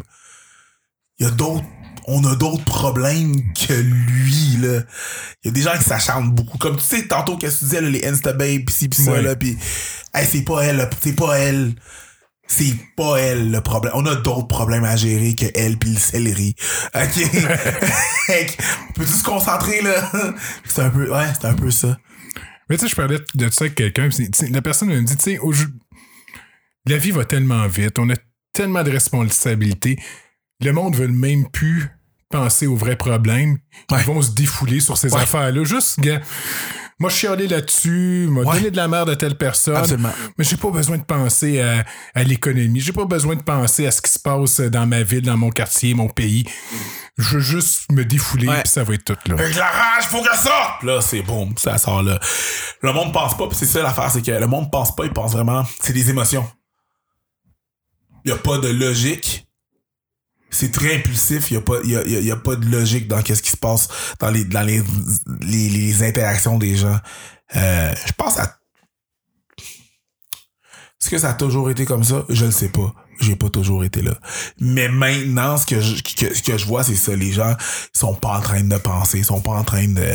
Il 1.20 1.24
y 1.24 1.26
a 1.28 1.30
d'autres, 1.32 1.64
on 2.06 2.24
a 2.24 2.34
d'autres 2.34 2.64
problèmes 2.64 3.34
que 3.52 3.74
lui, 3.74 4.56
là. 4.60 4.80
Il 5.44 5.48
y 5.48 5.48
a 5.48 5.52
des 5.52 5.62
gens 5.62 5.76
qui 5.76 5.84
s'acharnent 5.84 6.30
beaucoup. 6.30 6.58
Comme 6.58 6.76
tu 6.76 6.82
sais, 6.84 7.06
tantôt, 7.06 7.36
qu'est-ce 7.36 7.56
que 7.56 7.58
tu 7.60 7.64
disais, 7.66 7.80
là, 7.82 7.90
les 7.90 8.04
Instababes, 8.06 8.64
pis 8.64 8.72
ci, 8.72 8.88
pis 8.88 9.02
ça, 9.02 9.12
Ouais. 9.12 9.22
là, 9.22 9.36
pis, 9.36 9.56
hey, 10.14 10.26
c'est 10.26 10.42
pas 10.42 10.62
elle, 10.64 10.88
c'est 11.02 11.12
pas 11.14 11.38
elle. 11.38 11.74
C'est 12.52 12.74
pas 12.96 13.18
elle 13.18 13.52
le 13.52 13.60
problème. 13.60 13.92
On 13.94 14.04
a 14.06 14.16
d'autres 14.16 14.48
problèmes 14.48 14.82
à 14.82 14.96
gérer 14.96 15.36
que 15.36 15.46
elle 15.54 15.78
pis 15.78 15.90
le 15.90 15.98
céleri. 16.00 16.56
OK? 16.96 17.30
Que, 18.26 18.92
Peux-tu 18.94 19.12
se 19.12 19.22
concentrer, 19.22 19.82
là? 19.82 20.10
C'est 20.64 20.82
un 20.82 20.90
peu, 20.90 21.08
ouais, 21.12 21.26
c'est 21.40 21.46
un 21.46 21.54
peu 21.54 21.70
ça. 21.70 21.96
Mais 22.68 22.76
tu 22.76 22.82
sais, 22.84 22.88
je 22.88 22.96
parlais 22.96 23.18
de 23.34 23.50
ça 23.50 23.64
avec 23.64 23.76
quelqu'un. 23.76 24.08
La 24.50 24.62
personne 24.62 24.88
me 24.88 25.00
dit, 25.00 25.16
tu 25.16 25.36
sais, 25.36 25.38
la 26.86 26.96
vie 26.96 27.10
va 27.12 27.24
tellement 27.24 27.66
vite, 27.68 27.98
on 27.98 28.08
a 28.10 28.14
tellement 28.52 28.82
de 28.82 28.90
responsabilités. 28.90 29.96
Le 30.60 30.72
monde 30.72 30.94
veut 30.96 31.08
même 31.08 31.48
plus 31.50 31.88
penser 32.30 32.66
aux 32.66 32.76
vrais 32.76 32.96
problèmes. 32.96 33.58
Ouais. 33.90 33.98
Ils 34.00 34.04
vont 34.06 34.22
se 34.22 34.30
défouler 34.30 34.80
sur 34.80 34.96
ces 34.96 35.12
Ouais. 35.12 35.22
affaires-là. 35.22 35.64
Juste, 35.64 35.98
gars, 36.00 36.20
moi, 37.00 37.10
je 37.10 37.16
suis 37.16 37.26
allé 37.26 37.48
là-dessus, 37.48 38.28
m'a 38.30 38.42
Ouais. 38.42 38.56
donné 38.58 38.70
de 38.70 38.76
la 38.76 38.86
merde 38.86 39.08
à 39.10 39.16
telle 39.16 39.36
personne. 39.36 39.74
Absolument. 39.76 40.12
Mais 40.38 40.44
j'ai 40.44 40.56
pas 40.56 40.70
besoin 40.70 40.98
de 40.98 41.02
penser 41.02 41.60
à, 41.60 41.84
à 42.14 42.22
l'économie. 42.22 42.80
J'ai 42.80 42.92
pas 42.92 43.06
besoin 43.06 43.34
de 43.36 43.42
penser 43.42 43.86
à 43.86 43.90
ce 43.90 44.00
qui 44.02 44.10
se 44.12 44.18
passe 44.18 44.60
dans 44.60 44.86
ma 44.86 45.02
ville, 45.02 45.22
dans 45.22 45.36
mon 45.38 45.50
quartier, 45.50 45.94
mon 45.94 46.08
pays. 46.08 46.44
Je 47.18 47.36
veux 47.36 47.40
juste 47.40 47.90
me 47.90 48.04
défouler, 48.04 48.48
Ouais. 48.48 48.62
puis 48.62 48.70
ça 48.70 48.84
va 48.84 48.94
être 48.94 49.04
tout, 49.04 49.16
là. 49.30 49.34
Avec 49.42 49.56
la 49.56 49.66
rage, 49.66 50.04
faut 50.04 50.22
que 50.22 50.36
ça! 50.36 50.78
Là, 50.82 51.00
c'est 51.00 51.22
boum, 51.22 51.54
ça 51.56 51.78
sort 51.78 52.02
là. 52.02 52.20
Le 52.82 52.92
monde 52.92 53.12
pense 53.12 53.36
pas, 53.36 53.48
pis 53.48 53.56
c'est 53.56 53.66
ça 53.66 53.82
l'affaire, 53.82 54.10
c'est 54.10 54.22
que 54.22 54.30
le 54.30 54.46
monde 54.46 54.70
pense 54.70 54.94
pas, 54.94 55.04
il 55.04 55.12
pense 55.12 55.32
vraiment, 55.32 55.64
c'est 55.82 55.92
des 55.92 56.10
émotions. 56.10 56.46
Il 58.24 58.30
y 58.30 58.32
a 58.32 58.36
pas 58.36 58.58
de 58.58 58.68
logique. 58.68 59.46
C'est 60.50 60.72
très 60.72 60.96
impulsif, 60.96 61.50
il 61.50 61.54
y 61.54 61.56
a 61.56 61.60
pas, 61.60 61.76
y 61.84 61.96
a, 61.96 62.02
y 62.04 62.30
a- 62.30 62.36
pas 62.36 62.56
de 62.56 62.66
logique 62.66 63.06
dans 63.08 63.22
qu'est-ce 63.22 63.42
qui 63.42 63.50
se 63.52 63.56
passe 63.56 63.88
dans 64.18 64.30
les, 64.30 64.44
dans 64.44 64.62
les, 64.62 64.82
les, 65.42 66.02
interactions 66.02 66.58
des 66.58 66.76
gens. 66.76 66.98
Euh, 67.56 67.94
je 68.06 68.12
pense 68.12 68.38
à 68.38 68.56
est-ce 71.00 71.08
que 71.10 71.18
ça 71.18 71.30
a 71.30 71.34
toujours 71.34 71.70
été 71.70 71.86
comme 71.86 72.04
ça? 72.04 72.24
Je 72.28 72.44
le 72.44 72.50
sais 72.50 72.68
pas. 72.68 72.94
J'ai 73.20 73.36
pas 73.36 73.48
toujours 73.48 73.84
été 73.84 74.02
là. 74.02 74.12
Mais 74.60 74.88
maintenant, 74.88 75.56
ce 75.56 75.64
que 75.66 75.80
je, 75.80 75.96
ce 75.96 76.42
que 76.42 76.58
je 76.58 76.66
vois, 76.66 76.84
c'est 76.84 76.94
ça. 76.94 77.14
Les 77.16 77.32
gens 77.32 77.54
sont 77.92 78.14
pas 78.14 78.36
en 78.38 78.40
train 78.40 78.62
de 78.62 78.76
penser, 78.76 79.22
sont 79.22 79.40
pas 79.40 79.52
en 79.52 79.64
train 79.64 79.88
de... 79.88 80.14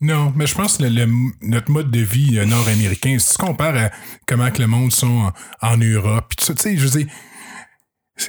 Non, 0.00 0.32
mais 0.34 0.46
je 0.46 0.54
pense 0.54 0.78
que 0.78 0.84
le- 0.84 1.04
le- 1.04 1.12
notre 1.42 1.70
mode 1.70 1.90
de 1.90 2.00
vie 2.00 2.38
euh, 2.38 2.46
nord-américain, 2.46 3.16
si 3.18 3.36
tu 3.36 3.36
compares 3.36 3.76
à 3.76 3.90
comment 4.26 4.50
que 4.50 4.60
le 4.62 4.66
monde 4.66 4.92
sont 4.92 5.06
en, 5.06 5.32
en 5.62 5.76
Europe, 5.76 6.32
tu 6.36 6.52
sais, 6.58 6.76
je 6.76 6.86
veux 6.86 7.02
dire, 7.04 7.12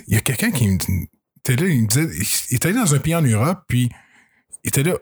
il 0.08 0.14
y 0.16 0.18
a 0.18 0.22
quelqu'un 0.22 0.52
qui 0.52 0.68
me 0.68 0.78
dit- 0.78 1.10
était 1.40 1.56
là, 1.56 1.68
il 1.70 1.84
me 1.84 1.88
disait, 1.88 2.08
il 2.50 2.56
était 2.56 2.68
allé 2.70 2.78
dans 2.78 2.94
un 2.94 3.00
pays 3.00 3.16
en 3.16 3.22
Europe, 3.22 3.64
puis 3.68 3.90
il 4.64 4.68
était 4.68 4.84
là, 4.84 4.94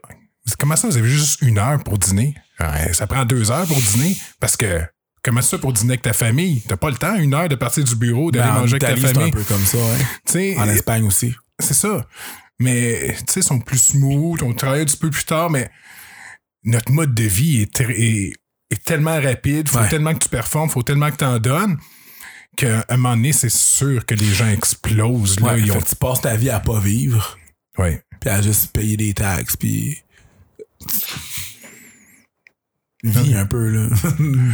comment 0.58 0.76
ça, 0.76 0.88
vous 0.88 0.98
avez 0.98 1.10
juste 1.10 1.42
une 1.42 1.58
heure 1.58 1.84
pour 1.84 1.98
dîner? 1.98 2.36
Ça 2.94 3.08
prend 3.08 3.26
deux 3.26 3.52
heures 3.52 3.68
pour 3.68 3.78
dîner, 3.78 4.18
parce 4.40 4.56
que, 4.58 4.82
comment 5.24 5.42
ça 5.42 5.58
pour 5.58 5.74
dîner 5.74 5.92
avec 5.94 6.02
ta 6.02 6.14
famille? 6.14 6.62
T'as 6.68 6.78
pas 6.78 6.90
le 6.90 6.98
temps, 6.98 7.16
une 7.16 7.34
heure 7.34 7.50
de 7.50 7.56
partir 7.56 7.84
du 7.84 7.96
bureau, 7.96 8.32
d'aller 8.32 8.50
Ben, 8.50 8.56
en 8.56 8.60
manger 8.62 8.78
avec 8.82 9.02
ta 9.02 9.08
c'est 9.08 9.14
famille. 9.14 9.30
un 9.30 9.34
peu 9.34 9.44
comme 9.44 9.66
ça, 9.66 9.78
hein. 9.78 10.58
En 10.58 10.70
Espagne 10.70 11.04
aussi. 11.06 11.36
c'est 11.60 11.74
ça. 11.74 12.06
Mais, 12.60 13.16
tu 13.20 13.34
sais, 13.34 13.40
ils 13.42 13.44
sont 13.44 13.60
plus 13.60 13.78
smooth, 13.82 14.42
on 14.44 14.54
travaille 14.54 14.82
un 14.82 14.86
petit 14.86 14.98
peu 14.98 15.10
plus 15.10 15.24
tard, 15.26 15.50
mais 15.50 15.70
notre 16.64 16.92
mode 16.92 17.14
de 17.14 17.24
vie 17.24 17.62
est, 17.62 17.74
très- 17.74 17.94
est, 18.00 18.34
est 18.70 18.84
tellement 18.84 19.20
rapide, 19.22 19.70
faut 19.70 19.78
Ouais. 19.78 19.88
tellement 19.90 20.14
que 20.14 20.20
tu 20.20 20.30
performes, 20.30 20.70
faut 20.70 20.84
tellement 20.84 21.10
que 21.12 21.16
tu 21.18 21.24
en 21.26 21.40
donnes, 21.40 21.78
qu'à 22.60 22.86
un 22.90 22.98
moment 22.98 23.16
donné, 23.16 23.32
c'est 23.34 23.50
sûr 23.52 24.06
que 24.06 24.16
les 24.16 24.34
gens 24.34 24.48
explosent. 24.50 25.40
Là, 25.40 25.54
Ouais, 25.54 25.62
ils 25.62 25.72
ont... 25.72 25.82
tu 25.82 25.96
passes 25.96 26.22
ta 26.22 26.36
vie 26.36 26.50
à 26.50 26.60
pas 26.60 26.80
vivre, 26.80 27.38
ouais. 27.78 28.04
puis 28.20 28.30
à 28.30 28.42
juste 28.42 28.72
payer 28.74 28.98
des 28.98 29.14
taxes, 29.14 29.56
puis... 29.56 29.98
Vis 33.04 33.36
un 33.36 33.46
peu, 33.46 33.70
là. 33.70 33.88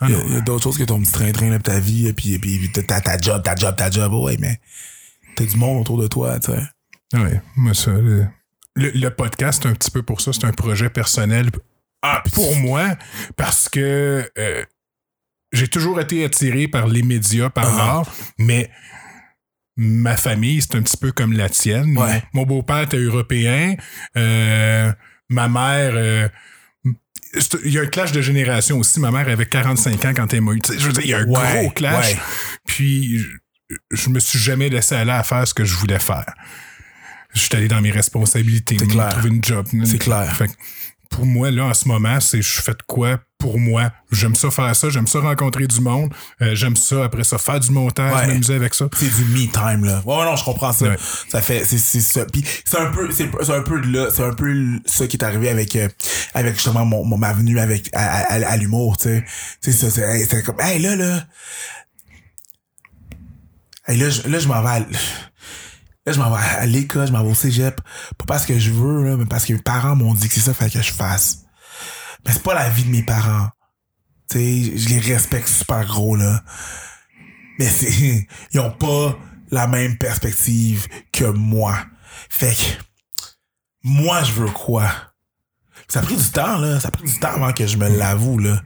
Ah 0.00 0.08
Il 0.10 0.32
y 0.32 0.36
a, 0.36 0.40
d'autres 0.40 0.64
choses 0.64 0.76
que 0.76 0.82
ton 0.82 1.00
petit 1.00 1.12
train-train, 1.12 1.56
pis 1.56 1.62
ta 1.62 1.78
vie, 1.78 2.12
puis, 2.14 2.36
puis 2.40 2.68
ta, 2.72 3.00
ta 3.00 3.16
job, 3.16 3.42
ta 3.44 3.54
job, 3.54 3.76
ta 3.76 3.88
job, 3.90 4.12
ouais, 4.12 4.36
mais 4.40 4.58
t'as 5.36 5.44
du 5.44 5.56
monde 5.56 5.80
autour 5.82 5.98
de 6.02 6.08
toi, 6.08 6.38
tu 6.40 6.50
sais. 6.50 6.62
Ouais, 7.16 7.40
moi, 7.54 7.74
ça. 7.74 7.92
Le, 7.92 8.26
le- 8.74 9.10
podcast, 9.10 9.60
c'est 9.62 9.68
un 9.68 9.72
petit 9.72 9.92
peu 9.92 10.02
pour 10.02 10.20
ça. 10.20 10.32
C'est 10.32 10.44
un 10.46 10.52
projet 10.52 10.90
personnel 10.90 11.48
Ah, 12.02 12.24
pour 12.32 12.56
moi 12.56 12.96
parce 13.36 13.68
que 13.68 14.28
euh, 14.36 14.64
j'ai 15.54 15.68
toujours 15.68 16.00
été 16.00 16.24
attiré 16.24 16.68
par 16.68 16.86
les 16.88 17.02
médias, 17.02 17.48
par 17.50 17.66
Ah. 17.74 17.76
l'art, 17.78 18.14
mais 18.38 18.70
ma 19.76 20.16
famille, 20.16 20.60
c'est 20.62 20.74
un 20.76 20.82
petit 20.82 20.96
peu 20.96 21.10
comme 21.12 21.32
la 21.32 21.48
tienne. 21.48 21.96
Ouais. 21.98 22.22
Mon 22.32 22.44
beau-père 22.44 22.82
était 22.82 22.96
européen. 22.98 23.74
euh, 24.16 24.92
ma 25.30 25.48
mère. 25.48 25.92
euh, 25.94 26.28
il 27.64 27.72
y 27.72 27.78
a 27.78 27.82
un 27.82 27.86
clash 27.86 28.12
de 28.12 28.20
génération 28.20 28.78
aussi. 28.78 29.00
Ma 29.00 29.10
mère 29.10 29.28
avait 29.28 29.46
45 29.46 30.04
ans 30.04 30.12
quand 30.14 30.32
elle 30.32 30.42
m'a 30.42 30.52
eu. 30.52 30.60
Je 30.78 30.86
veux 30.86 30.92
dire, 30.92 31.02
il 31.04 31.10
y 31.10 31.14
a 31.14 31.18
un 31.18 31.24
Ouais, 31.26 31.62
gros 31.62 31.70
clash. 31.70 32.12
ouais. 32.14 32.20
Puis, 32.64 33.18
je, 33.18 33.26
je 33.90 34.08
me 34.10 34.20
suis 34.20 34.38
jamais 34.38 34.68
laissé 34.68 34.94
aller 34.94 35.10
à 35.10 35.24
faire 35.24 35.46
ce 35.48 35.52
que 35.54 35.64
je 35.64 35.74
voulais 35.74 35.98
faire. 35.98 36.32
Je 37.34 37.40
suis 37.40 37.56
allé 37.56 37.66
dans 37.66 37.80
mes 37.80 37.90
responsabilités, 37.90 38.76
C'est 38.78 38.86
clair. 38.86 39.08
trouver 39.08 39.30
une 39.30 39.42
job. 39.42 39.66
C'est 39.84 39.98
clair. 39.98 40.36
Fait 40.36 40.48
pour 41.10 41.26
moi, 41.26 41.50
là, 41.50 41.64
en 41.66 41.74
ce 41.74 41.86
moment, 41.88 42.20
c'est 42.20 42.42
je 42.42 42.60
fais 42.62 42.72
de 42.72 42.82
quoi 42.86 43.18
pour 43.38 43.58
moi. 43.58 43.90
J'aime 44.10 44.34
ça 44.34 44.50
faire 44.50 44.74
ça, 44.74 44.88
j'aime 44.88 45.06
ça 45.06 45.20
rencontrer 45.20 45.66
du 45.66 45.80
monde, 45.80 46.12
euh, 46.40 46.54
j'aime 46.54 46.76
ça, 46.76 47.04
après 47.04 47.24
ça, 47.24 47.36
faire 47.38 47.60
du 47.60 47.70
montage, 47.70 48.12
Ouais. 48.14 48.26
m'amuser 48.28 48.54
avec 48.54 48.72
ça. 48.74 48.88
c'est 48.96 49.14
du 49.14 49.24
me 49.24 49.46
time 49.52 49.84
là. 49.84 50.02
Ouais 50.06 50.24
non, 50.24 50.34
je 50.36 50.44
comprends 50.44 50.72
ça. 50.72 50.86
Ouais. 50.86 50.96
Ça 51.28 51.42
fait 51.42 51.64
c'est 51.64 51.78
c'est 51.78 52.00
ça. 52.00 52.24
Puis 52.24 52.44
c'est 52.64 52.78
un 52.78 52.90
peu 52.90 53.10
c'est 53.12 53.30
c'est 53.42 53.52
un 53.54 53.62
peu 53.62 53.80
de 53.80 53.86
là, 53.92 54.08
c'est 54.10 54.24
un 54.24 54.32
peu 54.32 54.54
ça 54.86 55.06
qui 55.06 55.16
est 55.18 55.24
arrivé 55.24 55.48
avec 55.50 55.76
euh, 55.76 55.88
avec 56.32 56.54
justement 56.54 56.84
mon, 56.86 57.04
mon 57.04 57.18
ma 57.18 57.32
venue 57.34 57.58
avec 57.58 57.90
à, 57.92 58.20
à, 58.20 58.34
à 58.50 58.56
l'humour, 58.56 58.96
tu 58.96 59.04
sais. 59.08 59.24
C'est 59.60 59.72
ça 59.72 59.90
c'est 59.90 60.42
comme 60.42 60.60
hey 60.60 60.80
là 60.80 60.96
là. 60.96 61.24
Hey 63.86 63.98
là 63.98 64.08
je 64.08 64.26
là 64.28 64.38
je 64.38 64.48
m'en 64.48 64.62
vais 64.62 64.68
à, 64.68 64.80
Là, 66.06 66.12
je 66.12 66.18
m'en 66.18 66.30
vais 66.30 66.42
à 66.42 66.66
l'école, 66.66 67.06
je 67.06 67.12
m'en 67.12 67.22
vais 67.22 67.30
au 67.30 67.34
cégep. 67.34 67.80
Pas 68.18 68.24
parce 68.26 68.44
que 68.44 68.58
je 68.58 68.70
veux, 68.70 69.04
là, 69.04 69.16
mais 69.16 69.24
parce 69.24 69.46
que 69.46 69.54
mes 69.54 69.62
parents 69.62 69.96
m'ont 69.96 70.14
dit 70.14 70.28
que 70.28 70.34
c'est 70.34 70.40
ça 70.40 70.52
qu'il 70.52 70.58
fallait 70.58 70.70
que 70.70 70.82
je 70.82 70.92
fasse. 70.92 71.44
Mais 72.26 72.32
c'est 72.32 72.42
pas 72.42 72.54
la 72.54 72.68
vie 72.68 72.84
de 72.84 72.90
mes 72.90 73.02
parents. 73.02 73.48
Tu 74.30 74.38
sais, 74.38 74.78
je 74.78 74.88
les 74.90 75.00
respecte 75.00 75.48
super 75.48 75.84
gros, 75.86 76.16
là. 76.16 76.42
Mais 77.58 77.66
c'est, 77.66 78.26
ils 78.52 78.60
ont 78.60 78.70
pas 78.70 79.18
la 79.50 79.66
même 79.66 79.96
perspective 79.96 80.88
que 81.12 81.24
moi. 81.24 81.76
Fait 82.28 82.54
que, 82.54 82.84
moi, 83.82 84.22
je 84.24 84.32
veux 84.32 84.50
quoi? 84.50 84.90
Ça 85.88 86.00
a 86.00 86.02
pris 86.02 86.16
du 86.16 86.30
temps, 86.30 86.58
là. 86.58 86.80
Ça 86.80 86.88
a 86.88 86.90
pris 86.90 87.04
du 87.04 87.18
temps 87.18 87.34
avant 87.34 87.52
que 87.52 87.66
je 87.66 87.76
me 87.76 87.88
l'avoue, 87.88 88.38
là. 88.38 88.60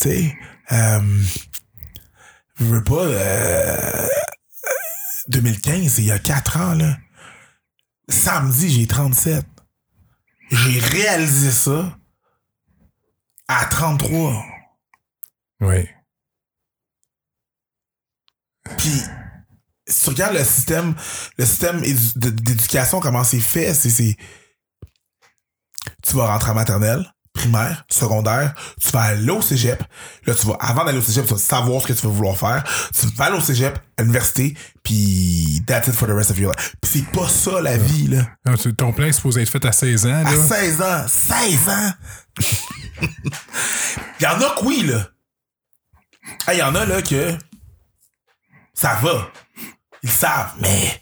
Tu 0.00 0.08
sais, 0.08 0.36
euh, 0.72 1.00
je 2.58 2.64
veux 2.64 2.84
pas, 2.84 3.04
euh, 3.04 4.08
2015, 5.28 5.92
c'est 5.92 6.02
il 6.02 6.08
y 6.08 6.12
a 6.12 6.18
4 6.18 6.56
ans, 6.58 6.74
là. 6.74 6.96
Samedi, 8.08 8.70
j'ai 8.70 8.86
37. 8.86 9.44
J'ai 10.50 10.78
réalisé 10.78 11.50
ça 11.50 11.98
à 13.48 13.66
33. 13.66 14.44
Oui. 15.60 15.88
Puis, 18.78 19.02
si 19.86 20.04
tu 20.04 20.10
regardes 20.10 20.34
le 20.34 20.44
système, 20.44 20.94
le 21.36 21.44
système 21.46 21.80
d'éducation, 22.16 23.00
comment 23.00 23.24
c'est 23.24 23.40
fait, 23.40 23.74
c'est, 23.74 23.90
c'est, 23.90 24.16
tu 26.02 26.14
vas 26.16 26.26
rentrer 26.26 26.50
en 26.50 26.54
maternelle, 26.54 27.12
primaire, 27.38 27.84
secondaire, 27.90 28.54
tu 28.80 28.90
vas 28.90 29.00
aller 29.02 29.30
au 29.30 29.40
cégep. 29.42 29.82
Là, 30.26 30.34
tu 30.34 30.46
vas, 30.46 30.56
avant 30.60 30.84
d'aller 30.84 30.98
au 30.98 31.02
cégep, 31.02 31.26
tu 31.26 31.32
vas 31.34 31.38
savoir 31.40 31.80
ce 31.82 31.86
que 31.86 31.92
tu 31.92 32.06
vas 32.06 32.12
vouloir 32.12 32.36
faire. 32.36 32.64
Tu 32.98 33.06
vas 33.16 33.26
aller 33.26 33.36
au 33.36 33.40
cégep, 33.40 33.78
à 33.96 34.02
l'université, 34.02 34.56
puis 34.82 35.62
that's 35.66 35.88
it 35.88 35.94
for 35.94 36.08
the 36.08 36.12
rest 36.12 36.30
of 36.30 36.38
your 36.38 36.52
life. 36.52 36.74
Puis 36.80 36.90
c'est 36.94 37.12
pas 37.12 37.28
ça, 37.28 37.60
la 37.60 37.76
vie, 37.76 38.08
là. 38.08 38.22
Non, 38.44 38.54
tu- 38.56 38.74
ton 38.74 38.92
plein 38.92 39.06
est 39.06 39.12
supposé 39.12 39.42
être 39.42 39.50
fait 39.50 39.64
à 39.64 39.72
16 39.72 40.06
ans. 40.06 40.14
À 40.14 40.22
Là. 40.34 40.36
16 40.36 40.82
ans, 40.82 41.06
16 41.08 41.68
ans! 41.68 41.92
Il 44.20 44.24
y 44.24 44.26
en 44.26 44.40
a 44.40 44.54
que 44.58 44.64
oui, 44.64 44.82
là. 44.82 45.08
Il 46.52 46.58
y 46.58 46.62
en 46.62 46.74
a, 46.74 46.84
là, 46.84 47.02
que 47.02 47.36
ça 48.74 48.94
va. 49.02 49.30
Ils 50.02 50.10
savent, 50.10 50.54
mais 50.60 51.00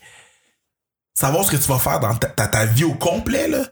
savoir 1.14 1.44
ce 1.44 1.50
que 1.52 1.56
tu 1.56 1.68
vas 1.68 1.78
faire 1.78 2.00
dans 2.00 2.14
ta, 2.14 2.28
ta- 2.28 2.46
ta 2.48 2.64
vie 2.66 2.84
au 2.84 2.94
complet, 2.94 3.48
là. 3.48 3.64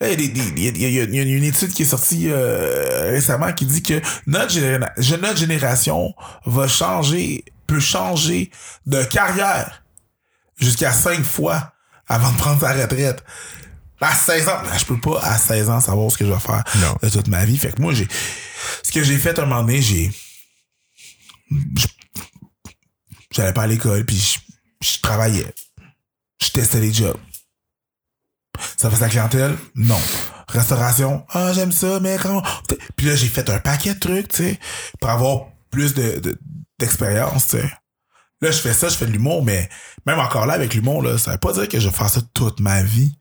Il 0.00 0.20
y, 0.20 0.24
il 0.66 0.78
y 0.78 0.84
a- 1.00 1.04
y 1.04 1.16
y 1.16 1.32
une 1.36 1.44
étude 1.44 1.72
qui 1.72 1.82
est 1.82 1.86
sortie 1.86 2.28
euh, 2.28 3.10
récemment 3.10 3.52
qui 3.52 3.64
dit 3.64 3.82
que 3.82 4.00
notre, 4.26 4.52
généra- 4.52 4.92
notre 5.20 5.36
génération 5.38 6.12
va 6.46 6.68
changer, 6.68 7.44
peut 7.66 7.80
changer 7.80 8.50
de 8.86 9.02
carrière 9.04 9.82
jusqu'à 10.58 10.92
cinq 10.92 11.22
fois 11.24 11.72
avant 12.08 12.30
de 12.32 12.36
prendre 12.36 12.60
sa 12.60 12.72
retraite. 12.74 13.24
À 14.00 14.12
16 14.14 14.48
ans, 14.48 14.60
ben, 14.62 14.76
je 14.78 14.84
peux 14.84 15.00
pas 15.00 15.20
à 15.22 15.38
16 15.38 15.70
ans 15.70 15.80
savoir 15.80 16.10
ce 16.10 16.18
que 16.18 16.26
je 16.26 16.32
vais 16.32 16.38
faire 16.40 16.62
Non. 16.76 16.94
de 17.02 17.08
toute 17.08 17.28
ma 17.28 17.44
vie. 17.46 17.56
Fait 17.56 17.72
que 17.72 17.80
moi, 17.80 17.94
j'ai. 17.94 18.06
Ce 18.82 18.92
que 18.92 19.02
j'ai 19.02 19.16
fait 19.16 19.38
un 19.38 19.46
moment 19.46 19.62
donné, 19.62 19.80
j'ai. 19.80 20.10
J'allais 23.30 23.52
pas 23.52 23.62
à 23.62 23.66
l'école, 23.66 24.04
puis 24.04 24.16
je, 24.16 24.38
je 24.86 25.00
travaillais. 25.00 25.46
Je 26.42 26.50
testais 26.50 26.80
les 26.80 26.92
jobs. 26.92 27.16
Ça 28.76 28.90
fait 28.90 28.96
sa 28.96 29.08
clientèle? 29.08 29.56
Non. 29.74 30.00
Restauration? 30.48 31.24
Ah, 31.30 31.52
j'aime 31.52 31.72
ça, 31.72 31.98
mais 32.00 32.16
comment? 32.20 32.42
Puis 32.96 33.06
là, 33.06 33.16
j'ai 33.16 33.28
fait 33.28 33.48
un 33.50 33.58
paquet 33.58 33.94
de 33.94 33.98
trucs, 34.00 34.28
tu 34.28 34.36
sais, 34.44 34.58
pour 35.00 35.10
avoir 35.10 35.46
plus 35.70 35.94
de, 35.94 36.20
de- 36.20 36.38
d'expérience, 36.78 37.48
tu 37.48 37.58
sais. 37.58 37.70
Là, 38.40 38.50
je 38.50 38.58
fais 38.58 38.74
ça, 38.74 38.88
je 38.88 38.96
fais 38.96 39.06
de 39.06 39.12
l'humour, 39.12 39.42
mais 39.44 39.68
même 40.06 40.18
encore 40.18 40.46
là, 40.46 40.54
avec 40.54 40.74
l'humour, 40.74 41.02
là, 41.02 41.16
ça 41.18 41.32
veut 41.32 41.38
pas 41.38 41.52
dire 41.52 41.68
que 41.68 41.80
je 41.80 41.88
vais 41.88 41.94
faire 41.94 42.10
ça 42.10 42.20
toute 42.34 42.60
ma 42.60 42.82
vie. 42.82 43.16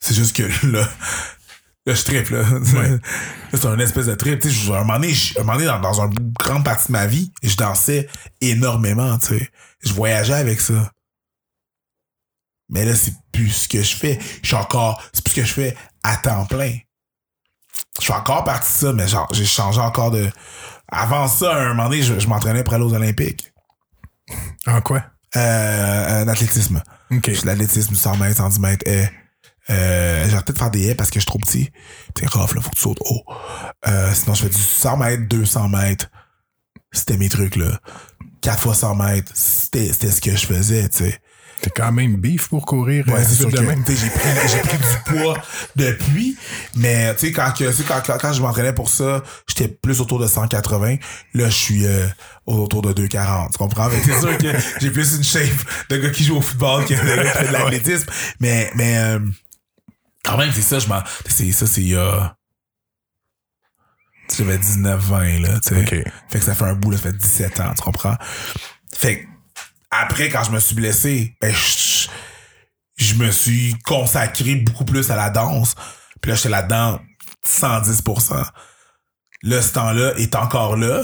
C'est 0.00 0.14
juste 0.14 0.34
que 0.34 0.42
là, 0.72 0.88
là 1.86 1.94
je 1.94 2.02
tripe, 2.02 2.30
là. 2.30 2.42
Là, 3.52 3.58
c'est 3.58 3.66
un 3.66 3.78
espèce 3.80 4.06
de 4.06 4.14
trip. 4.14 4.40
Tu 4.40 4.48
sais, 4.50 4.54
je- 4.54 4.72
un 4.72 4.80
moment 4.80 4.94
donné, 4.94 5.12
je- 5.12 5.38
un 5.38 5.42
moment 5.42 5.54
donné, 5.58 5.66
dans, 5.66 5.80
dans 5.80 6.00
une 6.00 6.32
grande 6.40 6.64
partie 6.64 6.86
de 6.88 6.92
ma 6.92 7.06
vie, 7.06 7.30
je 7.42 7.54
dansais 7.56 8.08
énormément, 8.40 9.18
tu 9.18 9.38
sais. 9.38 9.50
Je 9.84 9.92
voyageais 9.92 10.32
avec 10.34 10.60
ça. 10.60 10.90
Mais 12.72 12.86
là, 12.86 12.96
c'est 12.96 13.12
plus 13.30 13.50
ce 13.50 13.68
que 13.68 13.82
je 13.82 13.94
fais. 13.94 14.18
Je 14.42 14.48
suis 14.48 14.56
encore, 14.56 15.00
c'est 15.12 15.22
plus 15.22 15.30
ce 15.30 15.40
que 15.40 15.46
je 15.46 15.52
fais 15.52 15.76
à 16.02 16.16
temps 16.16 16.46
plein. 16.46 16.78
Je 17.98 18.04
suis 18.04 18.12
encore 18.12 18.44
parti 18.44 18.72
de 18.72 18.78
ça, 18.78 18.92
mais 18.94 19.06
genre, 19.06 19.28
j'ai 19.32 19.44
changé 19.44 19.78
encore 19.78 20.10
de. 20.10 20.28
Avant 20.88 21.28
ça, 21.28 21.54
à 21.54 21.60
un 21.60 21.68
moment 21.68 21.90
donné, 21.90 22.02
je, 22.02 22.18
je 22.18 22.26
m'entraînais 22.26 22.64
pour 22.64 22.72
aller 22.74 22.84
aux 22.84 22.94
Olympiques. 22.94 23.52
En 24.66 24.80
quoi? 24.80 25.04
Euh, 25.36 26.24
en 26.24 26.28
athlétisme. 26.28 26.82
OK. 27.10 27.30
L'athlétisme, 27.44 27.94
100 27.94 28.16
mètres, 28.16 28.36
110 28.38 28.58
mètres, 28.60 28.88
haies. 28.88 29.12
Euh, 29.70 30.28
j'ai 30.28 30.52
de 30.52 30.58
faire 30.58 30.70
des 30.70 30.88
haies 30.88 30.94
parce 30.94 31.10
que 31.10 31.16
je 31.16 31.20
suis 31.20 31.26
trop 31.26 31.38
petit. 31.38 31.70
C'est 32.18 32.26
rough, 32.26 32.54
là, 32.54 32.62
faut 32.62 32.70
que 32.70 32.74
tu 32.74 32.80
sautes 32.80 33.00
haut. 33.00 33.22
Euh, 33.86 34.12
sinon, 34.14 34.34
je 34.34 34.44
fais 34.44 34.48
du 34.48 34.58
100 34.58 34.96
mètres, 34.96 35.22
200 35.28 35.68
mètres. 35.68 36.08
C'était 36.90 37.18
mes 37.18 37.28
trucs, 37.28 37.56
là. 37.56 37.78
4 38.40 38.60
fois 38.60 38.74
100 38.74 38.94
mètres, 38.96 39.32
c'était 39.34 39.92
ce 39.92 40.20
que 40.20 40.34
je 40.34 40.46
faisais, 40.46 40.88
tu 40.88 41.04
sais. 41.04 41.20
T'es 41.62 41.70
quand 41.70 41.92
même 41.92 42.16
bif 42.16 42.48
pour 42.48 42.66
courir. 42.66 43.06
Ouais, 43.06 43.14
euh, 43.14 43.24
c'est 43.24 43.48
que 43.48 43.60
même. 43.60 43.84
j'ai 43.86 44.08
pris, 44.08 44.68
pris 44.68 44.78
du 44.78 45.18
poids 45.20 45.38
depuis, 45.76 46.36
mais 46.74 47.14
tu 47.14 47.26
sais, 47.26 47.32
quand, 47.32 47.52
quand, 47.56 48.02
quand, 48.04 48.18
quand 48.20 48.32
je 48.32 48.42
m'entraînais 48.42 48.72
pour 48.72 48.88
ça, 48.88 49.22
j'étais 49.48 49.68
plus 49.68 50.00
autour 50.00 50.18
de 50.18 50.26
180. 50.26 50.96
Là, 51.34 51.48
je 51.48 51.54
suis 51.54 51.86
euh, 51.86 52.08
autour 52.46 52.82
de 52.82 52.92
240. 52.92 53.52
Tu 53.52 53.58
comprends? 53.58 53.88
Mais 53.88 54.00
c'est 54.04 54.18
sûr 54.18 54.36
que 54.38 54.48
j'ai 54.80 54.90
plus 54.90 55.16
une 55.16 55.22
shape 55.24 55.48
de 55.88 55.96
gars 55.98 56.10
qui 56.10 56.24
joue 56.24 56.36
au 56.36 56.42
football 56.42 56.84
que 56.84 56.94
de 56.94 57.16
gars 57.16 57.30
qui 57.30 57.38
fait 57.38 57.46
de 57.46 57.52
l'athlétisme. 57.52 58.06
Mais, 58.40 58.70
mais 58.74 58.98
euh, 58.98 59.20
quand 60.24 60.36
même, 60.36 60.50
c'est 60.52 60.62
ça, 60.62 60.80
je 60.80 60.88
m'en. 60.88 61.02
C'est 61.28 61.52
ça, 61.52 61.66
c'est 61.66 61.92
euh, 61.92 62.20
j'avais 64.36 64.58
19, 64.58 65.00
20, 65.00 65.38
là, 65.40 65.60
tu 65.60 65.68
sais. 65.68 65.80
OK. 65.80 66.12
Fait 66.28 66.38
que 66.38 66.44
ça 66.44 66.54
fait 66.54 66.64
un 66.64 66.74
bout, 66.74 66.90
là, 66.90 66.96
ça 66.96 67.04
fait 67.04 67.16
17 67.16 67.60
ans, 67.60 67.72
tu 67.76 67.82
comprends? 67.82 68.16
Fait 68.94 69.20
que, 69.20 69.26
après, 69.92 70.30
quand 70.30 70.42
je 70.42 70.50
me 70.50 70.58
suis 70.58 70.74
blessé, 70.74 71.36
ben, 71.40 71.54
je, 71.54 72.08
je 72.96 73.14
me 73.14 73.30
suis 73.30 73.74
consacré 73.84 74.56
beaucoup 74.56 74.86
plus 74.86 75.10
à 75.10 75.16
la 75.16 75.28
danse. 75.30 75.74
Puis 76.20 76.30
là, 76.30 76.34
j'étais 76.34 76.48
là-dedans 76.48 76.98
110%. 77.46 78.44
Là, 79.42 79.62
ce 79.62 79.72
temps-là 79.72 80.14
est 80.16 80.34
encore 80.34 80.76
là, 80.76 81.02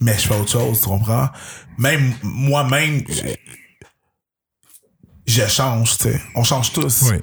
mais 0.00 0.12
je 0.18 0.26
fais 0.28 0.34
autre 0.34 0.50
chose, 0.50 0.80
tu 0.80 0.88
comprends? 0.88 1.30
Même 1.78 2.14
moi-même, 2.22 3.02
je, 5.26 5.46
change, 5.46 5.96
tu 5.96 6.04
sais. 6.04 6.20
On 6.34 6.44
change 6.44 6.72
tous. 6.72 7.02
Oui. 7.10 7.20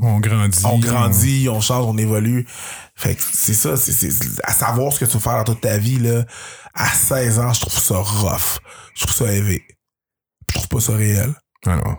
On 0.00 0.18
grandit. 0.18 0.62
On 0.64 0.78
grandit, 0.78 1.48
on 1.48 1.60
change, 1.60 1.84
on 1.86 1.96
évolue. 1.98 2.48
Fait 2.96 3.14
que 3.14 3.22
c'est 3.22 3.54
ça, 3.54 3.76
c'est, 3.76 3.92
c'est 3.92 4.10
à 4.42 4.52
savoir 4.52 4.92
ce 4.92 4.98
que 4.98 5.04
tu 5.04 5.12
veux 5.12 5.20
faire 5.20 5.36
dans 5.36 5.44
toute 5.44 5.60
ta 5.60 5.78
vie, 5.78 5.98
là. 5.98 6.24
À 6.74 6.88
16 6.88 7.38
ans, 7.38 7.52
je 7.52 7.60
trouve 7.60 7.78
ça 7.78 7.98
rough. 7.98 8.58
Je 8.96 9.02
trouve 9.02 9.14
ça 9.14 9.32
élevé. 9.32 9.64
Je 10.54 10.60
trouve 10.60 10.68
pas 10.68 10.80
ça 10.80 10.94
réel. 10.96 11.34
Ah 11.66 11.76
non. 11.76 11.96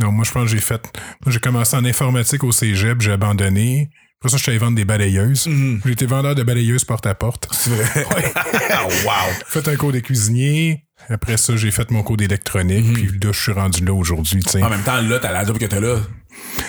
Non, 0.00 0.12
moi, 0.12 0.24
je 0.24 0.30
pense 0.32 0.44
que 0.44 0.50
j'ai 0.56 0.60
fait. 0.62 0.82
Moi, 1.24 1.32
j'ai 1.32 1.38
commencé 1.40 1.76
en 1.76 1.84
informatique 1.84 2.42
au 2.44 2.52
cégep, 2.52 3.00
j'ai 3.00 3.12
abandonné. 3.12 3.90
Après 4.20 4.30
ça, 4.30 4.36
je 4.36 4.42
suis 4.44 4.50
allé 4.50 4.58
vendre 4.58 4.76
des 4.76 4.84
balayeuses. 4.84 5.48
J'ai 5.84 5.90
été 5.92 6.06
vendeur 6.06 6.34
de 6.36 6.44
balayeuses 6.44 6.84
porte 6.84 7.06
à 7.06 7.14
porte. 7.14 7.48
C'est 7.52 7.70
vrai. 7.70 8.04
wow. 9.04 9.32
Fait 9.48 9.66
un 9.66 9.76
cours 9.76 9.92
de 9.92 9.98
cuisinier. 9.98 10.86
Après 11.08 11.36
ça, 11.36 11.56
j'ai 11.56 11.72
fait 11.72 11.90
mon 11.90 12.02
cours 12.04 12.16
d'électronique. 12.16 12.92
Puis 12.94 13.06
là, 13.20 13.32
je 13.32 13.40
suis 13.42 13.52
rendu 13.52 13.84
là 13.84 13.92
aujourd'hui. 13.92 14.40
En 14.62 14.70
même 14.70 14.82
temps, 14.82 15.00
là, 15.00 15.18
t'as 15.18 15.32
la 15.32 15.44
job 15.44 15.58
que 15.58 15.66
t'as 15.66 15.80
là. 15.80 15.96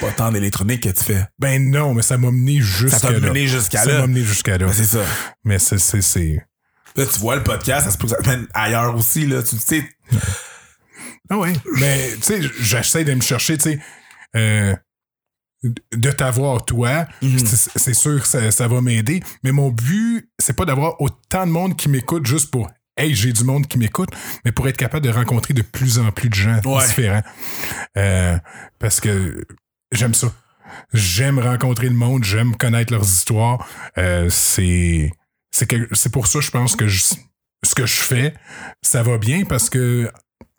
Pas 0.02 0.12
tant 0.12 0.32
d'électronique 0.32 0.82
que 0.82 0.90
tu 0.90 1.04
fais. 1.04 1.24
Ben 1.40 1.70
non, 1.70 1.94
mais 1.94 2.02
ça 2.02 2.18
m'a 2.18 2.32
mené 2.32 2.60
jusqu'à 2.60 2.98
Ça 2.98 3.12
là. 3.12 3.20
t'a 3.20 3.28
mené 3.28 3.48
jusqu'à 3.48 3.84
Ça 3.84 3.92
là. 3.92 4.00
m'a 4.02 4.08
mené 4.08 4.24
jusqu'à 4.24 4.58
là. 4.58 4.66
Ben, 4.66 4.74
c'est 4.74 4.86
ça. 4.86 5.04
Mais 5.46 5.60
c'est, 5.60 5.78
c'est, 5.78 6.02
c'est. 6.02 6.44
Là, 6.96 7.06
tu 7.06 7.20
vois 7.20 7.36
le 7.36 7.44
podcast, 7.44 7.86
ça 7.86 7.92
se 7.92 7.98
peut 7.98 8.06
que 8.08 8.16
ça 8.16 8.18
te 8.18 8.28
mène 8.28 8.48
ailleurs 8.54 8.96
aussi, 8.96 9.28
là. 9.28 9.44
Tu 9.44 9.58
sais, 9.58 9.88
Ah 11.30 11.38
ouais. 11.38 11.54
Mais, 11.80 12.12
tu 12.16 12.22
sais, 12.22 12.42
j'essaie 12.60 13.04
de 13.04 13.14
me 13.14 13.22
chercher, 13.22 13.58
tu 13.58 13.64
sais, 13.72 13.80
euh, 14.36 14.76
de 15.96 16.12
t'avoir 16.12 16.66
toi. 16.66 17.08
C'est, 17.22 17.80
c'est 17.80 17.94
sûr 17.94 18.22
que 18.22 18.28
ça, 18.28 18.52
ça 18.52 18.68
va 18.68 18.82
m'aider. 18.82 19.24
Mais 19.44 19.52
mon 19.52 19.70
but, 19.70 20.30
c'est 20.38 20.56
pas 20.56 20.66
d'avoir 20.66 21.00
autant 21.02 21.46
de 21.46 21.52
monde 21.52 21.78
qui 21.78 21.90
m'écoute 21.90 22.26
juste 22.26 22.52
pour 22.52 22.70
Hey, 22.96 23.16
j'ai 23.16 23.34
du 23.34 23.44
monde 23.44 23.66
qui 23.68 23.80
m'écoute, 23.80 24.10
mais 24.46 24.52
pour 24.52 24.68
être 24.68 24.78
capable 24.78 25.04
de 25.04 25.10
rencontrer 25.12 25.56
de 25.56 25.64
plus 25.64 25.98
en 25.98 26.12
plus 26.12 26.30
de 26.30 26.36
gens 26.36 26.62
Ouais. 26.64 26.86
différents. 26.86 27.24
Euh, 27.98 28.38
parce 28.78 29.00
que 29.00 29.44
j'aime 29.92 30.14
ça. 30.14 30.32
J'aime 30.94 31.40
rencontrer 31.40 31.88
le 31.90 31.96
monde, 31.96 32.24
j'aime 32.24 32.56
connaître 32.56 32.94
leurs 32.94 33.04
histoires. 33.06 33.68
Euh, 33.98 34.30
c'est 34.30 35.12
c'est 35.50 35.66
que 35.68 35.88
c'est 35.94 36.12
pour 36.12 36.28
ça 36.28 36.40
je 36.40 36.52
pense 36.52 36.76
que 36.76 36.86
je- 36.88 37.16
ce 37.64 37.74
que 37.76 37.86
je 37.88 37.94
fais, 37.96 38.34
ça 38.84 39.02
va 39.02 39.18
bien 39.18 39.44
parce 39.46 39.70
que 39.72 40.12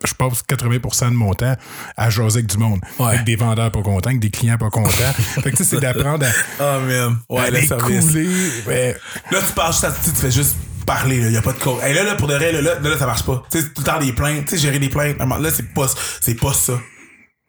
je 0.05 0.13
passe 0.15 0.43
80% 0.49 1.11
de 1.11 1.15
mon 1.15 1.33
temps 1.35 1.55
à 1.97 2.11
jaser 2.11 2.39
avec 2.39 2.47
du 2.47 2.59
monde. 2.59 2.81
Ouais. 2.99 3.07
Avec 3.15 3.25
des 3.25 3.37
vendeurs 3.37 3.71
pas 3.71 3.83
contents, 3.83 4.09
avec 4.11 4.21
des 4.21 4.31
clients 4.31 4.59
pas 4.59 4.71
contents. 4.71 4.91
fait 5.43 5.43
que 5.51 5.57
tu 5.57 5.57
sais, 5.57 5.65
c'est 5.65 5.81
d'apprendre 5.81 6.27
à, 6.27 6.31
oh 6.61 6.81
man. 6.81 7.19
à 7.29 7.33
Ouais, 7.33 7.51
le 7.51 7.59
les 7.61 7.67
service. 7.67 8.07
couler. 8.07 8.29
Ouais. 8.67 8.97
Là, 9.31 9.39
tu 9.47 9.53
parles 9.55 9.73
juste 9.73 9.85
à, 9.85 9.93
tu 9.93 10.11
fais 10.11 10.31
juste 10.31 10.57
parler, 10.87 11.21
là. 11.21 11.31
Y 11.31 11.37
a 11.37 11.43
pas 11.43 11.53
de 11.53 11.59
code. 11.59 11.81
Hey, 11.83 11.95
là, 11.95 12.03
là, 12.05 12.15
pour 12.15 12.29
de 12.29 12.35
vrai, 12.35 12.53
là, 12.53 12.61
là, 12.61 12.79
là, 12.79 12.99
ça 12.99 13.07
marche 13.07 13.25
pas. 13.25 13.43
Tu 13.51 13.61
sais, 13.61 13.69
tout 13.69 13.81
le 13.81 13.85
temps 13.85 13.99
des 13.99 14.13
plaintes, 14.13 14.45
tu 14.45 14.51
sais, 14.51 14.59
gérer 14.59 14.79
des 14.79 14.89
plaintes. 14.91 15.17
Là, 15.19 15.51
c'est 15.55 15.73
pas, 15.75 15.87
c'est 16.21 16.35
pas 16.35 16.53
ça. 16.53 16.75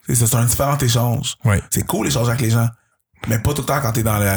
C'est 0.07 0.15
ça, 0.15 0.27
c'est 0.27 0.35
un 0.35 0.45
différent 0.45 0.77
échange. 0.77 1.35
Ouais. 1.43 1.61
C'est 1.71 1.85
cool 1.85 2.07
d'échanger 2.07 2.29
avec 2.29 2.41
les 2.41 2.51
gens. 2.51 2.67
Mais 3.27 3.39
pas 3.39 3.53
tout 3.53 3.61
le 3.61 3.65
temps 3.67 3.81
quand 3.81 3.91
t'es 3.91 4.03
dans 4.03 4.19
le, 4.19 4.31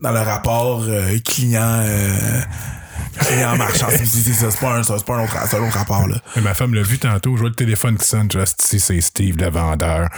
dans 0.00 0.12
le 0.12 0.20
rapport 0.20 0.82
euh, 0.86 1.18
client 1.24 1.80
euh, 1.82 2.40
client 3.12 3.56
marchand. 3.56 3.86
C'est 3.90 4.04
c'est 4.06 4.32
ça, 4.32 4.50
c'est 4.50 4.60
pas 4.60 4.76
un, 4.76 4.82
c'est 4.82 5.04
pas 5.04 5.14
un 5.16 5.24
autre, 5.24 5.36
c'est 5.48 5.56
un 5.56 5.62
autre 5.62 5.78
rapport 5.78 6.06
là. 6.08 6.16
Mais 6.36 6.42
ma 6.42 6.54
femme 6.54 6.74
l'a 6.74 6.82
vu 6.82 6.98
tantôt, 6.98 7.34
je 7.36 7.40
vois 7.40 7.48
le 7.50 7.54
téléphone 7.54 7.96
qui 7.96 8.06
sonne, 8.06 8.28
je 8.32 8.38
dis, 8.38 8.52
si 8.58 8.80
c'est 8.80 9.00
Steve, 9.00 9.36
le 9.38 9.50
vendeur. 9.50 10.08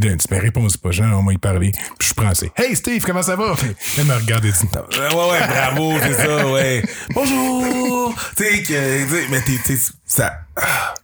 Tu 0.00 0.08
me 0.08 0.40
réponds 0.40 0.66
pas, 0.82 0.90
Jean, 0.92 1.12
on 1.12 1.22
m'a 1.22 1.34
y 1.34 1.38
parler. 1.38 1.72
Puis 1.98 2.08
je 2.08 2.14
prends, 2.14 2.34
c'est 2.34 2.50
Hey 2.56 2.74
Steve, 2.74 3.04
comment 3.04 3.22
ça 3.22 3.36
va? 3.36 3.54
Elle 3.98 4.04
me 4.04 4.14
regarde 4.14 4.44
et 4.46 4.52
dit 4.52 4.58
Ouais, 4.98 5.14
ouais, 5.14 5.46
bravo, 5.46 5.92
c'est 6.00 6.14
ça, 6.14 6.46
ouais. 6.48 6.82
Bonjour! 7.14 8.14
Tu 8.36 8.64
sais, 8.64 9.26
mais 9.30 9.42
t'es, 9.42 9.76
ça. 10.06 10.32
ah. 10.56 10.94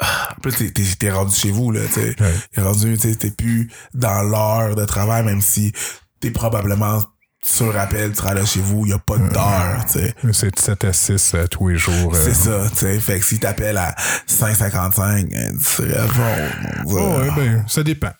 Ah. 0.00 0.34
Puis 0.42 0.52
t'es, 0.52 0.70
t'es, 0.72 0.82
t'es 0.98 1.10
rendu 1.10 1.34
chez 1.34 1.50
vous, 1.52 1.70
là, 1.70 1.80
tu 1.86 1.94
sais. 2.00 2.16
Ouais. 2.20 2.34
T'es 2.54 2.60
rendu, 2.60 2.98
tu 2.98 3.08
sais, 3.08 3.14
t'es 3.16 3.30
plus 3.30 3.70
dans 3.94 4.22
l'heure 4.22 4.74
de 4.74 4.84
travail, 4.84 5.22
même 5.24 5.40
si 5.40 5.72
t'es 6.20 6.30
probablement 6.32 7.02
sur 7.44 7.72
rappel, 7.74 8.10
tu 8.10 8.16
seras 8.16 8.34
là 8.34 8.44
chez 8.44 8.60
vous, 8.60 8.86
y 8.86 8.92
a 8.92 8.98
pas 8.98 9.18
d'heure, 9.18 9.84
tu 9.90 9.98
sais. 9.98 10.14
C'est 10.32 10.54
de 10.54 10.58
7 10.60 10.84
à 10.84 10.92
6 10.92 11.32
euh, 11.34 11.46
tous 11.48 11.68
les 11.68 11.76
jours. 11.76 12.14
euh. 12.14 12.18
C'est 12.24 12.34
ça, 12.34 12.68
tu 12.70 12.76
sais. 12.78 13.00
Fait 13.00 13.18
que 13.18 13.24
si 13.24 13.38
t'appelles 13.40 13.76
à 13.78 13.94
5,55, 14.28 15.34
euh, 15.34 15.52
tu 15.76 15.82
réponds. 15.82 16.86
Oh, 16.86 17.18
ouais, 17.20 17.30
ben, 17.36 17.64
ça 17.66 17.82
dépend. 17.82 18.12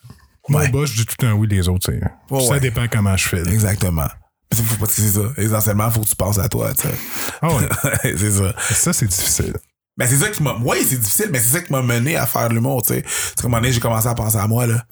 Mon 0.49 0.59
Ouais. 0.59 0.67
boss, 0.69 0.89
je 0.91 0.97
dis 0.97 1.05
tout 1.05 1.15
le 1.21 1.27
temps 1.27 1.33
oui, 1.33 1.47
les 1.49 1.69
autres, 1.69 1.91
tu 1.91 1.99
sais. 1.99 2.01
Ça 2.45 2.51
ouais. 2.53 2.59
dépend 2.59 2.85
comment 2.91 3.15
je 3.15 3.29
fais. 3.29 3.41
Exactement. 3.49 4.07
Faut 4.53 4.75
pas 4.77 4.85
c'est 4.89 5.01
ça. 5.07 5.21
Essentiellement, 5.37 5.89
faut 5.89 6.01
que 6.01 6.07
tu 6.09 6.15
penses 6.15 6.37
à 6.37 6.47
toi, 6.49 6.73
tu 6.73 6.87
sais. 6.87 6.93
Ah 7.41 7.47
ouais. 7.47 7.67
c'est 8.17 8.31
ça. 8.31 8.53
Ça, 8.73 8.93
c'est 8.93 9.07
difficile. 9.07 9.53
Ben, 9.97 10.05
c'est 10.07 10.17
ça 10.17 10.29
qui 10.29 10.43
m'a. 10.43 10.57
Oui, 10.61 10.77
c'est 10.85 10.99
difficile, 10.99 11.29
mais 11.31 11.39
c'est 11.39 11.57
ça 11.57 11.61
qui 11.61 11.71
m'a 11.71 11.81
mené 11.81 12.17
à 12.17 12.25
faire 12.25 12.49
l'humour, 12.49 12.81
tu 12.83 12.93
sais. 12.95 13.01
Parce 13.03 13.35
qu'à 13.37 13.43
un 13.45 13.49
moment 13.49 13.61
donné, 13.61 13.71
j'ai 13.71 13.79
commencé 13.79 14.07
à 14.07 14.13
penser 14.15 14.37
à 14.37 14.47
moi, 14.47 14.67
là. 14.67 14.83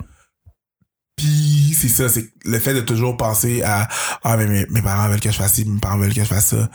C'est 1.74 1.90
ça, 1.90 2.10
c'est 2.10 2.32
le 2.46 2.60
fait 2.60 2.74
de 2.74 2.82
toujours 2.82 3.18
penser 3.18 3.64
à 3.64 3.88
Ah, 4.24 4.38
mais 4.38 4.66
mes, 4.70 4.82
parents 4.82 5.10
veulent 5.10 5.20
que 5.20 5.32
je 5.32 5.38
fasse 5.38 5.54
ci, 5.54 5.66
mes 5.66 5.80
parents 5.80 5.98
veulent 5.98 6.14
que 6.14 6.22
je 6.22 6.26
fasse 6.26 6.48
ça. 6.48 6.70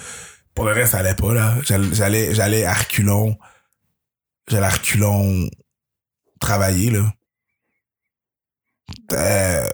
Pour 0.54 0.64
le 0.64 0.72
reste, 0.72 0.92
ça 0.92 0.98
allait 0.98 1.14
pas, 1.14 1.34
là. 1.34 1.56
J'allais, 1.62 2.34
j'allais, 2.34 2.64
à 2.64 2.74
reculons. 2.74 3.36
J'allais 4.48 4.66
à 4.66 4.70
reculons 4.70 5.48
travailler, 6.40 6.90
là. 6.90 7.12
Euh, 9.12 9.68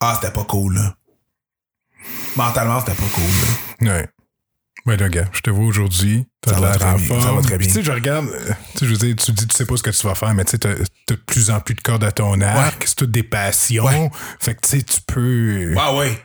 Ah, 0.00 0.18
c'était 0.20 0.32
pas 0.32 0.44
cool, 0.44 0.74
là. 0.74 0.96
Mentalement, 2.36 2.80
c'était 2.80 2.94
pas 2.94 3.08
cool. 3.12 3.88
Ouais. 3.88 4.08
Ouais, 4.86 4.96
là, 4.96 5.08
gars, 5.08 5.28
je 5.32 5.40
te 5.40 5.50
vois 5.50 5.64
aujourd'hui. 5.66 6.26
T'as 6.40 6.52
Ça 6.52 6.56
de 6.56 6.62
va 6.62 6.68
l'air 6.70 6.78
très 6.78 6.88
en 6.88 6.96
bien, 6.96 7.08
ça 7.08 7.26
forme. 7.26 7.36
va 7.36 7.42
très 7.42 7.58
Puis, 7.58 7.66
bien. 7.66 7.74
Tu 7.74 7.80
sais, 7.80 7.84
je 7.84 7.92
regarde, 7.92 8.26
tu 8.72 8.78
sais, 8.78 8.86
je 8.86 8.90
veux 8.90 8.96
dire, 8.96 9.16
tu 9.16 9.32
dis, 9.32 9.46
tu 9.46 9.56
sais 9.56 9.66
pas 9.66 9.76
ce 9.76 9.82
que 9.82 9.90
tu 9.90 10.06
vas 10.06 10.14
faire, 10.14 10.32
mais 10.34 10.44
tu 10.44 10.52
sais, 10.52 10.58
t'as 10.58 10.74
t'as 11.06 11.14
de 11.16 11.20
plus 11.20 11.50
en 11.50 11.60
plus 11.60 11.74
de 11.74 11.80
cordes 11.82 12.02
à 12.04 12.12
ton 12.12 12.40
arc. 12.40 12.82
C'est 12.86 12.94
toutes 12.96 13.10
des 13.10 13.22
passions. 13.22 13.84
Ouais. 13.84 14.10
Fait 14.38 14.54
que, 14.54 14.60
tu 14.62 14.68
sais, 14.78 14.82
tu 14.82 15.00
peux. 15.06 15.74
Ah, 15.76 15.94
ouais. 15.96 16.18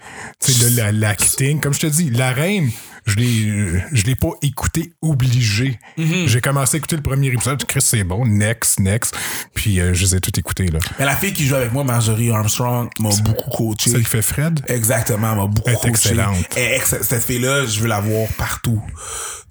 Tu 0.43 0.51
sais, 0.53 0.69
là, 0.71 0.85
la- 0.85 0.91
l'acting, 0.93 1.59
comme 1.59 1.73
je 1.73 1.81
te 1.81 1.87
dis, 1.87 2.09
la 2.11 2.31
reine, 2.31 2.69
je 3.05 3.15
l'ai, 3.17 3.83
je 3.91 4.03
l'ai 4.05 4.15
pas 4.15 4.31
écouté 4.41 4.93
obligé. 5.01 5.79
Mm-hmm. 5.97 6.27
J'ai 6.27 6.41
commencé 6.41 6.75
à 6.75 6.77
écouter 6.79 6.95
le 6.95 7.01
premier 7.03 7.27
épisode. 7.27 7.63
Chris, 7.65 7.81
c'est 7.81 8.03
bon. 8.03 8.25
Next, 8.25 8.79
next. 8.79 9.15
Puis, 9.53 9.79
euh, 9.79 9.93
je 9.93 10.03
les 10.05 10.15
ai 10.15 10.19
tout 10.21 10.37
écoutés, 10.39 10.67
là. 10.67 10.79
Mais 10.99 11.05
la 11.05 11.15
fille 11.15 11.33
qui 11.33 11.45
joue 11.45 11.55
avec 11.55 11.71
moi, 11.71 11.83
Marjorie 11.83 12.31
Armstrong, 12.31 12.89
m'a 12.99 13.09
beaucoup 13.23 13.49
coaché. 13.51 13.91
Celle 13.91 14.03
qui 14.03 14.09
fait 14.09 14.21
Fred? 14.21 14.59
Exactement, 14.67 15.35
m'a 15.35 15.47
beaucoup 15.47 15.69
coaché. 15.71 15.89
excellente. 15.89 16.37
Elle 16.55 16.63
est 16.63 16.75
ex- 16.77 17.01
cette 17.01 17.23
fille-là, 17.23 17.65
je 17.65 17.79
veux 17.79 17.87
la 17.87 17.99
voir 17.99 18.27
partout. 18.37 18.81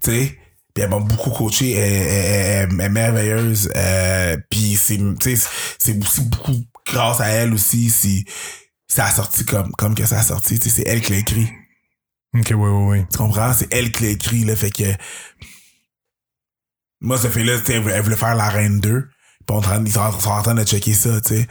Tu 0.03 0.11
sais? 0.11 0.39
Puis 0.75 0.83
elle 0.83 0.91
m'a 0.91 0.99
beaucoup 0.99 1.31
coaché. 1.31 1.73
Elle, 1.73 1.93
elle- 1.93 2.09
elle- 2.11 2.69
elle 2.73 2.81
est 2.81 2.89
merveilleuse. 2.89 3.71
Euh, 3.77 4.37
puis 4.51 4.77
c'est, 4.77 4.97
tu 4.99 5.37
sais, 5.37 5.49
c'est 5.79 5.97
aussi 6.03 6.23
beaucoup 6.23 6.65
grâce 6.87 7.21
à 7.21 7.29
elle 7.29 7.55
aussi 7.55 7.89
si 7.91 8.25
ça 8.89 9.07
a 9.07 9.11
sorti 9.13 9.45
comme, 9.45 9.71
comme 9.79 9.95
que 9.95 10.05
ça 10.05 10.19
a 10.19 10.23
sorti. 10.23 10.59
C'est 10.61 10.83
elle 10.87 11.01
qui 11.01 11.13
l'a 11.13 11.19
écrit. 11.19 11.49
Ok, 12.35 12.47
ouais, 12.51 12.55
ouais, 12.57 12.87
ouais. 12.89 13.07
Tu 13.11 13.19
comprends? 13.19 13.53
C'est 13.53 13.73
elle 13.73 13.93
qui 13.93 14.03
l'a 14.05 14.09
écrit, 14.11 14.45
là. 14.45 14.57
Fait 14.57 14.71
que. 14.71 14.85
Moi, 17.01 17.19
cette 17.19 17.33
fille-là, 17.33 17.59
tu 17.61 17.67
sais, 17.67 17.75
elle 17.75 17.83
voulait- 17.83 17.95
elle 17.95 18.03
voulait 18.03 18.17
faire 18.17 18.35
la 18.35 18.49
Reine 18.49 18.81
2. 18.81 19.09
Puis 19.47 19.55
on 19.55 19.61
ils 19.85 19.93
sont, 19.93 20.21
sont 20.21 20.31
en 20.31 20.41
train 20.43 20.55
de 20.55 20.65
checker 20.65 20.95
ça, 20.95 21.21
tu 21.21 21.35
sais. 21.37 21.47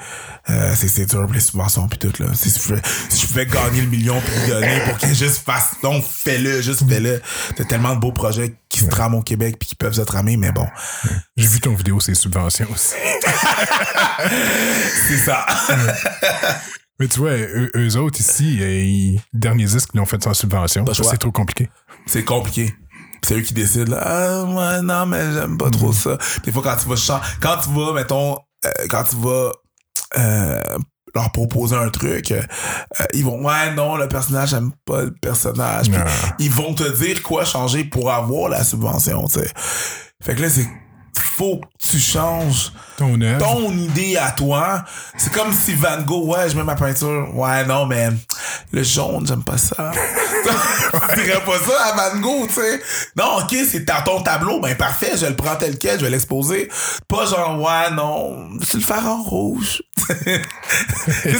Euh, 0.49 0.73
c'est, 0.75 0.87
c'est 0.87 1.05
dur 1.05 1.27
les 1.31 1.39
subventions 1.39 1.87
puis 1.87 1.99
tout, 1.99 2.11
là. 2.23 2.29
Si 2.33 2.49
je, 2.49 2.59
pouvais, 2.59 2.81
si 3.07 3.21
je 3.21 3.27
pouvais 3.27 3.45
gagner 3.45 3.81
le 3.81 3.87
million 3.87 4.19
puis 4.19 4.33
le 4.41 4.47
donner 4.47 4.79
pour 4.85 4.97
qu'elle 4.97 5.13
juste 5.13 5.45
fasse, 5.45 5.75
non, 5.83 6.01
fais-le, 6.01 6.63
juste 6.63 6.89
fais-le. 6.89 7.21
T'as 7.55 7.65
tellement 7.65 7.93
de 7.93 7.99
beaux 7.99 8.11
projets 8.11 8.55
qui 8.67 8.79
se 8.79 8.87
trament 8.87 9.13
au 9.19 9.21
Québec 9.21 9.57
puis 9.59 9.69
qui 9.69 9.75
peuvent 9.75 9.93
se 9.93 10.01
tramer, 10.01 10.37
mais 10.37 10.51
bon. 10.51 10.67
J'ai 11.37 11.47
vu 11.47 11.59
ton 11.59 11.75
vidéo, 11.75 11.99
c'est 11.99 12.15
subventions 12.15 12.67
aussi. 12.71 12.95
C'est 14.95 15.17
ça. 15.17 15.45
Mais 17.03 17.09
tu 17.09 17.19
vois, 17.19 17.31
eux, 17.31 17.69
eux 17.75 17.97
autres 17.97 18.17
ici, 18.21 18.59
euh, 18.61 18.79
ils- 18.79 19.15
le 19.33 19.39
dernier 19.39 19.65
disque, 19.65 19.89
ils 19.93 19.97
l'ont 19.97 20.05
fait 20.05 20.23
sans 20.23 20.33
subvention. 20.33 20.85
C'est 21.11 21.17
trop 21.17 21.31
compliqué. 21.33 21.69
c'est 22.05 22.23
compliqué. 22.23 22.73
C'est 23.21 23.35
eux 23.35 23.41
qui 23.41 23.53
décident, 23.53 23.91
là. 23.91 24.01
Ah, 24.05 24.43
ouais, 24.45 24.81
non, 24.81 25.05
mais 25.05 25.33
j'aime 25.33 25.57
pas 25.57 25.69
trop 25.69 25.91
ça. 25.91 26.17
Des 26.45 26.51
fois, 26.53 26.61
quand 26.63 26.77
tu 26.77 26.87
vas 26.87 26.95
chan- 26.95 27.19
quand 27.41 27.57
tu 27.61 27.69
vas, 27.71 27.91
mettons, 27.93 28.37
euh, 28.65 28.69
quand 28.89 29.03
tu 29.03 29.17
vas, 29.17 29.51
euh, 30.17 30.61
leur 31.13 31.29
proposer 31.33 31.75
un 31.75 31.89
truc, 31.89 32.31
euh, 32.31 32.41
ils 33.13 33.25
vont, 33.25 33.45
ouais, 33.45 33.73
non, 33.75 33.97
le 33.97 34.07
personnage, 34.07 34.49
j'aime 34.51 34.71
pas 34.85 35.01
le 35.03 35.11
personnage. 35.13 35.89
Puis 35.91 35.99
ils 36.39 36.51
vont 36.51 36.73
te 36.73 36.89
dire 37.03 37.21
quoi 37.21 37.43
changer 37.43 37.83
pour 37.83 38.11
avoir 38.13 38.47
la 38.49 38.63
subvention, 38.63 39.27
tu 39.27 39.39
sais. 39.41 39.51
Fait 40.23 40.35
que 40.35 40.41
là, 40.41 40.49
c'est, 40.49 40.67
faut 41.21 41.57
que 41.57 41.85
tu 41.91 41.99
changes 41.99 42.71
Ton 42.97 43.71
idée 43.71 44.17
à 44.17 44.31
toi. 44.31 44.83
C'est 45.17 45.31
comme 45.31 45.51
si 45.51 45.73
Van 45.73 46.01
Gogh, 46.01 46.27
ouais, 46.29 46.49
je 46.49 46.55
mets 46.55 46.63
ma 46.63 46.75
peinture. 46.75 47.29
Ouais, 47.35 47.65
non, 47.65 47.85
mais 47.85 48.09
le 48.71 48.83
jaune, 48.83 49.25
j'aime 49.27 49.43
pas 49.43 49.57
ça. 49.57 49.91
tu 51.15 51.23
dirais 51.23 51.43
pas 51.45 51.59
ça 51.59 51.85
à 51.85 52.09
Van 52.11 52.19
Gogh, 52.19 52.47
tu 52.47 52.53
sais. 52.55 52.81
Non, 53.17 53.37
ok, 53.41 53.55
c'est 53.69 53.85
ton 54.03 54.21
tableau, 54.21 54.59
ben 54.59 54.75
parfait, 54.75 55.17
je 55.17 55.25
le 55.25 55.35
prends 55.35 55.55
tel 55.55 55.77
quel, 55.77 55.99
je 55.99 56.05
vais 56.05 56.11
l'exposer. 56.11 56.69
Pas 57.07 57.25
genre, 57.25 57.59
ouais, 57.61 57.91
non, 57.91 58.49
vais 58.59 58.77
le 58.77 58.83
faire 58.83 59.05
en 59.07 59.21
rouge. 59.21 59.81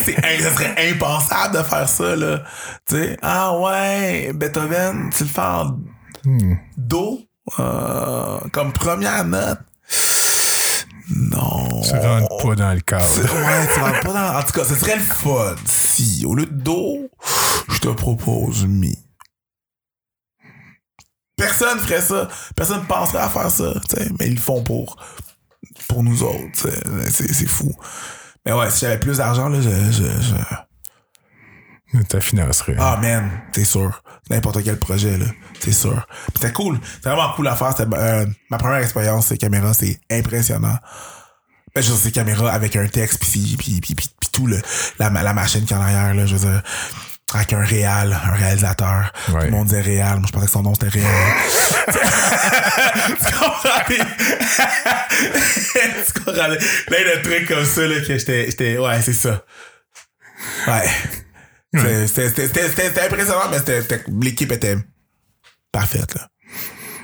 C'est, 0.06 0.16
ça 0.42 0.52
serait 0.54 0.92
impensable 0.92 1.58
de 1.58 1.64
faire 1.64 1.90
ça, 1.90 2.16
là. 2.16 2.44
Tu 2.88 2.96
sais, 2.96 3.18
ah 3.22 3.58
ouais, 3.58 4.32
Beethoven, 4.34 5.10
tu 5.16 5.24
le 5.24 5.30
fais 5.30 5.42
en 5.42 5.78
Hmm. 6.26 6.54
do, 6.78 7.20
euh, 7.60 8.40
comme 8.52 8.74
première 8.74 9.26
note? 9.26 9.60
Non. 11.16 11.82
Tu 11.82 11.92
rentres 11.98 12.38
pas 12.42 12.56
dans 12.56 12.74
le 12.74 12.80
cadre. 12.80 13.06
Ouais, 13.22 13.68
tu 13.74 13.80
rentres 13.80 14.00
pas 14.02 14.14
dans. 14.14 14.40
En 14.40 14.44
tout 14.44 14.54
cas, 14.54 14.64
ce 14.64 14.76
serait 14.76 14.96
le 14.96 15.04
fun 15.04 15.56
si, 15.66 16.24
au 16.26 16.34
lieu 16.36 16.46
de 16.46 16.54
do, 16.54 17.10
je 17.70 17.80
te 17.80 17.90
propose 17.90 18.66
mi. 18.66 18.98
Personne 21.36 21.80
ferait 21.80 22.02
ça. 22.02 22.30
Personne 22.56 22.86
penserait 22.86 23.24
à 23.24 23.30
faire 23.30 23.50
ça, 23.52 23.74
mais 24.20 24.28
ils 24.28 24.36
le 24.36 24.40
font 24.40 24.64
pour, 24.64 24.96
pour 25.90 26.04
nous 26.04 26.24
autres. 26.24 26.70
C'est, 27.10 27.48
fou. 27.50 27.74
Mais 28.46 28.54
ouais, 28.54 28.70
si 28.70 28.82
j'avais 28.82 29.00
plus 29.00 29.18
d'argent, 29.18 29.50
là, 29.50 29.60
je, 29.60 29.70
je, 29.70 30.04
je- 30.04 32.04
Ta 32.10 32.22
financerie. 32.22 32.76
Ah, 32.80 32.98
man, 33.02 33.30
c'est 33.52 33.66
sûr. 33.66 34.03
N'importe 34.30 34.64
quel 34.64 34.78
projet, 34.78 35.18
là. 35.18 35.26
C'est 35.60 35.74
sûr. 35.74 36.06
C'était 36.36 36.54
cool. 36.54 36.80
C'était 36.96 37.10
vraiment 37.10 37.34
cool 37.34 37.48
à 37.48 37.56
faire. 37.56 37.76
C'était, 37.76 37.90
euh, 37.96 38.26
ma 38.50 38.58
première 38.58 38.80
expérience, 38.80 39.28
ces 39.28 39.38
caméras, 39.38 39.74
c'est 39.74 40.00
impressionnant. 40.10 40.78
Ben, 41.76 41.82
je 41.82 41.90
veux 41.90 41.96
dire, 41.96 42.04
ces 42.04 42.12
caméras 42.12 42.52
avec 42.52 42.76
un 42.76 42.88
texte, 42.88 43.20
puis, 43.20 43.56
puis, 43.58 43.82
puis, 43.82 43.96
puis, 43.96 44.10
tout 44.32 44.48
le, 44.48 44.62
la, 45.00 45.10
la 45.10 45.34
machine 45.34 45.66
qui 45.66 45.74
est 45.74 45.76
en 45.76 45.82
arrière, 45.82 46.14
là, 46.14 46.26
je 46.26 46.36
veux 46.36 46.48
dire, 46.48 46.62
avec 47.34 47.52
un 47.54 47.64
réal, 47.64 48.14
un 48.14 48.34
réalisateur. 48.34 49.12
Ouais. 49.30 49.40
Tout 49.40 49.46
le 49.46 49.52
monde 49.52 49.68
disait 49.68 49.82
réal. 49.82 50.20
Moi, 50.20 50.28
je 50.28 50.32
pensais 50.32 50.46
que 50.46 50.52
son 50.52 50.64
nom, 50.64 50.74
c'était 50.74 50.90
réal. 50.90 51.38
tu 51.88 51.94
comprends? 53.34 53.82
tu 53.88 53.98
comprends? 56.24 56.56
Plein 56.88 57.00
de 57.00 57.22
trucs 57.24 57.48
comme 57.48 57.66
ça, 57.66 57.88
là, 57.88 58.00
que 58.00 58.18
j'étais, 58.18 58.46
j'étais, 58.46 58.78
ouais, 58.78 59.02
c'est 59.02 59.14
ça. 59.14 59.44
Ouais. 60.68 60.88
C'était- 61.74 62.08
C'était 62.08 62.30
c'était- 62.48 62.70
c'était- 62.70 62.88
c'était 62.90 63.02
impressionnant, 63.06 63.50
mais 63.52 63.58
c'était- 63.60 63.82
c'était- 63.82 64.04
l'équipe 64.22 64.52
était 64.52 64.78
parfaite, 65.72 66.14
là. 66.16 66.28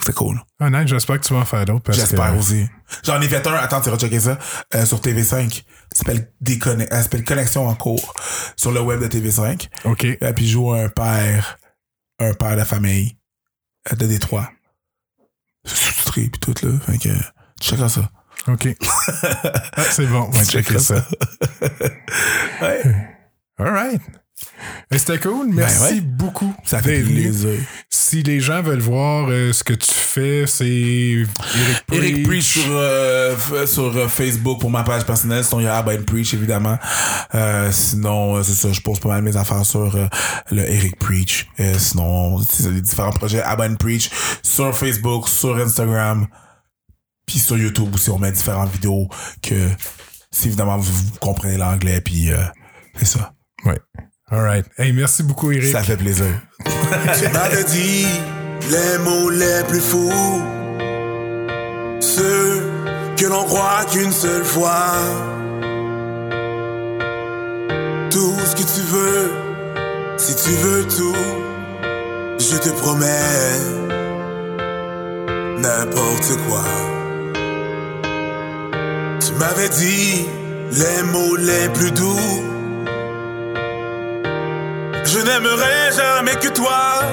C'est 0.05 0.13
cool. 0.15 0.39
Ah, 0.59 0.69
non, 0.69 0.87
j'espère 0.87 1.19
que 1.19 1.25
tu 1.27 1.33
vas 1.33 1.41
en 1.41 1.45
faire 1.45 1.65
d'autres. 1.65 1.91
J'espère 1.91 2.33
que- 2.33 2.37
aussi. 2.39 2.65
J'en 3.03 3.19
ai 3.21 3.27
fait 3.27 3.45
un, 3.45 3.53
attends, 3.55 3.81
tu 3.81 3.89
vas 3.89 3.97
checker 3.97 4.19
ça, 4.19 4.39
euh, 4.75 4.85
sur 4.85 5.01
TV5. 5.01 5.63
Ça 5.91 5.99
s'appelle 5.99 6.31
Déconne- 6.41 6.87
euh, 6.91 7.21
Connexion 7.27 7.67
en 7.67 7.75
cours 7.75 8.13
sur 8.55 8.71
le 8.71 8.79
web 8.81 9.01
de 9.01 9.07
TV5. 9.07 9.67
OK. 9.85 10.05
Et 10.05 10.17
puis 10.35 10.47
joue 10.47 10.71
un 10.71 10.87
père, 10.89 11.59
un 12.19 12.33
père 12.33 12.55
de 12.55 12.63
famille 12.63 13.17
euh, 13.91 13.95
de 13.95 14.05
Détroit. 14.07 14.49
C'est 15.65 15.75
sous-titré 15.75 16.29
puis 16.29 16.39
tout, 16.39 16.55
là. 16.65 16.79
Fait 16.85 16.97
que, 16.97 17.09
tu 17.09 17.69
checkeras 17.69 17.89
ça. 17.89 18.09
OK. 18.47 18.67
Ah, 19.75 19.83
c'est 19.83 20.05
bon. 20.07 20.23
On 20.27 20.29
va 20.29 20.45
checker 20.45 20.79
ça. 20.79 21.05
Ouais. 22.61 22.81
All 23.59 23.71
right. 23.71 24.01
C'était 24.91 25.19
cool. 25.19 25.49
Merci 25.53 25.79
Ben 25.79 25.95
ouais. 25.95 26.01
beaucoup. 26.01 26.53
Ça 26.65 26.81
fait 26.81 27.01
plaisir. 27.01 27.59
Si 27.89 28.23
les 28.23 28.39
gens 28.39 28.61
veulent 28.61 28.79
voir 28.79 29.27
euh, 29.29 29.53
ce 29.53 29.63
que 29.63 29.73
tu 29.73 29.93
fais, 29.93 30.45
c'est 30.47 30.65
Eric 30.67 31.27
Preach. 31.85 31.99
Eric 31.99 32.23
Preach 32.25 32.45
sur, 32.45 32.63
euh, 32.69 33.65
sur 33.67 33.95
euh, 33.95 34.07
Facebook 34.07 34.59
pour 34.59 34.71
ma 34.71 34.83
page 34.83 35.05
personnelle. 35.05 35.43
Sinon, 35.43 35.61
il 35.61 35.65
y 35.65 35.67
a 35.67 35.77
Abba 35.77 35.93
and 35.93 36.03
Preach, 36.05 36.33
évidemment. 36.33 36.77
Euh, 37.35 37.71
sinon, 37.71 38.37
euh, 38.37 38.43
c'est 38.43 38.53
ça, 38.53 38.71
je 38.71 38.81
pose 38.81 38.99
pas 38.99 39.09
mal 39.09 39.21
mes 39.21 39.37
affaires 39.37 39.65
sur 39.65 39.95
euh, 39.95 40.07
le 40.51 40.67
Eric 40.67 40.97
Preach. 40.97 41.47
Euh, 41.59 41.77
sinon, 41.77 42.41
c'est 42.49 42.71
les 42.71 42.81
différents 42.81 43.11
projets 43.11 43.41
Abba 43.41 43.67
and 43.69 43.75
Preach 43.75 44.09
sur 44.41 44.75
Facebook, 44.75 45.29
sur 45.29 45.55
Instagram, 45.57 46.27
puis 47.27 47.37
sur 47.39 47.57
YouTube 47.57 47.93
aussi, 47.93 48.09
on 48.09 48.17
met 48.17 48.31
différentes 48.31 48.71
vidéos 48.71 49.07
que, 49.43 49.69
si 50.31 50.47
évidemment 50.47 50.77
vous, 50.77 50.91
vous 50.91 51.19
comprenez 51.19 51.57
l'anglais, 51.57 52.01
puis 52.01 52.31
euh, 52.31 52.37
c'est 52.97 53.05
ça. 53.05 53.33
Ouais. 53.65 53.79
All 54.31 54.41
right. 54.41 54.65
Hey, 54.77 54.91
merci 54.93 55.23
beaucoup, 55.23 55.51
Eric. 55.51 55.71
Ça 55.71 55.81
fait 55.83 55.97
plaisir. 55.97 56.27
Tu 57.19 57.27
m'avais 57.29 57.63
dit 57.65 58.05
les 58.71 58.97
mots 59.03 59.29
les 59.29 59.63
plus 59.67 59.79
fous, 59.79 60.41
ceux 61.99 62.61
que 63.17 63.25
l'on 63.25 63.43
croit 63.45 63.85
qu'une 63.91 64.11
seule 64.11 64.43
fois. 64.43 64.91
Tout 68.11 68.35
ce 68.45 68.55
que 68.55 68.63
tu 68.75 68.81
veux, 68.81 69.31
si 70.17 70.35
tu 70.35 70.49
veux 70.49 70.83
tout, 70.87 71.15
je 72.39 72.57
te 72.57 72.69
promets 72.69 73.59
n'importe 75.59 76.37
quoi. 76.47 76.63
Tu 79.19 79.33
m'avais 79.33 79.69
dit 79.69 80.25
les 80.71 81.03
mots 81.11 81.35
les 81.35 81.69
plus 81.69 81.91
doux. 81.91 82.48
N'aimerai 85.29 85.91
jamais 85.95 86.35
que 86.37 86.47
toi. 86.47 87.03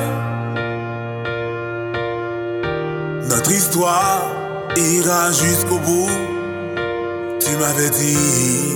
Notre 3.28 3.52
histoire 3.52 4.22
ira 4.74 5.30
jusqu'au 5.32 5.78
bout. 5.80 6.10
Tu 7.38 7.50
m'avais 7.58 7.90
dit 7.90 8.72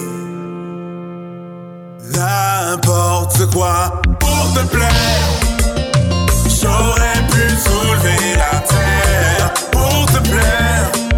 n'importe 2.12 3.50
quoi 3.54 4.02
pour 4.18 4.52
te 4.52 4.66
plaire. 4.74 5.30
J'aurais 6.60 7.20
pu 7.32 7.48
soulever 7.66 8.36
la 8.36 8.60
terre 8.60 9.54
pour 9.72 10.04
te 10.04 10.18
plaire. 10.28 11.09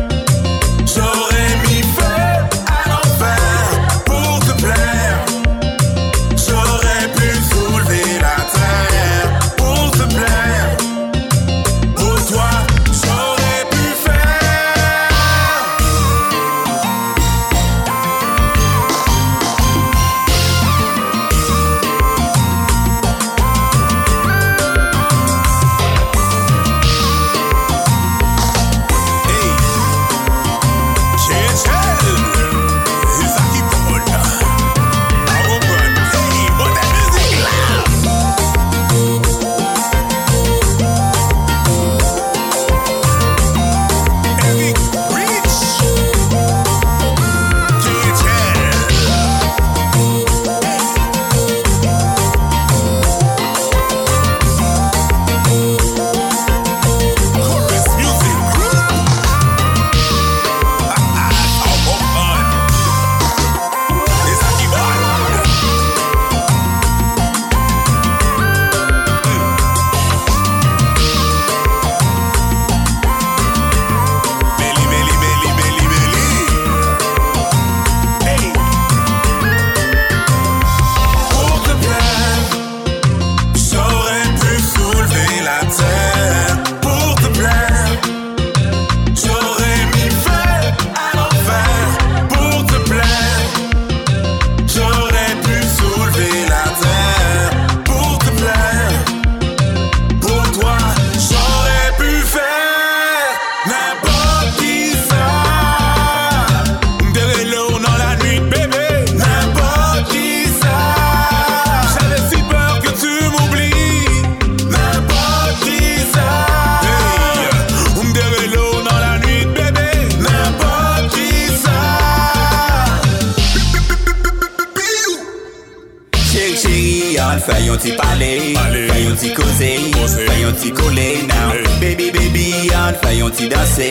yon 133.33 133.39
ti 133.39 133.49
dase, 133.49 133.89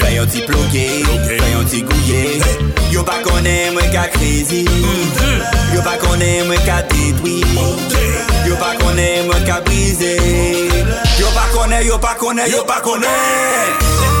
fè 0.00 0.10
yon 0.16 0.28
ti 0.28 0.42
ploke, 0.44 0.84
fè 1.26 1.50
yon 1.52 1.64
ti 1.66 1.82
gouye. 1.82 2.40
Yo 2.92 3.02
pa 3.04 3.16
konen 3.24 3.72
mwen 3.74 3.90
ka 3.92 4.04
krezi, 4.12 4.64
yo 5.74 5.82
pa 5.82 5.96
konen 5.96 6.46
mwen 6.46 6.60
ka 6.66 6.82
detwi. 6.90 7.40
Yo 8.46 8.56
pa 8.56 8.74
konen 8.76 9.26
mwen 9.26 9.44
ka 9.46 9.60
brize, 9.64 10.16
yo 11.18 11.28
pa 11.34 11.48
konen, 11.54 11.86
yo 11.86 11.98
pa 11.98 12.14
konen, 12.14 12.50
yo 12.50 12.64
pa 12.64 12.80
konen. 12.80 14.11